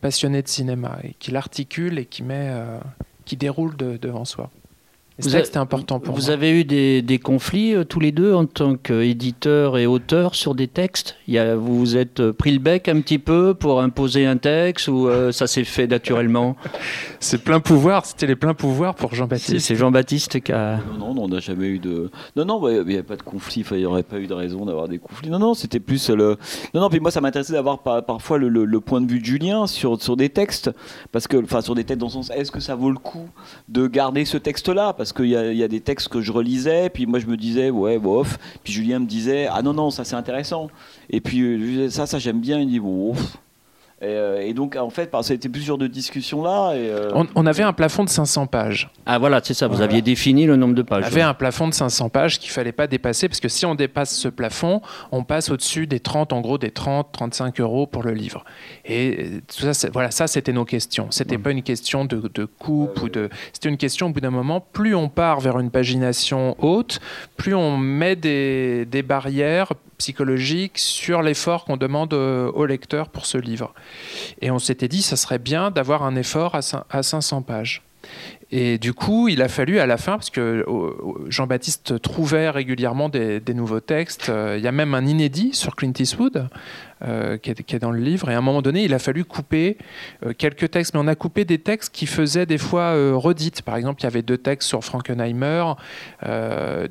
passionné 0.00 0.42
de 0.42 0.48
cinéma, 0.48 0.98
et 1.02 1.14
qu'il 1.14 1.36
articule 1.36 1.98
et 1.98 2.06
qui, 2.06 2.22
met, 2.22 2.48
euh, 2.50 2.78
qui 3.24 3.36
déroule 3.36 3.76
devant 3.76 4.24
soi. 4.24 4.50
Vous 5.22 5.30
c'était 5.30 5.58
important 5.58 6.00
pour 6.00 6.14
Vous 6.14 6.30
avez 6.30 6.50
eu 6.50 6.64
des, 6.64 7.18
conflits 7.18 7.74
euh, 7.74 7.84
tous 7.84 8.00
les 8.00 8.12
deux 8.12 8.34
en 8.34 8.46
tant 8.46 8.76
qu'éditeur 8.76 9.78
et 9.78 9.86
auteur 9.86 10.34
sur 10.34 10.54
des 10.54 10.68
textes? 10.68 11.16
Il 11.28 11.34
y 11.34 11.38
a, 11.38 11.56
Vous 11.56 11.78
vous 11.78 11.96
êtes 11.96 12.20
euh, 12.20 12.32
pris 12.32 12.52
le 12.52 12.58
bec 12.58 12.88
un 12.88 13.00
petit 13.00 13.18
peu 13.18 13.54
pour 13.54 13.80
imposer 13.80 14.26
un 14.26 14.36
texte 14.36 14.88
ou 14.88 15.08
euh, 15.08 15.32
ça 15.32 15.46
s'est 15.46 15.64
fait 15.64 15.86
naturellement? 15.86 16.56
C'est 17.22 17.44
plein 17.44 17.60
pouvoir, 17.60 18.06
c'était 18.06 18.26
les 18.26 18.36
pleins 18.36 18.54
pouvoirs 18.54 18.94
pour 18.94 19.14
Jean-Baptiste. 19.14 19.66
C'est 19.66 19.76
Jean-Baptiste 19.76 20.40
qui 20.40 20.52
a. 20.52 20.78
Non, 20.98 21.12
non, 21.12 21.24
on 21.24 21.28
n'a 21.28 21.40
jamais 21.40 21.66
eu 21.66 21.78
de. 21.78 22.10
Non, 22.34 22.46
non, 22.46 22.60
bah, 22.60 22.72
il 22.72 22.86
n'y 22.86 22.96
a 22.96 23.02
pas 23.02 23.16
de 23.16 23.22
conflit, 23.22 23.62
il 23.72 23.76
n'y 23.76 23.84
aurait 23.84 24.02
pas 24.02 24.18
eu 24.18 24.26
de 24.26 24.32
raison 24.32 24.64
d'avoir 24.64 24.88
des 24.88 24.98
conflits. 24.98 25.28
Non, 25.28 25.38
non, 25.38 25.52
c'était 25.52 25.80
plus 25.80 26.08
le. 26.08 26.38
Non, 26.72 26.80
non, 26.80 26.88
puis 26.88 26.98
moi 26.98 27.10
ça 27.10 27.20
m'intéressait 27.20 27.52
d'avoir 27.52 27.80
parfois 27.80 28.38
le, 28.38 28.80
point 28.80 29.02
de 29.02 29.10
vue 29.10 29.20
de 29.20 29.24
Julien 29.24 29.66
sur, 29.66 30.00
sur 30.00 30.16
des 30.16 30.30
textes, 30.30 30.70
parce 31.12 31.28
que, 31.28 31.36
enfin, 31.36 31.60
sur 31.60 31.74
des 31.74 31.84
textes 31.84 32.00
dans 32.00 32.06
le 32.06 32.12
sens, 32.12 32.30
est-ce 32.30 32.50
que 32.50 32.60
ça 32.60 32.74
vaut 32.74 32.90
le 32.90 32.98
coup 32.98 33.28
de 33.68 33.86
garder 33.86 34.24
ce 34.24 34.38
texte-là? 34.38 34.94
Parce 34.94 35.09
qu'il 35.12 35.26
y, 35.26 35.62
a 35.62 35.68
des 35.68 35.80
textes 35.80 36.08
que 36.08 36.20
je 36.20 36.32
relisais, 36.32 36.90
puis 36.90 37.06
moi 37.06 37.18
je 37.18 37.26
me 37.26 37.36
disais, 37.36 37.70
ouais, 37.70 37.98
bof. 37.98 38.38
Puis 38.64 38.72
Julien 38.72 38.98
me 38.98 39.06
disait, 39.06 39.48
ah 39.50 39.62
non, 39.62 39.72
non, 39.74 39.90
ça 39.90 40.04
c'est 40.04 40.16
intéressant. 40.16 40.68
Et 41.08 41.20
puis 41.20 41.90
ça, 41.90 42.06
ça 42.06 42.18
j'aime 42.18 42.40
bien. 42.40 42.60
Il 42.60 42.68
dit, 42.68 42.80
euh, 44.02 44.40
et, 44.40 44.54
donc, 44.54 44.76
en 44.76 44.88
fait, 44.88 45.10
ça 45.22 45.32
a 45.32 45.34
été 45.34 45.48
plusieurs 45.48 45.76
de 45.76 45.86
discussions 45.86 46.42
là. 46.42 46.72
Et, 46.74 46.88
euh, 46.90 47.10
on, 47.34 47.46
avait 47.46 47.62
un 47.62 47.74
plafond 47.74 48.04
de 48.04 48.08
500 48.08 48.46
pages. 48.46 48.90
Ah 49.04 49.18
voilà, 49.18 49.40
c'est 49.42 49.52
ça, 49.52 49.66
vous 49.66 49.82
aviez 49.82 50.00
défini 50.00 50.46
le 50.46 50.56
nombre 50.56 50.74
de 50.74 50.82
pages. 50.82 51.04
On 51.04 51.06
avait 51.06 51.20
un 51.20 51.34
plafond 51.34 51.68
de 51.68 51.74
500 51.74 52.08
pages 52.08 52.38
qu'il 52.38 52.50
fallait 52.50 52.72
pas 52.72 52.86
dépasser, 52.86 53.28
parce 53.28 53.40
que 53.40 53.48
si 53.48 53.66
on 53.66 53.74
dépasse 53.74 54.16
ce 54.16 54.28
plafond, 54.28 54.80
on 55.12 55.22
passe 55.22 55.50
au-dessus 55.50 55.86
des 55.86 56.00
30, 56.00 56.32
en 56.32 56.40
gros 56.40 56.56
des 56.56 56.70
30, 56.70 57.08
35 57.12 57.60
euros 57.60 57.86
pour 57.86 58.02
le 58.02 58.12
livre. 58.12 58.44
Et 58.86 59.42
tout 59.46 59.70
ça, 59.70 59.88
voilà, 59.92 60.10
ça 60.10 60.26
c'était 60.26 60.52
nos 60.52 60.64
questions. 60.64 61.08
C'était 61.10 61.38
pas 61.38 61.50
une 61.50 61.62
question 61.62 62.06
de, 62.06 62.44
coupe 62.58 63.02
ou 63.02 63.08
de. 63.10 63.28
C'était 63.52 63.68
une 63.68 63.76
question 63.76 64.06
au 64.06 64.10
bout 64.10 64.20
d'un 64.20 64.30
moment, 64.30 64.60
plus 64.72 64.94
on 64.94 65.08
part 65.08 65.40
vers 65.40 65.58
une 65.58 65.70
pagination 65.70 66.56
haute, 66.58 67.00
plus 67.36 67.54
on 67.54 67.76
met 67.76 68.16
des, 68.16 68.86
des 68.86 69.02
barrières 69.02 69.72
psychologique 70.00 70.78
sur 70.78 71.22
l'effort 71.22 71.64
qu'on 71.64 71.76
demande 71.76 72.14
au 72.14 72.66
lecteur 72.66 73.10
pour 73.10 73.26
ce 73.26 73.38
livre. 73.38 73.74
Et 74.40 74.50
on 74.50 74.58
s'était 74.58 74.88
dit, 74.88 75.02
ça 75.02 75.16
serait 75.16 75.38
bien 75.38 75.70
d'avoir 75.70 76.02
un 76.02 76.16
effort 76.16 76.54
à 76.54 77.02
500 77.02 77.42
pages. 77.42 77.82
Et 78.50 78.78
du 78.78 78.94
coup, 78.94 79.28
il 79.28 79.42
a 79.42 79.48
fallu 79.48 79.78
à 79.78 79.86
la 79.86 79.96
fin, 79.96 80.12
parce 80.12 80.30
que 80.30 80.64
Jean-Baptiste 81.28 82.00
trouvait 82.00 82.50
régulièrement 82.50 83.08
des, 83.08 83.42
nouveaux 83.54 83.80
textes, 83.80 84.28
euh, 84.28 84.56
il 84.58 84.64
y 84.64 84.66
a 84.66 84.72
même 84.72 84.94
un 84.94 85.06
inédit 85.06 85.54
sur 85.54 85.76
Clint 85.76 85.92
Eastwood, 85.96 86.48
euh, 87.02 87.38
qui, 87.38 87.50
est, 87.50 87.78
dans 87.78 87.92
le 87.92 88.00
livre. 88.00 88.28
Et 88.28 88.34
à 88.34 88.38
un 88.38 88.42
moment 88.42 88.60
donné, 88.60 88.84
il 88.84 88.92
a 88.92 88.98
fallu 88.98 89.24
couper 89.24 89.78
euh, 90.26 90.34
quelques 90.36 90.70
textes, 90.70 90.92
mais 90.92 91.00
on 91.00 91.06
a 91.06 91.14
coupé 91.14 91.46
des 91.46 91.58
textes 91.58 91.94
qui 91.94 92.04
faisaient 92.04 92.44
des 92.44 92.58
fois 92.58 92.92
euh, 92.94 93.12
redites. 93.14 93.62
Par 93.62 93.76
exemple, 93.76 94.02
il 94.02 94.04
y 94.04 94.06
avait 94.06 94.20
deux 94.20 94.36
textes 94.36 94.68
sur 94.68 94.84
Frankenheimer, 94.84 95.64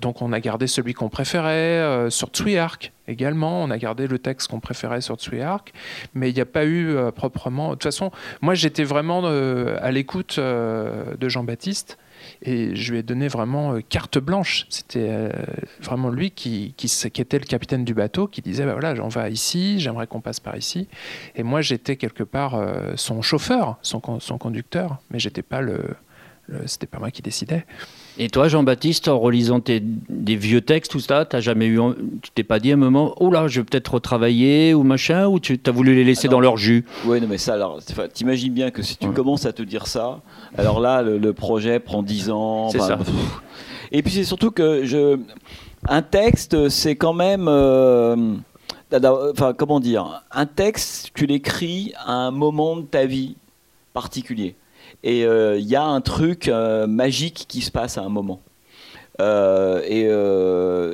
donc 0.02 0.22
on 0.22 0.34
a 0.34 0.39
gardé 0.39 0.65
celui 0.65 0.93
qu'on 0.93 1.10
préférait. 1.10 2.10
sur 2.10 2.30
Tsuyark 2.30 2.91
également, 3.10 3.63
on 3.63 3.69
a 3.69 3.78
gardé 3.78 4.08
le 4.08 4.19
texte 4.19 4.50
qu'on 4.50 4.60
préférait 4.60 5.02
sur 5.02 5.15
Tsuyark, 5.15 5.74
mais 6.13 6.30
il 6.30 6.36
n'y 6.36 6.41
a 6.41 6.45
pas 6.45 6.65
eu 6.65 6.95
proprement. 7.15 7.69
De 7.69 7.74
toute 7.74 7.84
façon, 7.84 8.12
moi 8.41 8.54
j'étais 8.54 8.84
vraiment 8.84 9.24
à 9.26 9.91
l'écoute 9.91 10.39
de 10.39 11.30
Jean-Baptiste. 11.30 11.98
Et 12.41 12.76
je 12.76 12.91
lui 12.91 13.00
ai 13.00 13.04
donné 13.04 13.28
vraiment 13.28 13.74
euh, 13.74 13.82
carte 13.82 14.17
blanche. 14.17 14.65
C'était 14.69 15.08
euh, 15.10 15.30
vraiment 15.82 16.10
lui 16.10 16.32
qui, 16.32 16.74
était 17.17 17.39
le 17.39 17.45
capitaine 17.45 17.86
du 17.86 17.93
bateau, 17.93 18.28
qui 18.28 18.41
disait 18.41 18.65
bah 18.65 18.74
voilà, 18.80 19.02
on 19.04 19.08
va 19.08 19.30
ici, 19.30 19.80
j'aimerais 19.80 20.08
qu'on 20.08 20.22
passe 20.22 20.39
par 20.39 20.56
ici. 20.56 20.88
Et 21.36 21.43
moi, 21.43 21.62
j'étais 21.62 21.95
quelque 21.95 22.24
part 22.24 22.56
euh, 22.56 22.93
son 22.95 23.22
chauffeur, 23.22 23.78
son, 23.82 24.00
conducteur, 24.00 25.00
mais 25.12 25.19
j'étais 25.19 25.41
pas 25.41 25.62
c'était 26.65 26.88
pas 26.88 26.98
moi 26.98 27.12
qui 27.12 27.22
décidais. 27.22 27.65
Et 28.21 28.29
toi, 28.29 28.49
Jean-Baptiste, 28.49 29.08
en 29.08 29.17
relisant 29.17 29.62
tes, 29.62 29.82
des 29.82 30.36
vieux 30.36 30.60
textes, 30.60 30.91
tout 30.91 30.99
ça, 30.99 31.23
t'as 31.23 31.39
jamais 31.39 31.67
eu, 31.67 31.79
tu 32.21 32.32
t'es 32.32 32.43
pas 32.43 32.60
dit 32.60 32.71
à 32.71 32.73
un 32.73 32.77
moment, 32.77 33.15
oh 33.21 33.32
là, 33.32 33.47
je 33.47 33.62
vais 33.62 33.65
peut-être 33.65 33.93
retravailler 33.93 34.73
ou 34.73 34.84
machin, 34.84 35.27
ou 35.27 35.39
tu 35.39 35.58
as 35.65 35.71
voulu 35.71 35.95
les 35.95 36.03
laisser 36.03 36.27
dans 36.27 36.41
leur 36.41 36.58
jus? 36.58 36.84
Oui, 37.05 37.21
mais 37.27 37.38
ça, 37.38 37.53
alors, 37.53 37.79
t'imagines 38.13 38.53
bien 38.53 38.71
que 38.71 38.84
si 38.84 38.97
tu 38.97 39.08
commences 39.12 39.45
à 39.45 39.53
te 39.53 39.63
dire 39.63 39.88
ça, 39.88 40.19
alors 40.58 40.82
là, 40.82 41.01
le, 41.01 41.34
projet 41.34 41.79
prend 41.79 42.03
10 42.03 42.29
ans. 42.29 42.69
C'est 42.69 42.79
ça. 42.79 42.99
Et 43.93 44.03
puis 44.03 44.12
c'est 44.12 44.25
surtout 44.25 44.51
que 44.51 44.84
je, 44.84 45.17
un 45.88 46.01
texte, 46.01 46.67
c'est 46.67 46.97
quand 46.97 47.13
même. 47.13 47.47
Euh, 47.47 48.36
enfin, 48.91 49.53
comment 49.53 49.80
dire? 49.80 50.24
Un 50.32 50.45
texte, 50.45 51.11
tu 51.13 51.26
l'écris 51.26 51.93
à 52.05 52.11
un 52.11 52.32
moment 52.32 52.76
de 52.76 52.82
ta 52.82 53.05
vie 53.05 53.38
particulier. 53.93 54.55
Et 55.04 55.22
il 55.22 55.26
euh, 55.26 55.60
y 55.60 55.76
a 55.76 55.84
un 55.84 56.02
truc 56.02 56.47
euh, 56.47 56.88
magique 56.88 57.45
qui 57.47 57.62
se 57.62 57.72
passe 57.72 57.97
à 57.97 58.02
un 58.02 58.10
moment. 58.10 58.41
Euh, 59.22 59.82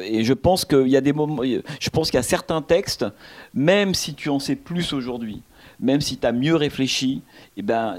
et, 0.02 0.24
je 0.24 0.34
pense 0.34 0.66
qu'il 0.66 0.88
y 0.88 0.98
a 0.98 1.02
des 1.02 1.14
moments, 1.14 1.44
je 1.44 1.90
pense 1.92 2.10
qu'il 2.10 2.18
y 2.18 2.20
a 2.20 2.24
certains 2.24 2.62
textes, 2.62 3.06
même 3.54 3.94
si 3.94 4.16
tu 4.16 4.30
en 4.30 4.40
sais 4.40 4.56
plus 4.56 4.94
aujourd'hui, 4.94 5.42
même 5.80 6.02
si 6.02 6.18
tu 6.18 6.26
as 6.26 6.32
mieux 6.32 6.56
réfléchi, 6.56 7.22
eh 7.58 7.62
ben, 7.62 7.98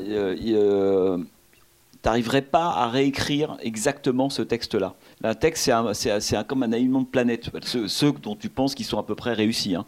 n'arriverais 2.05 2.43
pas 2.43 2.71
à 2.71 2.89
réécrire 2.89 3.57
exactement 3.63 4.29
ce 4.29 4.43
texte-là. 4.43 4.95
Un 5.23 5.35
texte, 5.35 5.71
c'est 5.93 6.47
comme 6.49 6.65
un 6.65 6.73
alignement 6.73 7.03
de 7.03 7.07
planètes, 7.07 7.51
ceux, 7.65 8.13
dont 8.13 8.35
tu 8.35 8.49
penses 8.49 8.75
qu'ils 8.75 8.87
sont 8.87 8.99
à 8.99 9.05
peu 9.05 9.15
près 9.15 9.33
réussis. 9.33 9.77
Hein. 9.77 9.85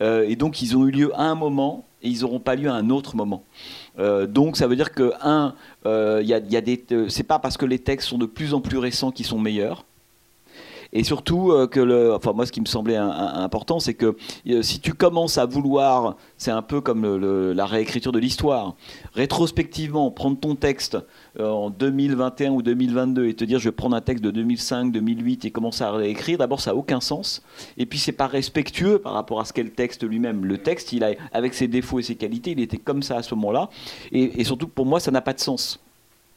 Et 0.00 0.36
donc, 0.36 0.62
ils 0.62 0.74
ont 0.74 0.86
eu 0.86 0.90
lieu 0.90 1.12
à 1.14 1.24
un 1.24 1.34
moment 1.34 1.84
et 2.02 2.08
ils 2.08 2.22
n'auront 2.22 2.40
pas 2.40 2.54
lieu 2.54 2.68
à 2.68 2.74
un 2.74 2.90
autre 2.90 3.16
moment. 3.16 3.44
Euh, 3.98 4.26
donc, 4.26 4.56
ça 4.56 4.66
veut 4.66 4.76
dire 4.76 4.92
que, 4.92 5.12
un, 5.22 5.54
euh, 5.86 6.22
y 6.24 6.34
a, 6.34 6.60
des, 6.60 6.84
c'est 7.08 7.22
pas 7.22 7.38
parce 7.38 7.56
que 7.56 7.66
les 7.66 7.78
textes 7.78 8.08
sont 8.08 8.18
de 8.18 8.26
plus 8.26 8.54
en 8.54 8.60
plus 8.60 8.78
récents 8.78 9.10
qu'ils 9.10 9.26
sont 9.26 9.38
meilleurs. 9.38 9.84
Et 10.94 11.04
surtout, 11.04 11.52
euh, 11.52 11.66
que 11.66 11.80
le, 11.80 12.14
enfin 12.14 12.32
moi, 12.32 12.44
ce 12.44 12.52
qui 12.52 12.60
me 12.60 12.66
semblait 12.66 12.96
important, 12.96 13.80
c'est 13.80 13.94
que 13.94 14.14
euh, 14.48 14.62
si 14.62 14.78
tu 14.78 14.92
commences 14.92 15.38
à 15.38 15.46
vouloir, 15.46 16.16
c'est 16.36 16.50
un 16.50 16.60
peu 16.60 16.82
comme 16.82 17.52
la 17.54 17.66
réécriture 17.66 18.12
de 18.12 18.18
l'histoire, 18.18 18.74
rétrospectivement, 19.14 20.10
prendre 20.10 20.38
ton 20.38 20.54
texte 20.54 20.94
euh, 20.96 21.00
en 21.38 21.70
2021 21.70 22.50
ou 22.50 22.62
2022 22.62 23.26
et 23.26 23.34
te 23.34 23.44
dire 23.44 23.58
je 23.58 23.68
vais 23.68 23.72
prendre 23.72 23.96
un 23.96 24.00
texte 24.00 24.22
de 24.22 24.30
2005, 24.30 24.92
2008 24.92 25.44
et 25.44 25.50
commencer 25.50 25.82
à 25.82 25.90
réécrire, 25.92 26.38
d'abord 26.38 26.60
ça 26.60 26.72
n'a 26.72 26.76
aucun 26.76 27.00
sens. 27.00 27.42
Et 27.78 27.86
puis 27.86 27.98
c'est 27.98 28.12
pas 28.12 28.26
respectueux 28.26 28.98
par 28.98 29.14
rapport 29.14 29.40
à 29.40 29.44
ce 29.44 29.52
qu'est 29.52 29.62
le 29.62 29.70
texte 29.70 30.04
lui-même. 30.04 30.44
Le 30.44 30.58
texte, 30.58 30.92
il 30.92 31.04
a, 31.04 31.12
avec 31.32 31.54
ses 31.54 31.68
défauts 31.68 31.98
et 31.98 32.02
ses 32.02 32.16
qualités, 32.16 32.52
il 32.52 32.60
était 32.60 32.78
comme 32.78 33.02
ça 33.02 33.16
à 33.16 33.22
ce 33.22 33.34
moment-là. 33.34 33.70
Et, 34.10 34.40
et 34.40 34.44
surtout 34.44 34.68
pour 34.68 34.86
moi, 34.86 35.00
ça 35.00 35.10
n'a 35.10 35.20
pas 35.20 35.32
de 35.32 35.40
sens. 35.40 35.80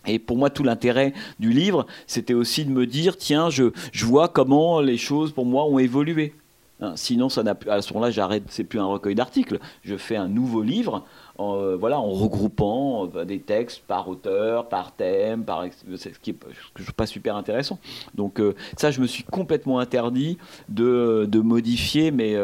Et 0.08 0.20
pour 0.20 0.38
moi, 0.38 0.50
tout 0.50 0.64
l'intérêt 0.64 1.14
du 1.40 1.52
livre, 1.52 1.86
c'était 2.08 2.34
aussi 2.34 2.66
de 2.66 2.72
me 2.72 2.86
dire, 2.86 3.18
tiens, 3.18 3.50
je, 3.50 3.72
je, 3.92 4.06
vois 4.06 4.28
comment 4.28 4.82
les 4.82 4.98
choses 4.98 5.32
pour 5.32 5.46
moi 5.46 5.66
ont 5.66 5.80
évolué. 5.80 6.34
Hein, 6.82 6.94
sinon, 6.96 7.30
ça 7.30 7.44
n'a 7.44 7.58
à 7.70 7.82
ce 7.82 7.94
moment-là, 7.94 8.12
j'arrête. 8.12 8.44
C'est 8.50 8.64
plus 8.64 8.80
un 8.80 8.86
recueil 8.86 9.16
d'articles. 9.16 9.60
Je 9.84 9.96
fais 9.96 10.16
un 10.16 10.28
nouveau 10.28 10.62
livre, 10.62 11.06
en, 11.38 11.56
euh, 11.56 11.76
voilà, 11.76 12.00
en 12.00 12.12
regroupant 12.12 13.10
euh, 13.16 13.26
des 13.26 13.40
textes 13.40 13.82
par 13.88 14.08
auteur, 14.08 14.70
par 14.70 14.94
thème, 14.94 15.44
par 15.44 15.66
ce 15.96 16.10
qui 16.22 16.32
est 16.32 16.38
je 16.76 16.92
pas 16.92 17.06
super 17.06 17.36
intéressant. 17.36 17.80
Donc 18.14 18.40
euh, 18.40 18.56
ça, 18.78 18.92
je 18.92 19.02
me 19.02 19.08
suis 19.08 19.24
complètement 19.24 19.80
interdit 19.80 20.38
de, 20.70 21.28
de 21.30 21.40
modifier, 21.40 22.12
mais 22.12 22.36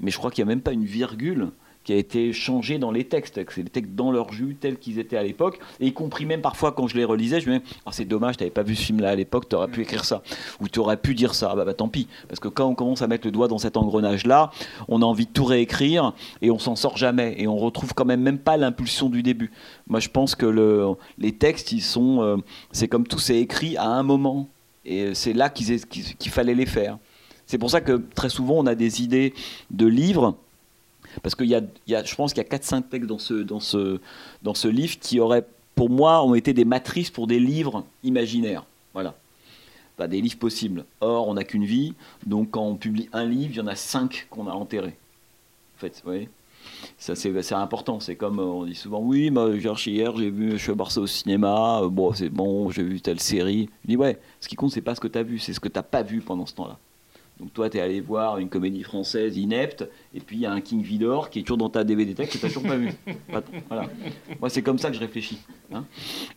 mais 0.00 0.10
je 0.10 0.18
crois 0.18 0.30
qu'il 0.30 0.44
n'y 0.44 0.50
a 0.50 0.54
même 0.54 0.62
pas 0.62 0.72
une 0.72 0.84
virgule 0.84 1.50
qui 1.88 1.94
a 1.94 1.96
été 1.96 2.34
changé 2.34 2.76
dans 2.76 2.90
les 2.90 3.04
textes. 3.04 3.40
C'est 3.48 3.62
les 3.62 3.70
textes 3.70 3.94
dans 3.94 4.12
leur 4.12 4.30
jus 4.30 4.58
tels 4.60 4.76
qu'ils 4.76 4.98
étaient 4.98 5.16
à 5.16 5.22
l'époque, 5.22 5.58
y 5.80 5.90
compris 5.94 6.26
même 6.26 6.42
parfois 6.42 6.72
quand 6.72 6.86
je 6.86 6.94
les 6.94 7.04
relisais, 7.06 7.40
je 7.40 7.48
me 7.48 7.60
disais 7.60 7.76
oh, 7.86 7.90
c'est 7.92 8.04
dommage, 8.04 8.36
tu 8.36 8.42
n'avais 8.42 8.50
pas 8.50 8.62
vu 8.62 8.76
ce 8.76 8.82
film-là 8.82 9.08
à 9.08 9.14
l'époque, 9.14 9.48
tu 9.48 9.56
aurais 9.56 9.68
pu 9.68 9.80
écrire 9.80 10.04
ça, 10.04 10.22
ou 10.60 10.68
tu 10.68 10.80
aurais 10.80 10.98
pu 10.98 11.14
dire 11.14 11.34
ça. 11.34 11.54
bah, 11.56 11.64
bah, 11.64 11.72
tant 11.72 11.88
pis, 11.88 12.06
parce 12.28 12.40
que 12.40 12.48
quand 12.48 12.66
on 12.66 12.74
commence 12.74 13.00
à 13.00 13.06
mettre 13.06 13.26
le 13.26 13.30
doigt 13.30 13.48
dans 13.48 13.56
cet 13.56 13.78
engrenage-là, 13.78 14.50
on 14.88 15.00
a 15.00 15.04
envie 15.06 15.24
de 15.24 15.30
tout 15.30 15.46
réécrire 15.46 16.12
et 16.42 16.50
on 16.50 16.58
s'en 16.58 16.76
sort 16.76 16.98
jamais, 16.98 17.36
et 17.38 17.48
on 17.48 17.56
retrouve 17.56 17.94
quand 17.94 18.04
même 18.04 18.20
même 18.20 18.38
pas 18.38 18.58
l'impulsion 18.58 19.08
du 19.08 19.22
début. 19.22 19.50
Moi, 19.86 20.00
je 20.00 20.10
pense 20.10 20.34
que 20.34 20.44
le, 20.44 20.88
les 21.16 21.32
textes, 21.32 21.72
ils 21.72 21.80
sont, 21.80 22.20
euh, 22.20 22.36
c'est 22.70 22.88
comme 22.88 23.06
tout, 23.06 23.18
c'est 23.18 23.40
écrit 23.40 23.78
à 23.78 23.86
un 23.86 24.02
moment, 24.02 24.50
et 24.84 25.14
c'est 25.14 25.32
là 25.32 25.48
qu'il 25.48 26.30
fallait 26.30 26.54
les 26.54 26.66
faire. 26.66 26.98
C'est 27.46 27.56
pour 27.56 27.70
ça 27.70 27.80
que 27.80 28.02
très 28.14 28.28
souvent 28.28 28.56
on 28.58 28.66
a 28.66 28.74
des 28.74 29.02
idées 29.02 29.32
de 29.70 29.86
livres 29.86 30.36
parce 31.22 31.34
qu'il 31.34 31.46
y, 31.46 31.54
a, 31.54 32.04
je 32.04 32.14
pense 32.14 32.32
qu'il 32.32 32.42
y 32.42 32.46
a 32.46 32.48
4-5 32.48 32.88
textes 32.88 33.08
dans 33.08 33.18
ce, 33.18 33.34
dans, 33.34 33.60
ce, 33.60 34.00
dans 34.42 34.54
ce 34.54 34.68
livre 34.68 34.98
qui 35.00 35.20
auraient, 35.20 35.46
pour 35.74 35.90
moi, 35.90 36.24
ont 36.24 36.34
été 36.34 36.52
des 36.52 36.64
matrices 36.64 37.10
pour 37.10 37.26
des 37.26 37.40
livres 37.40 37.84
imaginaires. 38.02 38.64
Voilà. 38.94 39.14
des 40.08 40.20
livres 40.20 40.38
possibles. 40.38 40.84
Or, 41.00 41.28
on 41.28 41.34
n'a 41.34 41.44
qu'une 41.44 41.64
vie, 41.64 41.94
donc 42.26 42.50
quand 42.52 42.64
on 42.64 42.76
publie 42.76 43.08
un 43.12 43.24
livre, 43.24 43.52
il 43.52 43.56
y 43.56 43.60
en 43.60 43.66
a 43.66 43.76
5 43.76 44.26
qu'on 44.30 44.46
a 44.46 44.52
enterrés. 44.52 44.96
En 45.76 45.80
fait, 45.80 46.00
vous 46.04 46.10
voyez? 46.10 46.28
Ça 46.98 47.14
c'est 47.14 47.52
important 47.52 47.98
c'est 48.00 48.16
comme 48.16 48.40
on 48.40 48.64
dit 48.64 48.74
souvent 48.74 49.00
oui 49.00 49.30
moi 49.30 49.50
hier 49.54 50.16
j'ai 50.16 50.30
vu 50.30 50.52
je 50.52 50.56
suis 50.56 50.98
au 50.98 51.06
cinéma 51.06 51.80
euh, 51.82 51.88
bon 51.88 52.12
c'est 52.12 52.28
bon 52.28 52.70
j'ai 52.70 52.82
vu 52.82 53.00
telle 53.00 53.20
série 53.20 53.70
je 53.84 53.88
dis 53.88 53.96
ouais 53.96 54.18
ce 54.40 54.48
qui 54.48 54.56
compte 54.56 54.72
c'est 54.72 54.82
pas 54.82 54.94
ce 54.94 55.00
que 55.00 55.08
tu 55.08 55.18
as 55.18 55.22
vu 55.22 55.38
c'est 55.38 55.52
ce 55.52 55.60
que 55.60 55.68
tu 55.68 55.78
n'as 55.78 55.82
pas 55.82 56.02
vu 56.02 56.20
pendant 56.20 56.46
ce 56.46 56.54
temps 56.54 56.66
là 56.66 56.78
donc 57.40 57.52
toi, 57.52 57.70
tu 57.70 57.78
es 57.78 57.80
allé 57.80 58.00
voir 58.00 58.38
une 58.38 58.48
comédie 58.48 58.82
française 58.82 59.36
inepte, 59.36 59.88
et 60.12 60.18
puis 60.18 60.38
il 60.38 60.40
y 60.40 60.46
a 60.46 60.50
un 60.50 60.60
King 60.60 60.82
Vidor 60.82 61.30
qui 61.30 61.38
est 61.38 61.42
toujours 61.42 61.58
dans 61.58 61.68
ta 61.68 61.84
DVD 61.84 62.12
tech 62.12 62.28
que 62.30 62.36
tu 62.36 62.44
n'as 62.44 62.48
toujours 62.48 62.64
pas 62.64 62.76
vu. 62.76 62.90
Voilà. 63.68 63.86
Moi, 64.40 64.48
c'est 64.48 64.62
comme 64.62 64.78
ça 64.78 64.88
que 64.88 64.94
je 64.94 65.00
réfléchis. 65.00 65.38
Hein. 65.72 65.84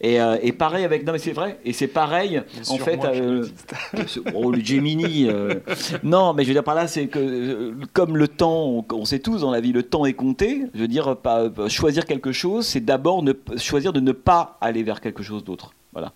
Euh, 0.03 0.37
et, 0.41 0.51
pareil 0.51 0.83
avec... 0.85 1.05
Non, 1.05 1.13
mais 1.13 1.19
c'est 1.19 1.31
vrai. 1.31 1.59
Et 1.65 1.73
c'est 1.73 1.87
pareil, 1.87 2.41
en 2.69 2.77
fait... 2.77 3.03
Euh, 3.03 3.47
oh, 4.35 4.51
le 4.51 4.59
Gemini... 4.59 5.27
Euh, 5.27 5.55
non, 6.03 6.33
mais 6.33 6.43
je 6.43 6.49
veux 6.49 6.53
dire 6.53 6.63
par 6.63 6.75
là, 6.75 6.87
c'est 6.87 7.07
que 7.07 7.73
comme 7.93 8.17
le 8.17 8.27
temps, 8.27 8.85
on, 8.91 9.05
sait 9.05 9.19
tous 9.19 9.41
dans 9.41 9.51
la 9.51 9.61
vie, 9.61 9.71
le 9.71 9.83
temps 9.83 10.05
est 10.05 10.13
compté. 10.13 10.63
Je 10.75 10.81
veux 10.81 10.87
dire, 10.87 11.17
pas, 11.17 11.49
choisir 11.67 12.05
quelque 12.05 12.31
chose, 12.31 12.67
c'est 12.67 12.85
d'abord 12.85 13.23
choisir 13.57 13.93
de 13.93 14.01
ne 14.01 14.11
pas 14.11 14.57
aller 14.61 14.83
vers 14.83 15.01
quelque 15.01 15.23
chose 15.23 15.43
d'autre. 15.43 15.73
Voilà. 15.93 16.13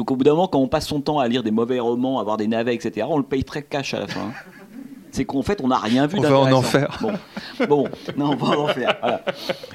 Donc 0.00 0.10
au 0.12 0.16
bout 0.16 0.24
d'un 0.24 0.30
moment, 0.30 0.48
quand 0.48 0.58
on 0.58 0.66
passe 0.66 0.86
son 0.86 1.02
temps 1.02 1.18
à 1.18 1.28
lire 1.28 1.42
des 1.42 1.50
mauvais 1.50 1.78
romans, 1.78 2.20
à 2.20 2.24
voir 2.24 2.38
des 2.38 2.46
navets, 2.46 2.74
etc., 2.74 3.06
on 3.10 3.18
le 3.18 3.22
paye 3.22 3.44
très 3.44 3.62
cash 3.62 3.92
à 3.92 4.00
la 4.00 4.06
fin. 4.06 4.32
C'est 5.12 5.24
qu'en 5.24 5.42
fait, 5.42 5.60
on 5.62 5.68
n'a 5.68 5.78
rien 5.78 6.06
vu 6.06 6.18
On 6.18 6.22
va 6.22 6.38
en 6.38 6.52
enfer. 6.52 6.98
Bon. 7.00 7.12
bon, 7.68 7.88
non, 8.16 8.32
on 8.32 8.36
va 8.36 8.58
en 8.58 8.64
enfer. 8.64 8.96
Voilà. 9.00 9.22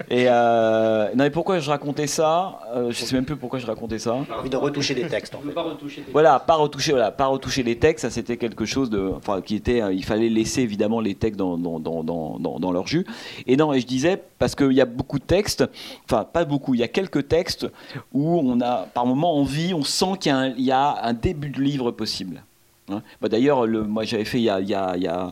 Et 0.09 0.25
euh, 0.27 1.09
non, 1.15 1.23
mais 1.23 1.29
pourquoi 1.29 1.59
je 1.59 1.69
racontais 1.69 2.07
ça 2.07 2.59
euh, 2.73 2.91
Je 2.91 3.03
sais 3.03 3.15
même 3.15 3.25
plus 3.25 3.35
pourquoi 3.35 3.59
je 3.59 3.65
racontais 3.65 3.99
ça. 3.99 4.13
envie 4.13 4.49
de 4.49 4.57
retoucher 4.57 4.95
des 4.95 5.07
textes. 5.07 5.35
En 5.35 5.39
fait. 5.39 5.51
pas 5.51 5.63
retoucher 5.63 6.01
des 6.01 6.11
voilà, 6.11 6.39
pas 6.39 6.55
retoucher, 6.55 6.91
voilà, 6.91 7.11
pas 7.11 7.27
retoucher 7.27 7.63
les 7.63 7.77
textes. 7.77 8.03
Ça, 8.03 8.09
c'était 8.09 8.37
quelque 8.37 8.65
chose 8.65 8.89
de, 8.89 9.11
enfin, 9.15 9.41
qui 9.41 9.55
était, 9.55 9.81
euh, 9.81 9.93
il 9.93 10.03
fallait 10.03 10.29
laisser 10.29 10.61
évidemment 10.61 10.99
les 10.99 11.15
textes 11.15 11.39
dans 11.39 11.57
dans, 11.57 11.79
dans, 11.79 12.03
dans, 12.03 12.59
dans 12.59 12.71
leur 12.71 12.87
jus. 12.87 13.05
Et 13.47 13.57
non, 13.57 13.73
et 13.73 13.79
je 13.79 13.87
disais 13.87 14.21
parce 14.39 14.55
qu'il 14.55 14.73
y 14.73 14.81
a 14.81 14.85
beaucoup 14.85 15.19
de 15.19 15.23
textes, 15.23 15.63
enfin 16.05 16.23
pas 16.23 16.45
beaucoup, 16.45 16.73
il 16.73 16.79
y 16.79 16.83
a 16.83 16.87
quelques 16.87 17.27
textes 17.27 17.67
où 18.13 18.39
on 18.39 18.61
a 18.61 18.87
par 18.93 19.05
moment 19.05 19.37
envie, 19.37 19.73
on 19.73 19.83
sent 19.83 20.17
qu'il 20.19 20.53
y, 20.57 20.63
y, 20.63 20.71
a 20.71 20.97
un 21.03 21.13
début 21.13 21.49
de 21.49 21.61
livre 21.61 21.91
possible. 21.91 22.43
Hein. 22.89 23.01
Bah, 23.21 23.29
d'ailleurs, 23.29 23.67
moi 23.67 24.03
j'avais 24.03 24.25
fait 24.25 24.39
il 24.39 24.43
y 24.43 24.49
a, 24.49 24.59
y 24.61 24.73
a, 24.73 24.95
il 24.95 25.03
y 25.03 25.07
a 25.07 25.31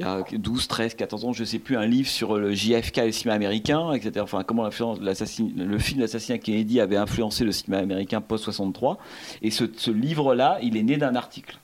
il 0.00 0.06
y 0.06 0.08
a 0.08 0.24
12, 0.38 0.66
13, 0.66 0.94
14 0.94 1.24
ans, 1.26 1.32
je 1.34 1.42
ne 1.42 1.46
sais 1.46 1.58
plus, 1.58 1.76
un 1.76 1.84
livre 1.84 2.08
sur 2.08 2.38
le 2.38 2.54
JFK 2.54 2.98
et 2.98 3.06
le 3.06 3.12
cinéma 3.12 3.34
américain, 3.34 3.92
etc. 3.92 4.20
Enfin, 4.20 4.42
comment 4.44 4.64
le 4.64 4.70
film 4.70 4.96
L'assassinat 5.02 6.38
Kennedy 6.38 6.80
avait 6.80 6.96
influencé 6.96 7.44
le 7.44 7.52
cinéma 7.52 7.82
américain 7.82 8.22
post-63. 8.22 8.96
Et 9.42 9.50
ce, 9.50 9.90
livre-là, 9.90 10.58
il 10.62 10.78
est 10.78 10.82
né 10.82 10.96
d'un 10.96 11.14
article. 11.14 11.58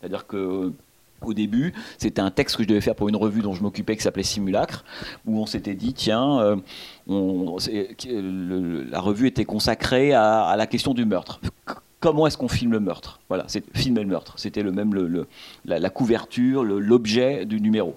C'est-à-dire 0.00 0.26
que 0.26 0.72
au 1.20 1.34
début, 1.34 1.74
c'était 1.98 2.22
un 2.22 2.30
texte 2.30 2.56
que 2.56 2.62
je 2.62 2.68
devais 2.68 2.80
faire 2.80 2.94
pour 2.94 3.10
une 3.10 3.16
revue 3.16 3.42
dont 3.42 3.52
je 3.52 3.62
m'occupais 3.62 3.94
qui 3.94 4.02
s'appelait 4.02 4.22
Simulacre, 4.22 4.86
où 5.26 5.38
on 5.38 5.44
s'était 5.44 5.74
dit, 5.74 5.92
tiens, 5.92 6.40
euh, 6.40 6.56
la 8.90 9.00
revue 9.00 9.26
était 9.26 9.44
consacrée 9.44 10.14
à, 10.14 10.54
la 10.56 10.66
question 10.66 10.94
du 10.94 11.04
meurtre 11.04 11.42
comment 12.00 12.26
est-ce 12.26 12.38
qu'on 12.38 12.48
filme 12.48 12.72
le 12.72 12.80
meurtre 12.80 13.20
Voilà, 13.28 13.44
c'est 13.46 13.62
filmer 13.76 14.00
le 14.00 14.06
meurtre. 14.06 14.34
C'était 14.36 14.62
le 14.62 14.72
même 14.72 14.92
la, 15.66 15.90
couverture, 15.90 16.64
l'objet 16.64 17.44
du 17.44 17.60
numéro. 17.60 17.96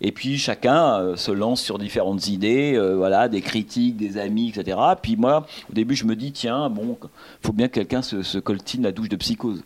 Et 0.00 0.10
puis 0.10 0.38
chacun 0.38 1.00
euh, 1.00 1.16
se 1.16 1.30
lance 1.30 1.60
sur 1.60 1.78
différentes 1.78 2.26
idées, 2.28 2.74
euh, 2.74 2.96
voilà, 2.96 3.28
des 3.28 3.42
critiques, 3.42 3.96
des 3.96 4.18
amis, 4.18 4.48
etc. 4.48 4.78
Puis 5.00 5.16
moi, 5.16 5.46
au 5.70 5.74
début, 5.74 5.94
je 5.94 6.06
me 6.06 6.16
dis 6.16 6.32
tiens, 6.32 6.70
bon, 6.70 6.98
faut 7.42 7.52
bien 7.52 7.68
que 7.68 7.74
quelqu'un 7.74 8.02
se, 8.02 8.38
coltine 8.38 8.82
la 8.82 8.92
douche 8.92 9.10
de 9.10 9.16
psychose. 9.16 9.62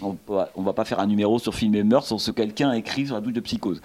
On 0.00 0.16
ne 0.32 0.64
va 0.64 0.72
pas 0.72 0.86
faire 0.86 1.00
un 1.00 1.06
numéro 1.06 1.38
sur 1.38 1.54
filmer 1.54 1.78
le 1.78 1.84
meurtre 1.84 2.08
sans 2.08 2.16
que 2.16 2.30
quelqu'un 2.30 2.72
écrit 2.72 3.06
sur 3.06 3.14
la 3.14 3.20
douche 3.20 3.34
de 3.34 3.40
psychose. 3.40 3.82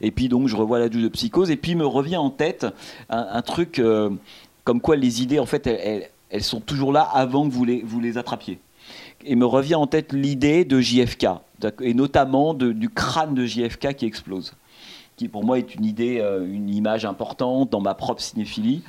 Et 0.00 0.10
puis 0.10 0.28
donc 0.28 0.48
je 0.48 0.56
revois 0.56 0.78
la 0.78 0.88
douche 0.88 1.02
de 1.02 1.08
psychose 1.08 1.50
et 1.50 1.56
puis 1.56 1.74
me 1.74 1.86
revient 1.86 2.16
en 2.16 2.30
tête 2.30 2.66
un, 3.10 3.42
truc 3.42 3.78
euh, 3.78 4.08
comme 4.64 4.80
quoi 4.80 4.96
les 4.96 5.22
idées 5.22 5.38
en 5.38 5.44
fait 5.44 5.66
elles, 5.66 6.42
sont 6.42 6.60
toujours 6.60 6.92
là 6.92 7.02
avant 7.02 7.46
que 7.46 7.52
vous 7.52 8.00
les 8.00 8.18
attrapiez. 8.18 8.58
Et 9.24 9.36
me 9.36 9.46
revient 9.46 9.74
en 9.74 9.86
tête 9.86 10.12
l'idée 10.12 10.64
de 10.64 10.80
JFK, 10.80 11.26
et 11.80 11.94
notamment 11.94 12.54
du 12.54 12.90
crâne 12.90 13.34
de 13.34 13.46
JFK 13.46 13.94
qui 13.94 14.06
explose 14.06 14.54
qui 15.16 15.28
pour 15.28 15.44
moi 15.44 15.58
est 15.58 15.74
une 15.74 15.84
idée, 15.84 16.18
euh, 16.20 16.44
une 16.44 16.68
image 16.68 17.04
importante 17.04 17.70
dans 17.70 17.80
ma 17.80 17.94
propre 17.94 18.20
cinéphilie. 18.20 18.82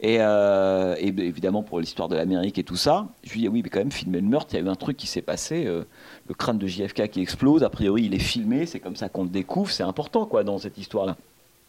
Et, 0.00 0.18
euh, 0.20 0.94
évidemment 0.98 1.62
pour 1.62 1.80
l'histoire 1.80 2.08
de 2.08 2.16
l'Amérique 2.16 2.58
et 2.58 2.64
tout 2.64 2.76
ça, 2.76 3.08
je 3.24 3.32
lui 3.32 3.40
dis 3.40 3.48
oui, 3.48 3.62
mais 3.62 3.68
quand 3.68 3.80
même, 3.80 3.92
filmer 3.92 4.20
le 4.20 4.28
meurtre, 4.28 4.54
il 4.54 4.60
y 4.60 4.62
a 4.62 4.64
eu 4.64 4.68
un 4.68 4.74
truc 4.74 4.96
qui 4.96 5.06
s'est 5.06 5.22
passé, 5.22 5.66
euh, 5.66 5.84
le 6.28 6.34
crâne 6.34 6.58
de 6.58 6.66
JFK 6.66 7.08
qui 7.08 7.20
explose, 7.20 7.62
a 7.62 7.70
priori 7.70 8.04
il 8.04 8.14
est 8.14 8.20
filmé, 8.20 8.66
c'est 8.66 8.80
comme 8.80 8.96
ça 8.96 9.08
qu'on 9.08 9.24
le 9.24 9.30
découvre, 9.30 9.70
c'est 9.70 9.82
important 9.82 10.26
quoi 10.26 10.44
dans 10.44 10.58
cette 10.58 10.78
histoire-là. 10.78 11.16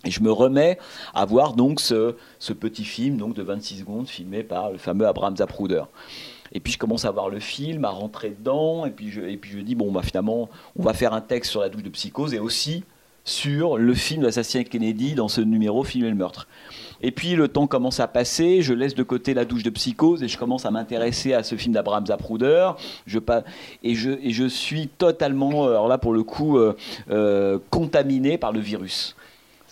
Et 0.06 0.12
je 0.12 0.22
me 0.22 0.32
remets 0.32 0.78
à 1.14 1.26
voir 1.26 1.54
donc 1.54 1.80
ce, 1.80 2.16
ce, 2.38 2.52
petit 2.52 2.84
film 2.84 3.16
donc 3.16 3.36
de 3.36 3.42
26 3.42 3.80
secondes 3.80 4.08
filmé 4.08 4.44
par 4.44 4.70
le 4.72 4.78
fameux 4.78 5.08
Abraham 5.08 5.38
Zapruder. 5.38 5.84
Et 6.54 6.60
puis 6.60 6.74
je 6.74 6.78
commence 6.78 7.06
à 7.06 7.12
voir 7.12 7.30
le 7.30 7.40
film, 7.40 7.84
à 7.84 7.90
rentrer 7.90 8.30
dedans, 8.30 8.86
et 8.86 8.92
puis 8.92 9.10
je, 9.10 9.22
et 9.22 9.38
puis 9.38 9.52
je 9.52 9.60
dis, 9.60 9.76
bon, 9.76 9.92
bah, 9.92 10.02
finalement, 10.04 10.50
on 10.78 10.84
va 10.84 10.94
faire 10.94 11.14
un 11.14 11.22
texte 11.22 11.52
sur 11.52 11.62
la 11.62 11.70
douche 11.70 11.84
de 11.84 11.90
psychose 11.90 12.34
et 12.34 12.40
aussi 12.40 12.84
sur 13.26 13.78
le 13.78 13.94
film 13.94 14.24
L'assassinat 14.24 14.66
Kennedy 14.66 15.16
dans 15.16 15.28
ce 15.28 15.42
numéro 15.42 15.84
Filmer 15.84 16.10
le 16.10 16.16
meurtre. 16.16 16.48
Et 17.02 17.12
puis 17.12 17.36
le 17.36 17.48
temps 17.48 17.68
commence 17.68 18.00
à 18.00 18.08
passer, 18.08 18.62
je 18.62 18.74
laisse 18.74 18.96
de 18.96 19.04
côté 19.04 19.34
la 19.34 19.46
douche 19.46 19.64
de 19.64 19.70
psychose 19.70 20.24
et 20.24 20.28
je 20.28 20.38
commence 20.38 20.66
à 20.66 20.72
m'intéresser 20.72 21.34
à 21.34 21.44
ce 21.44 21.56
film 21.56 21.74
d'Abraham 21.74 22.06
Zapruder. 22.06 22.72
Je, 23.06 23.20
et, 23.84 23.96
je, 23.96 24.12
et 24.12 24.32
je 24.32 24.46
suis 24.46 24.88
totalement, 24.88 25.66
alors 25.66 25.88
là 25.88 25.98
pour 25.98 26.14
le 26.14 26.24
coup, 26.24 26.58
euh, 26.58 26.76
euh, 27.10 27.60
contaminé 27.70 28.38
par 28.38 28.52
le 28.52 28.60
virus. 28.60 29.16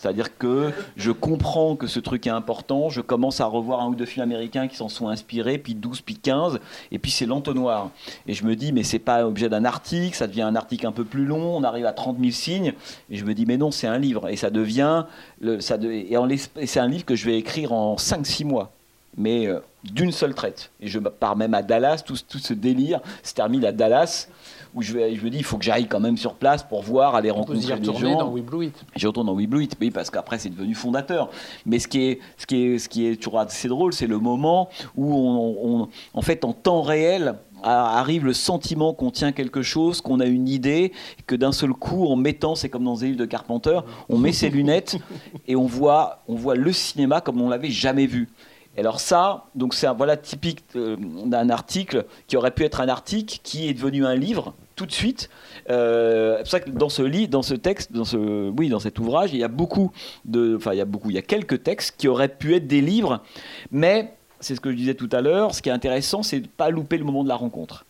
C'est-à-dire 0.02 0.36
que 0.36 0.72
je 0.96 1.12
comprends 1.12 1.76
que 1.76 1.86
ce 1.86 2.00
truc 2.00 2.26
est 2.26 2.30
important, 2.30 2.88
je 2.88 3.00
commence 3.00 3.40
à 3.40 3.46
revoir 3.46 3.82
un 3.82 3.86
ou 3.86 3.94
deux 3.94 4.04
films 4.04 4.24
américains 4.24 4.66
qui 4.66 4.74
s'en 4.74 4.88
sont 4.88 5.06
inspirés, 5.06 5.58
puis 5.58 5.76
12, 5.76 6.00
puis 6.00 6.16
15, 6.16 6.58
et 6.90 6.98
puis 6.98 7.12
c'est 7.12 7.24
l'entonnoir. 7.24 7.90
Et 8.26 8.34
je 8.34 8.44
me 8.44 8.56
dis, 8.56 8.72
mais 8.72 8.82
c'est 8.82 8.98
pas 8.98 9.24
objet 9.24 9.48
d'un 9.48 9.64
article, 9.64 10.16
ça 10.16 10.26
devient 10.26 10.42
un 10.42 10.56
article 10.56 10.88
un 10.88 10.92
peu 10.92 11.04
plus 11.04 11.24
long, 11.24 11.56
on 11.56 11.62
arrive 11.62 11.86
à 11.86 11.92
30 11.92 12.18
000 12.18 12.32
signes, 12.32 12.72
et 13.10 13.16
je 13.16 13.24
me 13.24 13.32
dis, 13.32 13.46
mais 13.46 13.56
non, 13.56 13.70
c'est 13.70 13.86
un 13.86 13.98
livre, 13.98 14.28
et 14.28 14.34
ça 14.34 14.50
devient, 14.50 15.04
et, 15.40 15.58
c'est 15.60 16.80
un 16.80 16.88
livre 16.88 17.04
que 17.04 17.14
je 17.14 17.24
vais 17.24 17.38
écrire 17.38 17.72
en 17.72 17.94
5-6 17.94 18.44
mois 18.44 18.72
mais 19.14 19.46
euh, 19.46 19.60
d'une 19.84 20.10
seule 20.10 20.34
traite. 20.34 20.70
Et 20.80 20.88
je 20.88 20.98
pars 20.98 21.36
même 21.36 21.52
à 21.52 21.62
Dallas, 21.62 22.02
tout, 22.04 22.16
tout 22.26 22.38
ce 22.38 22.54
délire 22.54 23.00
se 23.22 23.34
termine 23.34 23.62
à 23.62 23.70
Dallas 23.70 24.26
où 24.74 24.82
je, 24.82 24.92
vais, 24.92 25.14
je 25.14 25.24
me 25.24 25.30
dis, 25.30 25.38
il 25.38 25.44
faut 25.44 25.58
que 25.58 25.64
j'aille 25.64 25.86
quand 25.86 26.00
même 26.00 26.16
sur 26.16 26.34
place 26.34 26.62
pour 26.62 26.82
voir, 26.82 27.14
aller 27.14 27.30
rencontrer 27.30 27.78
des 27.78 27.84
gens. 27.84 28.18
dans 28.18 28.30
We 28.30 28.42
Blue 28.42 28.66
It. 28.66 28.84
J'y 28.96 29.06
retourne 29.06 29.26
dans 29.26 29.34
We 29.34 29.46
Blue 29.46 29.64
It, 29.64 29.76
oui, 29.80 29.90
parce 29.90 30.10
qu'après 30.10 30.38
c'est 30.38 30.50
devenu 30.50 30.74
fondateur. 30.74 31.30
Mais 31.66 31.78
ce 31.78 31.88
qui 31.88 32.02
est, 32.02 32.20
ce 32.36 32.46
qui 32.46 32.64
est, 32.64 32.78
ce 32.78 32.88
qui 32.88 33.06
est 33.06 33.16
toujours 33.16 33.40
assez 33.40 33.68
drôle, 33.68 33.92
c'est 33.92 34.06
le 34.06 34.18
moment 34.18 34.68
où 34.96 35.14
on, 35.14 35.88
en 36.14 36.22
fait, 36.22 36.44
en 36.44 36.52
temps 36.52 36.82
réel, 36.82 37.34
arrive 37.62 38.24
le 38.24 38.32
sentiment 38.32 38.92
qu'on 38.92 39.10
tient 39.10 39.32
quelque 39.32 39.62
chose, 39.62 40.00
qu'on 40.00 40.20
a 40.20 40.26
une 40.26 40.48
idée, 40.48 40.92
que 41.26 41.36
d'un 41.36 41.52
seul 41.52 41.72
coup, 41.72 42.06
en 42.06 42.16
mettant, 42.16 42.54
c'est 42.54 42.68
comme 42.68 42.84
dans 42.84 42.96
livres 42.96 43.18
de 43.18 43.24
Carpenter, 43.24 43.80
on 44.08 44.18
met 44.18 44.32
ses 44.32 44.50
lunettes 44.50 44.96
et 45.46 45.56
on 45.56 45.66
voit, 45.66 46.22
on 46.28 46.34
voit 46.34 46.54
le 46.54 46.72
cinéma 46.72 47.20
comme 47.20 47.40
on 47.40 47.48
l'avait 47.48 47.70
jamais 47.70 48.06
vu. 48.06 48.28
Et 48.76 48.80
alors 48.80 49.00
ça, 49.00 49.44
donc 49.54 49.74
c'est 49.74 49.86
un 49.86 49.92
voilà 49.92 50.16
typique 50.16 50.64
euh, 50.76 50.96
d'un 51.26 51.50
article 51.50 52.06
qui 52.26 52.36
aurait 52.36 52.52
pu 52.52 52.64
être 52.64 52.80
un 52.80 52.88
article 52.88 53.38
qui 53.42 53.68
est 53.68 53.74
devenu 53.74 54.06
un 54.06 54.14
livre 54.14 54.54
tout 54.76 54.86
de 54.86 54.92
suite. 54.92 55.30
Euh, 55.70 56.36
c'est 56.38 56.42
pour 56.42 56.50
ça 56.50 56.60
que 56.60 56.70
dans 56.70 56.88
ce 56.88 57.02
livre, 57.02 57.30
dans 57.30 57.42
ce 57.42 57.54
texte, 57.54 57.92
dans 57.92 58.04
ce, 58.04 58.50
oui, 58.50 58.68
dans 58.68 58.80
cet 58.80 58.98
ouvrage, 58.98 59.32
il 59.32 59.38
y 59.38 59.44
a 59.44 59.48
beaucoup 59.48 59.92
de, 60.24 60.56
enfin, 60.56 60.72
il 60.72 60.78
y 60.78 60.80
a 60.80 60.84
beaucoup, 60.84 61.10
il 61.10 61.14
y 61.14 61.18
a 61.18 61.22
quelques 61.22 61.62
textes 61.62 61.94
qui 61.98 62.08
auraient 62.08 62.28
pu 62.28 62.54
être 62.54 62.66
des 62.66 62.80
livres, 62.80 63.22
mais 63.70 64.14
c'est 64.40 64.54
ce 64.54 64.60
que 64.60 64.70
je 64.70 64.76
disais 64.76 64.94
tout 64.94 65.08
à 65.12 65.20
l'heure. 65.20 65.54
Ce 65.54 65.62
qui 65.62 65.68
est 65.68 65.72
intéressant, 65.72 66.22
c'est 66.22 66.40
de 66.40 66.48
pas 66.48 66.70
louper 66.70 66.98
le 66.98 67.04
moment 67.04 67.22
de 67.22 67.28
la 67.28 67.36
rencontre. 67.36 67.84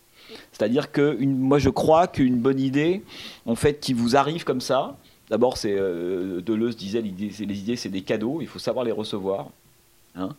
C'est-à-dire 0.51 0.91
que 0.91 1.17
une, 1.19 1.37
moi, 1.37 1.59
je 1.59 1.69
crois 1.69 2.07
qu'une 2.07 2.37
bonne 2.37 2.59
idée, 2.59 3.03
en 3.45 3.55
fait, 3.55 3.79
qui 3.79 3.93
vous 3.93 4.15
arrive 4.15 4.43
comme 4.43 4.61
ça. 4.61 4.95
D'abord, 5.29 5.57
c'est 5.57 5.73
euh, 5.75 6.41
Deleuze 6.41 6.75
disait, 6.77 7.01
les 7.01 7.59
idées, 7.59 7.75
c'est 7.75 7.89
des 7.89 8.01
cadeaux. 8.01 8.39
Il 8.41 8.47
faut 8.47 8.59
savoir 8.59 8.85
les 8.85 8.91
recevoir. 8.91 9.49
Hein. 10.15 10.29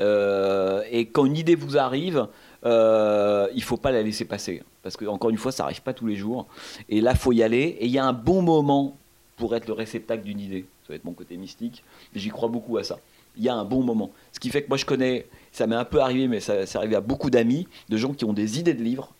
Euh, 0.00 0.82
et 0.90 1.06
quand 1.06 1.24
une 1.24 1.36
idée 1.36 1.54
vous 1.54 1.78
arrive, 1.78 2.26
euh, 2.64 3.48
il 3.54 3.62
faut 3.62 3.76
pas 3.76 3.90
la 3.90 4.02
laisser 4.02 4.24
passer. 4.24 4.62
Parce 4.82 4.96
que, 4.96 5.04
encore 5.04 5.30
une 5.30 5.38
fois, 5.38 5.52
ça 5.52 5.64
n'arrive 5.64 5.82
pas 5.82 5.92
tous 5.92 6.06
les 6.06 6.16
jours. 6.16 6.46
Et 6.88 7.00
là, 7.00 7.14
faut 7.14 7.32
y 7.32 7.42
aller. 7.42 7.76
Et 7.80 7.86
il 7.86 7.92
y 7.92 7.98
a 7.98 8.04
un 8.04 8.12
bon 8.12 8.42
moment 8.42 8.96
pour 9.36 9.54
être 9.54 9.66
le 9.66 9.72
réceptacle 9.72 10.24
d'une 10.24 10.40
idée. 10.40 10.66
Ça 10.82 10.92
va 10.92 10.96
être 10.96 11.04
mon 11.04 11.12
côté 11.12 11.36
mystique. 11.36 11.82
J'y 12.14 12.28
crois 12.28 12.48
beaucoup 12.48 12.76
à 12.76 12.84
ça. 12.84 12.98
Il 13.36 13.44
y 13.44 13.48
a 13.48 13.54
un 13.54 13.64
bon 13.64 13.82
moment. 13.82 14.10
Ce 14.32 14.40
qui 14.40 14.50
fait 14.50 14.62
que 14.62 14.68
moi, 14.68 14.76
je 14.76 14.84
connais, 14.84 15.26
ça 15.52 15.66
m'est 15.66 15.76
un 15.76 15.84
peu 15.84 16.00
arrivé, 16.00 16.28
mais 16.28 16.40
ça, 16.40 16.66
c'est 16.66 16.76
arrivé 16.76 16.96
à 16.96 17.00
beaucoup 17.00 17.30
d'amis, 17.30 17.66
de 17.88 17.96
gens 17.96 18.12
qui 18.12 18.24
ont 18.24 18.32
des 18.32 18.58
idées 18.58 18.74
de 18.74 18.82
livres. 18.82 19.12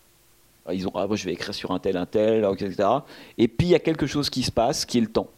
Ils 0.72 0.86
ont, 0.86 0.92
ah, 0.94 1.06
moi, 1.06 1.16
je 1.16 1.24
vais 1.24 1.32
écrire 1.32 1.54
sur 1.54 1.70
un 1.70 1.78
tel, 1.78 1.96
un 1.96 2.06
tel, 2.06 2.46
etc. 2.52 2.88
Et 3.38 3.48
puis, 3.48 3.68
il 3.68 3.70
y 3.70 3.74
a 3.74 3.78
quelque 3.78 4.06
chose 4.06 4.28
qui 4.30 4.42
se 4.42 4.52
passe, 4.52 4.84
qui 4.84 4.98
est 4.98 5.00
le 5.00 5.06
temps. 5.06 5.28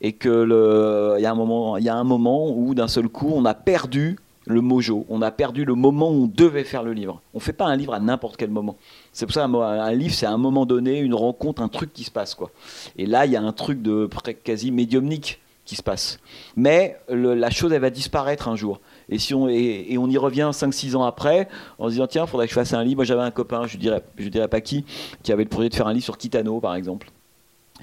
Et 0.00 0.12
que 0.12 1.18
y 1.20 1.26
a 1.26 1.30
un 1.30 1.34
moment, 1.34 1.76
il 1.76 1.84
y 1.84 1.88
a 1.88 1.94
un 1.94 2.04
moment 2.04 2.50
où 2.50 2.74
d'un 2.74 2.88
seul 2.88 3.08
coup, 3.08 3.30
on 3.32 3.44
a 3.44 3.54
perdu 3.54 4.16
le 4.46 4.60
mojo. 4.60 5.06
On 5.08 5.22
a 5.22 5.30
perdu 5.30 5.64
le 5.64 5.74
moment 5.74 6.10
où 6.10 6.24
on 6.24 6.26
devait 6.26 6.64
faire 6.64 6.82
le 6.82 6.92
livre. 6.92 7.22
On 7.32 7.40
fait 7.40 7.52
pas 7.52 7.66
un 7.66 7.76
livre 7.76 7.94
à 7.94 8.00
n'importe 8.00 8.36
quel 8.36 8.50
moment. 8.50 8.76
C'est 9.12 9.26
pour 9.26 9.34
ça 9.34 9.44
un 9.44 9.92
livre, 9.92 10.14
c'est 10.14 10.26
à 10.26 10.32
un 10.32 10.38
moment 10.38 10.66
donné, 10.66 10.98
une 10.98 11.14
rencontre, 11.14 11.62
un 11.62 11.68
truc 11.68 11.92
qui 11.92 12.04
se 12.04 12.10
passe. 12.10 12.34
quoi. 12.34 12.50
Et 12.96 13.06
là, 13.06 13.26
il 13.26 13.32
y 13.32 13.36
a 13.36 13.42
un 13.42 13.52
truc 13.52 13.82
de 13.82 14.08
quasi 14.44 14.70
médiumnique 14.70 15.40
qui 15.64 15.76
se 15.76 15.82
passe. 15.82 16.18
Mais 16.56 16.98
la 17.08 17.50
chose, 17.50 17.72
elle 17.72 17.80
va 17.80 17.90
disparaître 17.90 18.48
un 18.48 18.56
jour. 18.56 18.80
Et, 19.08 19.18
si 19.18 19.34
on, 19.34 19.48
et, 19.48 19.96
on 19.98 20.08
y 20.08 20.18
revient 20.18 20.50
5-6 20.52 20.94
ans 20.96 21.04
après, 21.04 21.48
en 21.78 21.86
se 21.86 21.92
disant, 21.92 22.06
tiens, 22.06 22.24
il 22.24 22.28
faudrait 22.28 22.46
que 22.46 22.50
je 22.50 22.58
fasse 22.58 22.74
un 22.74 22.84
livre. 22.84 22.96
Moi, 22.96 23.04
j'avais 23.04 23.22
un 23.22 23.30
copain, 23.30 23.66
je 23.66 23.78
dirais, 23.78 24.02
je 24.18 24.28
dirais 24.28 24.48
pas 24.48 24.60
qui, 24.60 24.84
qui 25.22 25.32
avait 25.32 25.44
le 25.44 25.48
projet 25.48 25.68
de 25.68 25.74
faire 25.74 25.86
un 25.86 25.92
livre 25.92 26.04
sur 26.04 26.18
Kitano, 26.18 26.60
par 26.60 26.74
exemple 26.74 27.10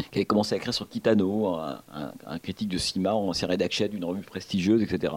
qui 0.10 0.20
avait 0.20 0.26
commencé 0.26 0.56
à 0.56 0.58
écrire 0.58 0.74
sur 0.74 0.88
Kitano, 0.88 1.56
un, 1.56 2.39
critique 2.39 2.70
de 2.70 2.78
cinéma, 2.78 3.14
ancien 3.14 3.47
rédacteur 3.47 3.89
d'une 3.89 4.06
revue 4.06 4.24
prestigieuse, 4.24 4.82
etc. 4.82 5.14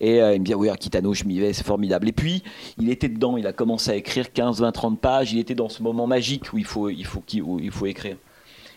Et 0.00 0.22
euh, 0.22 0.34
il 0.34 0.40
me 0.40 0.44
dit, 0.44 0.52
ah 0.52 0.56
oui, 0.56 0.68
Kitano, 0.78 1.12
je 1.14 1.24
m'y 1.24 1.40
vais, 1.40 1.52
c'est 1.52 1.66
formidable. 1.66 2.08
Et 2.08 2.12
puis, 2.12 2.42
il 2.78 2.90
était 2.90 3.08
dedans, 3.08 3.36
il 3.36 3.46
a 3.46 3.52
commencé 3.52 3.90
à 3.90 3.94
écrire 3.94 4.32
15, 4.32 4.60
20, 4.60 4.72
30 4.72 5.00
pages, 5.00 5.32
il 5.32 5.38
était 5.38 5.54
dans 5.54 5.68
ce 5.68 5.82
moment 5.82 6.06
magique 6.06 6.52
où 6.52 6.58
il 6.58 6.64
faut, 6.64 6.88
il 6.88 7.04
faut, 7.04 7.22
il 7.28 7.70
faut 7.70 7.86
écrire. 7.86 8.16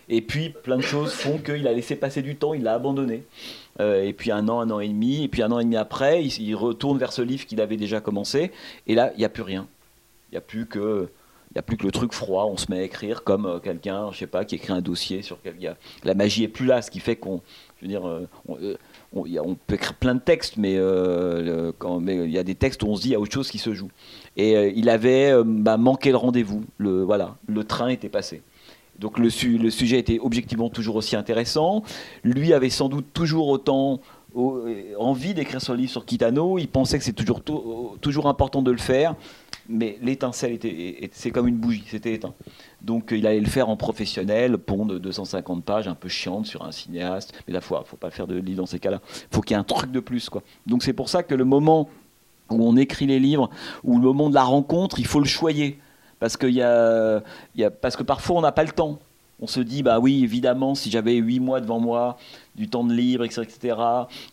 Et 0.08 0.20
puis, 0.20 0.50
plein 0.50 0.76
de 0.76 0.82
choses 0.82 1.12
font 1.12 1.38
qu'il 1.38 1.66
a 1.66 1.72
laissé 1.72 1.96
passer 1.96 2.22
du 2.22 2.36
temps, 2.36 2.54
il 2.54 2.62
l'a 2.62 2.74
abandonné. 2.74 3.24
Euh, 3.80 4.02
et 4.04 4.12
puis 4.12 4.30
un 4.30 4.48
an, 4.48 4.60
un 4.60 4.70
an 4.70 4.80
et 4.80 4.88
demi, 4.88 5.24
et 5.24 5.28
puis 5.28 5.42
un 5.42 5.50
an 5.50 5.58
et 5.58 5.64
demi 5.64 5.76
après, 5.76 6.24
il, 6.24 6.54
retourne 6.54 6.98
vers 6.98 7.12
ce 7.12 7.22
livre 7.22 7.46
qu'il 7.46 7.60
avait 7.60 7.76
déjà 7.76 8.00
commencé, 8.00 8.50
et 8.86 8.94
là, 8.94 9.12
il 9.14 9.18
n'y 9.18 9.24
a 9.24 9.28
plus 9.28 9.42
rien. 9.42 9.66
Il 10.30 10.34
n'y 10.34 10.38
a 10.38 10.42
plus 10.42 10.66
que 10.66 11.08
il 11.52 11.56
n'y 11.56 11.58
a 11.58 11.62
plus 11.62 11.76
que 11.76 11.84
le 11.84 11.92
truc 11.92 12.12
froid, 12.12 12.46
on 12.46 12.56
se 12.56 12.70
met 12.70 12.78
à 12.78 12.82
écrire 12.82 13.24
comme 13.24 13.46
euh, 13.46 13.58
quelqu'un, 13.58 14.10
je 14.12 14.18
sais 14.18 14.26
pas, 14.26 14.44
qui 14.44 14.54
écrit 14.54 14.72
un 14.72 14.80
dossier 14.80 15.22
sur 15.22 15.40
quelqu'un. 15.42 15.76
La 16.02 16.14
magie 16.14 16.44
est 16.44 16.48
plus 16.48 16.66
là, 16.66 16.82
ce 16.82 16.90
qui 16.90 17.00
fait 17.00 17.16
qu'on, 17.16 17.42
je 17.76 17.82
veux 17.82 17.88
dire, 17.88 18.04
on, 19.14 19.54
peut 19.54 19.74
écrire 19.74 19.94
plein 19.94 20.14
de 20.14 20.20
textes, 20.20 20.56
mais, 20.56 20.74
euh, 20.76 21.72
il 22.06 22.30
y 22.30 22.38
a 22.38 22.44
des 22.44 22.54
textes 22.54 22.82
où 22.82 22.86
on 22.86 22.96
se 22.96 23.02
dit 23.02 23.08
il 23.08 23.12
y 23.12 23.14
a 23.14 23.20
autre 23.20 23.32
chose 23.32 23.50
qui 23.50 23.58
se 23.58 23.74
joue. 23.74 23.90
Et 24.36 24.56
euh, 24.56 24.72
il 24.74 24.88
avait 24.88 25.32
euh, 25.32 25.44
bah, 25.44 25.76
manqué 25.76 26.10
le 26.10 26.16
rendez-vous. 26.16 26.64
Le, 26.78 27.02
voilà, 27.02 27.36
le 27.46 27.64
train 27.64 27.88
était 27.88 28.08
passé. 28.08 28.42
Donc 28.98 29.18
le, 29.18 29.28
le, 29.58 29.70
sujet 29.70 29.98
était 29.98 30.18
objectivement 30.20 30.70
toujours 30.70 30.96
aussi 30.96 31.16
intéressant. 31.16 31.82
Lui 32.24 32.52
avait 32.52 32.70
sans 32.70 32.88
doute 32.88 33.06
toujours 33.12 33.48
autant 33.48 34.00
envie 34.98 35.34
d'écrire 35.34 35.60
son 35.60 35.74
livre 35.74 35.90
sur 35.90 36.06
Kitano. 36.06 36.58
Il 36.58 36.68
pensait 36.68 36.98
que 36.98 37.04
c'est 37.04 37.12
toujours, 37.12 37.42
toujours 38.00 38.28
important 38.28 38.62
de 38.62 38.70
le 38.70 38.78
faire 38.78 39.14
mais 39.68 39.98
l'étincelle 40.02 40.52
était, 40.52 41.10
c'est 41.12 41.30
comme 41.30 41.48
une 41.48 41.56
bougie, 41.56 41.84
c'était 41.86 42.14
éteint. 42.14 42.34
Donc 42.80 43.12
il 43.12 43.26
allait 43.26 43.40
le 43.40 43.46
faire 43.46 43.68
en 43.68 43.76
professionnel, 43.76 44.58
pont 44.58 44.86
de 44.86 44.98
250 44.98 45.64
pages, 45.64 45.88
un 45.88 45.94
peu 45.94 46.08
chiante 46.08 46.46
sur 46.46 46.64
un 46.64 46.72
cinéaste. 46.72 47.32
Mais 47.46 47.54
la 47.54 47.60
fois, 47.60 47.84
faut 47.86 47.96
pas 47.96 48.10
faire 48.10 48.26
de 48.26 48.36
livre 48.36 48.58
dans 48.58 48.66
ces 48.66 48.78
cas-là. 48.78 49.00
Faut 49.30 49.40
qu'il 49.40 49.54
y 49.54 49.58
ait 49.58 49.60
un 49.60 49.64
truc 49.64 49.92
de 49.92 50.00
plus, 50.00 50.28
quoi. 50.28 50.42
Donc 50.66 50.82
c'est 50.82 50.92
pour 50.92 51.08
ça 51.08 51.22
que 51.22 51.34
le 51.34 51.44
moment 51.44 51.88
où 52.50 52.66
on 52.66 52.76
écrit 52.76 53.06
les 53.06 53.18
livres, 53.18 53.50
ou 53.84 53.98
le 53.98 54.02
moment 54.02 54.28
de 54.28 54.34
la 54.34 54.44
rencontre, 54.44 54.98
il 54.98 55.06
faut 55.06 55.20
le 55.20 55.26
choyer, 55.26 55.78
parce 56.18 56.36
que, 56.36 56.46
y 56.46 56.56
y 57.58 57.64
a, 57.64 57.70
parce 57.70 57.96
que 57.96 58.02
parfois 58.02 58.36
on 58.36 58.42
n'a 58.42 58.52
pas 58.52 58.64
le 58.64 58.72
temps. 58.72 58.98
On 59.40 59.48
se 59.48 59.58
dit, 59.58 59.82
bah 59.82 59.98
oui, 59.98 60.22
évidemment, 60.22 60.76
si 60.76 60.88
j'avais 60.88 61.16
huit 61.16 61.40
mois 61.40 61.60
devant 61.60 61.80
moi, 61.80 62.16
du 62.54 62.68
temps 62.68 62.84
de 62.84 62.94
libre, 62.94 63.24
etc., 63.24 63.42
etc. 63.42 63.76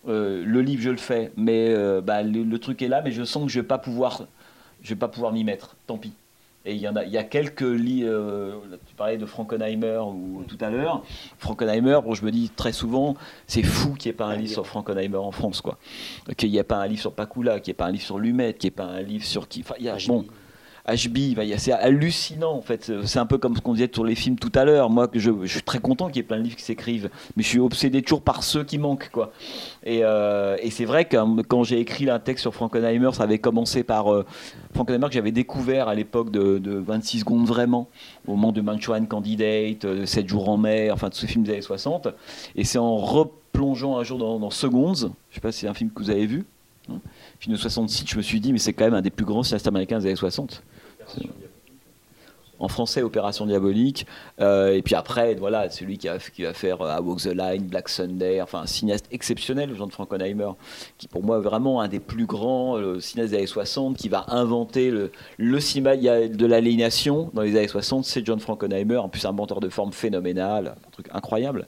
Euh, 0.08 0.44
le 0.46 0.62
livre, 0.62 0.84
je 0.84 0.92
le 0.92 0.98
fais, 0.98 1.32
mais 1.36 1.70
euh, 1.70 2.00
bah, 2.00 2.22
le, 2.22 2.60
truc 2.60 2.84
est 2.84 2.88
là, 2.88 3.02
mais 3.02 3.12
je 3.12 3.24
sens 3.24 3.46
que 3.46 3.50
je 3.50 3.60
vais 3.60 3.66
pas 3.66 3.80
pouvoir 3.80 4.28
je 4.82 4.90
vais 4.90 5.00
pas 5.00 5.08
pouvoir 5.08 5.32
m'y 5.32 5.44
mettre, 5.44 5.76
tant 5.88 5.98
pis. 5.98 6.14
Et 6.66 6.76
il 6.76 6.82
y, 6.82 6.90
en 6.90 6.96
a, 6.98 7.06
il 7.06 7.12
y 7.12 7.18
a 7.18 7.24
quelques 7.24 7.62
livres, 7.62 8.10
euh, 8.12 8.60
tu 8.86 8.94
parlais 8.94 9.18
de 9.18 9.26
Frankenheimer 9.26 10.00
ou, 10.00 10.44
tout 10.46 10.58
à 10.60 10.70
l'heure. 10.70 11.04
Frankenheimer, 11.38 12.00
bon, 12.04 12.14
je 12.14 12.26
me 12.26 12.32
dis 12.32 12.50
très 12.50 12.74
souvent, 12.74 13.16
c'est 13.48 13.64
fou 13.64 13.94
qu'il 13.94 14.10
n'y 14.10 14.14
ait 14.14 14.18
pas 14.18 14.26
un 14.26 14.36
livre 14.36 14.52
sur 14.52 14.68
Frankenheimer 14.68 15.18
en 15.18 15.32
France, 15.32 15.62
quoi. 15.62 15.78
Qu'il 16.36 16.52
n'y 16.52 16.58
ait 16.58 16.64
pas 16.64 16.78
un 16.78 16.88
livre 16.88 17.00
sur 17.00 17.14
Pakula, 17.14 17.62
qu'il 17.62 17.72
n'y 17.72 17.76
ait 17.76 17.76
pas 17.76 17.86
un 17.86 17.92
livre 17.92 18.04
sur 18.04 18.20
Lumet, 18.20 18.54
qu'il 18.56 18.68
n'y 18.68 18.74
ait 18.74 18.76
pas 18.76 18.86
un 18.86 19.02
livre 19.02 19.24
sur 19.24 19.48
qui. 19.48 19.62
Enfin, 19.62 19.76
il 19.80 19.86
y 19.86 19.90
a, 19.90 19.98
bon, 20.06 20.26
HB, 20.96 21.40
c'est 21.58 21.72
hallucinant 21.72 22.54
en 22.54 22.62
fait. 22.62 22.92
C'est 23.06 23.20
un 23.20 23.26
peu 23.26 23.38
comme 23.38 23.56
ce 23.56 23.62
qu'on 23.62 23.74
disait 23.74 23.90
sur 23.92 24.04
les 24.04 24.16
films 24.16 24.38
tout 24.38 24.52
à 24.56 24.66
l'heure. 24.66 24.90
Moi, 24.90 25.10
je, 25.14 25.32
suis 25.46 25.62
très 25.62 25.80
content 25.80 26.08
qu'il 26.08 26.18
y 26.18 26.20
ait 26.20 26.24
plein 26.24 26.38
de 26.38 26.44
livres 26.44 26.56
qui 26.56 26.64
s'écrivent, 26.64 27.10
mais 27.36 27.44
je 27.44 27.48
suis 27.48 27.60
obsédé 27.60 28.02
toujours 28.02 28.22
par 28.22 28.44
ceux 28.44 28.64
qui 28.64 28.78
manquent. 28.78 29.10
Quoi. 29.12 29.32
Et, 29.84 30.04
euh, 30.04 30.58
c'est 30.70 30.86
vrai 30.86 31.06
que 31.06 31.42
quand 31.44 31.64
j'ai 31.64 31.80
écrit 31.80 32.10
un 32.10 32.20
texte 32.20 32.44
sur 32.44 32.54
Frankenheimer, 32.54 33.12
ça 33.14 33.24
avait 33.24 33.40
commencé 33.40 33.84
par 33.84 34.14
euh, 34.14 34.26
Frankenheimer 34.74 35.08
que 35.08 35.14
j'avais 35.14 35.32
découvert 35.32 35.88
à 35.88 35.96
l'époque 35.96 36.32
de, 36.32 36.60
26 36.80 37.20
secondes 37.20 37.46
vraiment, 37.46 37.88
au 38.28 38.32
moment 38.32 38.52
de 38.52 38.62
Manchurian 38.62 39.06
Candidate, 39.06 40.06
7 40.06 40.26
euh, 40.26 40.28
jours 40.28 40.50
en 40.50 40.58
mer, 40.58 40.94
enfin 40.94 41.10
tous 41.10 41.20
ces 41.20 41.28
films 41.28 41.44
des 41.44 41.54
années 41.54 41.62
60. 41.62 42.10
Et 42.56 42.64
c'est 42.64 42.78
en 42.78 42.98
replongeant 42.98 43.98
un 43.98 44.04
jour 44.04 44.18
dans, 44.18 44.40
dans 44.40 44.50
Seconds, 44.50 44.96
je 44.96 45.06
ne 45.06 45.12
sais 45.32 45.42
pas 45.42 45.52
si 45.52 45.62
c'est 45.62 45.68
un 45.68 45.74
film 45.74 45.90
que 45.92 46.02
vous 46.02 46.10
avez 46.10 46.26
vu, 46.26 46.46
hein, 46.90 47.00
film 47.40 47.56
de 47.56 47.60
66, 47.60 48.06
je 48.08 48.18
me 48.18 48.22
suis 48.22 48.40
dit, 48.40 48.54
mais 48.54 48.60
c'est 48.60 48.74
quand 48.74 48.86
même 48.86 48.94
un 48.94 49.02
des 49.02 49.10
plus 49.10 49.26
grands 49.26 49.44
cinéastes 49.44 49.68
américains 49.68 50.00
des 50.00 50.06
années 50.06 50.16
60 50.16 50.64
So. 51.10 51.49
En 52.60 52.68
français 52.68 53.02
Opération 53.02 53.46
Diabolique. 53.46 54.06
Euh, 54.42 54.74
et 54.74 54.82
puis 54.82 54.96
après, 54.96 55.36
voilà, 55.36 55.70
celui 55.70 55.98
qui, 55.98 56.08
a, 56.08 56.18
va 56.18 56.54
faire 56.54 56.82
euh, 56.82 56.98
A 56.98 57.02
Walk 57.02 57.22
the 57.22 57.34
Line, 57.34 57.64
Black 57.64 57.90
Sunday, 57.90 58.42
enfin 58.42 58.62
un 58.62 58.68
cinéaste 58.68 59.08
exceptionnel, 59.12 59.74
Jean 59.76 59.88
de 59.88 59.92
Frankenheimer, 59.92 60.52
qui 60.98 61.08
pour 61.08 61.24
moi 61.24 61.38
est 61.38 61.42
vraiment 61.42 61.82
un 61.82 61.88
des 61.88 62.00
plus 62.00 62.26
grands 62.26 62.78
euh, 62.78 63.00
cinéastes 63.00 63.32
des 63.32 63.38
années 63.38 63.48
60, 63.48 63.98
qui 63.98 64.10
va 64.10 64.26
inventer 64.28 64.92
le, 64.92 65.60
cinéma 65.60 65.96
de 65.98 66.46
l'aliénation 66.46 67.30
dans 67.34 67.42
les 67.42 67.56
années 67.58 67.68
60, 67.68 68.06
c'est 68.06 68.26
John 68.26 68.40
Frankenheimer, 68.40 68.98
en 68.98 69.10
plus 69.10 69.26
un 69.26 69.32
menteur 69.32 69.60
de 69.60 69.70
forme 69.70 69.92
phénoménal, 69.92 70.76
un 70.88 70.92
truc 70.92 71.08
incroyable. 71.12 71.68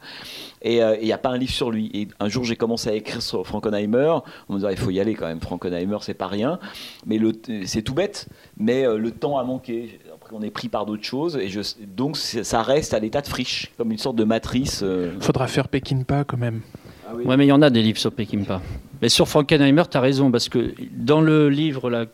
Et 0.62 0.78
il 0.78 1.04
n'y 1.04 1.12
a 1.12 1.18
pas 1.18 1.30
un 1.30 1.38
livre 1.38 1.52
sur 1.52 1.72
lui. 1.72 1.90
Et 1.94 2.08
un 2.20 2.30
jour, 2.30 2.44
j'ai 2.44 2.56
commencé 2.56 2.90
à 2.90 2.94
écrire 2.94 3.22
sur 3.22 3.46
Frankenheimer. 3.46 4.20
On 4.48 4.54
me 4.54 4.60
disait, 4.60 4.72
il 4.72 4.78
faut 4.78 4.92
y 4.92 5.00
aller 5.00 5.16
quand 5.16 5.26
même. 5.26 5.42
Frankenheimer, 5.42 5.98
c'est 6.02 6.14
pas 6.14 6.28
rien. 6.28 6.60
Mais 7.06 7.20
c'est 7.66 7.82
tout 7.82 7.94
bête. 7.94 8.28
Mais 8.58 8.86
le 8.86 9.12
temps 9.12 9.40
a 9.40 9.44
manqué 9.44 10.00
on 10.34 10.42
est 10.42 10.52
pris 10.52 10.70
par 10.70 10.86
d'autres 10.86 11.04
choses. 11.04 11.38
Et 11.38 11.50
je, 11.50 11.62
donc 11.96 12.18
ça 12.18 12.62
reste 12.62 12.94
à 12.94 13.00
l'état 13.00 13.22
de 13.22 13.28
friche, 13.28 13.72
comme 13.78 13.92
une 13.92 13.98
sorte 13.98 14.16
de 14.16 14.24
matrice. 14.24 14.80
Il 14.82 14.88
euh. 14.88 15.20
Faudra 15.20 15.48
faire 15.48 15.68
Pekinpa 15.68 16.24
quand 16.24 16.38
même. 16.38 16.62
Ah 17.08 17.12
oui. 17.16 17.26
Ouais, 17.26 17.38
mais 17.38 17.46
il 17.46 17.50
y 17.50 17.54
en 17.54 17.62
a 17.62 17.70
des 17.70 17.82
livres 17.82 18.00
sur 18.00 18.12
Peckinpah. 18.12 18.62
Mais 19.02 19.10
sur 19.10 19.28
Frankenheimer, 19.28 19.84
tu 19.90 19.98
as 19.98 20.02
raison, 20.02 20.32
parce 20.32 20.50
que 20.50 20.74
dans 20.92 21.22
le 21.22 21.50
livre, 21.50 21.90
là, 21.90 22.06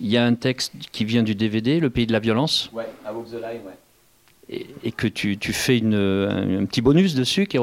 il 0.00 0.08
y 0.08 0.16
a 0.16 0.24
un 0.24 0.34
texte 0.34 0.72
qui 0.92 1.04
vient 1.04 1.22
du 1.22 1.34
DVD, 1.34 1.78
Le 1.78 1.90
pays 1.90 2.06
de 2.06 2.12
la 2.12 2.20
violence. 2.20 2.70
Ouais, 2.72 2.88
Walk 3.06 3.26
the 3.28 3.34
Line, 3.34 3.60
ouais. 3.66 4.66
Et, 4.82 4.90
que 4.90 5.06
tu, 5.06 5.38
tu 5.38 5.52
fais 5.52 5.78
une, 5.78 5.94
un, 5.94 6.64
petit 6.64 6.80
bonus 6.80 7.14
dessus 7.14 7.46
qui 7.46 7.56
est, 7.56 7.60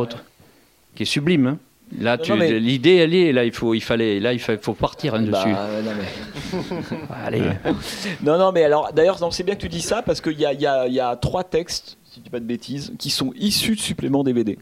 qui 0.96 1.04
est 1.04 1.06
sublime. 1.06 1.48
Hein. 1.48 1.58
Là, 2.00 2.18
l'idée, 2.18 2.96
elle 2.96 3.16
est 3.16 3.32
là. 3.32 3.46
Il 3.46 3.52
faut, 3.52 3.74
il 3.74 3.82
fallait, 3.82 4.20
là, 4.20 4.34
il 4.34 4.40
faut, 4.40 4.74
partir 4.74 5.16
hein, 5.16 5.22
bah, 5.22 5.44
dessus. 5.44 5.50
non, 5.50 5.92
mais... 5.98 6.98
Allez. 7.26 7.42
non, 8.24 8.38
non, 8.38 8.52
mais 8.52 8.64
alors, 8.64 8.92
d'ailleurs, 8.94 9.18
c'est 9.32 9.44
bien 9.44 9.56
que 9.56 9.62
tu 9.62 9.70
dis 9.70 9.82
ça 9.82 10.02
parce 10.02 10.22
qu'il 10.22 10.40
y 10.40 10.46
a, 10.46 10.54
y, 10.54 10.66
a, 10.66 10.88
y 10.88 11.00
a 11.00 11.16
trois 11.16 11.44
textes, 11.44 11.98
si 12.04 12.16
tu 12.16 12.24
dis 12.26 12.30
pas 12.30 12.40
de 12.40 12.46
bêtises, 12.46 12.94
qui 13.00 13.10
sont 13.10 13.32
issus 13.38 13.76
de 13.76 13.80
suppléments 13.80 14.24
DVD. 14.24 14.58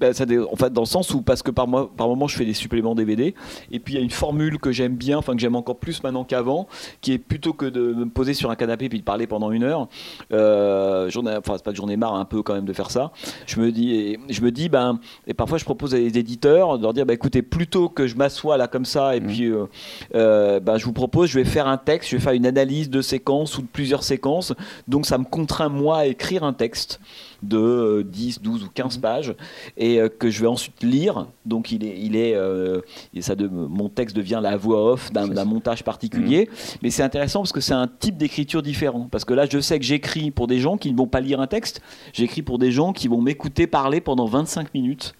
Ben, 0.00 0.12
ça, 0.12 0.24
en 0.50 0.56
fait, 0.56 0.72
dans 0.72 0.82
le 0.82 0.86
sens 0.86 1.12
où, 1.12 1.22
parce 1.22 1.42
que 1.42 1.50
par, 1.50 1.66
moi, 1.66 1.90
par 1.96 2.08
moment, 2.08 2.28
je 2.28 2.36
fais 2.36 2.44
des 2.44 2.54
suppléments 2.54 2.94
DVD, 2.94 3.34
et 3.72 3.80
puis 3.80 3.94
il 3.94 3.96
y 3.96 4.00
a 4.00 4.02
une 4.02 4.10
formule 4.10 4.58
que 4.58 4.70
j'aime 4.70 4.94
bien, 4.94 5.18
enfin 5.18 5.34
que 5.34 5.40
j'aime 5.40 5.56
encore 5.56 5.78
plus 5.78 6.02
maintenant 6.02 6.24
qu'avant, 6.24 6.68
qui 7.00 7.12
est 7.12 7.18
plutôt 7.18 7.52
que 7.52 7.66
de 7.66 7.92
me 7.94 8.08
poser 8.08 8.34
sur 8.34 8.50
un 8.50 8.56
canapé 8.56 8.86
et 8.86 8.88
puis 8.88 9.00
de 9.00 9.04
parler 9.04 9.26
pendant 9.26 9.50
une 9.50 9.64
heure, 9.64 9.88
euh, 10.32 11.10
enfin, 11.14 11.54
c'est 11.56 11.64
pas 11.64 11.72
que 11.72 11.76
j'en 11.76 11.88
ai 11.88 11.96
marre 11.96 12.14
un 12.14 12.24
peu 12.24 12.42
quand 12.42 12.54
même 12.54 12.64
de 12.64 12.72
faire 12.72 12.90
ça, 12.90 13.12
je 13.46 13.60
me 13.60 13.72
dis, 13.72 14.16
je 14.28 14.40
me 14.40 14.50
dis 14.52 14.68
ben, 14.68 15.00
et 15.26 15.34
parfois 15.34 15.58
je 15.58 15.64
propose 15.64 15.94
à 15.94 15.98
des 15.98 16.18
éditeurs 16.18 16.78
de 16.78 16.82
leur 16.82 16.94
dire, 16.94 17.06
ben, 17.06 17.14
écoutez, 17.14 17.42
plutôt 17.42 17.88
que 17.88 18.06
je 18.06 18.16
m'assois 18.16 18.56
là 18.56 18.68
comme 18.68 18.84
ça, 18.84 19.16
et 19.16 19.20
mmh. 19.20 19.26
puis 19.26 19.44
euh, 19.44 19.66
euh, 20.14 20.60
ben, 20.60 20.78
je 20.78 20.84
vous 20.84 20.92
propose, 20.92 21.30
je 21.30 21.38
vais 21.38 21.44
faire 21.44 21.66
un 21.66 21.78
texte, 21.78 22.10
je 22.10 22.16
vais 22.16 22.22
faire 22.22 22.32
une 22.32 22.46
analyse 22.46 22.90
de 22.90 23.02
séquences 23.02 23.58
ou 23.58 23.62
de 23.62 23.66
plusieurs 23.66 24.04
séquences, 24.04 24.54
donc 24.86 25.06
ça 25.06 25.18
me 25.18 25.24
contraint 25.24 25.68
moi 25.68 25.98
à 25.98 26.06
écrire 26.06 26.44
un 26.44 26.52
texte 26.52 27.00
de 27.42 28.06
10, 28.08 28.38
euh, 28.38 28.40
12 28.42 28.64
ou 28.64 28.68
15 28.72 28.96
mhm. 28.96 29.00
pages 29.00 29.34
et 29.76 30.00
euh, 30.00 30.08
que 30.08 30.30
je 30.30 30.40
vais 30.40 30.46
ensuite 30.46 30.82
lire. 30.82 31.26
Donc 31.46 31.72
il 31.72 31.84
est, 31.84 31.98
il 32.00 32.16
est, 32.16 32.34
euh, 32.34 32.80
ça 33.20 33.34
de, 33.34 33.46
mon 33.48 33.88
texte 33.88 34.16
devient 34.16 34.40
la 34.42 34.56
voix 34.56 34.92
off 34.92 35.12
d'un 35.12 35.44
montage 35.44 35.84
particulier. 35.84 36.48
Mhm. 36.50 36.78
Mais 36.82 36.90
c'est 36.90 37.02
intéressant 37.02 37.40
parce 37.40 37.52
que 37.52 37.60
c'est 37.60 37.74
un 37.74 37.88
type 37.88 38.16
d'écriture 38.16 38.62
différent. 38.62 39.08
Parce 39.10 39.24
que 39.24 39.34
là, 39.34 39.46
je 39.50 39.58
sais 39.60 39.78
que 39.78 39.84
j'écris 39.84 40.30
pour 40.30 40.46
des 40.46 40.58
gens 40.58 40.76
qui 40.76 40.92
ne 40.92 40.96
vont 40.96 41.06
pas 41.06 41.20
lire 41.20 41.40
un 41.40 41.46
texte. 41.46 41.80
J'écris 42.12 42.42
pour 42.42 42.58
des 42.58 42.72
gens 42.72 42.92
qui 42.92 43.08
vont 43.08 43.20
m'écouter 43.20 43.66
parler 43.66 44.00
pendant 44.00 44.26
25 44.26 44.74
minutes 44.74 45.14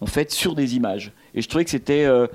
en 0.00 0.06
fait 0.06 0.30
sur 0.30 0.54
des 0.54 0.76
images. 0.76 1.12
Et 1.34 1.42
je 1.42 1.48
trouvais 1.48 1.64
que 1.64 1.70
c'était 1.70 2.04
euh, 2.04 2.26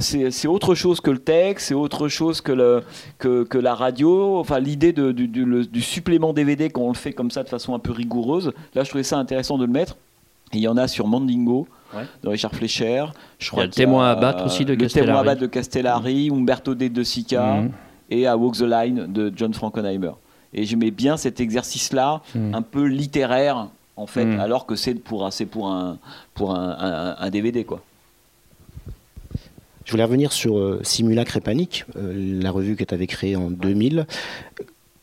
c'est 0.00 0.48
autre 0.48 0.74
chose 0.74 1.00
que 1.00 1.10
le 1.10 1.18
texte, 1.18 1.68
c'est 1.68 1.74
autre 1.74 2.08
chose 2.08 2.40
que, 2.40 2.52
le, 2.52 2.82
que, 3.18 3.44
que 3.44 3.58
la 3.58 3.74
radio. 3.74 4.38
Enfin, 4.38 4.58
l'idée 4.60 4.92
du, 4.92 5.12
du, 5.12 5.66
du, 5.66 5.82
supplément 5.82 6.32
DVD 6.32 6.70
quand 6.70 6.82
on 6.82 6.88
le 6.88 6.94
fait 6.94 7.12
comme 7.12 7.30
ça 7.30 7.42
de 7.42 7.48
façon 7.48 7.74
un 7.74 7.78
peu 7.78 7.92
rigoureuse. 7.92 8.52
Là, 8.74 8.82
je 8.82 8.88
trouvais 8.88 9.04
ça 9.04 9.18
intéressant 9.18 9.58
de 9.58 9.66
le 9.66 9.72
mettre. 9.72 9.96
il 10.54 10.60
y 10.60 10.68
en 10.68 10.76
a 10.78 10.88
sur 10.88 11.06
Mandingo. 11.06 11.68
de 12.22 12.28
Richard 12.28 12.54
Fleischer. 12.54 13.06
Je 13.38 13.50
crois 13.50 13.64
il 13.64 13.64
y 13.64 13.66
a 13.66 13.66
le 13.66 13.72
témoin 13.72 14.10
à 14.10 14.14
battre 14.14 14.46
aussi 14.46 14.64
de 14.64 14.74
Castellari. 14.74 15.06
Le 15.06 15.12
témoin 15.12 15.20
à 15.20 15.24
battre 15.24 15.42
de 15.42 15.46
Castellari, 15.46 16.30
Umberto 16.32 16.74
De 16.74 17.02
Sica 17.02 17.56
mhm. 17.56 17.70
et 18.10 18.26
à 18.26 18.36
Walk 18.38 18.56
the 18.56 18.62
Line 18.62 19.06
de 19.12 19.30
John 19.36 19.52
Frankenheimer. 19.52 20.12
Et 20.54 20.64
j'aimais 20.64 20.90
bien 20.90 21.18
cet 21.18 21.40
exercice-là, 21.40 22.22
mhm. 22.34 22.54
un 22.54 22.62
peu 22.62 22.84
littéraire, 22.84 23.68
en 23.96 24.06
fait, 24.06 24.24
mhm. 24.24 24.40
alors 24.40 24.64
que 24.64 24.76
c'est 24.76 24.94
pour, 24.94 25.26
un, 25.26 25.30
pour, 25.50 25.68
un, 25.68 25.98
pour 26.32 26.54
un, 26.56 27.16
un 27.18 27.30
DVD, 27.30 27.64
quoi. 27.64 27.82
Je 29.86 29.92
voulais 29.92 30.02
revenir 30.02 30.32
sur 30.32 30.58
euh, 30.58 30.80
Simulacre 30.82 31.36
et 31.36 31.40
Panique, 31.40 31.84
euh, 31.94 32.40
la 32.42 32.50
revue 32.50 32.74
que 32.74 32.82
tu 32.82 32.92
avais 32.92 33.06
créée 33.06 33.36
en 33.36 33.50
2000. 33.50 34.06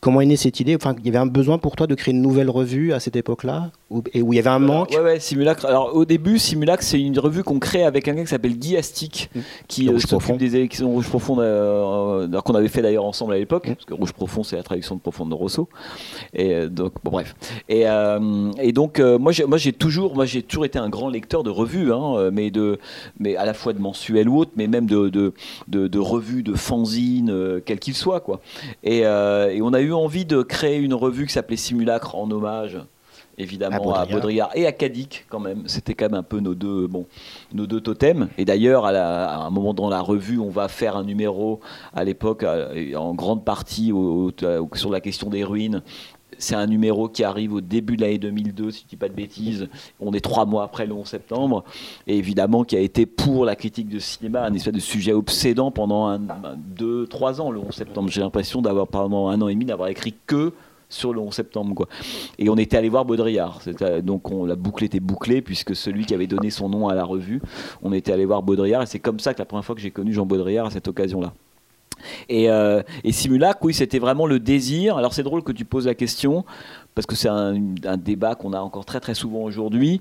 Comment 0.04 0.20
est 0.20 0.26
née 0.26 0.36
cette 0.36 0.60
idée? 0.60 0.76
Enfin, 0.76 0.95
il 0.99 1.06
y 1.06 1.10
avait 1.10 1.18
un 1.18 1.26
besoin 1.26 1.58
pour 1.58 1.78
toi 1.78 1.88
de 1.88 1.95
créer 1.95 2.14
une 2.14 2.22
nouvelle 2.22 2.49
revue 2.49 2.91
à 2.91 2.99
cette 2.99 3.16
époque-là? 3.16 3.72
Et 4.14 4.22
où 4.22 4.34
il 4.34 4.36
y 4.36 4.39
avait 4.39 4.49
un 4.49 4.60
manque? 4.60 4.89
Ouais, 4.89 4.99
ouais, 4.99 5.20
Simulacre. 5.22 5.66
Alors 5.66 5.95
au 5.95 6.04
début, 6.04 6.39
Simulacre, 6.39 6.84
c'est 6.84 6.99
une 6.99 7.18
revue 7.18 7.41
qu'on 7.41 7.58
crée 7.58 7.86
avec 7.86 8.10
un 8.10 8.14
gars 8.14 8.24
qui 8.24 8.28
s'appelle 8.28 8.58
Guy 8.58 8.76
Astic, 8.76 9.30
mmh. 9.34 9.39
qui 9.70 9.88
euh, 9.88 9.99
s'occupe 9.99 10.36
des 10.36 10.58
élections 10.58 10.89
Rouge 10.91 11.08
Profond, 11.08 11.38
euh, 11.39 12.28
qu'on 12.41 12.56
avait 12.56 12.68
fait 12.68 12.82
d'ailleurs 12.82 13.06
ensemble 13.06 13.32
à 13.34 13.38
l'époque, 13.38 13.70
mmh. 13.70 13.76
parce 13.76 13.86
que 13.86 13.93
Rouge 13.93 14.12
Profond, 14.12 14.43
c'est 14.43 14.58
la 14.58 14.64
traduction 14.64 14.95
de 14.95 14.99
Profonde 14.99 15.30
de 15.30 15.36
Rousseau. 15.36 15.70
Et 16.34 16.54
euh, 16.54 16.68
donc, 16.68 16.95
bon, 17.01 17.12
bref. 17.12 17.34
Et, 17.70 17.86
et 18.62 18.72
donc, 18.74 18.99
moi, 18.99 19.32
j'ai 19.32 19.72
toujours, 19.72 20.16
moi, 20.16 20.26
j'ai 20.26 20.41
toujours 20.41 20.66
été 20.66 20.80
un 20.80 20.89
grand 20.89 21.08
lecteur 21.08 21.43
de 21.43 21.49
revues, 21.49 21.93
hein, 21.93 22.30
mais 22.30 22.51
de, 22.51 22.78
mais 23.20 23.38
à 23.38 23.45
la 23.45 23.54
fois 23.54 23.72
de 23.72 23.80
mensuels 23.80 24.28
ou 24.28 24.39
autres, 24.39 24.51
mais 24.58 24.68
même 24.68 24.86
de, 24.86 25.08
de, 25.08 25.34
de, 25.70 25.99
revues, 25.99 26.43
de 26.43 26.56
fanzines, 26.56 27.62
quel 27.66 27.80
qu'il 27.80 27.93
soit, 27.93 28.20
quoi. 28.20 28.41
Et, 28.84 28.99
et 29.04 29.62
on 29.62 29.72
a 29.72 29.80
eu 29.80 29.93
envie 29.94 30.26
de 30.26 30.41
créer 30.41 30.78
une 30.78 30.94
revue 30.94 31.28
qui 31.28 31.34
s'appelait 31.34 31.58
Simulacre 31.58 32.16
en 32.16 32.30
hommage 32.30 32.80
évidemment 33.38 33.94
à 33.94 34.06
Baudrillard. 34.06 34.52
et 34.56 34.66
à 34.68 34.72
Cadic 34.72 35.26
quand 35.30 35.39
même. 35.39 35.64
C'était 35.68 35.94
quand 35.94 36.06
même 36.06 36.20
un 36.20 36.24
peu 36.24 36.39
nos 36.39 36.56
deux, 36.56 36.88
bon, 36.88 37.08
nos 37.54 37.68
deux 37.68 37.82
totems. 37.82 38.30
Et 38.38 38.46
d'ailleurs, 38.46 38.86
à, 38.86 39.46
un 39.46 39.50
moment 39.50 39.74
dans 39.74 39.89
la 39.89 40.02
revue, 40.02 40.39
on 40.39 40.50
va 40.50 40.68
faire 40.68 40.96
un 40.96 41.04
numéro 41.04 41.60
à 41.94 42.04
l'époque 42.04 42.44
en 42.96 43.14
grande 43.14 43.44
partie 43.44 43.91
sur 44.74 44.89
la 44.91 45.02
question 45.02 45.30
des 45.30 45.44
ruines. 45.44 45.82
C'est 46.38 46.55
un 46.55 46.67
numéro 46.67 47.09
qui 47.09 47.23
arrive 47.23 47.53
au 47.53 47.61
début 47.61 47.95
de 47.95 48.01
l'année 48.01 48.17
2002, 48.17 48.71
si 48.71 48.79
je 48.79 48.86
ne 48.86 48.89
dis 48.89 48.95
pas 48.95 49.09
de 49.09 49.13
bêtises. 49.13 49.67
On 49.99 50.13
est 50.13 50.21
trois 50.21 50.45
mois 50.45 50.63
après 50.63 50.86
le 50.86 50.93
11 50.93 51.07
septembre. 51.07 51.63
Et 52.07 52.17
évidemment, 52.17 52.63
qui 52.63 52.75
a 52.75 52.79
été 52.79 53.05
pour 53.05 53.45
la 53.45 53.55
critique 53.55 53.89
de 53.89 53.99
cinéma 53.99 54.43
un 54.43 54.53
espèce 54.53 54.73
de 54.73 54.79
sujet 54.79 55.13
obsédant 55.13 55.71
pendant 55.71 56.17
deux, 56.57 57.07
trois 57.07 57.41
ans, 57.41 57.51
le 57.51 57.59
11 57.59 57.73
septembre. 57.73 58.09
J'ai 58.09 58.21
l'impression 58.21 58.61
d'avoir, 58.61 58.88
pendant 58.88 59.27
un 59.27 59.41
an 59.41 59.47
et 59.47 59.53
demi, 59.53 59.65
d'avoir 59.65 59.89
écrit 59.89 60.13
que 60.25 60.53
sur 60.93 61.13
le 61.13 61.19
11 61.19 61.34
septembre. 61.34 61.75
Quoi. 61.75 61.88
Et 62.38 62.49
on 62.49 62.55
était 62.55 62.77
allé 62.77 62.89
voir 62.89 63.05
Baudrillard. 63.05 63.61
Donc 64.03 64.31
on, 64.31 64.45
la 64.45 64.55
boucle 64.55 64.84
était 64.84 64.99
bouclée, 64.99 65.41
puisque 65.41 65.75
celui 65.75 66.05
qui 66.05 66.13
avait 66.13 66.27
donné 66.27 66.49
son 66.49 66.69
nom 66.69 66.88
à 66.88 66.95
la 66.95 67.03
revue, 67.03 67.41
on 67.81 67.91
était 67.93 68.11
allé 68.11 68.25
voir 68.25 68.43
Baudrillard. 68.43 68.84
Et 68.84 68.86
c'est 68.86 68.99
comme 68.99 69.19
ça 69.19 69.34
que 69.34 69.39
la 69.39 69.45
première 69.45 69.65
fois 69.65 69.75
que 69.75 69.81
j'ai 69.81 69.91
connu 69.91 70.13
Jean 70.13 70.25
Baudrillard 70.25 70.67
à 70.67 70.71
cette 70.71 70.88
occasion-là. 70.88 71.34
Et, 72.30 72.50
euh, 72.50 72.82
et 73.04 73.12
Simulac, 73.12 73.64
oui, 73.64 73.74
c'était 73.74 74.00
vraiment 74.00 74.26
le 74.26 74.39
désir. 74.39 74.98
Alors 74.98 75.14
c'est 75.14 75.24
drôle 75.24 75.44
que 75.44 75.52
tu 75.52 75.66
poses 75.66 75.88
la 75.88 75.96
question, 75.96 76.46
parce 76.96 77.06
que 77.06 77.16
c'est 77.16 77.30
un, 77.30 77.58
débat 77.98 78.36
qu'on 78.36 78.54
a 78.54 78.60
encore 78.60 78.86
très 78.86 79.00
très 79.00 79.14
souvent 79.14 79.41
aujourd'hui, 79.41 80.00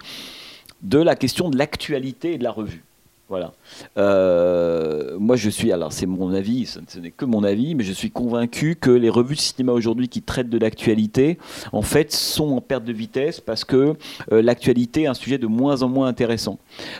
de 0.82 0.98
la 0.98 1.16
question 1.16 1.48
de 1.48 1.56
l'actualité 1.56 2.38
de 2.38 2.44
la 2.44 2.50
revue. 2.50 2.84
Voilà. 3.28 3.54
Euh, 3.96 5.16
moi, 5.18 5.36
je 5.36 5.48
suis, 5.48 5.72
alors 5.72 5.90
c'est 5.90 6.04
mon 6.04 6.34
avis, 6.34 6.66
ce, 6.66 6.98
n'est 6.98 7.10
que 7.10 7.24
mon 7.24 7.44
avis, 7.44 7.74
mais 7.74 7.82
je 7.82 7.92
suis 7.92 8.10
convaincu 8.10 8.76
que 8.76 8.90
les 8.90 9.08
revues 9.08 9.36
de 9.36 9.40
cinéma 9.40 9.72
aujourd'hui 9.72 10.08
qui 10.10 10.20
traitent 10.20 10.50
de 10.50 10.58
l'actualité, 10.58 11.38
en 11.72 11.80
fait, 11.80 12.12
sont 12.12 12.50
en 12.50 12.60
perte 12.60 12.84
de 12.84 12.92
vitesse 12.92 13.40
parce 13.40 13.64
que 13.64 13.94
euh, 14.32 14.42
l'actualité 14.42 15.04
est 15.04 15.06
un 15.06 15.14
sujet 15.14 15.38
de 15.38 15.46
moins 15.46 15.80
en 15.80 15.88
moins 15.88 16.08
intéressant. 16.08 16.58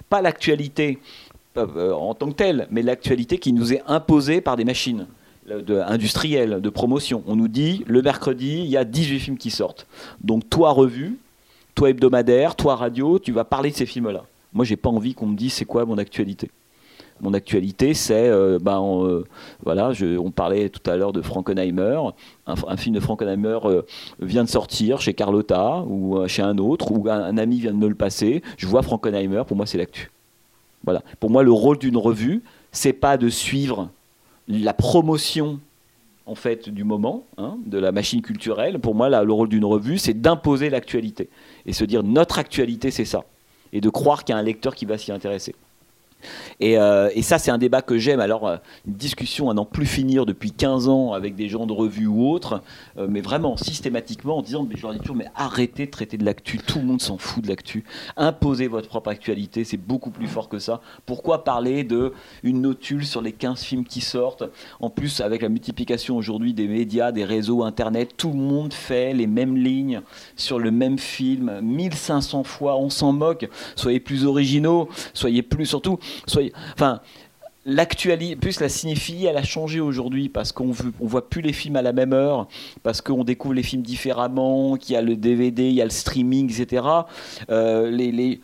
Pas 0.08 0.22
l'actualité 0.22 1.00
en 1.56 2.14
tant 2.14 2.28
que 2.28 2.34
telle, 2.34 2.66
mais 2.70 2.82
l'actualité 2.82 3.38
qui 3.38 3.52
nous 3.52 3.72
est 3.72 3.82
imposée 3.86 4.40
par 4.40 4.56
des 4.56 4.64
machines. 4.64 5.06
Industrielles, 5.86 6.60
de 6.60 6.70
promotion. 6.70 7.24
On 7.26 7.36
nous 7.36 7.48
dit, 7.48 7.84
le 7.86 8.00
mercredi, 8.00 8.60
il 8.60 8.70
y 8.70 8.76
a 8.76 8.84
18 8.84 9.18
films 9.18 9.38
qui 9.38 9.50
sortent. 9.50 9.86
Donc 10.22 10.48
toi, 10.48 10.70
revue, 10.70 11.18
toi, 11.74 11.90
hebdomadaire, 11.90 12.54
toi, 12.54 12.76
radio, 12.76 13.18
tu 13.18 13.32
vas 13.32 13.44
parler 13.44 13.70
de 13.70 13.76
ces 13.76 13.86
films-là. 13.86 14.24
Moi, 14.52 14.64
j'ai 14.64 14.76
pas 14.76 14.90
envie 14.90 15.14
qu'on 15.14 15.26
me 15.26 15.36
dise 15.36 15.52
c'est 15.52 15.64
quoi 15.64 15.84
mon 15.84 15.98
actualité. 15.98 16.50
Mon 17.20 17.34
actualité, 17.34 17.94
c'est, 17.94 18.28
euh, 18.28 18.58
ben, 18.60 18.82
euh, 18.82 19.24
voilà, 19.64 19.92
on 20.18 20.30
parlait 20.32 20.68
tout 20.68 20.90
à 20.90 20.96
l'heure 20.96 21.12
de 21.12 21.22
Frankenheimer. 21.22 22.00
Un, 22.46 22.76
film 22.76 22.96
de 22.96 23.00
Frankenheimer 23.00 23.58
euh, 23.64 23.82
vient 24.20 24.42
de 24.42 24.48
sortir 24.48 25.00
chez 25.00 25.14
Carlotta 25.14 25.84
ou 25.86 26.26
chez 26.26 26.42
un 26.42 26.58
autre, 26.58 26.90
ou 26.90 27.08
un, 27.08 27.38
ami 27.38 27.60
vient 27.60 27.72
de 27.72 27.76
me 27.76 27.88
le 27.88 27.94
passer. 27.94 28.42
Je 28.56 28.66
vois 28.66 28.82
Frankenheimer, 28.82 29.44
pour 29.46 29.56
moi, 29.56 29.66
c'est 29.66 29.78
l'actu. 29.78 30.10
Voilà. 30.84 31.02
Pour 31.20 31.30
moi, 31.30 31.42
le 31.42 31.52
rôle 31.52 31.78
d'une 31.78 31.96
revue, 31.96 32.42
c'est 32.70 32.92
pas 32.92 33.16
de 33.16 33.28
suivre 33.28 33.90
la 34.48 34.74
promotion 34.74 35.60
en 36.26 36.34
fait 36.34 36.68
du 36.68 36.84
moment, 36.84 37.24
hein, 37.36 37.56
de 37.66 37.78
la 37.78 37.90
machine 37.90 38.22
culturelle. 38.22 38.78
Pour 38.78 38.94
moi, 38.94 39.08
le 39.08 39.32
rôle 39.32 39.48
d'une 39.48 39.64
revue, 39.64 39.98
c'est 39.98 40.14
d'imposer 40.14 40.70
l'actualité 40.70 41.28
et 41.66 41.72
se 41.72 41.84
dire 41.84 42.02
notre 42.02 42.38
actualité, 42.38 42.90
c'est 42.90 43.04
ça 43.04 43.24
et 43.72 43.80
de 43.80 43.88
croire 43.88 44.24
qu'il 44.24 44.34
y 44.34 44.36
a 44.36 44.38
un 44.38 44.42
lecteur 44.42 44.74
qui 44.74 44.84
va 44.84 44.98
s'y 44.98 45.12
intéresser. 45.12 45.54
Euh, 46.62 47.10
et, 47.14 47.22
ça, 47.22 47.38
c'est 47.38 47.50
un 47.50 47.58
débat 47.58 47.82
que 47.82 47.98
j'aime. 47.98 48.20
Alors, 48.20 48.46
euh, 48.46 48.56
une 48.86 48.94
discussion 48.94 49.50
à 49.50 49.54
n'en 49.54 49.64
plus 49.64 49.86
finir 49.86 50.26
depuis 50.26 50.52
15 50.52 50.88
ans 50.88 51.12
avec 51.12 51.34
des 51.34 51.48
gens 51.48 51.66
de 51.66 51.72
revue 51.72 52.06
ou 52.06 52.28
autres, 52.28 52.62
euh, 52.98 53.06
mais 53.08 53.20
vraiment 53.20 53.56
systématiquement 53.56 54.38
en 54.38 54.42
disant, 54.42 54.66
mais 54.68 54.76
je 54.76 54.82
leur 54.82 54.92
dis 54.92 54.98
toujours, 54.98 55.16
mais 55.16 55.28
arrêtez 55.34 55.86
de 55.86 55.90
traiter 55.90 56.16
de 56.16 56.24
l'actu. 56.24 56.58
Tout 56.58 56.78
le 56.78 56.84
monde 56.84 57.00
s'en 57.00 57.18
fout 57.18 57.42
de 57.42 57.48
l'actu. 57.48 57.84
Imposez 58.16 58.68
votre 58.68 58.88
propre 58.88 59.10
actualité, 59.10 59.64
c'est 59.64 59.76
beaucoup 59.76 60.10
plus 60.10 60.26
fort 60.26 60.48
que 60.48 60.58
ça. 60.58 60.80
Pourquoi 61.06 61.44
parler 61.44 61.84
de 61.84 62.12
une 62.42 62.60
notule 62.60 63.04
sur 63.06 63.22
les 63.22 63.32
15 63.32 63.62
films 63.62 63.84
qui 63.84 64.00
sortent? 64.00 64.44
En 64.80 64.90
plus, 64.90 65.20
avec 65.20 65.42
la 65.42 65.48
multiplication 65.48 66.16
aujourd'hui 66.16 66.54
des 66.54 66.68
médias, 66.68 67.12
des 67.12 67.24
réseaux, 67.24 67.62
Internet, 67.62 68.14
tout 68.16 68.30
le 68.30 68.38
monde 68.38 68.72
fait 68.72 69.12
les 69.14 69.26
mêmes 69.26 69.56
lignes 69.56 70.02
sur 70.36 70.58
le 70.58 70.70
même 70.70 70.98
film 70.98 71.60
1500 71.60 72.44
fois. 72.44 72.76
On 72.76 72.90
s'en 72.90 73.12
moque. 73.12 73.48
Soyez 73.76 74.00
plus 74.00 74.24
originaux, 74.24 74.88
soyez 75.14 75.42
plus 75.42 75.66
surtout 75.66 75.98
enfin, 76.74 77.00
l'actualité, 77.64 78.36
plus 78.36 78.60
la 78.60 78.68
cinéphilie, 78.68 79.26
elle 79.26 79.36
a 79.36 79.42
changé 79.42 79.80
aujourd'hui 79.80 80.28
parce 80.28 80.52
qu'on 80.52 80.72
on 81.00 81.06
voit 81.06 81.28
plus 81.28 81.42
les 81.42 81.52
films 81.52 81.76
à 81.76 81.82
la 81.82 81.92
même 81.92 82.12
heure, 82.12 82.48
parce 82.82 83.00
qu'on 83.00 83.24
découvre 83.24 83.54
les 83.54 83.62
films 83.62 83.82
différemment, 83.82 84.76
qu'il 84.76 84.94
y 84.94 84.96
a 84.96 85.02
le 85.02 85.16
DVD, 85.16 85.68
il 85.68 85.74
y 85.74 85.80
a 85.80 85.84
le 85.84 85.90
streaming, 85.90 86.50
etc. 86.52 86.84
Euh, 87.50 88.36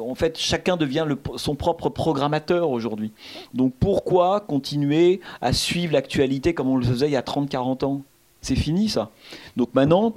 en 0.00 0.14
fait, 0.14 0.38
chacun 0.38 0.76
devient 0.76 1.06
son 1.36 1.54
propre 1.54 1.88
programmateur 1.88 2.70
aujourd'hui. 2.70 3.12
Donc 3.54 3.72
pourquoi 3.80 4.40
continuer 4.40 5.20
à 5.40 5.52
suivre 5.52 5.94
l'actualité 5.94 6.54
comme 6.54 6.68
on 6.68 6.76
le 6.76 6.84
faisait 6.84 7.06
il 7.06 7.12
y 7.12 7.16
a 7.16 7.22
30-40 7.22 7.84
ans? 7.84 8.02
C'est 8.42 8.56
fini 8.56 8.88
ça. 8.88 9.10
Donc 9.56 9.74
maintenant, 9.74 10.14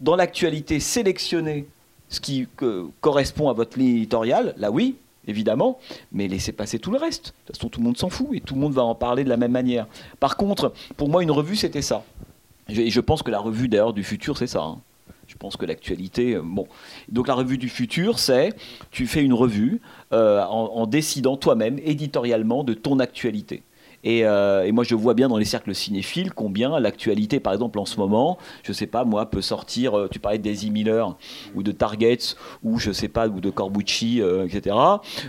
dans 0.00 0.14
l'actualité, 0.14 0.78
sélectionner 0.78 1.66
ce 2.08 2.20
qui 2.20 2.46
correspond 3.00 3.48
à 3.48 3.52
votre 3.52 3.78
ligne 3.78 4.06
là 4.56 4.70
oui, 4.70 4.94
évidemment, 5.26 5.78
mais 6.12 6.28
laissez 6.28 6.52
passer 6.52 6.78
tout 6.78 6.90
le 6.90 6.98
reste. 6.98 7.26
De 7.26 7.30
toute 7.46 7.56
façon, 7.56 7.68
tout 7.68 7.80
le 7.80 7.86
monde 7.86 7.96
s'en 7.96 8.10
fout 8.10 8.28
et 8.32 8.40
tout 8.40 8.54
le 8.54 8.60
monde 8.60 8.72
va 8.72 8.82
en 8.82 8.94
parler 8.94 9.24
de 9.24 9.28
la 9.28 9.36
même 9.36 9.52
manière. 9.52 9.86
Par 10.20 10.36
contre, 10.36 10.72
pour 10.96 11.08
moi, 11.08 11.22
une 11.22 11.30
revue, 11.30 11.56
c'était 11.56 11.82
ça. 11.82 12.04
Et 12.68 12.90
je 12.90 13.00
pense 13.00 13.22
que 13.22 13.30
la 13.30 13.40
revue, 13.40 13.68
d'ailleurs, 13.68 13.92
du 13.92 14.04
futur, 14.04 14.38
c'est 14.38 14.46
ça. 14.46 14.62
Hein. 14.62 14.78
Je 15.26 15.36
pense 15.36 15.56
que 15.56 15.66
l'actualité, 15.66 16.34
euh, 16.34 16.42
bon. 16.44 16.66
Donc 17.08 17.28
la 17.28 17.34
revue 17.34 17.58
du 17.58 17.68
futur, 17.68 18.18
c'est 18.18 18.54
tu 18.90 19.06
fais 19.06 19.22
une 19.22 19.32
revue 19.32 19.80
euh, 20.12 20.42
en 20.44 20.86
décidant 20.86 21.36
toi-même 21.36 21.78
éditorialement 21.82 22.62
de 22.62 22.74
ton 22.74 22.98
actualité. 22.98 23.62
Euh, 24.06 24.62
et, 24.64 24.72
moi, 24.72 24.84
je 24.84 24.94
vois 24.94 25.14
bien 25.14 25.28
dans 25.28 25.36
les 25.36 25.44
cercles 25.44 25.74
cinéphiles 25.74 26.32
combien 26.32 26.78
l'actualité, 26.78 27.40
par 27.40 27.52
exemple, 27.52 27.78
en 27.78 27.84
ce 27.84 27.98
moment, 27.98 28.38
je 28.62 28.72
sais 28.72 28.86
pas, 28.86 29.04
moi, 29.04 29.30
peut 29.30 29.42
sortir. 29.42 29.98
Euh, 29.98 30.08
tu 30.10 30.18
parlais 30.18 30.38
de 30.38 30.42
Daisy 30.42 30.70
Miller 30.70 31.16
ou 31.54 31.62
de 31.62 31.72
Targets 31.72 32.36
ou 32.62 32.78
je 32.78 32.92
sais 32.92 33.08
pas, 33.08 33.28
ou 33.28 33.40
de 33.40 33.50
Corbucci, 33.50 34.20
euh, 34.20 34.46
etc. 34.46 34.76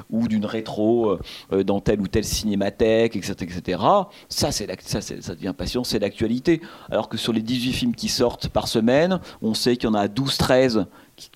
Ou 0.10 0.28
d'une 0.28 0.46
rétro 0.46 1.18
dans 1.66 1.80
telle 1.80 2.02
ou 2.02 2.08
telle 2.08 2.26
cinémathèque, 2.26 3.16
etc., 3.16 3.34
etc. 3.42 3.82
Ça, 4.30 4.52
ça, 4.52 5.02
ça 5.02 5.36
devient 5.36 5.54
patient, 5.58 5.84
c'est 5.84 6.00
l'actualité. 6.00 6.62
Alors 6.90 7.10
que 7.10 7.18
sur 7.18 7.34
les 7.34 7.42
18 7.42 7.74
films 7.74 7.96
qui 7.96 8.10
sortent 8.10 8.50
par 8.50 8.68
semaine, 8.68 9.20
on 9.42 9.54
sait 9.54 9.78
qu'il 9.78 9.90
y 9.90 9.92
en 9.92 9.96
a 9.96 10.08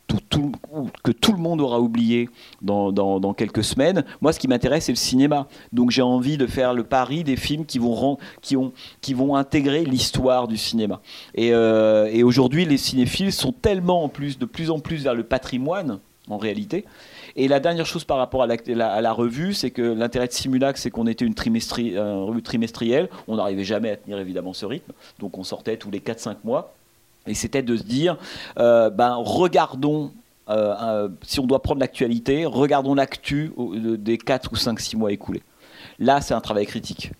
12, 0.07 0.19
13 0.29 0.51
que 1.03 1.11
tout 1.11 1.31
le 1.31 1.37
monde 1.37 1.61
aura 1.61 1.79
oublié 1.79 2.29
dans, 2.61 3.33
quelques 3.33 3.63
semaines. 3.63 4.03
Moi, 4.21 4.33
ce 4.33 4.39
qui 4.39 4.47
m'intéresse, 4.47 4.85
c'est 4.85 4.91
le 4.91 4.97
cinéma. 4.97 5.47
Donc, 5.71 5.91
j'ai 5.91 6.01
envie 6.01 6.37
de 6.37 6.47
faire 6.47 6.73
le 6.73 6.83
pari 6.83 7.23
des 7.23 7.35
films 7.35 7.65
qui 7.65 7.79
vont, 7.79 8.17
qui 8.41 8.57
ont, 8.57 8.73
qui 9.01 9.13
vont 9.13 9.35
intégrer 9.35 9.85
l'histoire 9.85 10.47
du 10.47 10.57
cinéma. 10.57 11.01
Euh, 11.37 12.09
et, 12.11 12.23
aujourd'hui, 12.23 12.65
les 12.65 12.77
cinéphiles 12.77 13.33
sont 13.33 13.51
tellement 13.51 14.03
en 14.03 14.09
plus, 14.09 14.37
de 14.37 14.45
plus 14.45 14.71
en 14.71 14.79
plus 14.79 15.03
vers 15.03 15.15
le 15.15 15.23
patrimoine, 15.23 15.99
en 16.29 16.37
réalité. 16.37 16.85
Et 17.35 17.47
la 17.47 17.59
dernière 17.59 17.85
chose 17.85 18.03
par 18.03 18.17
rapport 18.17 18.43
à 18.43 18.47
la, 18.47 19.13
revue, 19.13 19.53
c'est 19.53 19.71
que 19.71 19.81
l'intérêt 19.81 20.27
de 20.27 20.33
Simulac, 20.33 20.77
c'est 20.77 20.91
qu'on 20.91 21.07
était 21.07 21.25
une, 21.25 21.35
revue 21.35 22.41
trimestrielle. 22.41 23.09
On 23.27 23.37
n'arrivait 23.37 23.63
jamais 23.63 23.91
à 23.91 23.95
tenir 23.95 24.19
évidemment 24.19 24.53
ce 24.53 24.65
rythme. 24.65 24.91
Donc 25.19 25.37
on 25.37 25.43
sortait 25.43 25.77
tous 25.77 25.91
les 25.91 25.99
4-5 25.99 26.37
mois. 26.43 26.73
Et 27.27 27.33
c'était 27.33 27.63
de 27.63 27.77
se 27.77 27.83
dire, 27.83 28.17
euh, 28.57 28.89
ben, 28.89 29.15
regardons, 29.15 30.11
euh, 30.49 31.09
si 31.21 31.39
on 31.39 31.45
doit 31.45 31.61
prendre 31.61 31.79
l'actualité, 31.79 32.45
regardons 32.45 32.95
l'actu 32.95 33.51
des 33.97 34.17
4 34.17 34.51
ou 34.51 34.55
5, 34.55 34.79
6 34.79 34.97
mois 34.97 35.11
écoulés. 35.11 35.43
Là, 35.99 36.21
c'est 36.21 36.33
un 36.33 36.41
travail 36.41 36.65
critique. 36.65 37.11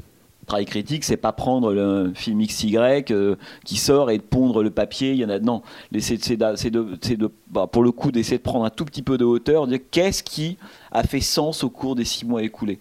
travail 0.47 0.65
critique, 0.65 1.03
c'est 1.03 1.17
pas 1.17 1.31
prendre 1.31 1.73
le 1.73 2.11
film 2.15 2.41
XY 2.41 2.77
euh, 3.11 3.35
qui 3.65 3.77
sort 3.77 4.09
et 4.09 4.17
de 4.17 4.23
pondre 4.23 4.63
le 4.63 4.71
papier. 4.71 5.11
Il 5.11 5.17
y 5.17 5.25
en 5.25 5.29
a 5.29 5.39
non, 5.39 5.61
c'est 5.99 6.31
de, 6.71 7.31
bah, 7.47 7.67
pour 7.67 7.83
le 7.83 7.91
coup 7.91 8.11
d'essayer 8.11 8.37
de 8.37 8.43
prendre 8.43 8.65
un 8.65 8.71
tout 8.71 8.85
petit 8.85 9.03
peu 9.03 9.17
de 9.17 9.25
hauteur, 9.25 9.67
de 9.67 9.77
dire 9.77 9.85
qu'est-ce 9.91 10.23
qui 10.23 10.57
a 10.91 11.03
fait 11.03 11.21
sens 11.21 11.63
au 11.63 11.69
cours 11.69 11.95
des 11.95 12.05
six 12.05 12.25
mois 12.25 12.41
écoulés. 12.41 12.79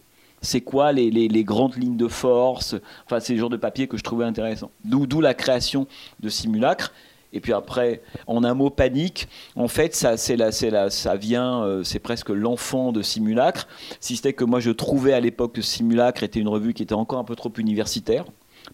C'est 0.49 0.63
quoi 0.63 0.93
les, 0.93 1.11
les, 1.11 1.45
grandes 1.45 1.77
lignes 1.77 1.99
de 1.99 2.09
force 2.09 2.75
Enfin, 3.05 3.21
c'est 3.21 3.35
le 3.35 3.39
genre 3.39 3.51
de 3.51 3.59
papier 3.59 3.87
que 3.87 3.99
je 3.99 4.03
trouvais 4.03 4.25
intéressant. 4.25 4.71
D'où 4.83 5.21
la 5.21 5.35
création 5.35 5.87
de 6.21 6.31
Simulacre 6.31 6.95
et 7.35 7.41
puis 7.41 7.53
après, 7.53 8.01
en 8.27 8.43
un 8.43 8.55
mot, 8.55 8.71
panique. 8.71 9.29
En 9.55 9.69
fait, 9.69 9.95
ça, 9.95 10.17
c'est 10.17 10.37
la, 10.37 10.51
c'est 10.51 10.71
ça 10.89 11.17
vient, 11.17 11.63
euh, 11.63 11.85
c'est 11.85 11.99
presque 11.99 12.31
l'enfant 12.31 12.91
de 12.91 13.03
Simulacre. 13.03 13.69
Si 14.01 14.17
c'était 14.17 14.33
que 14.33 14.45
moi, 14.45 14.61
je 14.61 14.71
trouvais 14.71 15.13
à 15.13 15.21
l'époque 15.21 15.53
que 15.53 15.61
Simulacre 15.61 16.23
était 16.23 16.41
une 16.41 16.49
revue 16.49 16.73
qui 16.73 16.83
était 16.83 16.95
encore 16.95 17.19
un 17.19 17.25
peu 17.25 17.37
trop 17.37 17.53
universitaire, 17.59 18.25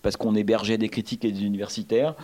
parce 0.03 0.17
qu'on 0.17 0.37
hébergeait 0.37 0.79
des 0.79 0.89
critiques 0.89 1.25
et 1.25 1.33
des 1.33 1.43
universitaires. 1.43 2.15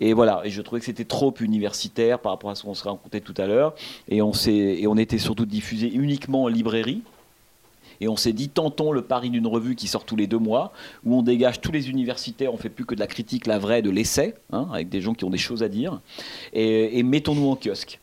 Et 0.00 0.14
voilà, 0.14 0.40
et 0.42 0.50
je 0.50 0.60
trouvais 0.62 0.80
que 0.80 0.86
c'était 0.86 1.04
trop 1.04 1.32
universitaire 1.38 2.18
par 2.18 2.32
rapport 2.32 2.50
à 2.50 2.56
ce 2.56 2.64
qu'on 2.64 2.74
se 2.74 2.82
racontait 2.82 3.20
tout 3.20 3.34
à 3.36 3.46
l'heure. 3.46 3.76
Et 4.08 4.20
on, 4.20 4.32
s'est, 4.32 4.52
et 4.52 4.88
on 4.88 4.96
était 4.96 5.18
surtout 5.18 5.46
diffusé 5.46 5.94
uniquement 5.94 6.42
en 6.42 6.48
librairie. 6.48 7.02
Et 8.00 8.08
on 8.08 8.16
s'est 8.16 8.32
dit, 8.32 8.48
tentons 8.48 8.92
le 8.92 9.02
pari 9.02 9.30
d'une 9.30 9.46
revue 9.46 9.74
qui 9.74 9.88
sort 9.88 10.04
tous 10.04 10.16
les 10.16 10.26
deux 10.26 10.38
mois, 10.38 10.72
où 11.04 11.16
on 11.16 11.22
dégage 11.22 11.60
tous 11.60 11.72
les 11.72 11.90
universitaires, 11.90 12.52
on 12.52 12.56
fait 12.56 12.68
plus 12.68 12.84
que 12.84 12.94
de 12.94 13.00
la 13.00 13.06
critique, 13.06 13.46
la 13.46 13.58
vraie, 13.58 13.82
de 13.82 13.90
l'essai, 13.90 14.34
hein, 14.52 14.68
avec 14.72 14.88
des 14.88 15.00
gens 15.00 15.14
qui 15.14 15.24
ont 15.24 15.30
des 15.30 15.38
choses 15.38 15.62
à 15.62 15.68
dire, 15.68 16.00
et, 16.52 17.02
mettons-nous 17.02 17.48
en 17.48 17.56
kiosque. 17.56 18.00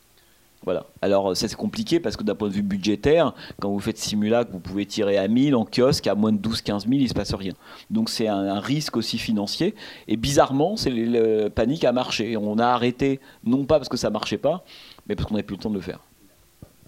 Voilà. 0.64 0.86
Alors 1.00 1.36
ça 1.36 1.46
c'est 1.46 1.54
compliqué 1.54 2.00
parce 2.00 2.16
que 2.16 2.24
d'un 2.24 2.34
point 2.34 2.48
de 2.48 2.52
vue 2.52 2.62
budgétaire, 2.62 3.34
quand 3.60 3.70
vous 3.70 3.78
faites 3.78 3.98
simulac, 3.98 4.48
vous 4.50 4.58
pouvez 4.58 4.84
tirer 4.84 5.16
à 5.16 5.28
1000 5.28 5.54
en 5.54 5.64
kiosque, 5.64 6.08
à 6.08 6.16
moins 6.16 6.32
de 6.32 6.38
12-15 6.38 6.80
000, 6.80 6.92
il 6.94 7.02
ne 7.04 7.08
se 7.08 7.14
passe 7.14 7.32
rien. 7.34 7.52
Donc 7.90 8.10
c'est 8.10 8.26
un, 8.26 8.58
risque 8.58 8.96
aussi 8.96 9.18
financier. 9.18 9.76
Et 10.08 10.16
bizarrement, 10.16 10.76
c'est 10.76 10.90
le, 10.90 11.50
panique 11.50 11.84
a 11.84 11.92
marché. 11.92 12.36
On 12.36 12.58
a 12.58 12.66
arrêté, 12.66 13.20
non 13.44 13.64
pas 13.64 13.78
parce 13.78 13.88
que 13.88 13.96
ça 13.96 14.10
marchait 14.10 14.38
pas, 14.38 14.64
mais 15.06 15.14
parce 15.14 15.28
qu'on 15.28 15.34
n'avait 15.34 15.46
plus 15.46 15.54
le 15.54 15.62
temps 15.62 15.70
de 15.70 15.76
le 15.76 15.80
faire. 15.80 16.00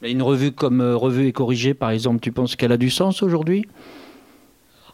Une 0.02 0.22
revue 0.22 0.52
comme 0.52 0.80
euh, 0.80 0.96
Revue 0.96 1.26
et 1.26 1.32
Corrigée, 1.32 1.74
par 1.74 1.90
exemple, 1.90 2.20
tu 2.20 2.32
penses 2.32 2.56
qu'elle 2.56 2.72
a 2.72 2.76
du 2.76 2.90
sens 2.90 3.22
aujourd'hui? 3.22 3.64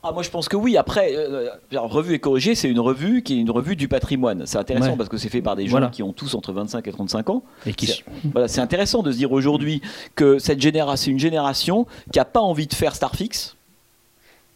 Ah, 0.07 0.12
moi 0.12 0.22
je 0.22 0.28
pense 0.28 0.50
que 0.50 0.57
oui. 0.57 0.76
Après, 0.76 1.14
euh, 1.16 1.48
Revue 1.72 2.14
et 2.14 2.18
Corrigée, 2.18 2.55
c'est 2.55 2.68
une 2.68 2.80
revue 2.80 3.22
qui 3.22 3.34
est 3.34 3.40
une 3.40 3.50
revue 3.50 3.74
du 3.74 3.88
patrimoine. 3.88 4.44
C'est 4.44 4.59
intéressant 4.59 4.98
parce 4.98 5.09
que 5.09 5.16
c'est 5.16 5.30
fait 5.30 5.40
par 5.40 5.57
des 5.57 5.66
gens 5.66 5.88
qui 5.88 6.02
ont 6.02 6.12
tous 6.12 6.34
entre 6.34 6.52
25 6.52 6.86
et 6.86 6.92
35 6.92 7.30
ans. 7.30 7.42
Et 7.64 7.72
qui... 7.72 8.02
Voilà, 8.32 8.46
c'est 8.46 8.61
intéressant 8.61 9.02
de 9.02 9.11
se 9.11 9.16
dire 9.16 9.32
aujourd'hui 9.32 9.80
que 10.14 10.38
cette 10.38 10.61
génération, 10.61 11.05
c'est 11.05 11.11
une 11.11 11.18
génération 11.18 11.86
qui 12.12 12.18
n'a 12.18 12.26
pas 12.26 12.40
envie 12.40 12.66
de 12.66 12.74
faire 12.74 12.94
Starfix. 12.94 13.57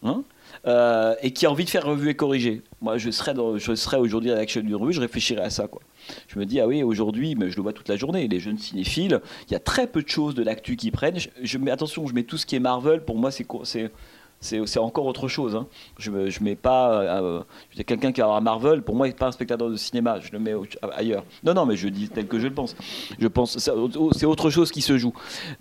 Hein 0.03 0.23
euh, 0.67 1.15
et 1.23 1.33
qui 1.33 1.47
a 1.47 1.51
envie 1.51 1.65
de 1.65 1.71
faire 1.71 1.87
revue 1.87 2.11
et 2.11 2.15
corrigée. 2.15 2.63
Moi, 2.81 2.99
je 2.99 3.11
serais, 3.11 3.35
je 3.57 3.75
serais 3.75 3.97
aujourd'hui 3.97 4.31
à 4.31 4.35
l'action 4.35 4.61
d'une 4.61 4.75
revue, 4.75 4.93
je 4.93 5.01
réfléchirais 5.01 5.43
à 5.43 5.51
ça. 5.51 5.67
Quoi 5.69 5.81
je 6.29 6.39
me 6.39 6.47
dis, 6.47 6.61
ah 6.61 6.67
oui, 6.67 6.83
aujourd'hui, 6.83 7.35
mais 7.35 7.51
je 7.51 7.57
le 7.57 7.63
vois 7.63 7.73
toute 7.73 7.89
la 7.89 7.97
journée, 7.97 8.29
les 8.29 8.41
jeunes 8.41 8.59
cinéphiles, 8.59 9.21
il 9.49 9.53
y 9.53 9.57
a 9.57 9.61
très 9.61 9.87
peu 9.87 10.03
de 10.03 10.09
choses 10.09 10.35
de 10.35 10.43
l'actu 10.43 10.77
qui 10.77 10.91
prennent. 10.91 11.19
Je, 11.43 11.59
mets, 11.59 11.71
attention, 11.71 12.07
je 12.07 12.15
mets 12.15 12.25
tout 12.25 12.37
ce 12.37 12.47
qui 12.47 12.57
est 12.57 12.61
Marvel, 12.61 13.05
pour 13.05 13.17
moi, 13.17 13.31
c'est 13.31 13.47
c'est 14.41 14.79
encore 14.79 15.07
autre 15.07 15.27
chose. 15.27 15.57
Hein. 15.57 15.67
Je 15.99 16.11
ne 16.11 16.45
mets 16.45 16.55
pas. 16.55 17.03
Euh, 17.03 17.43
quelqu'un 17.87 18.13
qui 18.13 18.23
a 18.23 18.41
Marvel, 18.41 18.83
pour 18.83 18.95
moi, 18.95 19.09
n'est 19.09 19.13
pas 19.13 19.27
un 19.27 19.33
spectateur 19.33 19.69
de 19.69 19.77
cinéma. 19.77 20.21
Je 20.21 20.31
le 20.33 20.39
mets 20.39 20.55
ailleurs. 20.95 21.25
Non, 21.43 21.55
non, 21.55 21.67
mais 21.67 21.77
je 21.77 21.89
dis 21.89 22.09
tel 22.09 22.27
que 22.27 22.39
je 22.39 22.47
le 22.47 22.55
pense. 22.55 22.77
Je 23.19 23.27
pense 23.27 23.59
c'est 23.59 24.27
autre 24.27 24.51
chose 24.51 24.71
qui 24.71 24.81
se 24.81 24.97
joue. 24.97 25.13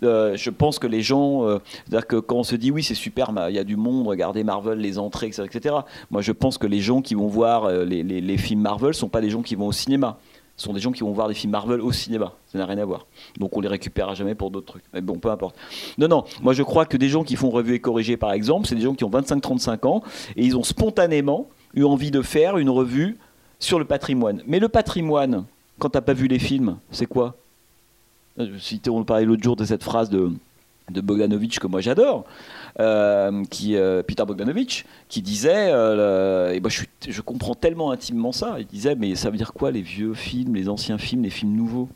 Euh, 0.03 0.35
je 0.35 0.49
pense 0.49 0.79
que 0.79 0.87
les 0.87 1.01
gens, 1.01 1.47
euh, 1.47 1.57
c'est-à-dire 1.85 2.07
que 2.07 2.17
quand 2.17 2.37
on 2.37 2.43
se 2.43 2.55
dit 2.55 2.71
oui, 2.71 2.83
c'est 2.83 2.95
super, 2.95 3.31
il 3.49 3.55
y 3.55 3.59
a 3.59 3.63
du 3.63 3.77
monde, 3.77 4.07
regardez 4.07 4.43
Marvel, 4.43 4.79
les 4.79 4.99
entrées, 4.99 5.27
etc., 5.27 5.47
etc. 5.51 5.75
Moi, 6.11 6.21
je 6.21 6.31
pense 6.31 6.57
que 6.57 6.67
les 6.67 6.79
gens 6.79 7.01
qui 7.01 7.15
vont 7.15 7.27
voir 7.27 7.69
les, 7.69 8.03
les, 8.03 8.37
films 8.37 8.61
Marvel 8.61 8.93
sont 8.93 9.09
pas 9.09 9.21
des 9.21 9.29
gens 9.29 9.41
qui 9.41 9.55
vont 9.55 9.67
au 9.67 9.71
cinéma 9.71 10.19
sont 10.57 10.73
des 10.73 10.79
gens 10.79 10.91
qui 10.91 11.01
vont 11.01 11.11
voir 11.11 11.27
des 11.27 11.35
films 11.35 11.51
Marvel 11.51 11.81
au 11.81 11.91
cinéma. 11.91 12.33
Ça 12.51 12.57
n'a 12.57 12.65
rien 12.65 12.79
à 12.79 12.85
voir. 12.85 13.05
Donc 13.39 13.55
on 13.55 13.61
les 13.61 13.67
récupérera 13.67 14.15
jamais 14.15 14.35
pour 14.35 14.49
d'autres 14.49 14.65
trucs. 14.65 14.83
Mais 14.93 15.01
bon, 15.01 15.19
peu 15.19 15.29
importe. 15.29 15.55
Non, 15.97 16.07
non. 16.07 16.25
Moi, 16.41 16.53
je 16.53 16.63
crois 16.63 16.85
que 16.85 16.97
des 16.97 17.09
gens 17.09 17.23
qui 17.23 17.35
font 17.35 17.51
revue 17.51 17.75
et 17.75 17.79
corrigée, 17.79 18.17
par 18.17 18.31
exemple, 18.31 18.67
c'est 18.67 18.75
des 18.75 18.81
gens 18.81 18.95
qui 18.95 19.03
ont 19.03 19.09
25-35 19.09 19.87
ans 19.87 20.03
et 20.35 20.43
ils 20.43 20.57
ont 20.57 20.63
spontanément 20.63 21.47
eu 21.75 21.83
envie 21.83 22.11
de 22.11 22.21
faire 22.23 22.57
une 22.57 22.69
revue 22.69 23.17
sur 23.59 23.77
le 23.77 23.85
patrimoine. 23.85 24.41
Mais 24.47 24.59
le 24.59 24.67
patrimoine, 24.67 25.45
quand 25.79 25.89
tu 25.89 25.97
n'as 25.97 26.01
pas 26.01 26.13
vu 26.13 26.27
les 26.27 26.39
films, 26.39 26.77
c'est 26.91 27.05
quoi? 27.05 27.35
Euh, 28.39 28.57
On 28.89 29.03
parlait 29.03 29.25
l'autre 29.25 29.43
jour 29.43 29.55
de 29.55 29.65
cette 29.65 29.83
phrase 29.83 30.09
de, 30.09 30.31
de 30.89 31.01
Bogdanovich 31.01 31.59
que 31.59 31.67
moi 31.67 31.81
j'adore. 31.81 32.25
Euh, 32.79 33.43
qui, 33.49 33.75
euh, 33.75 34.03
Peter 34.03 34.23
Bogdanovich, 34.23 34.85
qui 35.09 35.23
disait, 35.23 35.71
euh, 35.71 36.53
et 36.53 36.59
moi 36.59 36.69
je, 36.69 37.21
comprends 37.21 37.55
tellement 37.55 37.89
intimement 37.89 38.31
ça, 38.31 38.57
il 38.59 38.67
disait, 38.67 38.93
mais 38.93 39.15
ça 39.15 39.31
veut 39.31 39.37
dire 39.37 39.51
quoi 39.53 39.71
les 39.71 39.81
vieux 39.81 40.13
films, 40.13 40.53
les 40.53 40.69
anciens 40.69 40.99
films, 40.99 41.23
les 41.23 41.31
films 41.31 41.55
nouveaux? 41.55 41.89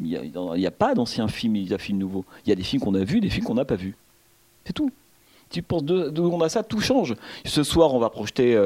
Il 0.00 0.06
n'y 0.08 0.66
a, 0.66 0.70
pas 0.70 0.94
d'anciens 0.94 1.28
films 1.28 1.56
et 1.56 1.64
de 1.64 1.76
films 1.78 1.98
nouveaux. 1.98 2.26
Il 2.44 2.50
y 2.50 2.52
a 2.52 2.54
des 2.54 2.64
films 2.64 2.82
qu'on 2.82 2.94
a 2.94 3.04
vus, 3.04 3.20
des 3.20 3.30
films 3.30 3.46
qu'on 3.46 3.54
n'a 3.54 3.64
pas 3.64 3.76
vus. 3.76 3.94
C'est 4.66 4.74
tout. 4.74 4.90
Tu 5.50 5.62
penses 5.62 5.84
d'où 5.84 6.30
on 6.30 6.40
a 6.42 6.50
ça, 6.50 6.62
tout 6.62 6.80
change. 6.80 7.14
Ce 7.46 7.62
soir, 7.62 7.94
on 7.94 7.98
va 7.98 8.10
projeter, 8.10 8.60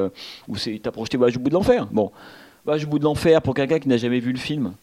ou 0.47 0.57
c'est, 0.57 0.79
t'as 0.83 0.91
projeté 0.91 1.17
Voyage 1.17 1.37
au 1.37 1.39
bout 1.39 1.49
de 1.49 1.53
l'enfer. 1.53 1.87
Bon, 1.91 2.11
Voyage 2.65 2.83
au 2.83 2.87
bout 2.87 2.99
de 2.99 3.03
l'enfer 3.05 3.41
pour 3.41 3.53
quelqu'un 3.53 3.79
qui 3.79 3.87
n'a 3.87 3.97
jamais 3.97 4.19
vu 4.19 4.33
le 4.33 4.39
film, 4.39 4.73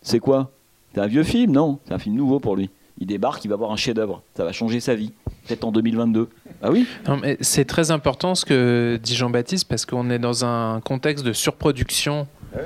c'est 0.00 0.20
quoi? 0.20 0.50
C'est 0.94 1.00
un 1.00 1.06
vieux 1.06 1.24
film, 1.24 1.52
non? 1.52 1.80
C'est 1.84 1.92
un 1.92 1.98
film 1.98 2.14
nouveau 2.14 2.38
pour 2.38 2.56
lui 2.56 2.70
il 3.00 3.06
débarque, 3.06 3.44
il 3.44 3.48
va 3.48 3.56
voir 3.56 3.70
un 3.70 3.76
chef-d'œuvre. 3.76 4.22
Ça 4.34 4.44
va 4.44 4.52
changer 4.52 4.80
sa 4.80 4.94
vie. 4.94 5.12
Peut-être 5.48 5.64
en 5.64 5.72
2022. 5.72 6.28
Ah 6.62 6.70
oui? 6.70 6.86
C'est 7.40 7.64
très 7.64 7.90
important 7.90 8.34
ce 8.34 8.44
que 8.44 9.00
dit 9.02 9.16
Jean-Baptiste 9.16 9.66
parce 9.68 9.86
qu'on 9.86 10.10
est 10.10 10.18
dans 10.18 10.44
un 10.44 10.80
contexte 10.80 11.24
de 11.24 11.32
surproduction. 11.32 12.28
Ah 12.54 12.58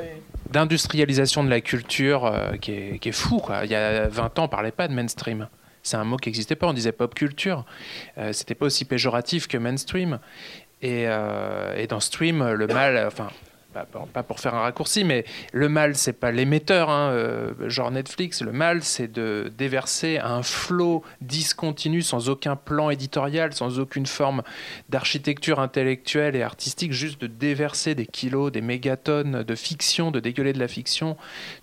d'industrialisation 0.53 1.43
de 1.43 1.51
la 1.51 1.61
culture 1.61 2.27
euh, 2.27 2.57
qui, 2.57 2.73
est, 2.73 3.13
fou. 3.13 3.39
Quoi. 3.39 3.65
Il 3.65 3.71
y 3.71 3.75
a 3.75 4.07
20 4.07 4.39
ans, 4.39 4.43
on 4.43 4.43
ne 4.43 4.51
parlait 4.51 4.71
pas 4.71 4.87
de 4.87 4.93
mainstream. 4.93 5.49
c'est 5.83 5.97
un 5.97 6.05
mot 6.05 6.17
qui 6.17 6.29
n'existait 6.29 6.55
pas. 6.55 6.69
On 6.69 6.73
disait 6.73 6.93
pop 6.93 7.15
culture. 7.15 7.65
Euh, 8.19 8.33
c'était 8.33 8.55
pas 8.55 8.67
aussi 8.67 8.85
péjoratif 8.85 9.49
que 9.49 9.57
mainstream. 9.57 10.19
Et, 10.83 11.05
euh, 11.07 11.77
et, 11.77 11.87
dans 11.87 12.01
stream, 12.01 12.53
le 12.53 12.67
mal, 12.67 13.03
enfin, 13.07 13.29
pas 13.73 14.23
pour 14.23 14.41
faire 14.41 14.55
un 14.55 14.61
raccourci, 14.61 15.05
mais 15.05 15.25
le 15.53 15.69
mal, 15.69 15.97
c'est 15.97 16.13
pas 16.13 16.31
l'émetteur, 16.31 16.91
hein, 16.91 17.11
euh, 17.11 17.53
genre 17.69 17.91
Netflix. 17.91 18.43
Le 18.43 18.53
mal, 18.53 18.83
c'est 18.83 19.11
de 19.11 19.53
déverser 19.57 20.19
un 20.19 20.43
flot 20.43 21.03
discontinu, 21.21 22.03
sans 22.03 22.29
aucun 22.29 22.57
plan 22.57 22.91
éditorial, 22.91 23.53
sans 23.53 23.79
aucune 23.79 24.07
forme 24.07 24.43
d'architecture 24.89 25.61
intellectuelle 25.61 26.37
et 26.37 26.43
artistique, 26.43 26.93
juste 26.93 27.21
de 27.21 27.27
déverser 27.27 27.95
des 27.95 28.07
kilos, 28.07 28.53
des 28.53 28.61
mégatonnes 28.61 29.43
de 29.43 29.55
fiction, 29.55 30.11
de 30.11 30.21
dégueuler 30.21 30.53
de 30.53 30.59
la 30.59 30.69
fiction 30.69 31.17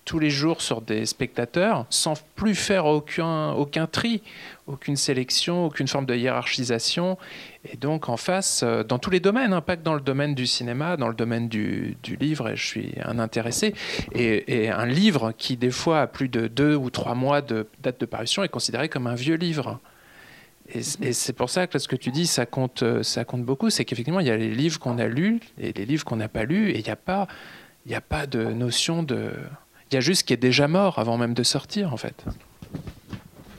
tous 0.04 0.18
les 0.18 0.30
jours 0.30 0.62
sur 0.62 0.80
des 0.80 1.06
spectateurs, 1.06 1.86
sans 1.90 2.14
plus 2.34 2.54
faire 2.54 2.86
aucun, 2.86 3.52
aucun 3.52 3.86
tri, 3.86 4.22
aucune 4.70 4.96
sélection, 4.96 5.66
aucune 5.66 5.88
forme 5.88 6.06
de 6.06 6.14
hiérarchisation. 6.14 7.18
Et 7.70 7.76
donc 7.76 8.08
en 8.08 8.16
face, 8.16 8.62
euh, 8.62 8.82
dans 8.82 8.98
tous 8.98 9.10
les 9.10 9.20
domaines, 9.20 9.52
hein, 9.52 9.60
pas 9.60 9.76
que 9.76 9.82
dans 9.82 9.94
le 9.94 10.00
domaine 10.00 10.34
du 10.34 10.46
cinéma, 10.46 10.96
dans 10.96 11.08
le 11.08 11.14
domaine 11.14 11.48
du, 11.48 11.96
livre, 12.20 12.48
et 12.48 12.56
je 12.56 12.66
suis 12.66 12.94
un 13.04 13.18
intéressé, 13.18 13.74
et, 14.14 14.70
un 14.70 14.86
livre 14.86 15.32
qui 15.36 15.56
des 15.56 15.70
fois 15.70 16.02
a 16.02 16.06
plus 16.06 16.28
de 16.28 16.48
deux 16.48 16.74
ou 16.74 16.90
trois 16.90 17.14
mois 17.14 17.42
de 17.42 17.66
date 17.82 18.00
de 18.00 18.06
parution 18.06 18.42
est 18.42 18.48
considéré 18.48 18.88
comme 18.88 19.06
un 19.06 19.14
vieux 19.14 19.36
livre. 19.36 19.80
Et, 20.72 20.82
c'est 20.82 21.32
pour 21.32 21.50
ça 21.50 21.66
que 21.66 21.78
ce 21.78 21.88
que 21.88 21.96
tu 21.96 22.10
dis, 22.10 22.26
ça 22.26 22.46
compte, 22.46 22.82
euh, 22.82 23.02
ça 23.02 23.24
compte 23.24 23.44
beaucoup, 23.44 23.70
c'est 23.70 23.84
qu'effectivement, 23.84 24.20
il 24.20 24.26
y 24.26 24.30
a 24.30 24.36
les 24.36 24.54
livres 24.54 24.78
qu'on 24.78 24.98
a 24.98 25.06
lus 25.06 25.40
et 25.58 25.72
les 25.72 25.84
livres 25.84 26.04
qu'on 26.04 26.16
n'a 26.16 26.28
pas 26.28 26.44
lus, 26.44 26.70
et 26.70 26.78
il 26.78 26.84
n'y 26.84 26.90
a, 26.90 26.96
pas, 26.96 27.26
a 27.92 28.00
pas 28.00 28.26
de 28.26 28.44
notion 28.44 29.02
de... 29.02 29.32
Il 29.90 29.94
y 29.94 29.98
a 29.98 30.00
juste 30.00 30.20
ce 30.20 30.24
qui 30.24 30.32
est 30.32 30.36
déjà 30.36 30.68
mort 30.68 31.00
avant 31.00 31.18
même 31.18 31.34
de 31.34 31.42
sortir, 31.42 31.92
en 31.92 31.96
fait 31.96 32.24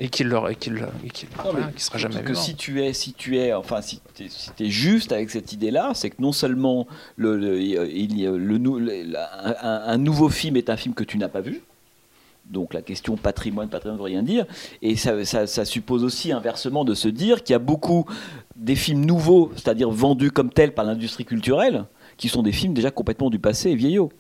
et 0.02 0.10
qu'il 0.10 0.28
leur 0.28 0.50
et 0.50 0.56
qu'il 0.56 0.80
sera 1.78 2.00
jamais 2.00 2.24
que 2.24 2.34
si 2.34 2.56
tu 2.56 2.82
es 2.84 2.92
si 2.92 3.14
tu 3.14 3.38
es 3.38 3.54
enfin 3.54 3.82
si 3.82 4.02
tu 4.16 4.26
es, 4.64 4.70
juste 4.70 5.12
avec 5.12 5.30
cette 5.30 5.54
idée 5.54 5.70
là 5.70 5.92
c'est 5.94 6.10
que 6.10 6.20
non 6.20 6.32
seulement 6.32 6.88
le, 7.18 7.62
il 7.62 8.28
a 8.28 8.32
le, 8.32 9.16
un, 9.62 9.98
nouveau 10.00 10.30
film 10.30 10.58
est 10.58 10.72
un 10.72 10.76
film 10.76 10.96
que 10.96 11.04
tu 11.04 11.20
n'as 11.20 11.30
pas 11.30 11.42
vu. 11.42 11.62
Donc 12.50 12.74
la 12.74 12.82
question 12.82 13.16
patrimoine 13.16 13.70
patrimoine 13.70 13.98
ne 13.98 14.02
veut 14.02 14.06
rien 14.12 14.24
dire. 14.24 14.46
Et 14.82 14.96
ça, 14.96 15.24
ça, 15.24 15.66
suppose 15.66 16.04
aussi 16.04 16.32
inversement 16.32 16.84
de 16.84 16.96
se 16.96 17.08
dire 17.08 17.44
qu'il 17.44 17.54
y 17.54 17.56
a 17.56 17.60
beaucoup 17.60 18.06
des 18.56 18.76
films 18.76 19.06
nouveaux 19.06 19.52
c'est-à-dire 19.56 19.92
vendus 19.92 20.32
comme 20.32 20.50
tels 20.50 20.74
par 20.74 20.84
l'industrie 20.84 21.26
culturelle 21.26 21.86
qui 22.18 22.28
sont 22.28 22.42
des 22.42 22.52
films 22.52 22.74
déjà 22.74 22.90
complètement 22.90 23.30
du 23.30 23.38
passé 23.38 23.70
et 23.70 23.76
vieillots. 23.76 24.12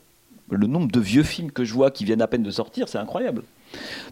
Le 0.51 0.67
nombre 0.67 0.91
de 0.91 0.99
vieux 0.99 1.23
films 1.23 1.51
que 1.51 1.65
je 1.65 1.73
vois 1.73 1.89
qui 1.89 2.05
viennent 2.05 2.21
à 2.21 2.27
peine 2.27 2.43
de 2.43 2.51
sortir 2.51 2.87
c'est 2.87 2.99
incroyable 2.99 3.41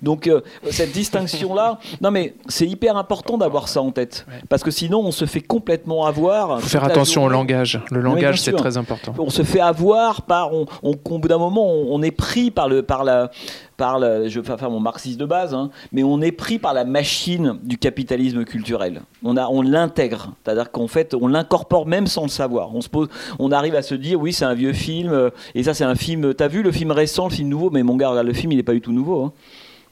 donc 0.02 0.28
euh, 0.28 0.42
cette 0.70 0.92
distinction-là, 0.92 1.80
non 2.02 2.12
mais 2.12 2.36
c'est 2.48 2.68
hyper 2.68 2.98
important 2.98 3.38
d'avoir 3.38 3.68
ça 3.68 3.82
en 3.82 3.92
tête, 3.92 4.26
parce 4.50 4.64
que 4.64 4.72
sinon 4.72 5.00
on 5.00 5.12
se 5.12 5.26
fait 5.26 5.42
complètement 5.42 6.06
avoir. 6.06 6.62
Faut 6.62 6.70
faire 6.70 6.84
attention 6.84 7.26
au 7.26 7.30
langage. 7.30 7.82
Le 7.92 8.02
langage 8.02 8.42
c'est 8.42 8.54
très 8.54 8.78
important. 8.78 9.14
On 9.18 9.30
se 9.30 9.44
fait 9.44 9.60
avoir 9.60 10.24
par, 10.24 10.54
on, 10.54 10.66
au 10.84 10.96
bout 11.20 11.28
d'un 11.28 11.38
moment 11.38 11.68
on, 11.68 12.02
est 12.02 12.12
pris 12.12 12.52
par 12.52 12.68
le, 12.68 12.84
par 12.84 13.04
la, 13.04 13.32
par 13.80 14.00
je 14.02 14.40
vais 14.40 14.58
faire 14.58 14.70
mon 14.70 14.82
marxiste 14.82 15.20
de 15.20 15.26
base, 15.26 15.54
hein, 15.54 15.72
mais 15.94 16.04
on 16.04 16.22
est 16.22 16.34
pris 16.34 16.60
par 16.60 16.74
la 16.74 16.84
machine 16.84 17.58
du 17.64 17.78
capitalisme 17.78 18.44
culturel. 18.44 19.02
On, 19.24 19.38
on 19.38 19.62
l'intègre, 19.62 20.34
c'est-à-dire 20.44 20.70
qu'en 20.70 20.88
fait, 20.88 21.16
on 21.16 21.28
l'incorpore 21.28 21.88
même 21.88 22.06
sans 22.06 22.24
le 22.24 22.30
savoir. 22.30 22.76
On, 22.76 22.82
se 22.82 22.90
pose, 22.90 23.08
on 23.40 23.52
arrive 23.52 23.76
à 23.76 23.82
se 23.82 23.96
dire, 23.96 24.20
oui, 24.20 24.34
c'est 24.34 24.46
un 24.46 24.54
vieux 24.54 24.74
film, 24.74 25.12
euh, 25.12 25.30
et 25.56 25.64
ça, 25.64 25.74
c'est 25.74 25.86
un 25.86 25.96
film. 25.96 26.34
T'as 26.34 26.50
vu 26.50 26.62
le 26.62 26.72
film 26.72 26.92
récent, 26.92 27.30
le 27.30 27.34
film 27.34 27.48
nouveau? 27.48 27.70
Mais 27.70 27.82
mon 27.82 27.96
gars, 27.96 28.22
le 28.22 28.34
film, 28.34 28.52
il 28.52 28.58
n'est 28.58 28.64
pas 28.64 28.74
du 28.74 28.82
tout 28.82 28.92
nouveau. 28.92 29.24
Hein. 29.24 29.34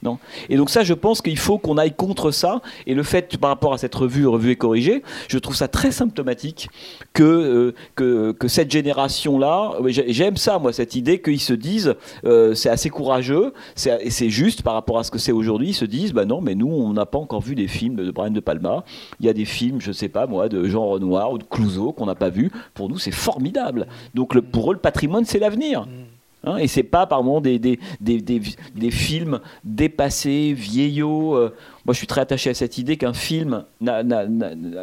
Non. 0.04 0.20
Et 0.50 0.58
donc 0.58 0.70
ça, 0.70 0.84
je 0.84 0.94
pense 0.94 1.22
qu'il 1.22 1.38
faut 1.40 1.58
qu'on 1.58 1.78
aille 1.78 1.94
contre 1.94 2.30
ça. 2.32 2.62
Et 2.86 2.94
le 2.94 3.04
fait, 3.04 3.38
par 3.38 3.50
rapport 3.50 3.74
à 3.74 3.78
cette 3.78 3.96
revue, 3.96 4.28
revue 4.28 4.52
et 4.52 4.56
corrigée, 4.56 5.02
je 5.28 5.38
trouve 5.40 5.56
ça 5.56 5.68
très 5.68 5.92
symptomatique 5.92 6.70
que, 7.14 7.74
euh, 8.00 8.34
que, 8.34 8.48
cette 8.48 8.70
génération-là, 8.72 9.74
j'aime 9.88 10.38
ça, 10.38 10.60
moi, 10.60 10.72
cette 10.72 10.96
idée 10.96 11.20
qu'ils 11.20 11.42
se 11.42 11.54
disent, 11.54 11.96
euh, 12.26 12.54
c'est 12.54 12.70
assez 12.70 12.90
courageux, 12.90 13.54
et 14.00 14.10
c'est 14.12 14.30
juste 14.30 14.62
par 14.62 14.74
rapport 14.76 15.00
à 15.00 15.04
ce 15.04 15.12
que 15.12 15.18
c'est 15.18 15.32
aujourd'hui, 15.32 15.70
ils 15.70 15.74
se 15.74 15.86
disent, 15.86 16.14
bah 16.14 16.26
non, 16.26 16.42
mais 16.42 16.54
nous, 16.54 16.68
on 16.68 16.94
n'a 16.94 17.06
pas 17.06 17.18
encore 17.18 17.42
vu 17.42 17.56
des 17.56 17.68
films 17.68 17.96
de 17.96 18.12
Brian 18.12 18.32
De 18.32 18.40
Palma. 18.40 18.84
Il 19.20 19.26
y 19.26 19.30
a 19.30 19.34
des 19.34 19.46
films, 19.46 19.82
je 19.82 19.92
sais 19.92 20.10
pas 20.10 20.28
moi, 20.28 20.48
de 20.48 20.66
Jean 20.68 20.86
Renoir 20.86 21.32
ou 21.32 21.38
de 21.40 21.44
Clouseau 21.44 21.92
qu'on 21.92 22.06
n'a 22.06 22.16
pas 22.16 22.30
vu. 22.30 22.52
Pour 22.74 22.88
nous, 22.88 23.00
c'est 23.00 23.12
formidable. 23.12 23.88
Donc 24.14 24.40
pour 24.40 24.72
eux, 24.72 24.76
le 24.76 24.80
patrimoine, 24.80 25.26
c'est 25.26 25.40
l'avenir. 25.40 25.82
Mm. 25.82 26.17
Hein, 26.48 26.58
et 26.58 26.68
c'est 26.68 26.84
pas 26.84 27.06
par 27.08 27.24
des, 27.42 27.60
des, 27.60 27.78
des, 28.00 28.22
des, 28.22 28.92
films 28.92 29.40
dépassés, 29.66 30.54
vieillots. 30.54 31.36
Euh. 31.36 31.54
moi, 31.86 31.94
je 31.94 31.98
suis 31.98 32.08
très 32.08 32.22
attaché 32.22 32.50
à 32.50 32.54
cette 32.54 32.78
idée 32.78 32.96
qu'un 32.96 33.14
film 33.14 33.66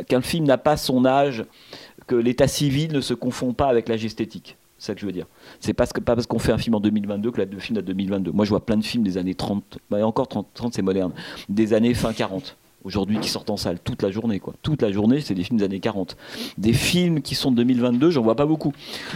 qu'un 0.08 0.20
film 0.20 0.44
n'a 0.44 0.58
pas 0.58 0.76
son 0.76 1.06
âge, 1.06 1.44
que 2.06 2.14
l'état 2.14 2.48
civil 2.48 2.92
ne 2.92 3.00
se 3.00 3.14
confond 3.14 3.54
pas 3.54 3.68
avec 3.68 3.88
l'âge 3.88 4.04
esthétique. 4.04 4.56
C'est 4.78 4.88
ça 4.88 4.94
que 4.94 5.00
je 5.00 5.06
veux 5.06 5.12
dire. 5.12 5.26
C'est 5.60 5.72
pas 5.72 5.86
parce 5.86 6.26
qu'on 6.26 6.38
fait 6.38 6.52
un 6.52 6.58
film 6.58 6.74
en 6.74 6.80
2022 6.80 7.30
que 7.30 7.40
le 7.40 7.58
film 7.58 7.76
date 7.76 7.86
de 7.86 7.92
2022. 7.92 8.32
Moi, 8.32 8.44
je 8.44 8.50
vois 8.50 8.64
plein 8.64 8.76
de 8.76 8.84
films 8.84 9.04
des 9.04 9.16
années 9.16 9.34
30, 9.34 9.78
bah, 9.90 10.06
encore 10.06 10.28
30, 10.28 10.48
30 10.52 10.74
c'est 10.74 10.82
moderne, 10.82 11.12
des 11.48 11.72
années 11.72 11.94
fin 11.94 12.12
40 12.12 12.56
aujourd'hui 12.84 13.18
qui 13.18 13.28
sortent 13.28 13.50
en 13.50 13.56
salle 13.56 13.78
toute 13.80 14.02
la 14.02 14.10
journée 14.10 14.38
quoi. 14.38 14.54
Toute 14.62 14.82
la 14.82 14.92
journée, 14.92 15.20
c'est 15.20 15.34
des 15.34 15.42
films 15.42 15.58
des 15.58 15.64
années 15.64 15.80
40. 15.80 16.16
Des 16.58 16.72
films 16.72 17.22
qui 17.22 17.34
sont 17.34 17.50
de 17.50 17.56
2022, 17.56 18.10
j'en 18.10 18.22
vois 18.22 18.36
pas 18.36 18.46
beaucoup. 18.46 18.72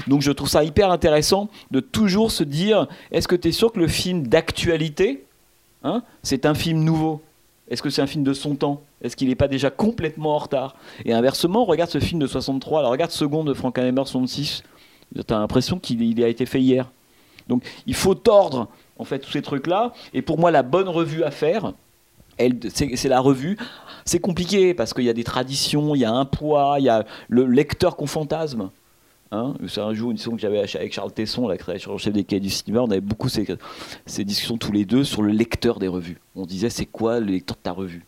Donc 0.06 0.22
je 0.22 0.32
trouve 0.32 0.48
ça 0.48 0.64
hyper 0.64 0.90
intéressant 0.90 1.48
de 1.70 1.80
toujours 1.80 2.30
se 2.30 2.44
dire 2.44 2.88
est-ce 3.10 3.28
que 3.28 3.36
tu 3.36 3.48
es 3.48 3.52
sûr 3.52 3.72
que 3.72 3.78
le 3.78 3.88
film 3.88 4.26
d'actualité 4.26 5.24
hein, 5.84 6.02
c'est 6.22 6.46
un 6.46 6.54
film 6.54 6.82
nouveau? 6.82 7.22
Est-ce 7.70 7.82
que 7.82 7.90
c'est 7.90 8.02
un 8.02 8.06
film 8.06 8.24
de 8.24 8.32
son 8.32 8.56
temps? 8.56 8.82
Est-ce 9.02 9.14
qu'il 9.14 9.28
n'est 9.28 9.34
pas 9.34 9.48
déjà 9.48 9.70
complètement 9.70 10.34
en 10.34 10.38
retard? 10.38 10.74
Et 11.04 11.12
inversement, 11.12 11.64
regarde 11.64 11.90
ce 11.90 12.00
film 12.00 12.18
de 12.18 12.26
63, 12.26 12.80
alors 12.80 12.90
regarde 12.90 13.10
Seconde 13.10 13.46
de 13.48 13.54
Frank 13.54 13.78
Hammer 13.78 14.02
66. 14.04 14.62
Tu 15.14 15.34
as 15.34 15.38
l'impression 15.38 15.78
qu'il 15.78 16.24
a 16.24 16.28
été 16.28 16.46
fait 16.46 16.60
hier. 16.60 16.90
Donc 17.48 17.62
il 17.86 17.94
faut 17.94 18.14
tordre 18.14 18.68
en 18.98 19.04
fait 19.04 19.20
tous 19.20 19.30
ces 19.30 19.42
trucs 19.42 19.66
là 19.66 19.92
et 20.12 20.22
pour 20.22 20.38
moi 20.38 20.50
la 20.50 20.62
bonne 20.62 20.88
revue 20.88 21.22
à 21.22 21.30
faire 21.30 21.72
c'est 22.72 23.08
la 23.08 23.20
revue. 23.20 23.56
C'est 24.04 24.20
compliqué 24.20 24.74
parce 24.74 24.94
qu'il 24.94 25.04
y 25.04 25.10
a 25.10 25.14
des 25.14 25.24
traditions, 25.24 25.94
il 25.94 26.00
y 26.00 26.04
a 26.04 26.12
un 26.12 26.24
poids, 26.24 26.76
il 26.78 26.84
y 26.84 26.88
a 26.88 27.04
le 27.28 27.46
lecteur 27.46 27.96
qu'on 27.96 28.06
fantasme. 28.06 28.70
Hein 29.30 29.54
c'est 29.66 29.80
un 29.80 29.92
jour, 29.92 30.10
une 30.10 30.16
discussion 30.16 30.36
que 30.36 30.40
j'avais 30.40 30.58
avec 30.58 30.92
Charles 30.92 31.12
Tesson, 31.12 31.48
la 31.48 31.58
création 31.58 31.98
chef 31.98 32.14
des 32.14 32.24
cahiers 32.24 32.40
du 32.40 32.48
cinéma, 32.48 32.80
on 32.80 32.90
avait 32.90 33.02
beaucoup 33.02 33.28
ces, 33.28 33.44
discussions 34.24 34.56
tous 34.56 34.72
les 34.72 34.86
deux 34.86 35.04
sur 35.04 35.22
le 35.22 35.32
lecteur 35.32 35.78
des 35.78 35.88
revues. 35.88 36.18
On 36.34 36.46
disait 36.46 36.70
c'est 36.70 36.86
quoi 36.86 37.20
le 37.20 37.26
lecteur 37.26 37.56
de 37.56 37.62
ta 37.62 37.72
revue? 37.72 38.04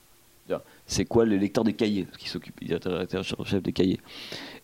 C'est 0.86 1.04
quoi 1.04 1.24
le 1.24 1.36
lecteur 1.36 1.62
des 1.62 1.74
cahiers 1.74 2.06
Qui 2.18 2.28
s'occupe, 2.28 2.56
il 2.60 2.76
chef 3.44 3.62
des 3.62 3.72
cahiers. 3.72 4.00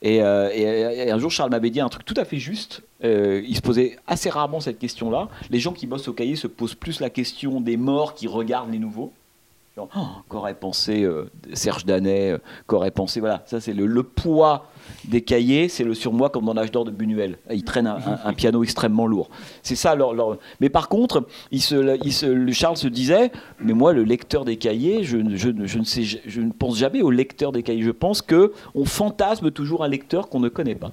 Euh, 0.05 0.51
et, 0.53 1.11
un 1.11 1.19
jour, 1.19 1.31
Charles 1.31 1.51
m'avait 1.51 1.71
dit 1.71 1.81
un 1.81 1.89
truc 1.89 2.05
tout 2.05 2.15
à 2.17 2.25
fait 2.25 2.39
juste. 2.39 2.83
Euh, 3.05 3.43
il 3.47 3.55
se 3.55 3.61
posait 3.61 3.97
assez 4.09 4.29
rarement 4.29 4.59
cette 4.59 4.81
question-là. 4.81 5.29
Les 5.51 5.61
gens 5.61 5.73
qui 5.73 5.87
bossent 5.87 6.09
au 6.09 6.13
cahier 6.13 6.35
se 6.35 6.49
posent 6.49 6.75
plus 6.75 6.99
la 6.99 7.11
question 7.11 7.61
des 7.61 7.77
morts 7.77 8.15
qui 8.15 8.27
regardent 8.27 8.73
les 8.73 8.81
nouveaux. 8.81 9.13
Oh, 9.79 9.89
qu'aurait 10.31 10.55
pensé 10.55 11.03
euh, 11.05 11.31
Serge 11.53 11.85
Danet, 11.85 12.33
euh, 12.33 12.39
qu'aurait 12.67 12.91
pensé, 12.91 13.21
voilà, 13.21 13.43
ça 13.45 13.61
c'est 13.61 13.75
le, 13.75 14.03
poids 14.03 14.69
des 15.05 15.21
cahiers, 15.21 15.69
c'est 15.69 15.85
le 15.85 15.93
surmoi 15.93 16.31
comme 16.31 16.47
dans 16.47 16.55
l'âge 16.55 16.71
d'or 16.71 16.87
de 16.87 16.91
Buñuel. 16.91 17.37
Il 17.51 17.63
traîne 17.63 17.87
un, 17.87 18.33
piano 18.33 18.65
extrêmement 18.65 19.07
lourd. 19.07 19.29
C'est 19.63 19.77
ça 19.77 19.95
leur, 19.95 20.15
Mais 20.61 20.71
par 20.71 20.89
contre, 20.89 21.27
il 21.51 21.61
se, 21.61 22.51
Charles 22.53 22.79
se 22.79 22.89
disait, 22.89 23.31
mais 23.61 23.75
moi 23.75 23.93
le 23.93 24.05
lecteur 24.05 24.47
des 24.47 24.57
cahiers, 24.57 25.05
je 25.05 25.19
ne 25.19 26.53
pense 26.53 26.79
jamais 26.79 27.03
au 27.03 27.11
lecteur 27.11 27.53
des 27.53 27.63
cahiers. 27.63 27.83
Je 27.83 27.91
pense 27.91 28.23
que 28.23 28.55
on 28.75 28.87
fantasme 28.87 29.51
toujours 29.51 29.85
un 29.85 29.89
lecteur 29.89 30.31
qu'on 30.31 30.41
ne 30.41 30.49
connaît 30.49 30.75
pas. 30.75 30.91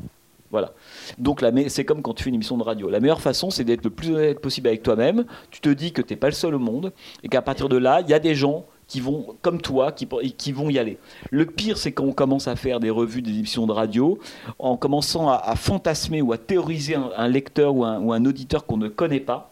Voilà. 0.52 0.74
Donc 1.18 1.44
c'est 1.70 1.86
comme 1.86 2.02
quand 2.02 2.14
tu 2.14 2.26
fais 2.26 2.30
une 2.30 2.36
émission 2.36 2.58
de 2.58 2.64
radio. 2.64 2.90
La 2.90 3.00
meilleure 3.00 3.22
façon, 3.22 3.50
c'est 3.50 3.64
d'être 3.64 3.86
le 3.86 3.90
plus 3.90 4.14
honnête 4.14 4.40
possible 4.40 4.68
avec 4.68 4.84
toi-même. 4.84 5.26
Tu 5.52 5.62
te 5.62 5.70
dis 5.70 5.94
que 5.94 6.02
tu 6.02 6.14
n'es 6.14 6.18
pas 6.18 6.28
le 6.28 6.34
seul 6.34 6.54
au 6.54 6.60
monde 6.60 6.92
et 7.24 7.30
qu'à 7.30 7.42
partir 7.42 7.70
de 7.70 7.78
là, 7.78 8.02
il 8.02 8.10
y 8.10 8.14
a 8.14 8.20
des 8.20 8.36
gens 8.36 8.66
qui 8.88 9.00
vont, 9.00 9.36
comme 9.42 9.62
toi, 9.62 9.92
qui, 9.92 10.08
qui 10.38 10.52
vont 10.52 10.70
y 10.70 10.80
aller. 10.80 10.98
Le 11.32 11.46
pire, 11.46 11.78
c'est 11.78 11.92
quand 11.92 12.04
on 12.04 12.14
commence 12.14 12.48
à 12.48 12.56
faire 12.56 12.80
des 12.80 12.90
revues, 12.90 13.22
des 13.22 13.32
émissions 13.32 13.66
de 13.66 13.72
radio, 13.72 14.20
en 14.60 14.78
commençant 14.78 15.30
à, 15.30 15.56
fantasmer 15.56 16.22
ou 16.22 16.34
à 16.34 16.38
théoriser 16.38 16.96
un, 16.96 17.28
lecteur 17.28 17.76
ou 17.76 17.86
un, 17.86 18.00
ou 18.00 18.14
un 18.14 18.26
auditeur 18.26 18.66
qu'on 18.66 18.78
ne 18.78 18.88
connaît 18.88 19.20
pas. 19.20 19.50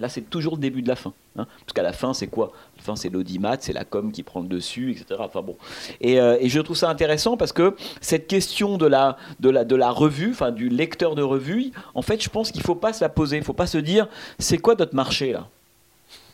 Là, 0.00 0.08
c'est 0.08 0.30
toujours 0.30 0.54
le 0.54 0.60
début 0.60 0.80
de 0.80 0.88
la 0.88 0.94
fin. 0.94 1.12
Hein. 1.36 1.46
Parce 1.60 1.72
qu'à 1.72 1.82
la 1.82 1.92
fin, 1.92 2.14
c'est 2.14 2.28
quoi? 2.28 2.52
La 2.76 2.82
fin, 2.84 2.94
c'est 2.94 3.08
l'audimat, 3.08 3.56
c'est 3.58 3.72
la 3.72 3.84
com 3.84 4.12
qui 4.12 4.22
prend 4.22 4.40
le 4.40 4.46
dessus, 4.46 4.92
etc. 4.92 5.18
Enfin 5.18 5.42
bon. 5.42 5.56
Et, 6.00 6.20
euh, 6.20 6.36
et, 6.40 6.48
je 6.48 6.60
trouve 6.60 6.76
ça 6.76 6.88
intéressant 6.88 7.36
parce 7.36 7.52
que 7.52 7.74
cette 8.00 8.28
question 8.28 8.78
de 8.78 8.86
la, 8.86 9.16
de 9.40 9.50
la, 9.50 9.64
de 9.64 9.74
la 9.74 9.90
revue, 9.90 10.30
enfin 10.30 10.52
du 10.52 10.68
lecteur 10.68 11.16
de 11.16 11.22
revue, 11.22 11.72
en 11.94 12.02
fait, 12.02 12.22
je 12.22 12.28
pense 12.28 12.52
qu'il 12.52 12.60
ne 12.60 12.66
faut 12.66 12.76
pas 12.76 12.92
se 12.92 13.02
la 13.02 13.08
poser. 13.08 13.38
Il 13.38 13.40
ne 13.40 13.44
faut 13.44 13.52
pas 13.54 13.66
se 13.66 13.78
dire, 13.78 14.08
c'est 14.38 14.58
quoi 14.58 14.76
notre 14.76 14.94
marché 14.94 15.32
là? 15.32 15.48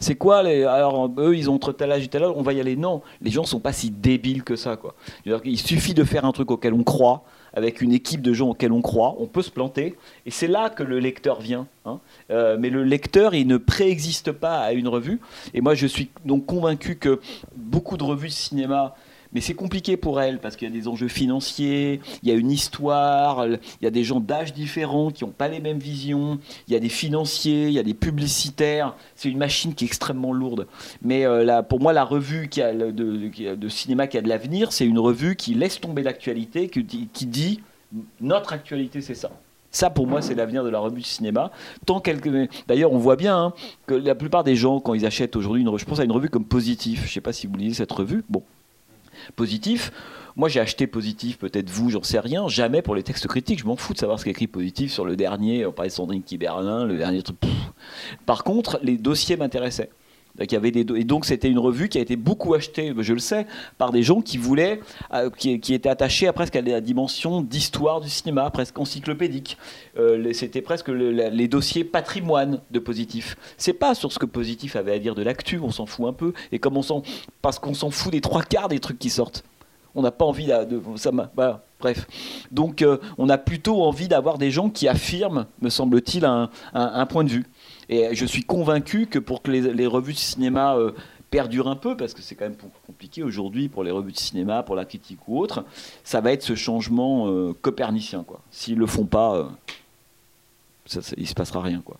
C'est 0.00 0.14
quoi 0.16 0.42
les. 0.42 0.64
Alors, 0.64 1.10
eux, 1.18 1.36
ils 1.36 1.50
ont 1.50 1.54
entre 1.54 1.72
tel 1.72 1.90
âge 1.90 2.04
et 2.04 2.08
tel 2.08 2.24
âge, 2.24 2.32
on 2.36 2.42
va 2.42 2.52
y 2.52 2.60
aller. 2.60 2.76
Non, 2.76 3.02
les 3.20 3.30
gens 3.30 3.44
sont 3.44 3.60
pas 3.60 3.72
si 3.72 3.90
débiles 3.90 4.42
que 4.42 4.56
ça, 4.56 4.76
quoi. 4.76 4.94
Il 5.44 5.58
suffit 5.58 5.94
de 5.94 6.04
faire 6.04 6.24
un 6.24 6.32
truc 6.32 6.50
auquel 6.50 6.74
on 6.74 6.84
croit, 6.84 7.24
avec 7.54 7.80
une 7.80 7.92
équipe 7.92 8.20
de 8.20 8.32
gens 8.32 8.50
auxquels 8.50 8.72
on 8.72 8.82
croit. 8.82 9.16
On 9.18 9.26
peut 9.26 9.42
se 9.42 9.50
planter, 9.50 9.96
et 10.26 10.30
c'est 10.30 10.48
là 10.48 10.70
que 10.70 10.82
le 10.82 10.98
lecteur 10.98 11.40
vient. 11.40 11.66
Hein. 11.86 12.00
Euh, 12.30 12.56
mais 12.58 12.70
le 12.70 12.84
lecteur, 12.84 13.34
il 13.34 13.46
ne 13.46 13.56
préexiste 13.56 14.32
pas 14.32 14.58
à 14.58 14.72
une 14.72 14.88
revue. 14.88 15.20
Et 15.54 15.60
moi, 15.60 15.74
je 15.74 15.86
suis 15.86 16.10
donc 16.24 16.46
convaincu 16.46 16.96
que 16.96 17.20
beaucoup 17.56 17.96
de 17.96 18.04
revues 18.04 18.28
de 18.28 18.32
cinéma 18.32 18.94
mais 19.34 19.40
c'est 19.40 19.54
compliqué 19.54 19.96
pour 19.96 20.20
elle 20.20 20.38
parce 20.38 20.56
qu'il 20.56 20.68
y 20.68 20.70
a 20.70 20.74
des 20.74 20.88
enjeux 20.88 21.08
financiers, 21.08 22.00
il 22.22 22.28
y 22.28 22.32
a 22.32 22.34
une 22.34 22.50
histoire, 22.50 23.46
il 23.46 23.58
y 23.82 23.86
a 23.86 23.90
des 23.90 24.04
gens 24.04 24.20
d'âge 24.20 24.52
différents 24.52 25.10
qui 25.10 25.24
n'ont 25.24 25.30
pas 25.30 25.48
les 25.48 25.60
mêmes 25.60 25.78
visions, 25.78 26.38
il 26.68 26.74
y 26.74 26.76
a 26.76 26.80
des 26.80 26.88
financiers, 26.88 27.66
il 27.66 27.72
y 27.72 27.78
a 27.78 27.82
des 27.82 27.94
publicitaires. 27.94 28.94
C'est 29.16 29.28
une 29.28 29.38
machine 29.38 29.74
qui 29.74 29.84
est 29.84 29.88
extrêmement 29.88 30.32
lourde. 30.32 30.66
Mais 31.02 31.26
euh, 31.26 31.44
là, 31.44 31.62
pour 31.62 31.80
moi, 31.80 31.92
la 31.92 32.04
revue 32.04 32.48
de, 32.48 33.68
cinéma 33.68 34.06
qui 34.06 34.18
a 34.18 34.22
de 34.22 34.28
l'avenir, 34.28 34.72
c'est 34.72 34.86
une 34.86 34.98
revue 34.98 35.36
qui 35.36 35.54
laisse 35.54 35.80
tomber 35.80 36.02
l'actualité, 36.02 36.68
qui, 36.68 37.26
dit 37.26 37.60
notre 38.20 38.52
actualité, 38.52 39.00
c'est 39.00 39.14
ça. 39.14 39.30
Ça, 39.70 39.90
pour 39.90 40.06
moi, 40.06 40.22
c'est 40.22 40.34
l'avenir 40.34 40.62
de 40.62 40.68
la 40.68 40.78
revue 40.78 41.00
de 41.00 41.06
cinéma. 41.06 41.50
Tant 41.84 42.00
D'ailleurs, 42.68 42.92
on 42.92 42.98
voit 42.98 43.16
bien 43.16 43.36
hein, 43.36 43.52
que 43.86 43.94
la 43.94 44.14
plupart 44.14 44.44
des 44.44 44.54
gens, 44.54 44.78
quand 44.78 44.94
ils 44.94 45.04
achètent 45.04 45.34
aujourd'hui 45.34 45.62
une 45.62 45.68
revue, 45.68 45.80
je 45.80 45.84
pense 45.84 45.98
à 45.98 46.04
une 46.04 46.12
revue 46.12 46.28
comme 46.28 46.44
Positif. 46.44 47.00
Je 47.00 47.06
ne 47.06 47.10
sais 47.10 47.20
pas 47.20 47.32
si 47.32 47.48
vous 47.48 47.56
lisez 47.56 47.74
cette 47.74 47.90
revue. 47.90 48.24
Bon, 48.28 48.44
positif. 49.36 49.92
Moi, 50.36 50.48
j'ai 50.48 50.60
acheté 50.60 50.86
positif, 50.86 51.38
peut-être 51.38 51.70
vous, 51.70 51.90
j'en 51.90 52.02
sais 52.02 52.18
rien, 52.18 52.48
jamais 52.48 52.82
pour 52.82 52.96
les 52.96 53.04
textes 53.04 53.28
critiques. 53.28 53.60
Je 53.60 53.66
m'en 53.66 53.76
fous 53.76 53.92
de 53.92 53.98
savoir 53.98 54.18
ce 54.18 54.24
qu'écrit 54.24 54.48
positif 54.48 54.92
sur 54.92 55.04
le 55.04 55.14
dernier. 55.14 55.64
On 55.64 55.72
parlait 55.72 55.90
de 55.90 55.94
Sandrine 55.94 56.22
Kiberlin, 56.22 56.84
le 56.84 56.96
dernier 56.96 57.22
truc. 57.22 57.38
Par 58.26 58.42
contre, 58.42 58.80
les 58.82 58.96
dossiers 58.96 59.36
m'intéressaient. 59.36 59.90
Avait 60.40 60.72
des 60.72 60.84
et 60.96 61.04
donc 61.04 61.26
c'était 61.26 61.48
une 61.48 61.60
revue 61.60 61.88
qui 61.88 61.96
a 61.98 62.00
été 62.00 62.16
beaucoup 62.16 62.54
achetée, 62.54 62.92
je 62.98 63.12
le 63.12 63.20
sais, 63.20 63.46
par 63.78 63.92
des 63.92 64.02
gens 64.02 64.20
qui 64.20 64.36
voulaient, 64.36 64.80
euh, 65.12 65.30
qui, 65.30 65.52
étaient 65.52 65.88
attachés 65.88 66.26
à 66.26 66.32
presque 66.32 66.56
à 66.56 66.60
la 66.60 66.80
dimension 66.80 67.40
d'histoire 67.40 68.00
du 68.00 68.08
cinéma, 68.08 68.50
presque 68.50 68.76
encyclopédique. 68.76 69.56
Euh, 69.96 70.32
c'était 70.32 70.60
presque 70.60 70.88
les 70.88 71.48
dossiers 71.48 71.84
patrimoine 71.84 72.60
de 72.72 72.78
Positif. 72.80 73.36
C'est 73.58 73.74
pas 73.74 73.94
sur 73.94 74.10
ce 74.10 74.18
que 74.18 74.26
Positif 74.26 74.74
avait 74.74 74.92
à 74.92 74.98
dire 74.98 75.14
de 75.14 75.22
l'actu, 75.22 75.60
on 75.60 75.70
s'en 75.70 75.86
fout 75.86 76.06
un 76.08 76.12
peu, 76.12 76.32
et 76.50 76.58
comme 76.58 76.76
on 76.76 76.82
s'en, 76.82 77.02
parce 77.40 77.60
qu'on 77.60 77.74
s'en 77.74 77.90
fout 77.90 78.10
des 78.10 78.20
trois 78.20 78.42
quarts 78.42 78.68
des 78.68 78.80
trucs 78.80 78.98
qui 78.98 79.10
sortent. 79.10 79.44
On 79.94 80.02
n'a 80.02 80.10
pas 80.10 80.24
envie 80.24 80.46
de, 80.46 80.80
ça 80.96 81.12
bref. 81.78 82.08
Donc 82.50 82.82
euh, 82.82 82.98
on 83.18 83.28
a 83.28 83.38
plutôt 83.38 83.84
envie 83.84 84.08
d'avoir 84.08 84.38
des 84.38 84.50
gens 84.50 84.68
qui 84.68 84.88
affirment, 84.88 85.46
me 85.62 85.70
semble-t-il, 85.70 86.24
un 86.24 87.06
point 87.06 87.22
de 87.22 87.30
vue. 87.30 87.44
Et 87.88 88.14
je 88.14 88.24
suis 88.24 88.44
convaincu 88.44 89.06
que 89.06 89.18
pour 89.18 89.42
que 89.42 89.50
les, 89.50 89.86
revues 89.86 90.12
de 90.12 90.18
cinéma 90.18 90.76
euh, 90.76 90.92
perdurent 91.30 91.68
un 91.68 91.76
peu, 91.76 91.96
parce 91.96 92.14
que 92.14 92.22
c'est 92.22 92.34
quand 92.34 92.44
même 92.44 92.56
compliqué 92.86 93.22
aujourd'hui 93.22 93.68
pour 93.68 93.84
les 93.84 93.90
revues 93.90 94.12
de 94.12 94.18
cinéma, 94.18 94.62
pour 94.62 94.76
la 94.76 94.84
critique 94.84 95.20
ou 95.28 95.38
autre, 95.38 95.64
ça 96.02 96.20
va 96.20 96.32
être 96.32 96.42
ce 96.42 96.54
changement 96.54 97.28
euh, 97.28 97.52
copernicien. 97.60 98.24
Quoi. 98.24 98.40
S'ils 98.50 98.78
le 98.78 98.86
font 98.86 99.06
pas, 99.06 99.36
euh, 99.36 99.44
il 101.16 101.22
ne 101.22 101.26
se 101.26 101.34
passera 101.34 101.60
rien. 101.60 101.82
Quoi. 101.84 101.96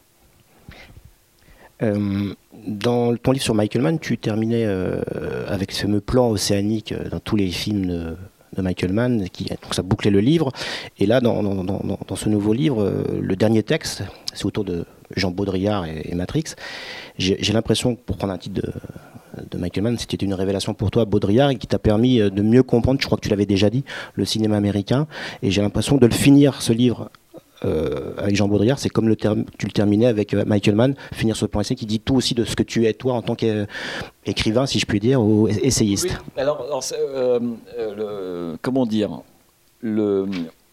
dans 1.80 3.16
ton 3.16 3.32
livre 3.32 3.44
sur 3.44 3.54
Michael 3.54 3.82
Mann, 3.82 3.98
tu 3.98 4.16
terminais 4.16 4.64
avec 5.48 5.72
ce 5.72 5.82
fameux 5.82 6.00
plan 6.00 6.30
océanique 6.30 6.94
dans 7.10 7.20
tous 7.20 7.36
les 7.36 7.50
films 7.50 8.16
de 8.54 8.62
Michael 8.62 8.92
Mann, 8.92 9.28
qui, 9.30 9.44
donc 9.44 9.74
ça 9.74 9.82
bouclait 9.82 10.10
le 10.10 10.20
livre. 10.20 10.52
Et 10.98 11.06
là, 11.06 11.20
dans, 11.20 11.42
dans, 11.42 12.16
ce 12.16 12.28
nouveau 12.28 12.52
livre, 12.52 12.92
le 13.20 13.36
dernier 13.36 13.62
texte, 13.62 14.02
c'est 14.32 14.44
autour 14.46 14.64
de 14.64 14.84
Jean 15.16 15.30
Baudrillard 15.30 15.86
et, 15.86 16.14
Matrix. 16.14 16.54
J'ai 17.18 17.52
l'impression, 17.52 17.94
pour 17.94 18.16
prendre 18.16 18.32
un 18.32 18.38
titre 18.38 18.60
de, 18.60 19.58
Michael 19.58 19.84
Mann, 19.84 19.98
c'était 19.98 20.16
une 20.16 20.34
révélation 20.34 20.74
pour 20.74 20.90
toi, 20.90 21.04
Baudrillard, 21.04 21.50
et 21.50 21.56
qui 21.56 21.66
t'a 21.66 21.78
permis 21.78 22.20
euh, 22.20 22.30
de 22.30 22.42
mieux 22.42 22.62
comprendre, 22.62 23.00
je 23.00 23.06
crois 23.06 23.18
que 23.18 23.22
tu 23.22 23.30
l'avais 23.30 23.46
déjà 23.46 23.68
dit, 23.68 23.84
le 24.14 24.24
cinéma 24.24 24.56
américain. 24.56 25.06
Et 25.42 25.50
j'ai 25.50 25.60
l'impression 25.60 25.96
de 25.96 26.06
le 26.06 26.12
finir, 26.12 26.62
ce 26.62 26.72
livre, 26.72 27.02
euh, 27.02 27.23
avec 28.18 28.36
Jean 28.36 28.48
Baudrillard, 28.48 28.78
c'est 28.78 28.88
comme 28.88 29.08
le 29.08 29.16
tu 29.16 29.66
le 29.66 29.72
terminais 29.72 30.06
avec 30.06 30.34
euh, 30.34 30.44
Michael 30.46 30.74
Mann, 30.74 30.94
finir 31.12 31.36
sur 31.36 31.46
le 31.46 31.50
point 31.50 31.62
qui 31.62 31.86
dit 31.86 32.00
tout 32.00 32.14
aussi 32.16 32.34
de 32.34 32.44
ce 32.44 32.56
que 32.56 32.62
tu 32.62 32.86
es 32.86 32.92
toi 32.92 33.14
en 33.14 33.22
tant 33.22 33.34
qu'écrivain, 33.34 34.66
si 34.66 34.78
je 34.78 34.86
puis 34.86 35.00
dire, 35.00 35.20
ou 35.20 35.48
essayiste. 35.48 36.08
alors, 36.36 36.66
comment 38.62 38.86
dire 38.86 39.22
le, 39.80 40.26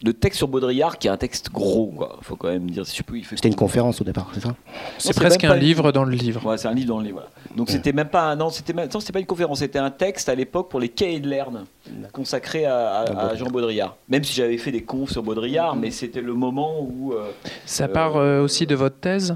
le 0.04 0.14
texte 0.14 0.38
sur 0.38 0.48
Baudrillard, 0.48 0.98
qui 0.98 1.08
est 1.08 1.12
un 1.12 1.18
texte 1.18 1.52
gros, 1.52 1.94
il 2.20 2.24
faut 2.24 2.36
quand 2.36 2.50
même 2.50 2.70
dire. 2.70 2.86
C'était 2.86 3.48
une 3.48 3.56
conférence 3.56 4.02
au 4.02 4.04
départ, 4.04 4.30
c'est 4.34 4.42
ça? 4.42 4.56
C'est 4.98 5.16
presque 5.16 5.44
un 5.44 5.56
livre 5.56 5.92
dans 5.92 6.04
le 6.04 6.16
livre. 6.16 6.46
Ouais, 6.46 6.58
c'est 6.58 6.68
un 6.68 6.74
livre 6.74 6.90
dans 6.90 7.00
le 7.00 7.06
livre. 7.06 7.24
Donc 7.56 7.70
c'était 7.70 7.94
même 7.94 8.10
pas 8.10 8.24
un, 8.24 8.36
non, 8.36 8.50
c'était 8.50 8.74
même, 8.74 8.90
pas 8.90 9.20
une 9.20 9.26
conférence, 9.26 9.60
c'était 9.60 9.80
un 9.80 9.92
texte 9.92 10.30
à 10.30 10.36
l'époque 10.36 10.70
pour 10.70 10.80
les 10.80 10.90
cahiers 10.90 11.20
de 11.20 11.30
Lerne 11.30 11.66
consacré 12.12 12.66
à, 12.66 13.36
Jean 13.36 13.48
Baudrillard. 13.48 13.96
Même 14.10 14.24
si 14.24 14.34
j'avais 14.34 14.58
fait 14.58 14.72
des 14.72 14.84
confs 14.84 15.12
sur 15.12 15.24
Baudrillard, 15.24 15.76
mais 15.76 15.92
c'était 15.92 16.22
le 16.22 16.34
moment 16.34 16.82
où. 16.82 17.14
Euh, 17.14 17.32
ça 17.66 17.88
part 17.88 18.18
euh, 18.18 18.42
aussi 18.42 18.66
de 18.66 18.76
votre 18.76 18.98
thèse, 18.98 19.36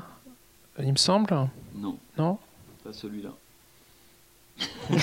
il 0.79 0.91
me 0.91 0.97
semble? 0.97 1.33
Non. 1.75 1.97
Non? 2.17 2.37
Pas 2.83 2.93
celui-là. 2.93 3.29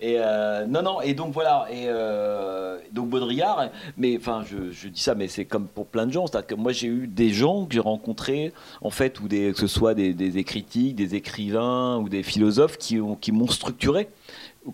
et 0.00 0.16
euh, 0.18 0.66
non, 0.66 0.82
non, 0.82 1.00
et 1.00 1.14
donc 1.14 1.32
voilà, 1.32 1.66
et 1.70 1.86
euh, 1.86 2.78
donc 2.92 3.08
Baudrillard, 3.08 3.70
mais 3.96 4.16
enfin, 4.16 4.44
je, 4.46 4.88
dis 4.88 5.00
ça, 5.00 5.14
mais 5.14 5.26
c'est 5.26 5.44
comme 5.44 5.66
pour 5.66 5.86
plein 5.86 6.06
de 6.06 6.12
gens, 6.12 6.26
c'est-à-dire 6.26 6.46
que 6.46 6.54
moi 6.54 6.72
j'ai 6.72 6.86
eu 6.88 7.06
des 7.08 7.30
gens 7.30 7.64
que 7.64 7.74
j'ai 7.74 7.80
rencontrés, 7.80 8.52
en 8.80 8.90
fait, 8.90 9.18
ou 9.20 9.28
des, 9.28 9.52
que 9.52 9.58
ce 9.58 9.66
soit 9.66 9.94
des, 9.94 10.12
des, 10.12 10.44
critiques, 10.44 10.94
des 10.94 11.14
écrivains 11.14 11.96
ou 11.98 12.08
des 12.08 12.22
philosophes 12.22 12.78
qui, 12.78 13.00
ont, 13.00 13.16
qui 13.16 13.32
m'ont 13.32 13.48
structuré 13.48 14.08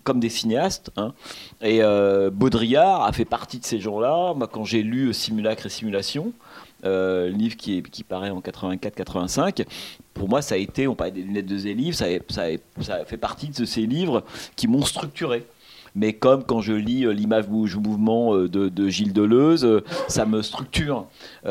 comme 0.03 0.19
des 0.19 0.29
cinéastes. 0.29 0.91
Hein. 0.97 1.13
Et 1.61 1.81
euh, 1.81 2.29
Baudrillard 2.31 3.03
a 3.03 3.11
fait 3.11 3.25
partie 3.25 3.59
de 3.59 3.65
ces 3.65 3.79
gens-là. 3.79 4.33
Quand 4.51 4.65
j'ai 4.65 4.81
lu 4.81 5.13
Simulacre 5.13 5.67
et 5.67 5.69
Simulation, 5.69 6.33
euh, 6.85 7.29
livre 7.29 7.55
qui, 7.55 7.81
qui 7.83 8.03
paraît 8.03 8.29
en 8.29 8.39
84-85. 8.39 9.65
Pour 10.13 10.29
moi, 10.29 10.41
ça 10.41 10.55
a 10.55 10.57
été, 10.57 10.87
on 10.87 10.95
parlait 10.95 11.11
des 11.11 11.21
lunettes 11.21 11.45
de 11.45 11.57
Zélive, 11.57 11.93
ça, 11.93 12.05
ça, 12.29 12.43
ça 12.81 13.05
fait 13.05 13.17
partie 13.17 13.49
de 13.49 13.65
ces 13.65 13.85
livres 13.85 14.23
qui 14.55 14.67
m'ont 14.67 14.83
structuré 14.83 15.45
mais 15.95 16.13
comme 16.13 16.43
quand 16.43 16.59
je 16.59 16.73
lis 16.73 17.05
euh, 17.05 17.11
l'image 17.13 17.47
bouge 17.47 17.77
mouvement 17.77 18.33
euh, 18.33 18.49
de, 18.49 18.87
Gilles 18.89 19.13
Deleuze, 19.13 19.83
ça 20.07 20.25
me 20.25 20.41
structure. 20.41 21.05
où 21.45 21.47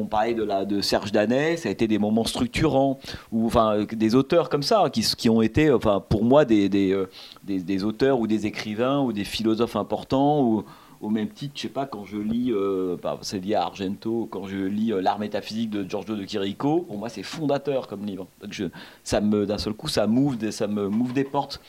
on 0.00 0.04
parlait 0.04 0.34
de, 0.34 0.42
la, 0.42 0.66
de 0.66 0.82
Serge 0.82 1.12
Danet, 1.12 1.56
ça 1.56 1.70
a 1.70 1.72
été 1.72 1.88
des 1.88 1.98
moments 1.98 2.26
structurants, 2.26 3.00
ou 3.32 3.46
enfin 3.46 3.86
des 3.90 4.14
auteurs 4.14 4.50
comme 4.50 4.62
ça 4.62 4.90
qui, 4.92 5.00
qui 5.00 5.30
ont 5.30 5.40
été, 5.40 5.72
enfin 5.72 6.04
pour 6.06 6.24
moi 6.24 6.44
des, 6.44 6.68
des, 6.68 6.94
des, 7.42 7.84
auteurs 7.84 8.20
ou 8.20 8.26
des 8.26 8.44
écrivains 8.44 9.00
ou 9.00 9.14
des 9.14 9.24
philosophes 9.24 9.76
importants 9.76 10.62
au 11.06 11.10
même 11.10 11.28
titre, 11.28 11.52
je 11.54 11.62
sais 11.62 11.68
pas, 11.68 11.86
quand 11.86 12.04
je 12.04 12.16
lis, 12.18 12.50
euh, 12.50 12.96
bah, 13.00 13.16
c'est 13.22 13.38
lié 13.38 13.54
Argento, 13.54 14.26
quand 14.28 14.48
je 14.48 14.56
lis 14.56 14.92
euh, 14.92 15.00
L'art 15.00 15.20
métaphysique 15.20 15.70
de 15.70 15.88
Giorgio 15.88 16.16
de 16.16 16.26
Chirico, 16.26 16.80
pour 16.80 16.98
moi 16.98 17.08
c'est 17.08 17.22
fondateur 17.22 17.86
comme 17.86 18.04
livre. 18.04 18.26
je, 18.50 18.64
ça 19.04 19.20
me, 19.20 19.46
d'un 19.46 19.58
seul 19.58 19.72
coup, 19.74 19.86
ça 19.86 20.08
m'ouvre 20.08 20.36
des, 20.36 20.50
me 20.66 21.12
des 21.12 21.22
portes. 21.22 21.60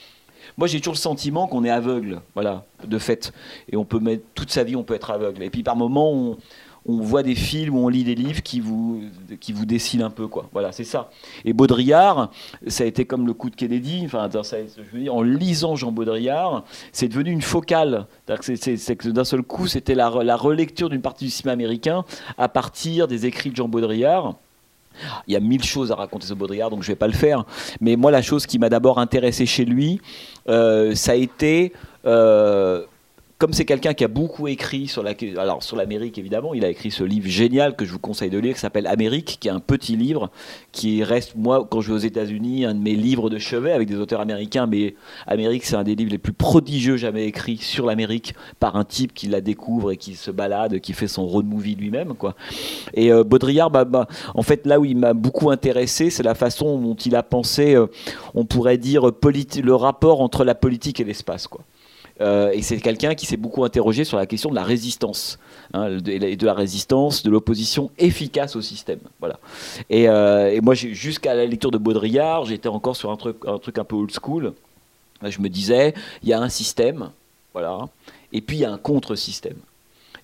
Moi 0.57 0.67
j'ai 0.67 0.79
toujours 0.79 0.95
le 0.95 0.97
sentiment 0.99 1.45
qu'on 1.45 1.63
est 1.63 1.69
aveugle, 1.69 2.21
voilà, 2.33 2.65
de 2.83 2.97
fait. 2.97 3.31
Et 3.71 3.77
on 3.77 3.85
peut 3.85 3.99
mettre 3.99 4.23
toute 4.33 4.49
sa 4.49 4.63
vie, 4.63 4.75
on 4.75 4.83
peut 4.83 4.95
être 4.95 5.11
aveugle. 5.11 5.43
Et 5.43 5.51
puis 5.51 5.61
par 5.61 5.75
moments, 5.75 6.11
on, 6.11 6.37
on 6.87 6.97
voit 7.01 7.21
des 7.21 7.35
films 7.35 7.75
ou 7.75 7.85
on 7.85 7.89
lit 7.89 8.03
des 8.03 8.15
livres 8.15 8.41
qui 8.41 8.59
vous, 8.59 9.01
qui 9.39 9.51
vous 9.51 9.65
dessinent 9.65 10.01
un 10.01 10.09
peu. 10.09 10.27
Quoi. 10.27 10.49
Voilà, 10.53 10.71
c'est 10.71 10.85
ça. 10.85 11.09
Et 11.43 11.53
Baudrillard, 11.53 12.31
ça 12.67 12.83
a 12.83 12.87
été 12.87 13.05
comme 13.05 13.27
le 13.27 13.33
coup 13.33 13.49
de 13.49 13.55
Kennedy. 13.55 14.03
Enfin, 14.05 14.29
je 14.31 14.81
veux 14.93 15.01
dire, 15.01 15.13
en 15.13 15.21
lisant 15.21 15.75
Jean 15.75 15.91
Baudrillard, 15.91 16.63
c'est 16.93 17.09
devenu 17.09 17.31
une 17.31 17.41
focale. 17.41 18.07
C'est 18.41 18.95
que 18.95 19.09
d'un 19.09 19.25
seul 19.25 19.43
coup, 19.43 19.67
c'était 19.67 19.95
la, 19.95 20.09
la 20.23 20.37
relecture 20.37 20.89
d'une 20.89 21.01
partie 21.01 21.25
du 21.25 21.31
cinéma 21.31 21.53
américain 21.53 22.05
à 22.37 22.47
partir 22.47 23.07
des 23.07 23.25
écrits 23.25 23.51
de 23.51 23.55
Jean 23.55 23.67
Baudrillard. 23.67 24.35
Il 25.27 25.33
y 25.33 25.35
a 25.35 25.39
mille 25.39 25.63
choses 25.63 25.91
à 25.91 25.95
raconter 25.95 26.25
sur 26.25 26.35
Baudrillard, 26.35 26.69
donc 26.69 26.83
je 26.83 26.89
ne 26.89 26.93
vais 26.93 26.97
pas 26.97 27.07
le 27.07 27.13
faire. 27.13 27.45
Mais 27.81 27.95
moi, 27.95 28.11
la 28.11 28.21
chose 28.21 28.45
qui 28.45 28.57
m'a 28.59 28.69
d'abord 28.69 28.99
intéressé 28.99 29.45
chez 29.45 29.65
lui, 29.65 30.01
euh, 30.49 30.95
ça 30.95 31.11
a 31.11 31.15
été 31.15 31.73
euh, 32.05 32.83
comme 33.37 33.53
c'est 33.53 33.65
quelqu'un 33.65 33.93
qui 33.93 34.03
a 34.03 34.07
beaucoup 34.07 34.47
écrit 34.47 34.87
sur 34.87 35.03
la, 35.03 35.13
alors 35.37 35.61
sur 35.61 35.77
l'Amérique 35.77 36.17
évidemment, 36.17 36.55
il 36.55 36.65
a 36.65 36.69
écrit 36.69 36.89
ce 36.89 37.03
livre 37.03 37.27
génial 37.27 37.75
que 37.75 37.85
je 37.85 37.91
vous 37.91 37.99
conseille 37.99 38.31
de 38.31 38.39
lire 38.39 38.55
qui 38.55 38.59
s'appelle 38.59 38.87
Amérique, 38.87 39.37
qui 39.39 39.47
est 39.47 39.51
un 39.51 39.59
petit 39.59 39.95
livre 39.95 40.31
qui 40.71 41.03
reste 41.03 41.35
moi 41.35 41.67
quand 41.69 41.81
je 41.81 41.89
vais 41.89 41.93
aux 41.93 42.05
États-Unis 42.05 42.65
un 42.65 42.73
de 42.73 42.79
mes 42.79 42.95
livres 42.95 43.29
de 43.29 43.37
chevet 43.37 43.71
avec 43.71 43.87
des 43.87 43.97
auteurs 43.97 44.21
américains. 44.21 44.65
Mais 44.65 44.95
Amérique, 45.27 45.65
c'est 45.65 45.75
un 45.75 45.83
des 45.83 45.93
livres 45.93 46.11
les 46.11 46.17
plus 46.17 46.33
prodigieux 46.33 46.97
jamais 46.97 47.25
écrits 47.25 47.57
sur 47.57 47.85
l'Amérique 47.85 48.33
par 48.59 48.75
un 48.75 48.83
type 48.83 49.13
qui 49.13 49.27
la 49.27 49.41
découvre 49.41 49.91
et 49.91 49.97
qui 49.97 50.15
se 50.15 50.31
balade, 50.31 50.79
qui 50.79 50.93
fait 50.93 51.07
son 51.07 51.27
road 51.27 51.45
movie 51.45 51.75
lui-même 51.75 52.15
quoi. 52.15 52.33
Et 52.95 53.11
euh, 53.11 53.23
Baudrillard, 53.23 53.69
bah, 53.69 53.85
bah, 53.85 54.07
en 54.33 54.41
fait 54.41 54.65
là 54.65 54.79
où 54.79 54.85
il 54.85 54.97
m'a 54.97 55.13
beaucoup 55.13 55.51
intéressé, 55.51 56.09
c'est 56.09 56.23
la 56.23 56.35
façon 56.35 56.79
dont 56.79 56.95
il 56.95 57.15
a 57.15 57.21
pensé, 57.21 57.75
euh, 57.75 57.85
on 58.33 58.45
pourrait 58.45 58.79
dire 58.79 59.03
le 59.03 59.75
rapport 59.75 60.21
entre 60.21 60.43
la 60.43 60.55
politique 60.55 60.99
et 60.99 61.03
l'espace 61.03 61.45
quoi. 61.47 61.61
Euh, 62.19 62.51
et 62.51 62.61
c'est 62.61 62.77
quelqu'un 62.77 63.15
qui 63.15 63.25
s'est 63.25 63.37
beaucoup 63.37 63.63
interrogé 63.63 64.03
sur 64.03 64.17
la 64.17 64.25
question 64.25 64.49
de 64.49 64.55
la 64.55 64.63
résistance, 64.63 65.39
hein, 65.73 65.97
de, 65.97 66.45
la 66.45 66.53
résistance, 66.53 67.23
de 67.23 67.29
l'opposition 67.29 67.91
efficace 67.97 68.55
au 68.55 68.61
système. 68.61 68.99
Voilà. 69.19 69.39
Et, 69.89 70.09
euh, 70.09 70.59
moi, 70.61 70.73
jusqu'à 70.73 71.35
la 71.35 71.45
lecture 71.45 71.71
de 71.71 71.77
Baudrillard, 71.77 72.45
j'étais 72.45 72.69
encore 72.69 72.95
sur 72.95 73.11
un 73.11 73.17
truc, 73.17 73.37
un 73.45 73.59
truc 73.59 73.77
un 73.77 73.83
peu 73.83 73.95
old 73.95 74.11
school. 74.11 74.53
Je 75.23 75.39
me 75.39 75.49
disais, 75.49 75.93
il 76.23 76.29
y 76.29 76.33
a 76.33 76.39
un 76.39 76.49
système, 76.49 77.09
voilà, 77.53 77.87
et 78.31 78.41
puis 78.41 78.57
il 78.57 78.59
y 78.59 78.65
a 78.65 78.71
un 78.71 78.77
contre-système. 78.77 79.57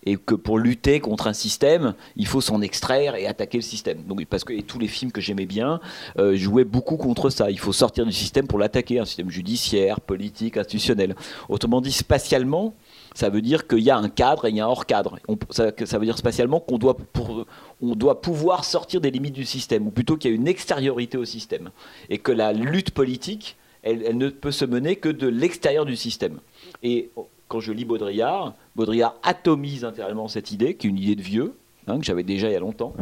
Et 0.06 0.18
que 0.18 0.36
pour 0.36 0.58
lutter 0.58 1.00
contre 1.00 1.28
un 1.28 1.34
système, 1.34 1.94
il 2.16 2.28
faut 2.28 2.42
s'en 2.42 2.62
extraire 2.62 3.16
et 3.16 3.28
attaquer 3.28 3.58
le 3.58 3.64
système. 3.64 4.04
Donc 4.04 4.24
parce 4.26 4.44
que 4.44 4.54
et 4.54 4.64
tous 4.64 4.80
les 4.80 4.88
films 4.88 5.12
que 5.12 5.22
j'aimais 5.22 5.46
bien 5.46 5.80
euh, 6.20 6.36
jouaient 6.36 6.64
beaucoup 6.64 6.98
contre 6.98 7.30
ça. 7.30 7.50
Il 7.52 7.60
faut 7.60 7.74
sortir 7.74 8.06
du 8.06 8.12
système 8.12 8.48
pour 8.48 8.60
l'attaquer, 8.60 9.00
un 9.00 9.06
système 9.06 9.30
judiciaire, 9.30 10.02
politique, 10.02 10.58
institutionnel. 10.58 11.16
Autrement 11.50 11.82
dit, 11.82 11.92
spatialement, 11.92 12.74
ça 13.14 13.30
veut 13.30 13.42
dire 13.42 13.68
qu'il 13.68 13.80
y 13.80 13.90
a 13.90 13.98
un 13.98 14.10
cadre 14.10 14.46
et 14.46 14.50
il 14.50 14.56
y 14.56 14.60
a 14.60 14.66
un 14.66 14.68
hors 14.68 14.86
cadre. 14.86 15.20
ça, 15.50 15.72
veut 15.98 16.06
dire 16.06 16.18
spatialement 16.18 16.60
qu'on 16.60 16.78
doit, 16.78 16.98
on 17.82 17.96
doit 17.96 18.22
pouvoir 18.22 18.66
sortir 18.66 19.02
des 19.02 19.12
limites 19.12 19.34
du 19.34 19.46
système, 19.46 19.88
ou 19.88 19.92
plutôt 19.92 20.18
qu'il 20.18 20.32
y 20.32 20.34
a 20.34 20.36
une 20.36 20.48
extériorité 20.48 21.18
au 21.18 21.26
système, 21.26 21.70
et 22.10 22.18
que 22.18 22.32
la 22.32 22.54
lutte 22.54 22.92
politique, 22.92 23.58
elle, 23.84 24.18
ne 24.18 24.30
peut 24.30 24.52
se 24.52 24.66
mener 24.66 24.96
que 24.96 25.10
de 25.10 25.28
l'extérieur 25.28 25.86
du 25.86 25.96
système. 25.96 26.40
Et 26.82 27.12
quand 27.54 27.60
je 27.60 27.72
lis 27.72 27.86
Baudrillard, 27.86 28.56
Baudrillard 28.76 29.14
atomise 29.22 29.86
intérieurement 29.86 30.28
cette 30.28 30.52
idée, 30.52 30.74
qui 30.74 30.88
est 30.88 30.90
une 30.90 30.98
idée 30.98 31.16
de 31.16 31.22
vieux, 31.22 31.54
hein, 31.86 32.00
que 32.00 32.04
j'avais 32.04 32.24
déjà 32.24 32.50
il 32.50 32.54
y 32.54 32.56
a 32.56 32.60
longtemps, 32.60 32.96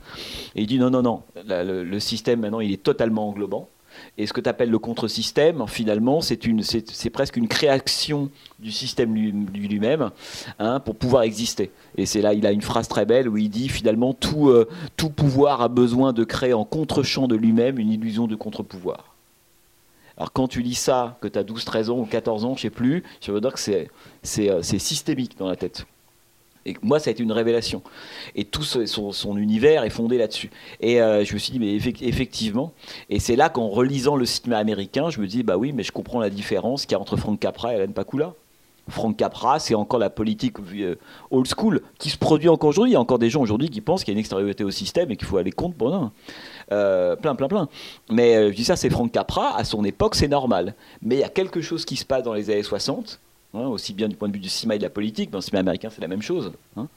et 0.56 0.64
il 0.64 0.68
dit 0.68 0.78
non, 0.78 0.90
non, 0.90 1.02
non, 1.02 1.22
le 1.48 2.00
système 2.02 2.42
maintenant 2.42 2.60
il 2.60 2.74
est 2.74 2.84
totalement 2.84 3.30
englobant, 3.30 3.70
et 4.18 4.28
ce 4.28 4.34
que 4.34 4.42
tu 4.42 4.50
appelles 4.50 4.70
le 4.70 4.80
contre-système, 4.80 5.66
finalement, 5.68 6.20
c'est, 6.20 7.10
presque 7.12 7.38
une 7.38 7.48
création 7.48 8.30
du 8.60 8.72
système 8.72 9.16
lui-même 9.16 10.12
hein, 10.60 10.82
pour 10.82 10.96
pouvoir 10.96 11.24
exister. 11.24 11.72
Et 11.98 12.06
c'est 12.06 12.22
là, 12.22 12.34
il 12.34 12.46
a 12.46 12.52
une 12.52 12.62
phrase 12.62 12.90
très 12.90 13.06
belle 13.06 13.30
où 13.30 13.38
il 13.38 13.50
dit 13.50 13.70
finalement 13.70 14.14
tout, 14.14 14.50
euh, 14.50 14.68
tout 14.98 15.10
pouvoir 15.10 15.62
a 15.62 15.70
besoin 15.70 16.12
de 16.12 16.26
créer 16.26 16.54
en 16.54 16.66
contre-champ 16.66 17.28
de 17.28 17.36
lui-même 17.36 17.80
une 17.80 17.92
illusion 17.92 18.28
de 18.28 18.36
contre-pouvoir. 18.36 19.11
Alors 20.22 20.34
quand 20.34 20.48
tu 20.48 20.62
lis 20.62 20.76
ça, 20.76 21.18
que 21.20 21.28
tu 21.28 21.40
as 21.40 21.44
12, 21.44 21.66
13 21.66 21.90
ans 21.90 21.98
ou 21.98 22.06
14 22.06 22.46
ans, 22.46 22.56
je 22.56 22.62
sais 22.62 22.70
plus, 22.70 23.04
je 23.22 23.32
veux 23.32 23.42
dire 23.42 23.54
que 23.54 23.60
c'est, 23.60 23.90
euh, 24.38 24.62
c'est 24.62 24.78
systémique 24.78 25.36
dans 25.40 25.48
la 25.48 25.56
tête. 25.56 25.88
Et 26.64 26.78
moi, 26.84 27.00
ça 27.00 27.10
a 27.10 27.14
été 27.14 27.24
une 27.24 27.32
révélation. 27.32 27.82
Et 28.36 28.46
tout 28.46 28.62
son, 28.62 29.36
univers 29.36 29.84
est 29.84 29.90
fondé 29.90 30.20
là-dessus. 30.20 30.52
Et 30.80 31.02
euh, 31.02 31.26
je 31.26 31.34
me 31.34 31.40
suis 31.40 31.54
dit, 31.54 31.60
mais 31.60 31.74
effectivement, 31.74 32.72
et 33.10 33.20
c'est 33.20 33.36
là 33.36 33.50
qu'en 33.50 33.68
relisant 33.68 34.16
le 34.16 34.26
cinéma 34.28 34.60
américain, 34.60 35.10
je 35.10 35.20
me 35.20 35.26
dis, 35.26 35.42
bah 35.42 35.58
oui, 35.58 35.72
mais 35.72 35.82
je 35.82 35.92
comprends 35.92 36.20
la 36.20 36.30
différence 36.30 36.86
qu'il 36.86 36.92
y 36.92 37.00
a 37.00 37.02
entre 37.02 37.18
Frank 37.18 37.40
Capra 37.40 37.74
et 37.74 37.78
Alan 37.78 37.92
Pakula. 37.92 38.36
Frank 38.90 39.16
Capra, 39.16 39.60
c'est 39.60 39.74
encore 39.74 40.00
la 40.00 40.10
politique 40.10 40.58
euh, 40.76 40.96
old 41.32 41.48
school 41.48 41.82
qui 41.98 42.10
se 42.10 42.18
produit 42.18 42.50
encore 42.50 42.70
aujourd'hui. 42.70 42.92
Il 42.92 42.94
y 42.94 42.98
a 42.98 43.02
encore 43.02 43.20
des 43.20 43.30
gens 43.30 43.42
aujourd'hui 43.42 43.70
qui 43.70 43.82
pensent 43.82 44.04
qu'il 44.04 44.12
y 44.12 44.16
a 44.16 44.18
une 44.18 44.20
extériorité 44.20 44.64
au 44.64 44.72
système 44.72 45.10
et 45.12 45.18
qu'il 45.18 45.28
faut 45.28 45.38
aller 45.38 45.52
contre. 45.52 45.78
Bon, 45.78 46.12
euh, 46.72 47.16
plein, 47.16 47.36
plein, 47.36 47.48
plein. 47.48 47.70
Mais 48.10 48.50
je 48.52 48.56
dis 48.56 48.66
ça, 48.66 48.76
c'est 48.76 48.90
Frank 48.90 49.12
Capra. 49.12 49.56
À 49.56 49.64
son 49.64 49.84
époque, 49.84 50.16
c'est 50.16 50.28
normal. 50.28 50.76
Mais 51.02 51.16
il 51.16 51.20
y 51.20 51.24
a 51.24 51.30
quelque 51.30 51.62
chose 51.62 51.86
qui 51.86 51.96
se 51.96 52.06
passe 52.06 52.24
dans 52.24 52.34
les 52.34 52.50
années 52.50 52.64
60 52.64 53.20
Hein, 53.54 53.68
aussi 53.68 53.94
bien 53.94 54.08
du 54.08 54.16
point 54.16 54.30
de 54.30 54.34
vue 54.34 54.40
du 54.40 54.48
cinéma 54.48 54.76
et 54.76 54.78
de 54.78 54.84
la 54.84 54.90
politique, 54.90 55.30
dans 55.30 55.40
le 55.40 55.42
cinéma 55.42 55.60
américain 55.60 55.90
c'est 55.92 56.00
la 56.00 56.08
même 56.08 56.22
chose, 56.22 56.54
hein, 56.78 56.88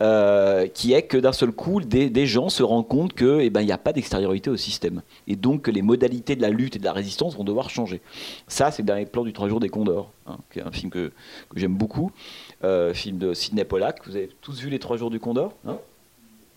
euh, 0.00 0.68
qui 0.68 0.92
est 0.92 1.02
que 1.02 1.18
d'un 1.18 1.32
seul 1.32 1.50
coup, 1.50 1.80
des, 1.80 2.26
gens 2.26 2.50
se 2.50 2.62
rendent 2.62 2.86
compte 2.86 3.14
qu'il 3.14 3.40
eh 3.40 3.50
ben, 3.50 3.64
n'y 3.64 3.72
a 3.72 3.78
pas 3.78 3.92
d'extériorité 3.92 4.48
au 4.48 4.56
système. 4.56 5.02
Et 5.26 5.34
donc 5.34 5.62
que 5.62 5.72
les 5.72 5.82
modalités 5.82 6.36
de 6.36 6.42
la 6.42 6.50
lutte 6.50 6.76
et 6.76 6.78
de 6.78 6.84
la 6.84 6.92
résistance 6.92 7.36
vont 7.36 7.42
devoir 7.42 7.68
changer. 7.68 8.00
Ça, 8.46 8.70
c'est 8.70 8.82
le 8.82 8.86
dernier 8.86 9.06
plan 9.06 9.24
du 9.24 9.32
Trois 9.32 9.48
jours 9.48 9.58
des 9.58 9.68
Condors, 9.68 10.12
hein, 10.28 10.36
qui 10.52 10.60
est 10.60 10.62
un 10.62 10.70
film 10.70 10.90
que, 10.90 11.10
j'aime 11.56 11.74
beaucoup, 11.74 12.12
euh, 12.62 12.94
film 12.94 13.18
de 13.18 13.34
Sidney 13.34 13.64
Pollack. 13.64 14.06
Vous 14.06 14.14
avez 14.14 14.30
tous 14.40 14.60
vu 14.60 14.70
Les 14.70 14.78
Trois 14.78 14.98
jours 14.98 15.10
du 15.10 15.18
Condor 15.18 15.52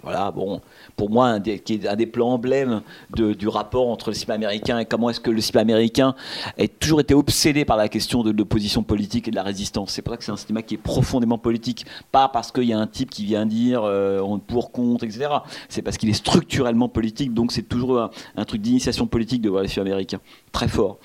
voilà, 0.03 0.31
bon, 0.31 0.61
pour 0.95 1.09
moi, 1.09 1.27
un 1.27 1.39
des, 1.39 1.59
qui 1.59 1.75
est 1.75 1.87
un 1.87 1.95
des 1.95 2.07
plans 2.07 2.29
emblèmes 2.29 2.81
du 3.15 3.47
rapport 3.47 3.87
entre 3.89 4.09
le 4.09 4.15
cinéma 4.15 4.33
américain 4.35 4.79
et 4.79 4.85
comment 4.85 5.09
est-ce 5.09 5.19
que 5.19 5.29
le 5.29 5.41
cinéma 5.41 5.61
américain 5.61 6.15
a 6.57 6.67
toujours 6.67 7.01
été 7.01 7.13
obsédé 7.13 7.65
par 7.65 7.77
la 7.77 7.87
question 7.87 8.23
de 8.23 8.31
l'opposition 8.31 8.83
politique 8.83 9.27
et 9.27 9.31
de 9.31 9.35
la 9.35 9.43
résistance. 9.43 9.91
C'est 9.91 10.01
pour 10.01 10.13
ça 10.13 10.17
que 10.17 10.23
c'est 10.23 10.31
un 10.31 10.37
cinéma 10.37 10.63
qui 10.63 10.75
est 10.75 10.77
profondément 10.77 11.37
politique, 11.37 11.85
pas 12.11 12.29
parce 12.29 12.51
qu'il 12.51 12.63
y 12.63 12.73
a 12.73 12.79
un 12.79 12.87
type 12.87 13.11
qui 13.11 13.25
vient 13.25 13.45
dire 13.45 13.83
euh, 13.83 14.21
pour, 14.47 14.71
contre, 14.71 15.03
etc. 15.03 15.27
C'est 15.69 15.81
parce 15.81 15.97
qu'il 15.97 16.09
est 16.09 16.13
structurellement 16.13 16.89
politique, 16.89 17.33
donc 17.33 17.51
c'est 17.51 17.67
toujours 17.67 17.99
un, 17.99 18.09
un 18.35 18.45
truc 18.45 18.61
d'initiation 18.61 19.05
politique 19.07 19.41
de 19.41 19.49
voir 19.49 19.61
les 19.61 19.69
films 19.69 19.85
américains, 19.85 20.19
très 20.51 20.67
fort. 20.67 20.99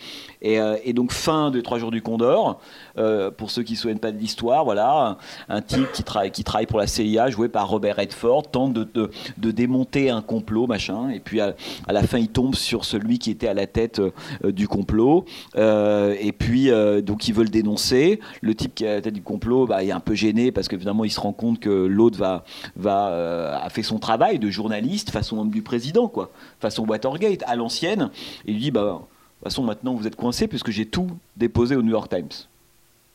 Euh, 0.44 0.76
et, 0.84 0.92
donc 0.92 1.12
fin 1.12 1.50
de 1.50 1.60
Trois 1.60 1.78
jours 1.78 1.90
du 1.90 2.02
Condor, 2.02 2.60
euh, 2.98 3.30
pour 3.30 3.50
ceux 3.50 3.62
qui 3.62 3.72
ne 3.72 3.78
souviennent 3.78 3.98
pas 3.98 4.12
de 4.12 4.18
l'histoire, 4.18 4.64
voilà, 4.64 5.18
un 5.48 5.60
type 5.60 5.90
qui 5.92 6.04
travaille, 6.04 6.30
qui 6.30 6.44
travaille 6.44 6.66
pour 6.66 6.78
la 6.78 6.86
CIA, 6.86 7.30
joué 7.30 7.48
par 7.48 7.68
Robert 7.68 7.96
Redford, 7.96 8.50
tente 8.50 8.72
de, 8.72 9.10
de, 9.36 9.50
démonter 9.50 10.10
un 10.10 10.22
complot, 10.22 10.66
machin, 10.66 11.10
et 11.10 11.20
puis 11.20 11.40
à, 11.40 11.54
la 11.88 12.02
fin 12.02 12.18
il 12.18 12.28
tombe 12.28 12.54
sur 12.54 12.84
celui 12.84 13.18
qui 13.18 13.30
était 13.30 13.48
à 13.48 13.54
la 13.54 13.66
tête 13.66 14.00
euh, 14.00 14.52
du 14.52 14.68
complot, 14.68 15.24
et 15.56 16.32
puis 16.32 16.70
donc 17.02 17.28
ils 17.28 17.34
veulent 17.34 17.50
dénoncer. 17.50 18.20
Le 18.42 18.54
type 18.54 18.74
qui 18.74 18.84
est 18.84 18.88
à 18.88 18.94
la 18.94 19.00
tête 19.00 19.14
du 19.14 19.22
complot, 19.22 19.66
bah, 19.66 19.82
il 19.82 19.88
est 19.88 19.92
un 19.92 20.00
peu 20.00 20.14
gêné 20.14 20.52
parce 20.52 20.68
que 20.68 20.76
il 20.76 21.10
se 21.10 21.20
rend 21.20 21.32
compte 21.32 21.58
que 21.58 21.70
l'autre 21.70 22.18
va, 22.18 22.44
va 22.76 23.60
a 23.62 23.68
fait 23.70 23.82
son 23.82 23.98
travail 23.98 24.38
de 24.38 24.50
journaliste 24.50 25.10
façon 25.10 25.38
homme 25.38 25.50
du 25.50 25.62
président, 25.62 26.08
quoi, 26.08 26.30
façon 26.60 26.86
Watergate 26.86 27.42
à 27.46 27.56
l'ancienne, 27.56 28.10
et 28.46 28.52
il 28.52 28.60
dit 28.60 28.70
bah 28.70 29.00
toute 29.40 29.52
façon, 29.52 29.62
maintenant, 29.62 29.94
vous 29.94 30.06
êtes 30.06 30.16
coincé 30.16 30.48
puisque 30.48 30.70
j'ai 30.70 30.86
tout 30.86 31.08
déposé 31.36 31.76
au 31.76 31.82
New 31.82 31.90
York 31.90 32.08
Times. 32.08 32.46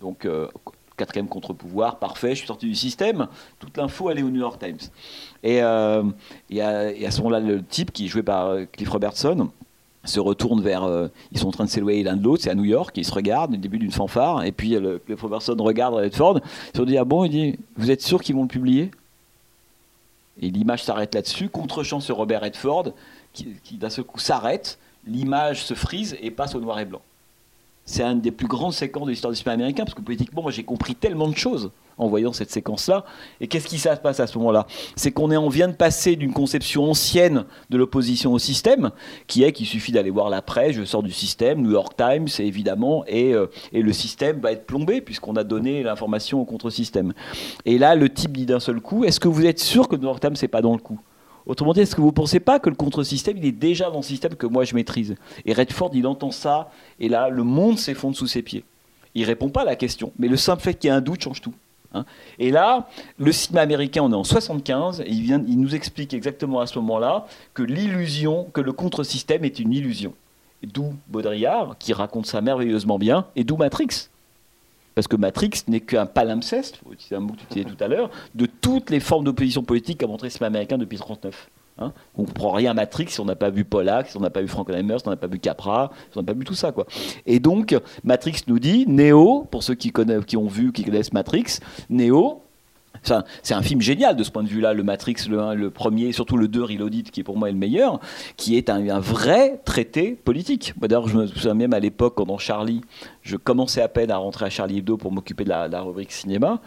Donc, 0.01 0.25
euh, 0.25 0.47
quatrième 0.97 1.27
contre-pouvoir, 1.27 1.97
parfait, 1.97 2.31
je 2.31 2.35
suis 2.35 2.47
sorti 2.47 2.67
du 2.67 2.75
système. 2.75 3.27
Toute 3.59 3.77
l'info, 3.77 4.09
est 4.11 4.21
au 4.21 4.29
New 4.29 4.39
York 4.39 4.59
Times. 4.59 4.89
Et, 5.43 5.61
euh, 5.61 6.03
à, 6.59 7.11
ce 7.11 7.17
moment-là, 7.17 7.39
le 7.39 7.63
type 7.63 7.91
qui 7.91 8.05
est 8.05 8.07
joué 8.07 8.23
par 8.23 8.47
euh, 8.47 8.65
Cliff 8.71 8.89
Robertson 8.89 9.49
se 10.03 10.19
retourne 10.19 10.61
vers. 10.61 10.89
ils 11.31 11.37
sont 11.37 11.49
en 11.49 11.51
train 11.51 11.65
de 11.65 11.69
s'éloigner 11.69 12.01
l'un 12.01 12.15
de 12.17 12.23
l'autre, 12.23 12.41
c'est 12.41 12.49
à 12.49 12.55
New 12.55 12.65
York, 12.65 12.97
ils 12.97 13.05
se 13.05 13.13
regardent, 13.13 13.53
au 13.53 13.57
début 13.57 13.77
d'une 13.77 13.91
fanfare, 13.91 14.43
et 14.43 14.51
puis 14.51 14.75
Cliff 15.05 15.21
Robertson 15.21 15.55
regarde 15.59 15.93
Redford, 15.93 16.39
ils 16.73 16.77
se 16.77 16.83
dit 16.83 16.97
Ah 16.97 17.05
bon, 17.05 17.23
il 17.23 17.29
dit 17.29 17.59
Vous 17.77 17.91
êtes 17.91 18.01
sûr 18.01 18.19
qu'ils 18.23 18.33
vont 18.33 18.41
le 18.41 18.47
publier? 18.47 18.89
Et 20.41 20.49
l'image 20.49 20.83
s'arrête 20.83 21.13
là-dessus, 21.13 21.49
contre-champ 21.49 21.99
sur 21.99 22.15
Robert 22.15 22.41
Redford, 22.41 22.93
qui, 23.31 23.49
qui 23.63 23.75
d'un 23.75 23.91
seul 23.91 24.05
coup 24.05 24.17
s'arrête 24.17 24.79
l'image 25.05 25.63
se 25.63 25.73
frise 25.73 26.17
et 26.21 26.31
passe 26.31 26.55
au 26.55 26.59
noir 26.59 26.79
et 26.79 26.85
blanc. 26.85 27.01
C'est 27.85 28.03
un 28.03 28.15
des 28.15 28.31
plus 28.31 28.47
grands 28.47 28.71
séquences 28.71 29.05
de 29.05 29.11
l'histoire 29.11 29.31
du 29.31 29.37
cinéma 29.37 29.53
américain, 29.53 29.83
parce 29.83 29.95
que 29.95 30.01
politiquement, 30.01 30.43
moi 30.43 30.51
j'ai 30.51 30.63
compris 30.63 30.95
tellement 30.95 31.27
de 31.27 31.35
choses 31.35 31.71
en 31.97 32.07
voyant 32.07 32.33
cette 32.33 32.51
séquence-là. 32.51 33.05
Et 33.39 33.47
qu'est-ce 33.47 33.67
qui 33.67 33.77
se 33.77 33.89
passe 33.89 34.19
à 34.19 34.27
ce 34.27 34.37
moment-là? 34.37 34.65
C'est 34.95 35.11
qu'on 35.11 35.31
on 35.31 35.49
vient 35.49 35.67
de 35.67 35.73
passer 35.73 36.15
d'une 36.15 36.33
conception 36.33 36.89
ancienne 36.89 37.45
de 37.69 37.77
l'opposition 37.77 38.33
au 38.33 38.39
système, 38.39 38.91
qui 39.27 39.43
est 39.43 39.51
qu'il 39.51 39.67
suffit 39.67 39.91
d'aller 39.91 40.09
voir 40.09 40.29
la 40.29 40.41
presse, 40.41 40.75
je 40.75 40.83
sors 40.83 41.03
du 41.03 41.11
système, 41.11 41.61
New 41.61 41.71
York 41.71 41.93
Times, 41.97 42.27
évidemment, 42.39 43.03
et, 43.07 43.33
euh, 43.33 43.47
et 43.71 43.81
le 43.81 43.93
système 43.93 44.39
va 44.39 44.51
être 44.51 44.65
plombé, 44.65 45.01
puisqu'on 45.01 45.35
a 45.35 45.43
donné 45.43 45.83
l'information 45.83 46.41
au 46.41 46.45
contre-système. 46.45 47.13
Et 47.65 47.77
là, 47.77 47.95
le 47.95 48.09
type 48.09 48.35
dit 48.35 48.45
d'un 48.45 48.59
seul 48.59 48.79
coup, 48.81 49.03
est-ce 49.03 49.19
que 49.19 49.27
vous 49.27 49.45
êtes 49.45 49.59
sûr 49.59 49.87
que 49.87 49.95
New 49.95 50.03
York 50.03 50.21
Times 50.21 50.35
n'est 50.41 50.47
pas 50.47 50.61
dans 50.61 50.73
le 50.73 50.79
coup? 50.81 50.99
Autrement 51.45 51.73
dit, 51.73 51.81
est-ce 51.81 51.95
que 51.95 52.01
vous 52.01 52.07
ne 52.07 52.11
pensez 52.11 52.39
pas 52.39 52.59
que 52.59 52.69
le 52.69 52.75
contre-système, 52.75 53.37
il 53.37 53.45
est 53.45 53.51
déjà 53.51 53.89
dans 53.89 53.97
le 53.97 54.03
système 54.03 54.35
que 54.35 54.45
moi 54.45 54.63
je 54.63 54.75
maîtrise 54.75 55.15
Et 55.45 55.53
Redford, 55.53 55.91
il 55.93 56.05
entend 56.07 56.31
ça, 56.31 56.69
et 56.99 57.09
là, 57.09 57.29
le 57.29 57.43
monde 57.43 57.79
s'effondre 57.79 58.15
sous 58.15 58.27
ses 58.27 58.41
pieds. 58.41 58.63
Il 59.15 59.25
répond 59.25 59.49
pas 59.49 59.61
à 59.61 59.65
la 59.65 59.75
question, 59.75 60.11
mais 60.19 60.27
le 60.27 60.37
simple 60.37 60.61
fait 60.61 60.73
qu'il 60.73 60.89
y 60.89 60.93
ait 60.93 60.95
un 60.95 61.01
doute 61.01 61.21
change 61.21 61.41
tout. 61.41 61.53
Hein. 61.93 62.05
et 62.39 62.51
là, 62.51 62.87
le 63.17 63.33
cinéma 63.33 63.59
américain, 63.59 64.01
on 64.01 64.11
est 64.13 64.15
en 64.15 64.23
75, 64.23 65.01
et 65.01 65.09
il, 65.09 65.25
il 65.25 65.59
nous 65.59 65.75
explique 65.75 66.13
exactement 66.13 66.61
à 66.61 66.67
ce 66.67 66.79
moment-là 66.79 67.25
que 67.53 67.63
l'illusion, 67.63 68.45
que 68.53 68.61
le 68.61 68.71
contre-système 68.71 69.43
est 69.43 69.59
une 69.59 69.73
illusion. 69.73 70.13
D'où 70.63 70.93
Baudrillard, 71.09 71.75
qui 71.79 71.91
raconte 71.91 72.27
ça 72.27 72.39
merveilleusement 72.39 72.97
bien, 72.97 73.25
et 73.35 73.43
d'où 73.43 73.57
Matrix. 73.57 74.07
Parce 74.95 75.07
que 75.07 75.15
Matrix 75.15 75.63
n'est 75.67 75.79
qu'un 75.79 76.05
palimpseste, 76.05 76.81
c'est 76.99 77.15
un 77.15 77.21
mot 77.21 77.33
que 77.33 77.39
tu 77.39 77.45
disais 77.53 77.65
tout 77.65 77.81
à 77.81 77.87
l'heure, 77.87 78.09
de 78.35 78.45
toutes 78.45 78.89
les 78.89 78.99
formes 78.99 79.23
d'opposition 79.23 79.63
politique 79.63 79.99
qu'a 79.99 80.07
montré 80.07 80.27
le 80.27 80.31
cinéma 80.31 80.47
américain 80.47 80.77
depuis 80.77 80.97
1939. 80.97 81.49
Hein 81.77 81.93
on 82.15 82.23
ne 82.23 82.27
comprend 82.27 82.51
rien 82.51 82.71
à 82.71 82.73
Matrix 82.73 83.07
si 83.09 83.19
on 83.21 83.25
n'a 83.25 83.35
pas 83.35 83.49
vu 83.49 83.63
Pollack, 83.63 84.09
si 84.09 84.17
on 84.17 84.19
n'a 84.19 84.29
pas 84.29 84.41
vu 84.41 84.47
Frankenheimer, 84.47 84.99
si 84.99 85.07
on 85.07 85.11
n'a 85.11 85.17
pas 85.17 85.27
vu 85.27 85.39
Capra, 85.39 85.91
si 86.11 86.17
on 86.17 86.21
n'a 86.21 86.25
pas 86.25 86.33
vu 86.33 86.43
tout 86.43 86.53
ça. 86.53 86.71
Quoi. 86.71 86.85
Et 87.25 87.39
donc, 87.39 87.75
Matrix 88.03 88.41
nous 88.47 88.59
dit, 88.59 88.85
Neo, 88.87 89.47
pour 89.49 89.63
ceux 89.63 89.75
qui, 89.75 89.91
connaissent, 89.91 90.25
qui 90.25 90.37
ont 90.37 90.47
vu, 90.47 90.71
qui 90.73 90.83
connaissent 90.83 91.13
Matrix, 91.13 91.59
Neo, 91.89 92.43
c'est 93.03 93.53
un 93.53 93.61
film 93.61 93.81
génial 93.81 94.15
de 94.15 94.23
ce 94.23 94.31
point 94.31 94.43
de 94.43 94.47
vue-là, 94.47 94.73
le 94.73 94.83
Matrix, 94.83 95.15
le 95.29 95.39
1, 95.39 95.53
le 95.55 95.69
premier, 95.69 96.11
surtout 96.11 96.37
le 96.37 96.47
2, 96.47 96.63
Reloaded, 96.63 97.09
qui 97.09 97.21
est 97.21 97.23
pour 97.23 97.37
moi 97.37 97.49
le 97.49 97.57
meilleur, 97.57 97.99
qui 98.37 98.57
est 98.57 98.69
un, 98.69 98.99
vrai 98.99 99.59
traité 99.65 100.11
politique. 100.11 100.73
D'ailleurs, 100.77 101.07
je 101.07 101.17
me 101.17 101.27
souviens 101.27 101.53
même 101.53 101.73
à 101.73 101.79
l'époque, 101.79 102.15
quand 102.15 102.25
dans 102.25 102.37
Charlie, 102.37 102.81
je 103.23 103.37
commençais 103.37 103.81
à 103.81 103.87
peine 103.87 104.11
à 104.11 104.17
rentrer 104.17 104.45
à 104.45 104.49
Charlie 104.49 104.79
Hebdo 104.79 104.97
pour 104.97 105.11
m'occuper 105.11 105.43
de 105.43 105.49
la, 105.49 105.81
rubrique 105.81 106.11
cinéma. 106.11 106.61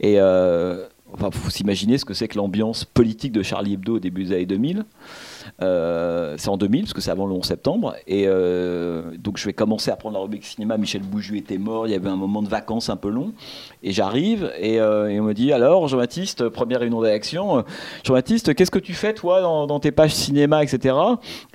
Et 0.00 0.20
euh, 0.20 0.86
enfin, 1.12 1.30
faut 1.30 1.50
s'imaginer 1.50 1.98
ce 1.98 2.04
que 2.04 2.14
c'est 2.14 2.28
que 2.28 2.36
l'ambiance 2.36 2.84
politique 2.84 3.32
de 3.32 3.42
Charlie 3.42 3.74
Hebdo 3.74 3.96
au 3.96 4.00
début 4.00 4.24
des 4.24 4.32
années 4.32 4.46
2000. 4.46 4.84
Euh, 5.62 6.34
c'est 6.38 6.48
en 6.48 6.56
2000, 6.56 6.82
parce 6.82 6.92
que 6.92 7.00
c'est 7.00 7.10
avant 7.10 7.26
le 7.26 7.34
11 7.34 7.44
septembre. 7.44 7.94
Et 8.06 8.24
euh, 8.26 9.16
donc 9.18 9.38
je 9.38 9.44
vais 9.46 9.52
commencer 9.52 9.90
à 9.90 9.96
prendre 9.96 10.14
la 10.14 10.22
rubrique 10.22 10.44
cinéma. 10.44 10.76
Michel 10.76 11.02
Bouju 11.02 11.36
était 11.38 11.58
mort, 11.58 11.86
il 11.86 11.90
y 11.90 11.94
avait 11.94 12.08
un 12.08 12.16
moment 12.16 12.42
de 12.42 12.48
vacances 12.48 12.88
un 12.88 12.96
peu 12.96 13.08
long. 13.08 13.32
Et 13.82 13.92
j'arrive, 13.92 14.50
et, 14.58 14.80
euh, 14.80 15.20
on 15.20 15.24
me 15.24 15.34
dit 15.34 15.52
Alors, 15.52 15.88
Jean-Baptiste, 15.88 16.48
première 16.48 16.80
réunion 16.80 17.00
d'action, 17.02 17.64
Jean-Baptiste, 18.04 18.54
qu'est-ce 18.54 18.70
que 18.70 18.78
tu 18.78 18.94
fais, 18.94 19.14
toi, 19.14 19.40
dans, 19.40 19.80
tes 19.80 19.92
pages 19.92 20.14
cinéma, 20.14 20.62
etc. 20.62 20.96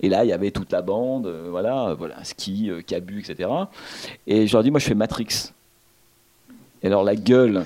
Et 0.02 0.10
là, 0.10 0.24
il 0.24 0.30
y 0.30 0.34
avait 0.34 0.52
toute 0.52 0.72
la 0.72 0.82
bande, 0.82 1.32
voilà, 1.49 1.95
voilà, 1.98 2.24
ski, 2.24 2.72
cabu, 2.86 3.20
etc. 3.20 3.49
Et 4.28 4.48
je 4.48 4.53
leur 4.53 4.64
dis 4.64 4.72
Moi, 4.72 4.80
je 4.80 4.86
fais 4.86 4.95
Matrix. 4.95 5.52
Et 6.82 6.88
alors, 6.88 7.03
la 7.03 7.16
gueule 7.16 7.66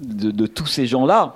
de, 0.00 0.46
tous 0.46 0.66
ces 0.66 0.86
gens-là. 0.86 1.34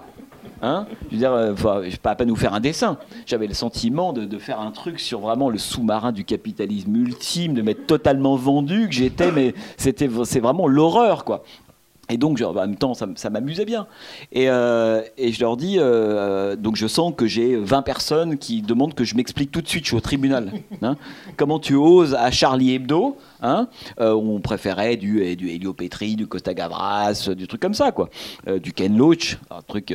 Hein 0.65 0.87
je 1.11 1.15
veux 1.15 1.19
dire, 1.19 1.33
euh, 1.33 1.55
je 1.89 1.97
pas, 1.97 2.15
pas 2.15 2.25
nous 2.25 2.37
faire 2.37 2.55
un 2.55 2.61
dessin. 2.61 2.97
J'avais 3.27 3.47
le 3.47 3.53
sentiment 3.53 4.15
de, 4.15 4.39
faire 4.39 4.61
un 4.61 4.71
truc 4.71 4.99
sur 4.99 5.21
vraiment 5.21 5.51
le 5.51 5.59
sous-marin 5.59 6.11
du 6.11 6.25
capitalisme 6.25 6.97
ultime, 6.97 7.53
de 7.53 7.61
m'être 7.61 7.87
totalement 7.87 8.37
vendu, 8.37 8.89
que 8.89 8.95
j'étais, 8.95 9.31
mais 9.31 9.55
c'était, 9.77 10.09
c'est 10.25 10.41
vraiment 10.41 10.67
l'horreur, 10.67 11.25
quoi. 11.25 11.45
Et 12.11 12.17
donc, 12.17 12.41
en 12.43 12.53
même 12.53 12.77
temps, 12.77 12.95
ça, 12.95 13.31
m'amusait 13.31 13.65
bien. 13.65 13.87
Et, 14.33 14.51
euh, 14.51 15.03
et, 15.17 15.33
je 15.33 15.41
leur 15.41 15.57
dis, 15.57 15.77
euh, 15.79 16.55
donc 16.57 16.77
je 16.77 16.87
sens 16.87 17.13
que 17.17 17.27
j'ai 17.27 17.57
20 17.57 17.83
personnes 17.83 18.37
qui 18.39 18.63
demandent 18.63 18.95
que 18.95 19.05
je 19.05 19.15
m'explique 19.15 19.51
tout 19.51 19.63
de 19.63 19.69
suite, 19.69 19.85
je 19.85 19.89
suis 19.89 19.97
au 19.97 20.01
tribunal. 20.01 20.53
Hein. 20.83 20.97
Comment 21.37 21.61
tu 21.61 21.77
oses 21.77 22.15
à 22.15 22.31
Charlie 22.31 22.75
Hebdo 22.75 23.17
Hein 23.45 23.69
euh, 24.01 24.15
on 24.15 24.41
préférait 24.41 24.97
du, 24.97 25.21
euh, 25.21 25.37
du 25.37 25.51
Helio 25.51 25.75
Petri, 25.75 26.17
du 26.17 26.27
Costa 26.27 26.55
Gavras, 26.55 27.29
du 27.37 27.47
truc 27.47 27.61
comme 27.61 27.75
ça, 27.75 27.93
quoi. 27.93 28.09
Euh, 28.49 28.59
du 28.59 28.73
Ken 28.73 28.97
Loach, 28.97 29.39
un 29.51 29.61
truc. 29.61 29.95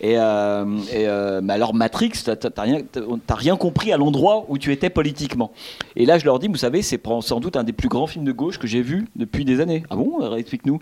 Et, 0.00 0.16
mais 0.16 1.52
alors 1.52 1.74
Matrix, 1.74 2.12
t'as 2.24 2.62
rien, 2.62 2.80
rien 3.28 3.56
compris 3.56 3.92
à 3.92 3.96
l'endroit 3.96 4.46
où 4.48 4.58
tu 4.58 4.72
étais 4.72 4.90
politiquement. 4.90 5.52
Et 5.94 6.06
là, 6.06 6.18
je 6.18 6.24
leur 6.24 6.40
dis, 6.40 6.48
vous 6.48 6.56
savez, 6.56 6.82
c'est 6.82 7.00
sans 7.20 7.38
doute 7.38 7.56
un 7.56 7.64
des 7.64 7.72
plus 7.72 7.88
grands 7.88 8.08
films 8.08 8.24
de 8.24 8.32
gauche 8.32 8.58
que 8.58 8.66
j'ai 8.66 8.82
vu 8.82 9.06
depuis 9.14 9.44
des 9.44 9.60
années. 9.60 9.84
Ah 9.90 9.96
bon? 9.96 10.34
Explique-nous. 10.34 10.80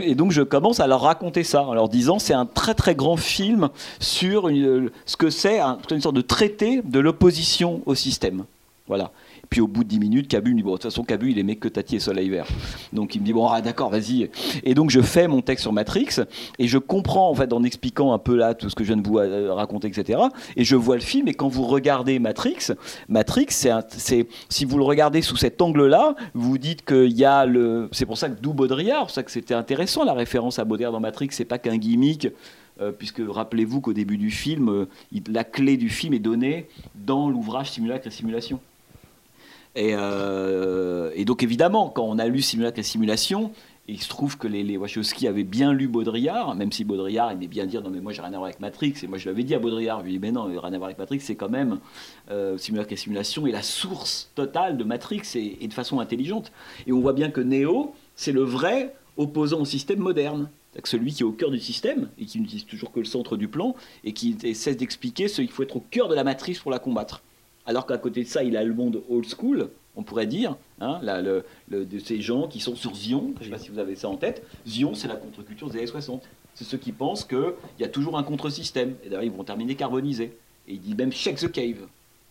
Et 0.00 0.14
donc, 0.14 0.32
je 0.32 0.42
commence 0.42 0.80
à 0.80 0.86
leur 0.86 1.00
raconter 1.02 1.44
ça, 1.44 1.62
en 1.64 1.74
leur 1.74 1.88
disant, 1.88 2.18
c'est 2.18 2.34
un 2.34 2.46
très 2.46 2.74
très 2.74 2.94
grand 2.94 3.16
film 3.16 3.68
sur 4.00 4.48
ce 5.06 5.16
que 5.16 5.30
c'est 5.30 5.60
une 5.90 6.00
sorte 6.00 6.16
de 6.16 6.20
traité 6.20 6.82
de 6.84 7.00
l'opposition 7.00 7.82
au 7.86 7.94
système. 7.94 8.44
Voilà. 8.86 9.10
Puis 9.52 9.60
au 9.60 9.68
bout 9.68 9.84
de 9.84 9.88
10 9.90 9.98
minutes, 9.98 10.28
Cabu 10.28 10.52
me 10.52 10.56
dit, 10.56 10.62
bon, 10.62 10.70
de 10.70 10.76
toute 10.76 10.84
façon, 10.84 11.04
Cabu, 11.04 11.30
il 11.30 11.38
aimait 11.38 11.56
que 11.56 11.68
Tati 11.68 11.96
et 11.96 12.00
Soleil 12.00 12.30
Vert. 12.30 12.46
Donc 12.94 13.14
il 13.14 13.20
me 13.20 13.26
dit, 13.26 13.34
bon, 13.34 13.48
ah, 13.48 13.60
d'accord, 13.60 13.90
vas-y. 13.90 14.30
Et 14.64 14.72
donc 14.72 14.88
je 14.88 15.02
fais 15.02 15.28
mon 15.28 15.42
texte 15.42 15.64
sur 15.64 15.74
Matrix, 15.74 16.20
et 16.58 16.66
je 16.66 16.78
comprends, 16.78 17.28
en 17.28 17.34
fait, 17.34 17.52
en 17.52 17.62
expliquant 17.62 18.14
un 18.14 18.18
peu 18.18 18.34
là 18.34 18.54
tout 18.54 18.70
ce 18.70 18.74
que 18.74 18.82
je 18.82 18.94
viens 18.94 19.02
de 19.02 19.06
vous 19.06 19.18
euh, 19.18 19.52
raconter, 19.52 19.88
etc. 19.88 20.20
Et 20.56 20.64
je 20.64 20.74
vois 20.74 20.94
le 20.94 21.02
film, 21.02 21.28
et 21.28 21.34
quand 21.34 21.48
vous 21.48 21.64
regardez 21.64 22.18
Matrix, 22.18 22.68
Matrix, 23.10 23.48
c'est, 23.50 24.26
si 24.48 24.64
vous 24.64 24.78
le 24.78 24.84
regardez 24.84 25.20
sous 25.20 25.36
cet 25.36 25.60
angle-là, 25.60 26.14
vous 26.32 26.56
dites 26.56 26.86
qu'il 26.86 27.12
y 27.12 27.26
a 27.26 27.44
le. 27.44 27.90
C'est 27.92 28.06
pour 28.06 28.16
ça 28.16 28.30
que 28.30 28.40
d'où 28.40 28.54
Baudrillard, 28.54 29.00
c'est 29.00 29.04
pour 29.04 29.10
ça 29.10 29.22
que 29.22 29.32
c'était 29.32 29.52
intéressant 29.52 30.02
la 30.02 30.14
référence 30.14 30.58
à 30.60 30.64
Baudrillard 30.64 30.92
dans 30.92 31.00
Matrix, 31.00 31.28
c'est 31.32 31.44
pas 31.44 31.58
qu'un 31.58 31.76
gimmick. 31.76 32.28
Euh, 32.80 32.90
puisque 32.90 33.20
rappelez-vous 33.28 33.82
qu'au 33.82 33.92
début 33.92 34.16
du 34.16 34.30
film, 34.30 34.70
euh, 34.70 34.88
la 35.28 35.44
clé 35.44 35.76
du 35.76 35.90
film 35.90 36.14
est 36.14 36.18
donnée 36.18 36.68
dans 36.94 37.28
l'ouvrage 37.28 37.70
Simulacre 37.70 38.06
et 38.06 38.10
Simulation. 38.10 38.60
Euh, 39.76 41.10
et, 41.14 41.24
donc 41.24 41.42
évidemment, 41.42 41.88
quand 41.88 42.04
on 42.04 42.18
a 42.18 42.26
lu 42.26 42.42
Simulacre 42.42 42.78
et 42.78 42.82
Simulation, 42.82 43.52
il 43.88 44.00
se 44.00 44.08
trouve 44.08 44.38
que 44.38 44.46
les, 44.46 44.62
les, 44.62 44.76
Wachowski 44.76 45.26
avaient 45.26 45.44
bien 45.44 45.72
lu 45.72 45.88
Baudrillard, 45.88 46.54
même 46.54 46.70
si 46.70 46.84
Baudrillard 46.84 47.32
aimait 47.32 47.48
bien 47.48 47.66
dire 47.66 47.82
non 47.82 47.90
mais 47.90 48.00
moi 48.00 48.12
j'ai 48.12 48.22
rien 48.22 48.32
à 48.32 48.36
voir 48.36 48.44
avec 48.44 48.60
Matrix, 48.60 48.94
et 49.02 49.06
moi 49.08 49.18
je 49.18 49.28
l'avais 49.28 49.42
dit 49.42 49.54
à 49.54 49.58
Baudrillard, 49.58 50.00
je 50.00 50.04
lui 50.04 50.10
ai 50.12 50.14
dit 50.14 50.20
mais 50.20 50.30
non, 50.30 50.44
rien 50.44 50.72
à 50.72 50.78
voir 50.78 50.84
avec 50.84 50.98
Matrix, 50.98 51.20
c'est 51.20 51.34
quand 51.34 51.48
même 51.48 51.80
euh, 52.30 52.56
Simulacre 52.58 52.92
et 52.92 52.96
Simulation 52.96 53.46
est 53.46 53.52
la 53.52 53.62
source 53.62 54.30
totale 54.34 54.76
de 54.76 54.84
Matrix 54.84 55.22
et, 55.34 55.66
de 55.66 55.72
façon 55.72 55.98
intelligente. 56.00 56.52
Et 56.86 56.92
on 56.92 57.00
voit 57.00 57.12
bien 57.12 57.30
que 57.30 57.40
Neo, 57.40 57.94
c'est 58.14 58.32
le 58.32 58.42
vrai 58.42 58.94
opposant 59.16 59.60
au 59.60 59.64
système 59.64 59.98
moderne. 59.98 60.48
Celui 60.84 61.12
qui 61.12 61.22
est 61.22 61.26
au 61.26 61.32
cœur 61.32 61.50
du 61.50 61.60
système 61.60 62.08
et 62.18 62.24
qui 62.24 62.40
n'utilise 62.40 62.64
toujours 62.64 62.92
que 62.92 63.00
le 63.00 63.04
centre 63.04 63.36
du 63.36 63.46
plan 63.46 63.74
et 64.04 64.12
qui 64.14 64.36
cesse 64.54 64.76
d'expliquer 64.76 65.28
ce 65.28 65.42
qu'il 65.42 65.50
faut 65.50 65.64
être 65.64 65.76
au 65.76 65.84
cœur 65.90 66.08
de 66.08 66.14
la 66.14 66.24
matrice 66.24 66.60
pour 66.60 66.70
la 66.70 66.78
combattre. 66.78 67.22
Alors 67.66 67.86
qu'à 67.86 67.98
côté 67.98 68.24
de 68.24 68.28
ça, 68.28 68.42
il 68.42 68.56
a 68.56 68.64
le 68.64 68.74
monde 68.74 69.02
old 69.08 69.26
school, 69.26 69.68
on 69.96 70.02
pourrait 70.02 70.26
dire, 70.26 70.56
hein, 70.80 71.00
de 71.68 71.98
ces 71.98 72.20
gens 72.20 72.48
qui 72.48 72.60
sont 72.60 72.74
sur 72.74 72.94
Zion, 72.94 73.34
je 73.36 73.40
ne 73.40 73.44
sais 73.44 73.50
pas 73.50 73.58
si 73.58 73.70
vous 73.70 73.78
avez 73.78 73.94
ça 73.94 74.08
en 74.08 74.16
tête, 74.16 74.44
Zion 74.66 74.94
c'est 74.94 75.08
la 75.08 75.16
contre-culture 75.16 75.68
des 75.68 75.78
années 75.78 75.86
60. 75.86 76.22
C'est 76.54 76.64
ceux 76.64 76.78
qui 76.78 76.92
pensent 76.92 77.24
qu'il 77.24 77.54
y 77.78 77.84
a 77.84 77.88
toujours 77.88 78.18
un 78.18 78.22
contre-système, 78.22 78.94
et 79.04 79.08
d'ailleurs 79.08 79.24
ils 79.24 79.30
vont 79.30 79.44
terminer 79.44 79.74
carbonisés. 79.74 80.36
Et 80.68 80.74
il 80.74 80.80
dit 80.80 80.94
même 80.94 81.12
Shake 81.12 81.38
the 81.38 81.50
Cave. 81.50 81.86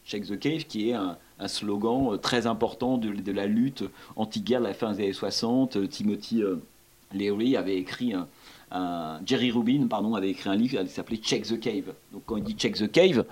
Shake 0.05 0.25
the 0.25 0.39
Cave 0.39 0.65
qui 0.65 0.89
est 0.89 0.93
un, 0.93 1.17
slogan 1.47 2.13
euh, 2.13 2.17
très 2.17 2.45
important 2.45 2.97
de, 2.97 3.31
la 3.31 3.47
lutte 3.47 3.83
anti-guerre 4.15 4.61
de 4.61 4.67
la 4.67 4.73
fin 4.73 4.91
des 4.93 5.03
années 5.03 5.13
60. 5.13 5.89
Timothy 5.89 6.43
euh, 6.43 6.57
Leary 7.13 7.57
avait 7.57 7.77
écrit 7.77 8.13
un, 8.13 8.27
Jerry 9.25 9.51
Rubin 9.51 9.87
pardon, 9.87 10.15
avait 10.15 10.29
écrit 10.29 10.49
un 10.49 10.55
livre 10.55 10.81
qui 10.83 10.89
s'appelait 10.89 11.17
Check 11.17 11.43
the 11.43 11.59
Cave. 11.59 11.93
Donc 12.11 12.23
quand 12.25 12.37
il 12.37 12.43
dit 12.43 12.53
Check 12.53 12.75
the 12.75 12.91
Cave, 12.91 13.25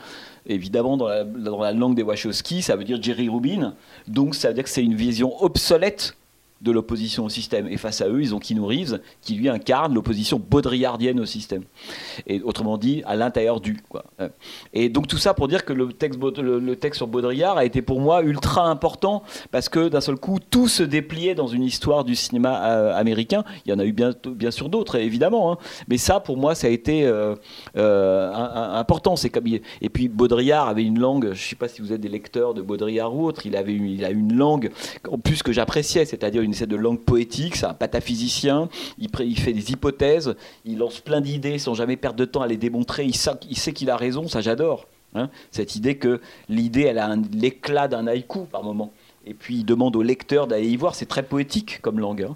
évidemment 0.46 0.98
dans 0.98 1.08
la, 1.08 1.24
dans 1.24 1.62
la 1.62 1.74
langue 1.74 1.96
des 1.96 2.04
Wachowski, 2.04 2.62
ça 2.62 2.76
veut 2.76 2.84
dire 2.84 3.02
Jerry 3.02 3.30
Rubin. 3.30 3.74
Donc 4.08 4.36
ça 4.36 4.50
veut 4.50 4.54
dire 4.54 4.64
que 4.64 4.70
c'est 4.70 4.84
une 4.84 4.96
vision 4.96 5.42
obsolète 5.42 6.16
de 6.62 6.72
l'opposition 6.72 7.26
au 7.26 7.30
système. 7.30 7.68
Et 7.68 7.78
face 7.78 8.02
à 8.02 8.10
eux, 8.10 8.22
ils 8.22 8.36
ont 8.36 8.40
Keanu 8.40 8.62
Reeves, 8.62 9.00
qui 9.22 9.36
lui 9.36 9.50
incarne 9.50 9.94
l'opposition 9.94 10.40
baudrillardienne 10.40 11.20
au 11.20 11.26
système. 11.26 11.64
Et 12.28 12.42
autrement 12.42 12.78
dit, 12.78 13.02
à 13.06 13.16
l'intérieur 13.16 13.62
du. 13.62 13.78
Quoi. 13.88 14.04
Et 14.74 14.90
donc 14.90 15.08
tout 15.08 15.18
ça 15.18 15.34
pour 15.34 15.48
dire 15.48 15.66
que 15.66 15.74
le 15.74 15.92
texte, 15.94 16.20
le, 16.20 16.76
texte 16.76 16.98
sur 16.98 17.08
Baudrillard 17.08 17.58
a 17.58 17.66
été 17.66 17.82
pour 17.82 18.00
moi 18.00 18.22
ultra 18.24 18.68
important, 18.68 19.24
parce 19.52 19.70
que 19.70 19.90
d'un 19.90 20.02
seul 20.02 20.18
coup, 20.18 20.38
tout 20.50 20.68
se 20.68 20.84
dépliait 20.84 21.36
dans 21.36 21.48
une 21.48 21.64
histoire 21.64 22.04
du 22.04 22.16
cinéma 22.16 22.66
euh, 22.66 22.96
américain. 22.96 23.44
Il 23.66 23.72
y 23.72 23.74
en 23.74 23.80
a 23.80 23.86
eu 23.86 23.92
bien, 23.92 24.12
bien 24.28 24.52
sûr 24.52 24.70
d'autres, 24.70 24.96
évidemment. 24.96 25.52
Hein. 25.52 25.58
Mais 25.88 25.98
ça, 25.98 26.20
pour 26.20 26.38
moi, 26.38 26.56
ça 26.56 26.68
a 26.68 26.70
été 26.70 27.06
euh, 27.06 27.36
euh, 27.78 28.32
important. 28.34 29.16
C'est 29.16 29.30
comme, 29.30 29.48
et 29.48 29.90
puis 29.90 30.08
Baudrillard 30.08 30.68
avait 30.68 30.84
une 30.84 31.00
langue, 31.00 31.26
je 31.26 31.30
ne 31.30 31.36
sais 31.36 31.56
pas 31.56 31.68
si 31.68 31.82
vous 31.82 31.94
êtes 31.94 32.02
des 32.02 32.10
lecteurs 32.10 32.54
de 32.54 32.62
Baudrillard 32.62 33.16
ou 33.16 33.26
autre, 33.26 33.46
il, 33.46 33.56
avait 33.56 33.74
il 33.74 34.04
a 34.06 34.12
une 34.12 34.36
langue, 34.36 34.72
en 35.10 35.18
plus 35.18 35.44
que 35.44 35.52
j'appréciais, 35.52 36.06
c'est-à-dire 36.06 36.42
une 36.54 36.68
de 36.68 36.76
langue 36.76 37.00
poétique, 37.00 37.56
c'est 37.56 37.66
un 37.66 37.74
pataphysicien, 37.74 38.70
il, 38.98 39.10
il, 39.20 39.40
fait 39.40 39.54
des 39.54 39.72
hypothèses, 39.72 40.36
il 40.66 40.78
lance 40.78 41.00
plein 41.00 41.22
d'idées 41.22 41.60
sans 41.60 41.74
jamais 41.74 41.98
perdre 41.98 42.18
de 42.18 42.26
temps 42.26 42.42
à 42.42 42.48
les 42.48 42.58
démontrer, 42.58 43.06
il 43.06 43.16
sait 43.16 43.74
qu'il 43.74 43.90
a 43.90 43.98
raison, 43.98 44.28
ça 44.28 44.42
j'adore. 44.42 44.86
Hein. 45.16 45.30
Cette 45.52 45.76
idée 45.76 45.98
que 45.98 46.22
l'idée, 46.50 46.84
elle 46.84 47.00
a 47.00 47.16
l'éclat 47.34 47.88
d'un 47.88 48.08
haïku 48.08 48.46
par 48.46 48.64
moment. 48.64 48.92
Et 49.26 49.34
puis 49.34 49.58
il 49.58 49.66
demande 49.66 49.96
au 49.96 50.02
lecteur 50.02 50.48
d'aller 50.48 50.70
y 50.70 50.76
voir, 50.78 50.96
c'est 50.96 51.06
très 51.06 51.24
poétique 51.24 51.82
comme 51.82 52.00
langue. 52.00 52.24
Hein. 52.24 52.36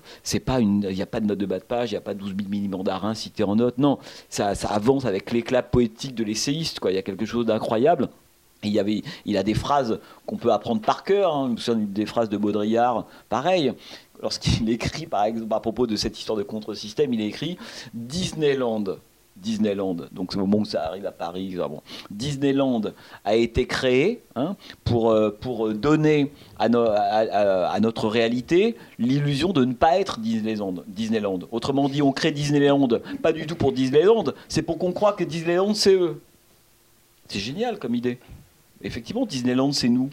Il 0.60 0.94
n'y 0.94 1.02
a 1.02 1.06
pas 1.06 1.20
de 1.20 1.26
note 1.26 1.38
de 1.38 1.46
bas 1.46 1.60
de 1.60 1.64
page, 1.64 1.92
il 1.92 1.94
n'y 1.94 1.98
a 1.98 2.02
pas 2.02 2.14
12 2.14 2.36
000 2.38 2.50
mini 2.50 2.68
mandarins 2.68 3.14
cités 3.14 3.44
en 3.44 3.56
notes. 3.56 3.78
Non, 3.78 3.98
ça, 4.30 4.54
ça 4.54 4.70
avance 4.70 5.06
avec 5.06 5.32
l'éclat 5.32 5.64
poétique 5.64 6.14
de 6.14 6.24
l'essayiste. 6.24 6.80
Quoi. 6.80 6.92
Il 6.92 6.96
y 6.96 7.00
a 7.00 7.02
quelque 7.02 7.26
chose 7.26 7.46
d'incroyable 7.46 8.10
il, 8.64 8.72
y 8.72 8.80
avait, 8.80 9.04
il 9.26 9.38
a 9.38 9.44
des 9.44 9.54
phrases 9.54 10.00
qu'on 10.26 10.38
peut 10.38 10.52
apprendre 10.52 10.82
par 10.82 11.04
cœur, 11.04 11.36
hein, 11.36 11.56
des 11.68 12.06
phrases 12.06 12.30
de 12.30 12.38
Baudrillard, 12.38 13.06
pareil. 13.30 13.74
Lorsqu'il 14.22 14.70
écrit, 14.70 15.06
par 15.06 15.26
exemple, 15.26 15.54
à 15.54 15.60
propos 15.60 15.88
de 15.88 15.96
cette 15.96 16.18
histoire 16.18 16.38
de 16.38 16.44
contre-système, 16.44 17.14
il 17.14 17.22
écrit 17.22 17.58
Disneyland. 17.94 18.84
Disneyland, 19.36 19.98
donc 20.12 20.32
c'est 20.32 20.38
au 20.38 20.46
moment 20.46 20.60
où 20.60 20.66
ça 20.66 20.86
arrive 20.86 21.06
à 21.06 21.12
Paris. 21.12 21.56
Disneyland 22.12 22.82
a 23.26 23.36
été 23.36 23.66
créé 23.66 24.22
hein, 24.36 24.56
pour, 24.84 25.10
euh, 25.10 25.32
pour 25.32 25.74
donner 25.74 26.32
à, 26.60 26.66
à, 26.66 27.80
notre 27.80 28.08
réalité 28.08 28.76
l'illusion 29.00 29.52
de 29.52 29.66
ne 29.66 29.74
pas 29.74 30.00
être 30.00 30.20
Disneyland, 30.20 30.76
Disneyland. 30.88 31.40
Autrement 31.52 31.90
dit, 31.90 32.02
on 32.02 32.12
crée 32.12 32.32
Disneyland 32.32 32.88
pas 33.22 33.34
du 33.34 33.48
tout 33.48 33.56
pour 33.56 33.72
Disneyland, 33.72 34.26
c'est 34.48 34.62
pour 34.62 34.78
qu'on 34.78 34.92
croit 34.92 35.14
que 35.14 35.24
Disneyland 35.24 35.74
c'est 35.74 35.96
eux. 35.96 36.22
C'est 37.28 37.40
génial 37.40 37.80
comme 37.80 37.96
idée 37.96 38.20
effectivement, 38.84 39.26
Disneyland, 39.26 39.72
c'est 39.72 39.90
nous. 39.90 40.10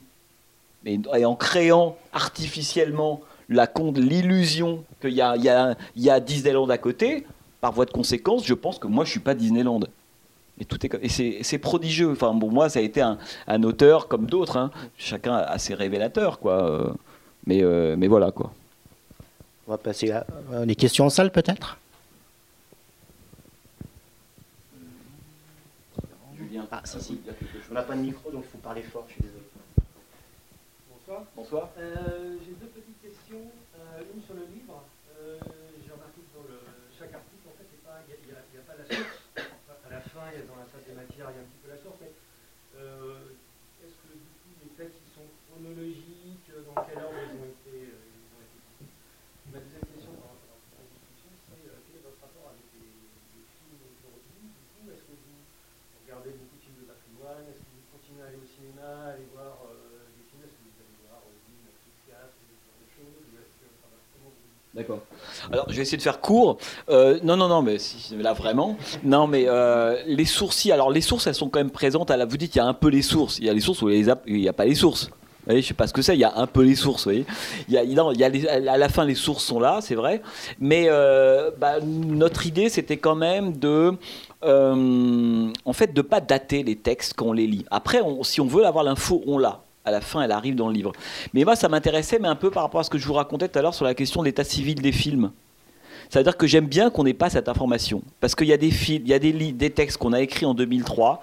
Et, 0.86 0.98
en 1.26 1.36
créant 1.36 1.96
artificiellement 2.12 3.20
l'illusion 3.48 4.84
qu'il 5.00 5.12
y 5.12 5.20
a, 5.20 6.20
Disneyland 6.20 6.68
à 6.70 6.78
côté, 6.78 7.26
par 7.60 7.72
voie 7.72 7.84
de 7.84 7.90
conséquence, 7.90 8.46
je 8.46 8.54
pense 8.54 8.78
que 8.78 8.86
moi, 8.86 9.04
je 9.04 9.10
suis 9.10 9.20
pas 9.20 9.34
Disneyland. 9.34 9.80
Et 10.58 10.64
tout 10.64 10.78
est 10.84 10.94
et 11.02 11.42
c'est 11.42 11.58
prodigieux. 11.58 12.12
Enfin, 12.12 12.36
pour 12.38 12.52
moi, 12.52 12.68
ça 12.68 12.78
a 12.78 12.82
été 12.82 13.00
un, 13.00 13.62
auteur 13.62 14.08
comme 14.08 14.26
d'autres. 14.26 14.56
Hein. 14.56 14.70
Chacun 14.96 15.34
a 15.34 15.58
ses 15.58 15.74
révélateurs, 15.74 16.38
quoi. 16.38 16.64
Euh, 16.64 16.92
mais, 17.46 17.62
euh, 17.62 17.96
mais 17.96 18.08
voilà, 18.08 18.30
quoi. 18.30 18.52
On 19.66 19.72
va 19.72 19.78
passer 19.78 20.10
à 20.10 20.26
les 20.64 20.74
questions 20.74 21.06
en 21.06 21.10
salle, 21.10 21.30
peut-être? 21.30 21.78
Ah, 26.72 26.82
si, 26.84 27.00
si. 27.02 27.20
On 27.70 27.74
n'a 27.74 27.82
pas 27.82 27.96
de 27.96 28.02
micro, 28.02 28.30
donc 28.30 28.44
il 28.46 28.50
faut 28.50 28.58
parler 28.58 28.82
fort, 28.82 29.04
je 29.08 29.14
suis 29.14 29.22
désolé. 29.22 29.42
Bonsoir. 31.10 31.26
Bonsoir. 31.34 31.70
Euh, 31.78 32.38
j'ai 32.46 32.54
deux 32.54 32.70
petites 32.70 33.02
questions. 33.02 33.50
Euh, 33.74 34.06
une 34.14 34.22
sur 34.22 34.34
le 34.38 34.46
livre. 34.46 34.78
Euh, 35.18 35.34
j'ai 35.82 35.90
remarqué 35.90 36.22
que 36.22 36.30
dans 36.30 36.46
le, 36.46 36.62
chaque 36.94 37.10
article, 37.10 37.42
en 37.50 37.58
fait, 37.58 37.66
il 37.66 37.82
n'y 37.82 38.30
a, 38.30 38.62
a, 38.62 38.66
pas 38.70 38.78
la 38.78 38.86
source. 38.86 39.18
à 39.34 39.90
la 39.90 39.98
fin, 39.98 40.30
il 40.30 40.38
y 40.38 40.42
a 40.42 40.46
dans 40.46 40.62
la 40.62 40.68
salle 40.70 40.86
des 40.86 40.94
matières, 40.94 41.34
il 41.34 41.36
y 41.36 41.40
a 41.40 41.42
un 41.42 41.50
petit 41.50 41.58
peu 41.58 41.74
la 41.74 41.80
source, 41.82 41.98
mais 41.98 42.14
est-ce 43.82 43.96
que 44.06 44.14
du 44.14 44.30
coup, 44.38 44.54
les 44.62 44.70
textes 44.78 45.02
qui 45.02 45.10
sont 45.10 45.26
chronologiques, 45.50 46.54
dans 46.54 46.78
quel 46.86 47.02
ordre 47.02 47.18
ils 47.18 47.34
ont 47.34 47.50
été, 47.50 47.90
ils 47.90 48.30
ont 48.30 48.42
été 48.46 48.86
Ma 49.50 49.58
deuxième 49.58 49.90
question 49.90 50.14
par 50.22 50.38
rapport 50.38 50.54
à 50.54 50.62
cette 50.78 50.86
discussion, 50.86 51.34
c'est 51.34 51.66
quel 51.66 51.98
est 51.98 52.04
votre 52.06 52.22
rapport 52.22 52.54
avec 52.54 52.62
les, 52.78 52.94
les 53.34 53.44
films 53.58 53.82
aujourd'hui 53.90 54.54
Du 54.54 54.62
coup, 54.70 54.86
est-ce 54.94 55.02
que 55.10 55.18
vous 55.18 55.42
regardez 56.06 56.38
beaucoup 56.38 56.54
de 56.54 56.62
films 56.62 56.78
de 56.78 56.86
patrimoine 56.86 57.50
aller 58.18 58.36
au 58.36 58.48
cinéma, 58.48 59.14
aller 59.14 59.28
voir 59.32 59.64
euh, 59.70 60.04
des 60.12 60.24
films 60.28 60.44
Est-ce 60.44 60.56
que 60.58 60.66
vous 60.66 60.76
allez 60.82 60.98
voir 61.06 61.22
euh, 61.24 61.36
Dune, 61.46 61.64
ce 61.72 62.10
genre 62.10 62.28
de 62.76 62.88
choses 62.90 63.16
Ou 63.16 63.34
est-ce 63.38 63.54
que, 63.56 63.66
comment 64.12 64.32
vous 64.34 64.69
Alors, 65.52 65.66
je 65.68 65.76
vais 65.76 65.82
essayer 65.82 65.98
de 65.98 66.02
faire 66.02 66.20
court. 66.20 66.58
Euh, 66.88 67.18
non, 67.22 67.36
non, 67.36 67.48
non, 67.48 67.62
mais 67.62 67.76
là 68.18 68.32
vraiment. 68.32 68.76
Non, 69.04 69.26
mais 69.26 69.44
euh, 69.46 69.96
les 70.06 70.24
sourcils. 70.24 70.72
Alors, 70.72 70.90
les 70.90 71.00
sources, 71.00 71.26
elles 71.26 71.34
sont 71.34 71.48
quand 71.48 71.60
même 71.60 71.70
présentes. 71.70 72.10
À 72.10 72.24
vous 72.24 72.36
dites, 72.36 72.54
il 72.54 72.58
y 72.58 72.60
a 72.60 72.66
un 72.66 72.74
peu 72.74 72.88
les 72.88 73.02
sources. 73.02 73.38
Il 73.38 73.46
y 73.46 73.50
a 73.50 73.52
les 73.52 73.60
sources 73.60 73.82
où 73.82 73.88
il 73.90 74.04
n'y 74.26 74.48
a 74.48 74.52
pas 74.52 74.64
les 74.64 74.74
sources. 74.74 75.10
Je 75.48 75.60
sais 75.62 75.74
pas 75.74 75.86
ce 75.86 75.92
que 75.92 76.02
c'est. 76.02 76.14
Il 76.14 76.20
y 76.20 76.24
a 76.24 76.36
un 76.36 76.46
peu 76.46 76.62
les 76.62 76.76
sources. 76.76 77.04
Vous 77.04 77.10
voyez. 77.10 77.26
Il 77.68 77.74
y 77.74 78.24
a, 78.24 78.72
à 78.72 78.78
la 78.78 78.88
fin, 78.88 79.04
les 79.04 79.14
sources 79.14 79.44
sont 79.44 79.58
là, 79.58 79.80
c'est 79.80 79.94
vrai. 79.94 80.22
Mais 80.60 80.86
euh, 80.88 81.50
bah, 81.58 81.80
notre 81.80 82.46
idée, 82.46 82.68
c'était 82.68 82.98
quand 82.98 83.16
même 83.16 83.56
de, 83.56 83.92
en 84.42 85.72
fait, 85.72 85.92
de 85.92 86.02
pas 86.02 86.20
dater 86.20 86.62
les 86.62 86.76
textes 86.76 87.14
quand 87.14 87.26
on 87.26 87.32
les 87.32 87.46
lit. 87.46 87.64
Après, 87.70 88.00
si 88.22 88.40
on 88.40 88.46
veut 88.46 88.66
avoir 88.66 88.84
l'info, 88.84 89.22
on 89.26 89.38
l'a 89.38 89.62
à 89.84 89.90
la 89.90 90.00
fin, 90.00 90.22
elle 90.22 90.32
arrive 90.32 90.54
dans 90.54 90.68
le 90.68 90.74
livre. 90.74 90.92
Mais 91.32 91.44
moi, 91.44 91.56
ça 91.56 91.68
m'intéressait, 91.68 92.18
mais 92.18 92.28
un 92.28 92.36
peu 92.36 92.50
par 92.50 92.62
rapport 92.62 92.80
à 92.80 92.84
ce 92.84 92.90
que 92.90 92.98
je 92.98 93.06
vous 93.06 93.14
racontais 93.14 93.48
tout 93.48 93.58
à 93.58 93.62
l'heure 93.62 93.74
sur 93.74 93.84
la 93.84 93.94
question 93.94 94.20
de 94.20 94.26
l'état 94.26 94.44
civil 94.44 94.80
des 94.80 94.92
films. 94.92 95.30
C'est-à-dire 96.10 96.36
que 96.36 96.48
j'aime 96.48 96.66
bien 96.66 96.90
qu'on 96.90 97.04
n'ait 97.04 97.14
pas 97.14 97.30
cette 97.30 97.48
information. 97.48 98.02
Parce 98.18 98.34
qu'il 98.34 98.48
y 98.48 98.52
a 98.52 98.56
des 98.56 98.72
films, 98.72 99.04
il 99.04 99.10
y 99.10 99.14
a 99.14 99.20
des, 99.20 99.32
des 99.32 99.70
textes 99.70 99.96
qu'on 99.96 100.12
a 100.12 100.20
écrits 100.20 100.44
en 100.44 100.54
2003 100.54 101.22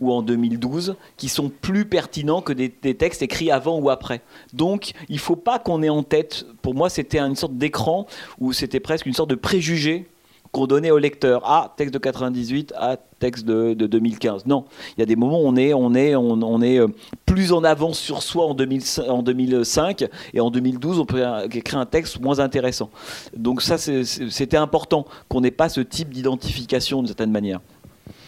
ou 0.00 0.12
en 0.12 0.22
2012 0.22 0.96
qui 1.16 1.28
sont 1.28 1.48
plus 1.48 1.84
pertinents 1.84 2.42
que 2.42 2.52
des, 2.52 2.74
des 2.82 2.96
textes 2.96 3.22
écrits 3.22 3.52
avant 3.52 3.78
ou 3.78 3.90
après. 3.90 4.22
Donc, 4.52 4.90
il 5.08 5.14
ne 5.14 5.20
faut 5.20 5.36
pas 5.36 5.60
qu'on 5.60 5.84
ait 5.84 5.88
en 5.88 6.02
tête, 6.02 6.46
pour 6.62 6.74
moi, 6.74 6.90
c'était 6.90 7.20
une 7.20 7.36
sorte 7.36 7.56
d'écran 7.56 8.06
où 8.40 8.52
c'était 8.52 8.80
presque 8.80 9.06
une 9.06 9.14
sorte 9.14 9.30
de 9.30 9.36
préjugé 9.36 10.08
qu'on 10.54 10.68
donnait 10.68 10.92
au 10.92 10.98
lecteur. 10.98 11.42
Ah, 11.44 11.74
texte 11.76 11.92
de 11.92 11.98
98, 11.98 12.72
ah, 12.78 12.96
texte 13.18 13.44
de, 13.44 13.74
2015. 13.74 14.46
Non, 14.46 14.64
il 14.96 15.00
y 15.00 15.02
a 15.02 15.06
des 15.06 15.16
moments 15.16 15.42
où 15.42 15.46
on 15.46 15.56
est, 15.56 15.74
on 15.74 15.94
est, 15.94 16.14
on, 16.14 16.62
est 16.62 16.78
euh, 16.78 16.86
plus 17.26 17.52
en 17.52 17.64
avance 17.64 17.98
sur 17.98 18.22
soi 18.22 18.46
en, 18.46 18.54
2005 18.54 20.04
et 20.32 20.40
en 20.40 20.50
2012, 20.50 21.00
on 21.00 21.06
peut 21.06 21.24
écrire 21.50 21.80
un 21.80 21.86
texte 21.86 22.20
moins 22.20 22.38
intéressant. 22.38 22.88
Donc 23.36 23.62
ça, 23.62 23.78
c'était 23.78 24.56
important 24.56 25.06
qu'on 25.28 25.40
n'ait 25.40 25.50
pas 25.50 25.68
ce 25.68 25.80
type 25.80 26.10
d'identification 26.10 26.98
d'une 26.98 27.08
certaine 27.08 27.32
manière. 27.32 27.60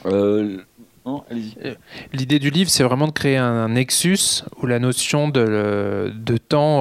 Euh, 0.07 0.59
euh, 1.07 1.75
l'idée 2.13 2.41
du 2.41 2.51
livre, 2.51 2.71
c'est 2.71 2.83
vraiment 2.83 3.07
de 3.07 3.13
créer 3.13 3.37
un, 3.37 3.69
nexus 3.69 4.43
où 4.61 4.67
la 4.67 4.81
notion 4.81 5.29
de, 5.29 6.37
temps, 6.49 6.81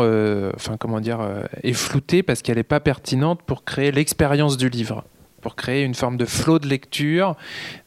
enfin 0.55 0.77
comment 0.79 0.99
dire, 0.99 1.19
est 1.61 1.73
floutée 1.73 2.23
parce 2.23 2.41
qu'elle 2.41 2.57
n'est 2.57 2.63
pas 2.63 2.79
pertinente 2.79 3.43
pour 3.43 3.63
créer 3.63 3.91
l'expérience 3.91 4.57
du 4.57 4.69
livre 4.69 5.03
pour 5.45 5.55
créer 5.55 5.83
une 5.83 5.93
forme 5.93 6.17
de 6.17 6.25
flot 6.25 6.57
de 6.57 6.67
lecture 6.67 7.35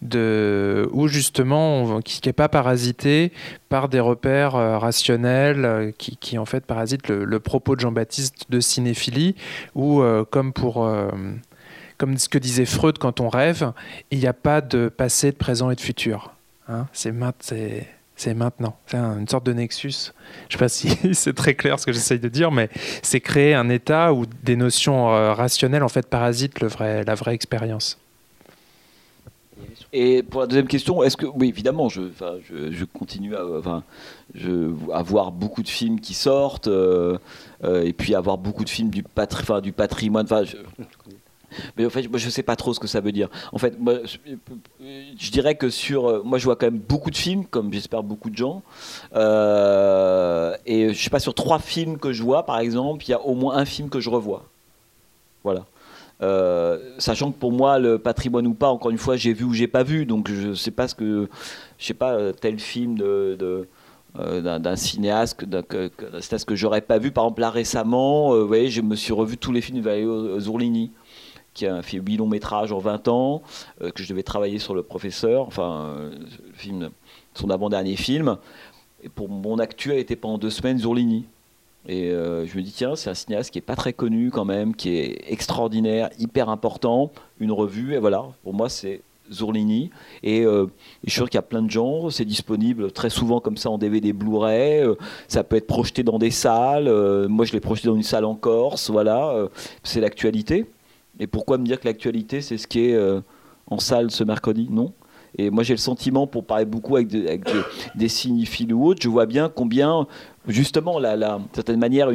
de, 0.01 0.89
où 0.93 1.09
justement 1.09 2.01
qui 2.02 2.20
n'est 2.24 2.32
pas 2.32 2.48
parasité 2.48 3.32
par 3.68 3.89
des 3.89 3.98
repères 3.98 4.55
euh, 4.55 4.78
rationnels 4.78 5.64
euh, 5.64 5.90
qui, 5.90 6.39
en 6.39 6.44
fait 6.44 6.64
parasitent 6.64 7.09
le, 7.09 7.40
propos 7.40 7.74
de 7.74 7.80
Jean-Baptiste 7.80 8.44
de 8.48 8.60
cinéphilie 8.60 9.35
ou 9.74 10.02
euh, 10.02 10.24
comme 10.24 10.52
pour 10.52 10.89
comme 11.97 12.16
ce 12.16 12.28
que 12.28 12.39
disait 12.39 12.64
Freud 12.64 12.97
quand 12.98 13.20
on 13.20 13.28
rêve, 13.28 13.72
il 14.12 14.20
n'y 14.20 14.28
a 14.28 14.32
pas 14.32 14.60
de 14.60 14.89
passé, 14.89 15.32
de 15.32 15.36
présent 15.36 15.72
et 15.72 15.74
de 15.74 15.80
futur. 15.80 16.35
Hein 16.68 16.86
c'est 16.93 17.97
c'est 18.18 18.34
maintenant. 18.34 18.76
C'est 18.86 18.96
une 18.96 19.28
sorte 19.28 19.46
de 19.46 19.52
nexus. 19.52 20.12
Je 20.48 20.56
ne 20.56 20.58
sais 20.58 20.58
pas 20.58 20.68
si 20.68 20.88
c'est 21.14 21.34
très 21.34 21.54
clair 21.54 21.78
ce 21.78 21.86
que 21.86 21.92
j'essaye 21.92 22.18
de 22.18 22.28
dire, 22.28 22.50
mais 22.50 22.68
c'est 23.02 23.20
créer 23.20 23.54
un 23.54 23.68
état 23.68 24.12
où 24.12 24.26
des 24.42 24.56
notions 24.56 25.10
euh, 25.10 25.32
rationnelles 25.32 25.84
en 25.84 25.88
fait 25.88 26.06
parasitent 26.06 26.60
le 26.60 26.68
vrai, 26.68 27.04
la 27.04 27.14
vraie 27.14 27.34
expérience. 27.34 27.98
Et 29.92 30.22
pour 30.22 30.42
la 30.42 30.46
deuxième 30.46 30.66
question, 30.66 31.02
est-ce 31.02 31.16
que 31.16 31.24
oui, 31.24 31.48
évidemment, 31.48 31.88
je, 31.88 32.02
continue 32.84 33.34
à, 33.34 33.42
enfin, 33.58 33.82
voir 35.02 35.32
beaucoup 35.32 35.62
de 35.62 35.68
films 35.68 36.00
qui 36.00 36.12
sortent, 36.12 36.68
euh, 36.68 37.16
euh, 37.64 37.84
et 37.84 37.94
puis 37.94 38.14
avoir 38.14 38.36
beaucoup 38.36 38.64
de 38.64 38.70
films 38.70 38.90
du, 38.90 39.02
patri, 39.02 39.44
du 39.62 39.72
patrimoine. 39.72 40.26
Mais 41.76 41.86
en 41.86 41.90
fait, 41.90 42.08
moi, 42.08 42.18
je 42.18 42.28
sais 42.28 42.42
pas 42.42 42.56
trop 42.56 42.74
ce 42.74 42.80
que 42.80 42.86
ça 42.86 43.00
veut 43.00 43.12
dire. 43.12 43.28
En 43.52 43.58
fait, 43.58 43.78
moi, 43.78 43.94
je, 44.04 45.30
dirais 45.30 45.54
que 45.54 45.70
sur. 45.70 46.06
Euh, 46.06 46.22
moi, 46.24 46.38
je 46.38 46.44
vois 46.44 46.56
quand 46.56 46.66
même 46.66 46.78
beaucoup 46.78 47.10
de 47.10 47.16
films, 47.16 47.44
comme 47.46 47.72
j'espère 47.72 48.02
beaucoup 48.02 48.30
de 48.30 48.36
gens. 48.36 48.62
Euh, 49.14 50.54
et 50.66 50.92
je 50.92 51.02
sais 51.02 51.10
pas, 51.10 51.20
sur 51.20 51.34
trois 51.34 51.58
films 51.58 51.98
que 51.98 52.12
je 52.12 52.22
vois, 52.22 52.44
par 52.44 52.58
exemple, 52.58 53.04
il 53.04 53.10
y 53.10 53.14
a 53.14 53.20
au 53.20 53.34
moins 53.34 53.56
un 53.56 53.64
film 53.64 53.88
que 53.88 54.00
je 54.00 54.10
revois. 54.10 54.44
Voilà. 55.44 55.64
Euh, 56.20 56.78
sachant 56.98 57.30
que 57.30 57.38
pour 57.38 57.52
moi, 57.52 57.78
le 57.78 57.98
patrimoine 57.98 58.46
ou 58.46 58.54
pas, 58.54 58.68
encore 58.68 58.90
une 58.90 58.98
fois, 58.98 59.16
j'ai 59.16 59.32
vu 59.32 59.44
ou 59.44 59.54
j'ai 59.54 59.68
pas 59.68 59.82
vu. 59.82 60.04
Donc, 60.04 60.30
je 60.30 60.54
sais 60.54 60.72
pas 60.72 60.88
ce 60.88 60.94
que. 60.94 61.28
Je 61.78 61.86
sais 61.86 61.94
pas, 61.94 62.32
tel 62.32 62.58
film 62.58 62.96
de, 62.98 63.66
d'un 64.14 64.76
cinéaste, 64.76 65.44
d'un 65.44 65.62
cinéaste 66.20 66.44
que 66.44 66.56
j'aurais 66.56 66.80
pas 66.80 66.98
vu. 66.98 67.10
Par 67.12 67.24
exemple, 67.24 67.40
là 67.40 67.50
récemment, 67.50 68.36
vous 68.36 68.46
voyez, 68.46 68.68
je 68.68 68.82
me 68.82 68.96
suis 68.96 69.12
revu 69.12 69.38
tous 69.38 69.52
les 69.52 69.60
films 69.60 69.80
de 69.80 70.40
Zourlini 70.40 70.90
qui 71.59 71.66
a 71.66 71.82
fait 71.82 71.98
8 71.98 72.18
longs 72.18 72.28
métrages 72.28 72.70
en 72.70 72.78
20 72.78 73.09
ans, 73.09 73.43
euh, 73.82 73.90
que 73.90 74.02
je 74.02 74.09
devais 74.09 74.22
travailler 74.22 74.60
sur 74.60 74.74
le 74.74 74.85
professeur, 74.85 75.47
enfin, 75.48 75.97
euh, 75.98 76.89
son 77.35 77.51
avant-dernier 77.51 77.97
film. 77.97 78.36
Et 79.02 79.09
pour 79.09 79.28
mon 79.28 79.59
actuel, 79.59 79.98
était 79.98 80.14
pendant 80.14 80.39
deux 80.39 80.51
semaines 80.51 80.78
Zourlini. 80.78 81.26
Et 81.89 82.10
euh, 82.10 82.47
je 82.47 82.56
me 82.56 82.62
dis, 82.62 82.70
tiens, 82.70 82.94
c'est 82.94 83.10
un 83.10 83.14
cinéaste 83.14 83.51
qui 83.51 83.59
est 83.59 83.62
pas 83.62 83.74
très 83.74 83.93
connu 83.93 84.30
quand 84.30 84.44
même, 84.44 84.74
qui 84.76 84.90
est 84.90 85.24
extraordinaire, 85.26 86.10
hyper 86.20 86.48
important, 86.48 87.10
une 87.40 87.51
revue, 87.51 87.94
et 87.94 87.98
voilà, 87.98 88.24
pour 88.44 88.55
moi, 88.55 88.68
c'est 88.68 89.01
Zourlini. 89.32 89.90
Et, 90.22 90.43
je 90.43 90.68
suis 91.05 91.10
sûr 91.10 91.28
qu'il 91.28 91.39
y 91.39 91.39
a 91.39 91.43
plein 91.43 91.62
de 91.62 91.70
gens, 91.70 92.09
c'est 92.09 92.24
disponible 92.24 92.93
très 92.93 93.10
souvent 93.10 93.40
comme 93.40 93.56
ça 93.56 93.68
en 93.68 93.78
DVD 93.78 94.12
Blu-ray, 94.12 94.86
ça 95.26 95.44
peut 95.44 95.56
être 95.56 95.66
projeté 95.66 96.02
dans 96.02 96.18
des 96.18 96.30
salles, 96.30 96.89
moi 97.28 97.44
je 97.44 97.52
l'ai 97.52 97.60
projeté 97.60 97.89
dans 97.89 97.94
une 97.94 98.02
salle 98.02 98.24
en 98.24 98.35
Corse, 98.35 98.90
voilà, 98.90 99.48
c'est 99.82 100.01
l'actualité. 100.01 100.66
Et 101.20 101.26
pourquoi 101.26 101.58
me 101.58 101.64
dire 101.64 101.80
que 101.80 101.86
l'actualité, 101.86 102.40
c'est 102.40 102.58
ce 102.58 102.66
qui 102.66 102.86
est 102.86 102.94
euh, 102.94 103.20
en 103.66 103.78
salle 103.78 104.10
ce 104.10 104.24
mercredi? 104.24 104.68
Non. 104.70 104.92
Et 105.36 105.50
moi, 105.50 105.62
j'ai 105.62 105.74
le 105.74 105.78
sentiment, 105.78 106.26
pour 106.26 106.44
parler 106.44 106.64
beaucoup 106.64 106.96
avec, 106.96 107.08
des, 107.94 108.08
cinéphiles 108.08 108.72
ou 108.72 108.86
autres, 108.86 109.02
je 109.02 109.08
vois 109.08 109.26
bien 109.26 109.50
combien, 109.54 110.06
justement, 110.46 110.98
la, 110.98 111.38
certaine 111.52 111.78
manière, 111.78 112.08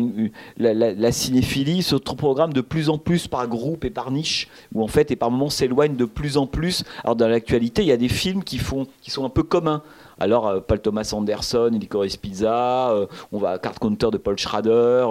la, 0.57 1.11
cinéphilie 1.11 1.83
se 1.83 1.95
programme 1.95 2.53
de 2.53 2.61
plus 2.61 2.89
en 2.89 2.97
plus 2.97 3.27
par 3.27 3.47
groupe 3.47 3.85
et 3.85 3.89
par 3.89 4.11
niche, 4.11 4.49
où 4.73 4.83
en 4.83 4.87
fait, 4.87 5.11
et 5.11 5.15
par 5.15 5.29
moments, 5.29 5.49
s'éloigne 5.49 5.95
de 5.95 6.05
plus 6.05 6.37
en 6.37 6.47
plus. 6.47 6.83
Alors, 7.03 7.15
dans 7.15 7.27
l'actualité, 7.27 7.83
il 7.83 7.87
y 7.87 7.91
a 7.91 7.97
des 7.97 8.09
films 8.09 8.43
qui, 8.43 8.57
font, 8.57 8.87
qui 9.01 9.11
sont 9.11 9.25
un 9.25 9.29
peu 9.29 9.43
communs. 9.43 9.83
Alors, 10.19 10.47
euh, 10.47 10.59
Paul 10.59 10.79
Thomas 10.81 11.09
Anderson, 11.13 11.71
Licorice 11.71 12.17
Pizza, 12.17 12.91
euh, 12.91 13.05
on 13.31 13.37
va 13.37 13.51
à 13.51 13.59
Card 13.59 13.79
Counter 13.79 14.09
de 14.11 14.17
Paul 14.17 14.37
Schrader, 14.37 15.07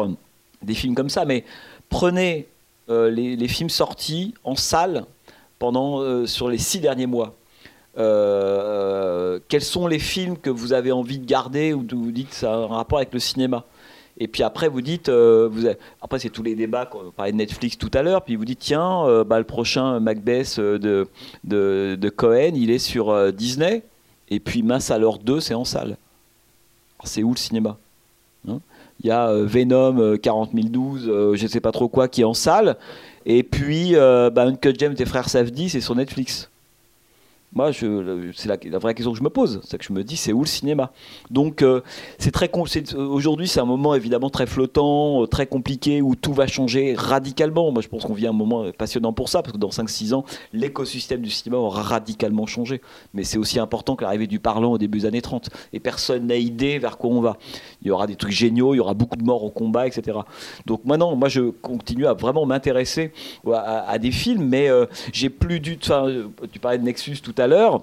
des 0.62 0.74
films 0.74 0.94
comme 0.94 1.10
ça. 1.10 1.24
Mais 1.24 1.44
prenez 1.88 2.48
euh, 2.92 3.10
les, 3.10 3.48
films 3.48 3.70
sortis 3.70 4.34
en 4.44 4.54
salle 4.54 5.06
pendant, 5.58 6.00
euh, 6.00 6.26
sur 6.26 6.48
les 6.48 6.58
six 6.58 6.78
derniers 6.78 7.06
mois. 7.06 7.34
Euh, 7.98 9.38
quels 9.48 9.62
sont 9.62 9.86
les 9.86 9.98
films 9.98 10.36
que 10.36 10.50
vous 10.50 10.72
avez 10.72 10.92
envie 10.92 11.18
de 11.18 11.26
garder 11.26 11.72
ou 11.72 11.86
vous 11.90 12.12
dites 12.12 12.30
que 12.30 12.34
ça 12.34 12.52
a 12.52 12.56
un 12.56 12.66
rapport 12.66 12.98
avec 12.98 13.12
le 13.12 13.20
cinéma? 13.20 13.64
Et 14.18 14.28
puis 14.28 14.42
après, 14.42 14.68
vous 14.68 14.82
dites, 14.82 15.10
après 16.02 16.18
c'est 16.18 16.28
tous 16.28 16.42
les 16.42 16.54
débats, 16.54 16.88
on 16.94 17.10
parlait 17.10 17.32
de 17.32 17.38
Netflix 17.38 17.78
tout 17.78 17.90
à 17.94 18.02
l'heure, 18.02 18.22
puis 18.22 18.36
vous 18.36 18.44
dites, 18.44 18.58
tiens, 18.58 19.24
bah, 19.24 19.38
le 19.38 19.44
prochain 19.44 20.00
Macbeth 20.00 20.60
de, 20.60 21.08
de, 21.44 22.08
Cohen, 22.14 22.52
il 22.54 22.70
est 22.70 22.78
sur 22.78 23.32
Disney, 23.32 23.82
et 24.28 24.38
puis 24.38 24.62
Mince 24.62 24.90
alors 24.90 25.18
2, 25.18 25.40
c'est 25.40 25.54
en 25.54 25.64
salle. 25.64 25.96
C'est 27.04 27.22
où 27.22 27.32
le 27.32 27.38
cinéma? 27.38 27.78
Hein? 28.46 28.60
Il 29.02 29.08
y 29.08 29.10
a 29.10 29.28
euh, 29.28 29.44
Venom 29.46 30.16
40012, 30.16 31.08
euh, 31.08 31.12
euh, 31.12 31.36
je 31.36 31.42
ne 31.42 31.48
sais 31.48 31.60
pas 31.60 31.72
trop 31.72 31.88
quoi, 31.88 32.08
qui 32.08 32.20
est 32.20 32.24
en 32.24 32.34
salle. 32.34 32.76
Et 33.26 33.42
puis, 33.42 33.94
bah, 33.94 34.42
Uncut 34.42 34.74
James 34.78 34.94
et 34.98 35.04
Frères 35.04 35.28
Safdie, 35.28 35.68
c'est 35.68 35.80
sur 35.80 35.94
Netflix. 35.94 36.51
Moi, 37.54 37.70
c'est 37.72 38.46
la, 38.46 38.78
vraie 38.78 38.94
question 38.94 39.12
que 39.12 39.18
je 39.18 39.22
me 39.22 39.28
pose, 39.28 39.60
c'est 39.64 39.76
que 39.76 39.84
je 39.84 39.92
me 39.92 40.02
dis, 40.02 40.16
c'est 40.16 40.32
où 40.32 40.40
le 40.40 40.46
cinéma? 40.46 40.90
Donc, 41.30 41.60
euh, 41.60 41.82
c'est 42.18 42.30
très 42.30 42.50
aujourd'hui, 42.96 43.46
c'est 43.46 43.60
un 43.60 43.66
moment 43.66 43.94
évidemment 43.94 44.30
très 44.30 44.46
flottant, 44.46 45.22
euh, 45.22 45.26
très 45.26 45.46
compliqué, 45.46 46.00
où 46.00 46.14
tout 46.14 46.32
va 46.32 46.46
changer 46.46 46.94
radicalement. 46.96 47.70
Moi, 47.70 47.82
je 47.82 47.88
pense 47.88 48.04
qu'on 48.04 48.14
vit 48.14 48.26
un 48.26 48.32
moment 48.32 48.72
passionnant 48.72 49.12
pour 49.12 49.28
ça, 49.28 49.42
parce 49.42 49.52
que 49.52 49.58
dans 49.58 49.68
5-6 49.68 50.14
ans, 50.14 50.24
l'écosystème 50.54 51.20
du 51.20 51.28
cinéma 51.28 51.58
aura 51.58 51.82
radicalement 51.82 52.46
changé. 52.46 52.80
Mais 53.12 53.22
c'est 53.22 53.36
aussi 53.36 53.58
important 53.58 53.96
que 53.96 54.04
l'arrivée 54.04 54.26
du 54.26 54.40
parlant 54.40 54.72
au 54.72 54.78
début 54.78 55.00
des 55.00 55.06
années 55.06 55.22
30. 55.22 55.50
Et 55.74 55.80
personne 55.80 56.28
n'a 56.28 56.36
idée 56.36 56.78
vers 56.78 56.96
quoi 56.96 57.10
on 57.10 57.20
va. 57.20 57.36
Il 57.82 57.88
y 57.88 57.90
aura 57.90 58.06
des 58.06 58.16
trucs 58.16 58.32
géniaux, 58.32 58.72
il 58.72 58.78
y 58.78 58.80
aura 58.80 58.94
beaucoup 58.94 59.16
de 59.16 59.24
morts 59.24 59.44
au 59.44 59.50
combat, 59.50 59.86
etc. 59.86 60.18
Donc, 60.64 60.86
maintenant, 60.86 61.14
moi, 61.16 61.28
je 61.28 61.50
continue 61.50 62.06
à 62.06 62.14
vraiment 62.14 62.46
m'intéresser 62.46 63.12
à, 63.52 63.98
des 63.98 64.10
films, 64.10 64.48
mais 64.48 64.70
euh, 64.70 64.86
j'ai 65.12 65.28
plus 65.28 65.60
du. 65.60 65.76
Tu 65.76 66.58
parlais 66.58 66.78
de 66.78 66.84
Nexus 66.84 67.18
tout 67.22 67.34
à 67.36 67.41
l'heure, 67.46 67.82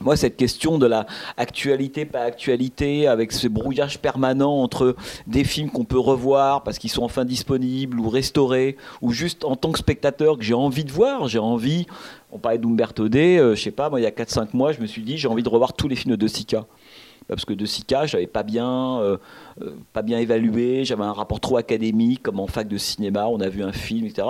moi, 0.00 0.14
cette 0.14 0.36
question 0.36 0.76
de 0.76 0.86
la 0.86 1.06
actualité, 1.38 2.04
pas 2.04 2.20
actualité, 2.20 3.08
avec 3.08 3.32
ce 3.32 3.48
brouillage 3.48 3.98
permanent 3.98 4.62
entre 4.62 4.94
des 5.26 5.42
films 5.42 5.70
qu'on 5.70 5.84
peut 5.84 5.98
revoir 5.98 6.62
parce 6.64 6.78
qu'ils 6.78 6.90
sont 6.90 7.02
enfin 7.02 7.24
disponibles 7.24 7.98
ou 7.98 8.10
restaurés, 8.10 8.76
ou 9.00 9.12
juste 9.12 9.44
en 9.44 9.56
tant 9.56 9.72
que 9.72 9.78
spectateur 9.78 10.36
que 10.36 10.44
j'ai 10.44 10.54
envie 10.54 10.84
de 10.84 10.92
voir, 10.92 11.28
j'ai 11.28 11.38
envie. 11.38 11.86
On 12.30 12.38
parlait 12.38 12.58
d'Umberto 12.58 13.08
D, 13.08 13.38
euh, 13.38 13.54
je 13.54 13.62
sais 13.62 13.70
pas, 13.70 13.88
moi, 13.88 13.98
il 13.98 14.02
y 14.02 14.06
a 14.06 14.10
4-5 14.10 14.48
mois, 14.52 14.72
je 14.72 14.80
me 14.80 14.86
suis 14.86 15.02
dit, 15.02 15.16
j'ai 15.16 15.28
envie 15.28 15.42
de 15.42 15.48
revoir 15.48 15.72
tous 15.72 15.88
les 15.88 15.96
films 15.96 16.16
de 16.16 16.26
Sika 16.26 16.66
parce 17.28 17.44
que 17.44 17.52
De 17.52 17.66
Sica, 17.66 18.06
je 18.06 18.16
n'avais 18.16 18.26
pas 18.26 18.44
euh, 18.48 19.16
euh, 19.62 19.70
pas 19.92 20.02
bien 20.02 20.18
évalué, 20.18 20.84
j'avais 20.84 21.02
un 21.02 21.12
rapport 21.12 21.40
trop 21.40 21.56
académique, 21.56 22.22
comme 22.22 22.40
en 22.40 22.46
fac 22.46 22.68
de 22.68 22.78
cinéma, 22.78 23.26
on 23.26 23.40
a 23.40 23.48
vu 23.48 23.62
un 23.62 23.72
film, 23.72 24.06
etc. 24.06 24.26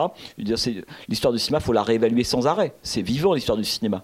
l'histoire 1.08 1.32
du 1.32 1.38
cinéma, 1.38 1.58
il 1.60 1.64
faut 1.64 1.72
la 1.72 1.82
réévaluer 1.82 2.24
sans 2.24 2.46
arrêt. 2.46 2.74
C'est 2.82 3.02
vivant 3.02 3.34
l'histoire 3.34 3.58
du 3.58 3.64
cinéma. 3.64 4.02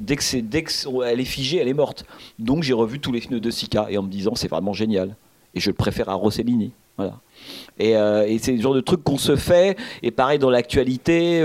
Dès 0.00 0.16
que 0.16 1.04
elle 1.04 1.20
est 1.20 1.24
figée, 1.24 1.58
elle 1.58 1.68
est 1.68 1.74
morte. 1.74 2.04
Donc 2.38 2.62
j'ai 2.62 2.72
revu 2.72 3.00
tous 3.00 3.12
les 3.12 3.20
films 3.20 3.40
de 3.40 3.50
Sica 3.50 3.86
et 3.90 3.98
en 3.98 4.02
me 4.02 4.08
disant 4.08 4.34
c'est 4.34 4.48
vraiment 4.48 4.72
génial. 4.72 5.16
Et 5.54 5.60
je 5.60 5.70
le 5.70 5.74
préfère 5.74 6.08
à 6.08 6.14
Rossellini. 6.14 6.72
Voilà. 6.96 7.20
Et, 7.78 7.90
et 7.92 8.38
c'est 8.38 8.52
le 8.52 8.60
genre 8.60 8.74
de 8.74 8.80
truc 8.80 9.02
qu'on 9.02 9.18
se 9.18 9.36
fait. 9.36 9.78
Et 10.02 10.10
pareil 10.10 10.38
dans 10.38 10.50
l'actualité 10.50 11.44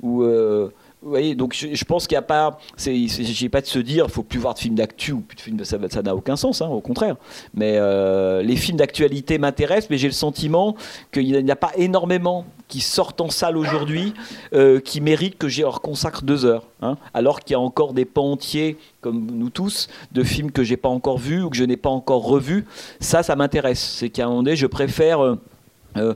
où 0.00 0.22
vous 0.22 0.70
voyez, 1.02 1.34
donc 1.34 1.54
je, 1.54 1.84
pense 1.84 2.06
qu'il 2.06 2.14
n'y 2.14 2.20
a 2.20 2.22
pas, 2.22 2.58
j'ai 2.76 3.48
pas 3.48 3.60
de 3.60 3.66
se 3.66 3.78
dire, 3.78 4.04
il 4.06 4.12
faut 4.12 4.22
plus 4.22 4.38
voir 4.38 4.54
de 4.54 4.58
films 4.58 4.74
d'actu 4.74 5.12
ou 5.12 5.20
plus 5.20 5.36
de 5.36 5.40
films, 5.40 5.64
ça, 5.64 6.02
n'a 6.02 6.14
aucun 6.14 6.36
sens, 6.36 6.60
hein, 6.60 6.68
au 6.68 6.80
contraire. 6.80 7.16
Mais 7.54 7.74
euh, 7.76 8.42
les 8.42 8.56
films 8.56 8.76
d'actualité 8.76 9.38
m'intéressent, 9.38 9.90
mais 9.90 9.98
j'ai 9.98 10.08
le 10.08 10.12
sentiment 10.12 10.76
qu'il 11.12 11.44
n'y 11.44 11.50
a 11.50 11.56
pas 11.56 11.72
énormément 11.76 12.44
qui 12.68 12.80
sortent 12.80 13.20
en 13.20 13.30
salle 13.30 13.56
aujourd'hui 13.56 14.14
euh, 14.52 14.78
qui 14.78 15.00
méritent 15.00 15.38
que 15.38 15.48
j'y 15.48 15.62
consacre 15.82 16.22
deux 16.22 16.44
heures. 16.44 16.64
Hein. 16.82 16.96
alors 17.12 17.40
qu'il 17.40 17.52
y 17.52 17.56
a 17.56 17.60
encore 17.60 17.92
des 17.92 18.06
pans 18.06 18.32
entiers, 18.32 18.78
comme 19.02 19.26
nous 19.30 19.50
tous, 19.50 19.88
de 20.12 20.22
films 20.22 20.50
que 20.50 20.64
j'ai 20.64 20.78
pas 20.78 20.88
encore 20.88 21.18
vus 21.18 21.42
ou 21.42 21.50
que 21.50 21.56
je 21.56 21.64
n'ai 21.64 21.76
pas 21.76 21.90
encore 21.90 22.24
revus. 22.24 22.64
Ça, 23.00 23.22
ça 23.22 23.36
m'intéresse. 23.36 23.96
C'est 23.98 24.08
qu'à 24.08 24.24
un 24.24 24.28
moment 24.28 24.42
donné, 24.42 24.56
je 24.56 24.66
préfère. 24.66 25.20
Euh, 25.96 26.14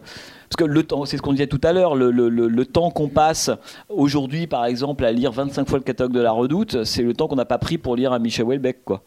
parce 0.55 0.68
que 0.68 0.72
le 0.72 0.85
temps, 0.85 1.05
c'est 1.05 1.16
ce 1.16 1.22
qu'on 1.22 1.32
disait 1.32 1.48
tout 1.48 1.60
à 1.64 1.72
l'heure, 1.72 1.97
le, 1.97 2.64
temps 2.64 2.93
qu'on 2.93 3.09
passe 3.09 3.51
aujourd'hui, 3.89 4.47
par 4.47 4.66
exemple, 4.66 5.05
à 5.05 5.10
lire 5.10 5.32
25 5.32 5.68
fois 5.68 5.78
le 5.78 5.85
catalogue 5.85 6.12
de 6.12 6.20
la 6.20 6.31
Redoute, 6.31 6.85
c'est 6.85 7.02
le 7.02 7.12
temps 7.12 7.26
qu'on 7.26 7.35
n'a 7.35 7.44
pas 7.44 7.59
pris 7.59 7.76
pour 7.76 7.97
lire 7.97 8.12
un 8.12 8.20
Michel 8.20 8.44
Houellebecq, 8.44 8.85
quoi. 8.85 9.02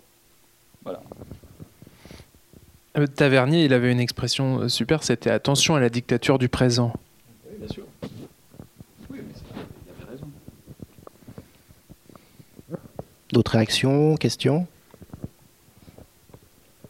Voilà. 0.83 0.99
Euh, 2.97 3.07
Tavernier, 3.07 3.63
il 3.63 3.71
avait 3.71 3.93
une 3.93 4.01
expression 4.01 4.59
euh, 4.59 4.67
super, 4.67 5.03
c'était 5.03 5.29
attention 5.29 5.75
à 5.75 5.79
la 5.79 5.89
dictature 5.89 6.37
du 6.37 6.49
présent. 6.49 6.91
Oui, 7.49 7.55
bien 7.59 7.67
sûr. 7.69 7.83
Oui, 9.09 9.19
mais 9.25 9.33
il 9.85 10.03
avait 10.03 10.11
raison. 10.11 10.27
D'autres 13.31 13.51
réactions, 13.51 14.17
questions? 14.17 14.67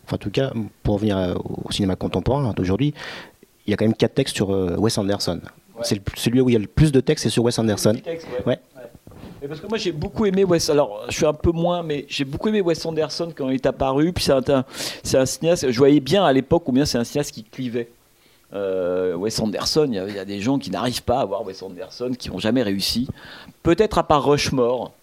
Enfin, 0.05 0.15
en 0.15 0.17
tout 0.17 0.31
cas, 0.31 0.51
pour 0.81 0.95
revenir 0.95 1.37
au 1.45 1.71
cinéma 1.71 1.95
contemporain 1.95 2.53
d'aujourd'hui, 2.53 2.95
il 3.67 3.71
y 3.71 3.73
a 3.73 3.77
quand 3.77 3.85
même 3.85 3.93
quatre 3.93 4.15
textes 4.15 4.35
sur 4.35 4.51
euh, 4.51 4.75
Wes 4.77 4.97
Anderson. 4.97 5.41
C'est 5.83 6.01
celui 6.15 6.41
où 6.41 6.49
il 6.49 6.53
y 6.53 6.55
a 6.55 6.59
le 6.59 6.67
plus 6.67 6.91
de 6.91 6.99
textes, 6.99 7.23
c'est 7.23 7.29
sur 7.29 7.43
Wes 7.43 7.59
Anderson. 7.59 7.95
ouais. 8.47 8.59
parce 9.47 9.59
que 9.59 9.67
moi 9.67 9.77
j'ai 9.77 9.91
beaucoup 9.91 10.25
aimé 10.25 10.43
Wes. 10.43 10.69
Alors 10.71 11.05
je 11.09 11.15
suis 11.15 11.25
un 11.25 11.33
peu 11.33 11.51
moins, 11.51 11.83
mais 11.83 12.05
j'ai 12.09 12.25
beaucoup 12.25 12.47
aimé 12.47 12.61
Wes 12.61 12.83
Anderson 12.83 13.31
quand 13.35 13.49
il 13.49 13.55
est 13.55 13.65
apparu. 13.65 14.11
Puis 14.11 14.23
c'est 14.23 14.49
un, 14.49 14.65
un, 15.13 15.25
cinéaste. 15.25 15.69
Je 15.69 15.77
voyais 15.77 15.99
bien 15.99 16.25
à 16.25 16.33
l'époque 16.33 16.67
ou 16.67 16.71
bien 16.71 16.85
c'est 16.85 16.97
un 16.97 17.03
cinéaste 17.03 17.31
qui 17.31 17.43
clivait. 17.43 17.89
Euh, 18.53 19.13
Wes 19.15 19.37
Anderson, 19.39 19.87
il 19.91 20.15
y, 20.15 20.19
a 20.19 20.25
des 20.25 20.39
gens 20.39 20.57
qui 20.57 20.71
n'arrivent 20.71 21.03
pas 21.03 21.19
à 21.19 21.25
voir 21.25 21.45
Wes 21.45 21.61
Anderson, 21.61 22.11
qui 22.17 22.29
n'ont 22.29 22.39
jamais 22.39 22.63
réussi. 22.63 23.07
Peut-être 23.61 23.97
à 23.97 24.03
part 24.03 24.23
Rushmore, 24.23 24.93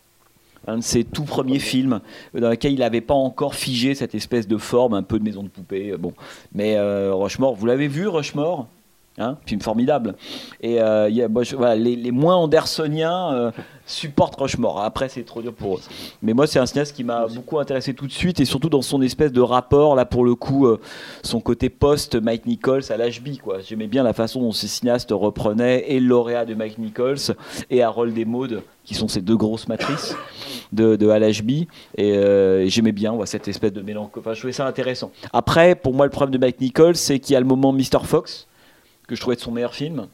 un 0.67 0.79
de 0.79 0.83
ses 0.83 1.05
tout 1.05 1.25
premiers 1.25 1.59
films 1.59 2.01
dans 2.35 2.51
lequel 2.51 2.73
il 2.73 2.81
n'avait 2.81 3.01
pas 3.01 3.15
encore 3.15 3.55
figé 3.55 3.95
cette 3.95 4.15
espèce 4.15 4.49
de 4.49 4.57
forme 4.57 4.95
un 4.95 5.03
peu 5.03 5.19
de 5.19 5.25
maison 5.25 5.43
de 5.43 5.49
poupée. 5.49 5.93
Euh, 5.93 5.99
bon, 5.99 6.13
mais 6.55 6.77
euh, 6.77 7.15
Rushmore, 7.15 7.55
vous 7.55 7.67
l'avez 7.67 7.89
vu 7.89 8.09
Rushmore? 8.09 8.69
Hein, 9.17 9.37
film 9.47 9.61
formidable. 9.61 10.17
Et 10.61 10.81
euh, 10.81 11.09
les, 11.09 12.11
moins 12.11 12.35
andersoniens 12.35 13.33
euh, 13.33 13.51
supportent 13.87 14.35
Rushmore. 14.35 14.83
Après, 14.83 15.09
c'est 15.09 15.23
trop 15.23 15.41
dur 15.41 15.55
pour 15.55 15.77
eux. 15.77 15.81
Mais 16.21 16.33
moi, 16.33 16.49
c'est 16.49 16.59
un 16.59 16.67
cinéaste 16.67 16.97
qui 16.97 17.05
m'a 17.05 17.29
beaucoup 17.29 17.61
intéressé 17.61 17.95
tout 17.95 18.09
de 18.09 18.13
suite, 18.13 18.41
et 18.41 18.45
surtout 18.45 18.69
dans 18.69 18.83
son 18.83 19.01
espèce 19.03 19.31
de 19.31 19.41
rapport, 19.41 19.95
là, 19.95 20.05
pour 20.05 20.25
le 20.25 20.35
coup, 20.35 20.67
euh, 20.67 20.81
son 21.23 21.39
côté 21.39 21.69
post-Mike 21.71 22.45
Nichols 22.47 22.83
à 22.91 22.97
l'HB. 22.97 23.39
J'aimais 23.65 23.87
bien 23.87 24.03
la 24.03 24.15
façon 24.15 24.41
dont 24.41 24.51
ces 24.51 24.67
cinéastes 24.67 25.13
reprenaient 25.13 25.85
et 25.87 26.01
le 26.01 26.09
lauréat 26.09 26.45
de 26.45 26.55
Mike 26.55 26.79
Nichols 26.79 27.37
et 27.71 27.85
Harold 27.85 28.19
et 28.19 28.25
Maud, 28.25 28.63
qui 28.83 28.95
sont 28.95 29.07
ces 29.07 29.21
deux 29.21 29.37
grosses 29.37 29.69
matrices 29.69 30.17
de, 30.73 30.97
de 30.97 31.07
Et 31.97 32.17
euh, 32.17 32.67
j'aimais 32.67 32.91
bien 32.91 33.17
cette 33.27 33.47
espèce 33.47 33.73
de 33.73 33.81
mélange. 33.81 34.09
Enfin, 34.19 34.35
je 34.35 34.41
trouvais 34.41 34.53
ça 34.53 34.67
intéressant. 34.67 35.13
Après, 35.33 35.77
pour 35.77 35.95
moi, 35.95 36.05
le 36.05 36.11
problème 36.11 36.33
de 36.33 36.39
Mike 36.45 36.61
Nichols, 36.61 36.97
c'est 36.97 37.21
qu'il 37.21 37.35
y 37.35 37.37
a 37.37 37.41
le 37.41 37.47
moment 37.47 37.73
Mr. 37.73 38.01
Fox 38.03 38.49
que 39.07 39.15
je 39.15 39.21
trouvais 39.21 39.37
de 39.37 39.41
son 39.41 39.53
meilleur 39.53 39.75
film 39.75 40.09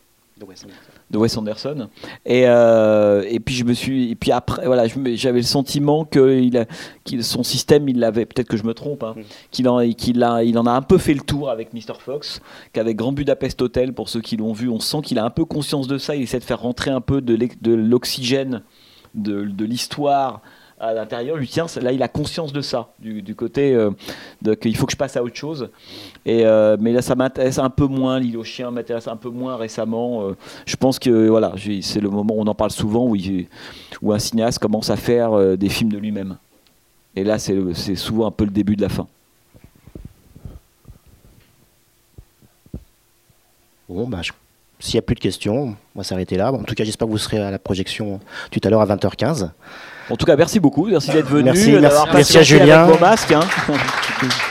de 1.10 1.18
Wes 1.18 1.36
Anderson. 1.36 1.88
Et, 2.24 2.44
euh, 2.46 3.24
et 3.28 3.40
puis 3.40 3.54
je 3.54 3.64
me 3.64 3.74
suis, 3.74 4.10
et 4.10 4.14
puis 4.14 4.32
après, 4.32 4.64
voilà, 4.64 4.86
j'avais 5.14 5.40
le 5.40 5.44
sentiment 5.44 6.04
que 6.04 6.40
il 6.40 7.24
son 7.24 7.42
système, 7.42 7.88
il 7.88 7.98
l'avait, 7.98 8.26
peut-être 8.26 8.48
que 8.48 8.56
je 8.56 8.64
me 8.64 8.72
trompe, 8.72 9.02
hein, 9.02 9.14
mm. 9.16 9.22
qu'il 9.50 9.68
en, 9.68 9.86
qu'il 9.92 10.22
a, 10.22 10.42
il 10.42 10.56
en 10.58 10.66
a 10.66 10.70
un 10.70 10.82
peu 10.82 10.98
fait 10.98 11.14
le 11.14 11.20
tour 11.20 11.50
avec 11.50 11.74
Mr. 11.74 11.94
Fox, 11.98 12.40
qu'avec 12.72 12.96
Grand 12.96 13.12
Budapest 13.12 13.60
Hotel, 13.60 13.92
pour 13.92 14.08
ceux 14.08 14.20
qui 14.20 14.36
l'ont 14.36 14.52
vu, 14.52 14.68
on 14.68 14.80
sent 14.80 15.02
qu'il 15.02 15.18
a 15.18 15.24
un 15.24 15.30
peu 15.30 15.44
conscience 15.44 15.86
de 15.86 15.98
ça. 15.98 16.16
Il 16.16 16.22
essaie 16.22 16.38
de 16.38 16.44
faire 16.44 16.60
rentrer 16.60 16.90
un 16.90 17.00
peu 17.00 17.20
de 17.20 17.74
l'oxygène 17.74 18.62
de, 19.14 19.44
de 19.44 19.64
l'histoire 19.64 20.40
à 20.80 20.94
l'intérieur 20.94 21.36
lui 21.36 21.46
tient, 21.46 21.66
là 21.80 21.92
il 21.92 22.02
a 22.02 22.08
conscience 22.08 22.52
de 22.52 22.62
ça, 22.62 22.88
du, 22.98 23.34
côté 23.34 23.74
euh, 23.74 23.90
qu'il 24.60 24.76
faut 24.76 24.86
que 24.86 24.92
je 24.92 24.96
passe 24.96 25.16
à 25.16 25.22
autre 25.22 25.36
chose. 25.36 25.68
Et, 26.24 26.46
euh, 26.46 26.76
mais 26.80 26.92
là 26.92 27.02
ça 27.02 27.14
m'intéresse 27.14 27.58
un 27.58 27.68
peu 27.68 27.86
moins, 27.86 28.18
l'île 28.18 28.38
aux 28.38 28.44
chiens 28.44 28.70
m'intéresse 28.70 29.06
un 29.06 29.16
peu 29.16 29.28
moins 29.28 29.56
récemment. 29.56 30.22
Euh, 30.22 30.36
je 30.64 30.76
pense 30.76 30.98
que 30.98 31.28
voilà, 31.28 31.52
c'est 31.82 32.00
le 32.00 32.08
moment 32.08 32.34
où 32.34 32.40
on 32.40 32.46
en 32.46 32.54
parle 32.54 32.70
souvent, 32.70 33.06
où, 33.06 33.16
où 34.02 34.12
un 34.12 34.18
cinéaste 34.18 34.58
commence 34.58 34.88
à 34.88 34.96
faire 34.96 35.56
des 35.56 35.68
films 35.68 35.92
de 35.92 35.98
lui-même. 35.98 36.38
Et 37.14 37.24
là 37.24 37.38
c'est 37.38 37.94
souvent 37.96 38.26
un 38.26 38.30
peu 38.30 38.44
le 38.44 38.50
début 38.50 38.76
de 38.76 38.82
la 38.82 38.88
fin. 38.88 39.06
Bon, 43.88 44.06
bah, 44.06 44.20
s'il 44.78 44.94
n'y 44.94 45.00
a 45.00 45.02
plus 45.02 45.16
de 45.16 45.20
questions, 45.20 45.76
on 45.94 45.98
va 45.98 46.04
s'arrêter 46.04 46.36
là. 46.36 46.52
en 46.52 46.62
tout 46.62 46.74
cas, 46.74 46.84
j'espère 46.84 47.08
que 47.08 47.12
vous 47.12 47.18
serez 47.18 47.38
à 47.38 47.50
la 47.50 47.58
projection 47.58 48.20
tout 48.50 48.60
à 48.62 48.70
l'heure 48.70 48.80
à 48.80 48.86
20h15. 48.86 49.50
En 50.10 50.16
tout 50.16 50.26
cas, 50.26 50.36
merci 50.36 50.60
beaucoup. 50.60 50.86
Merci 50.86 51.10
d'être 51.10 51.28
venu. 51.28 51.44
Merci, 51.44 51.72
merci, 51.72 51.98
merci 52.12 52.38
à 52.38 52.42
Julien. 52.42 52.82
Avec 52.82 52.94
vos 52.94 53.00
masques, 53.00 53.32
hein. 53.32 53.40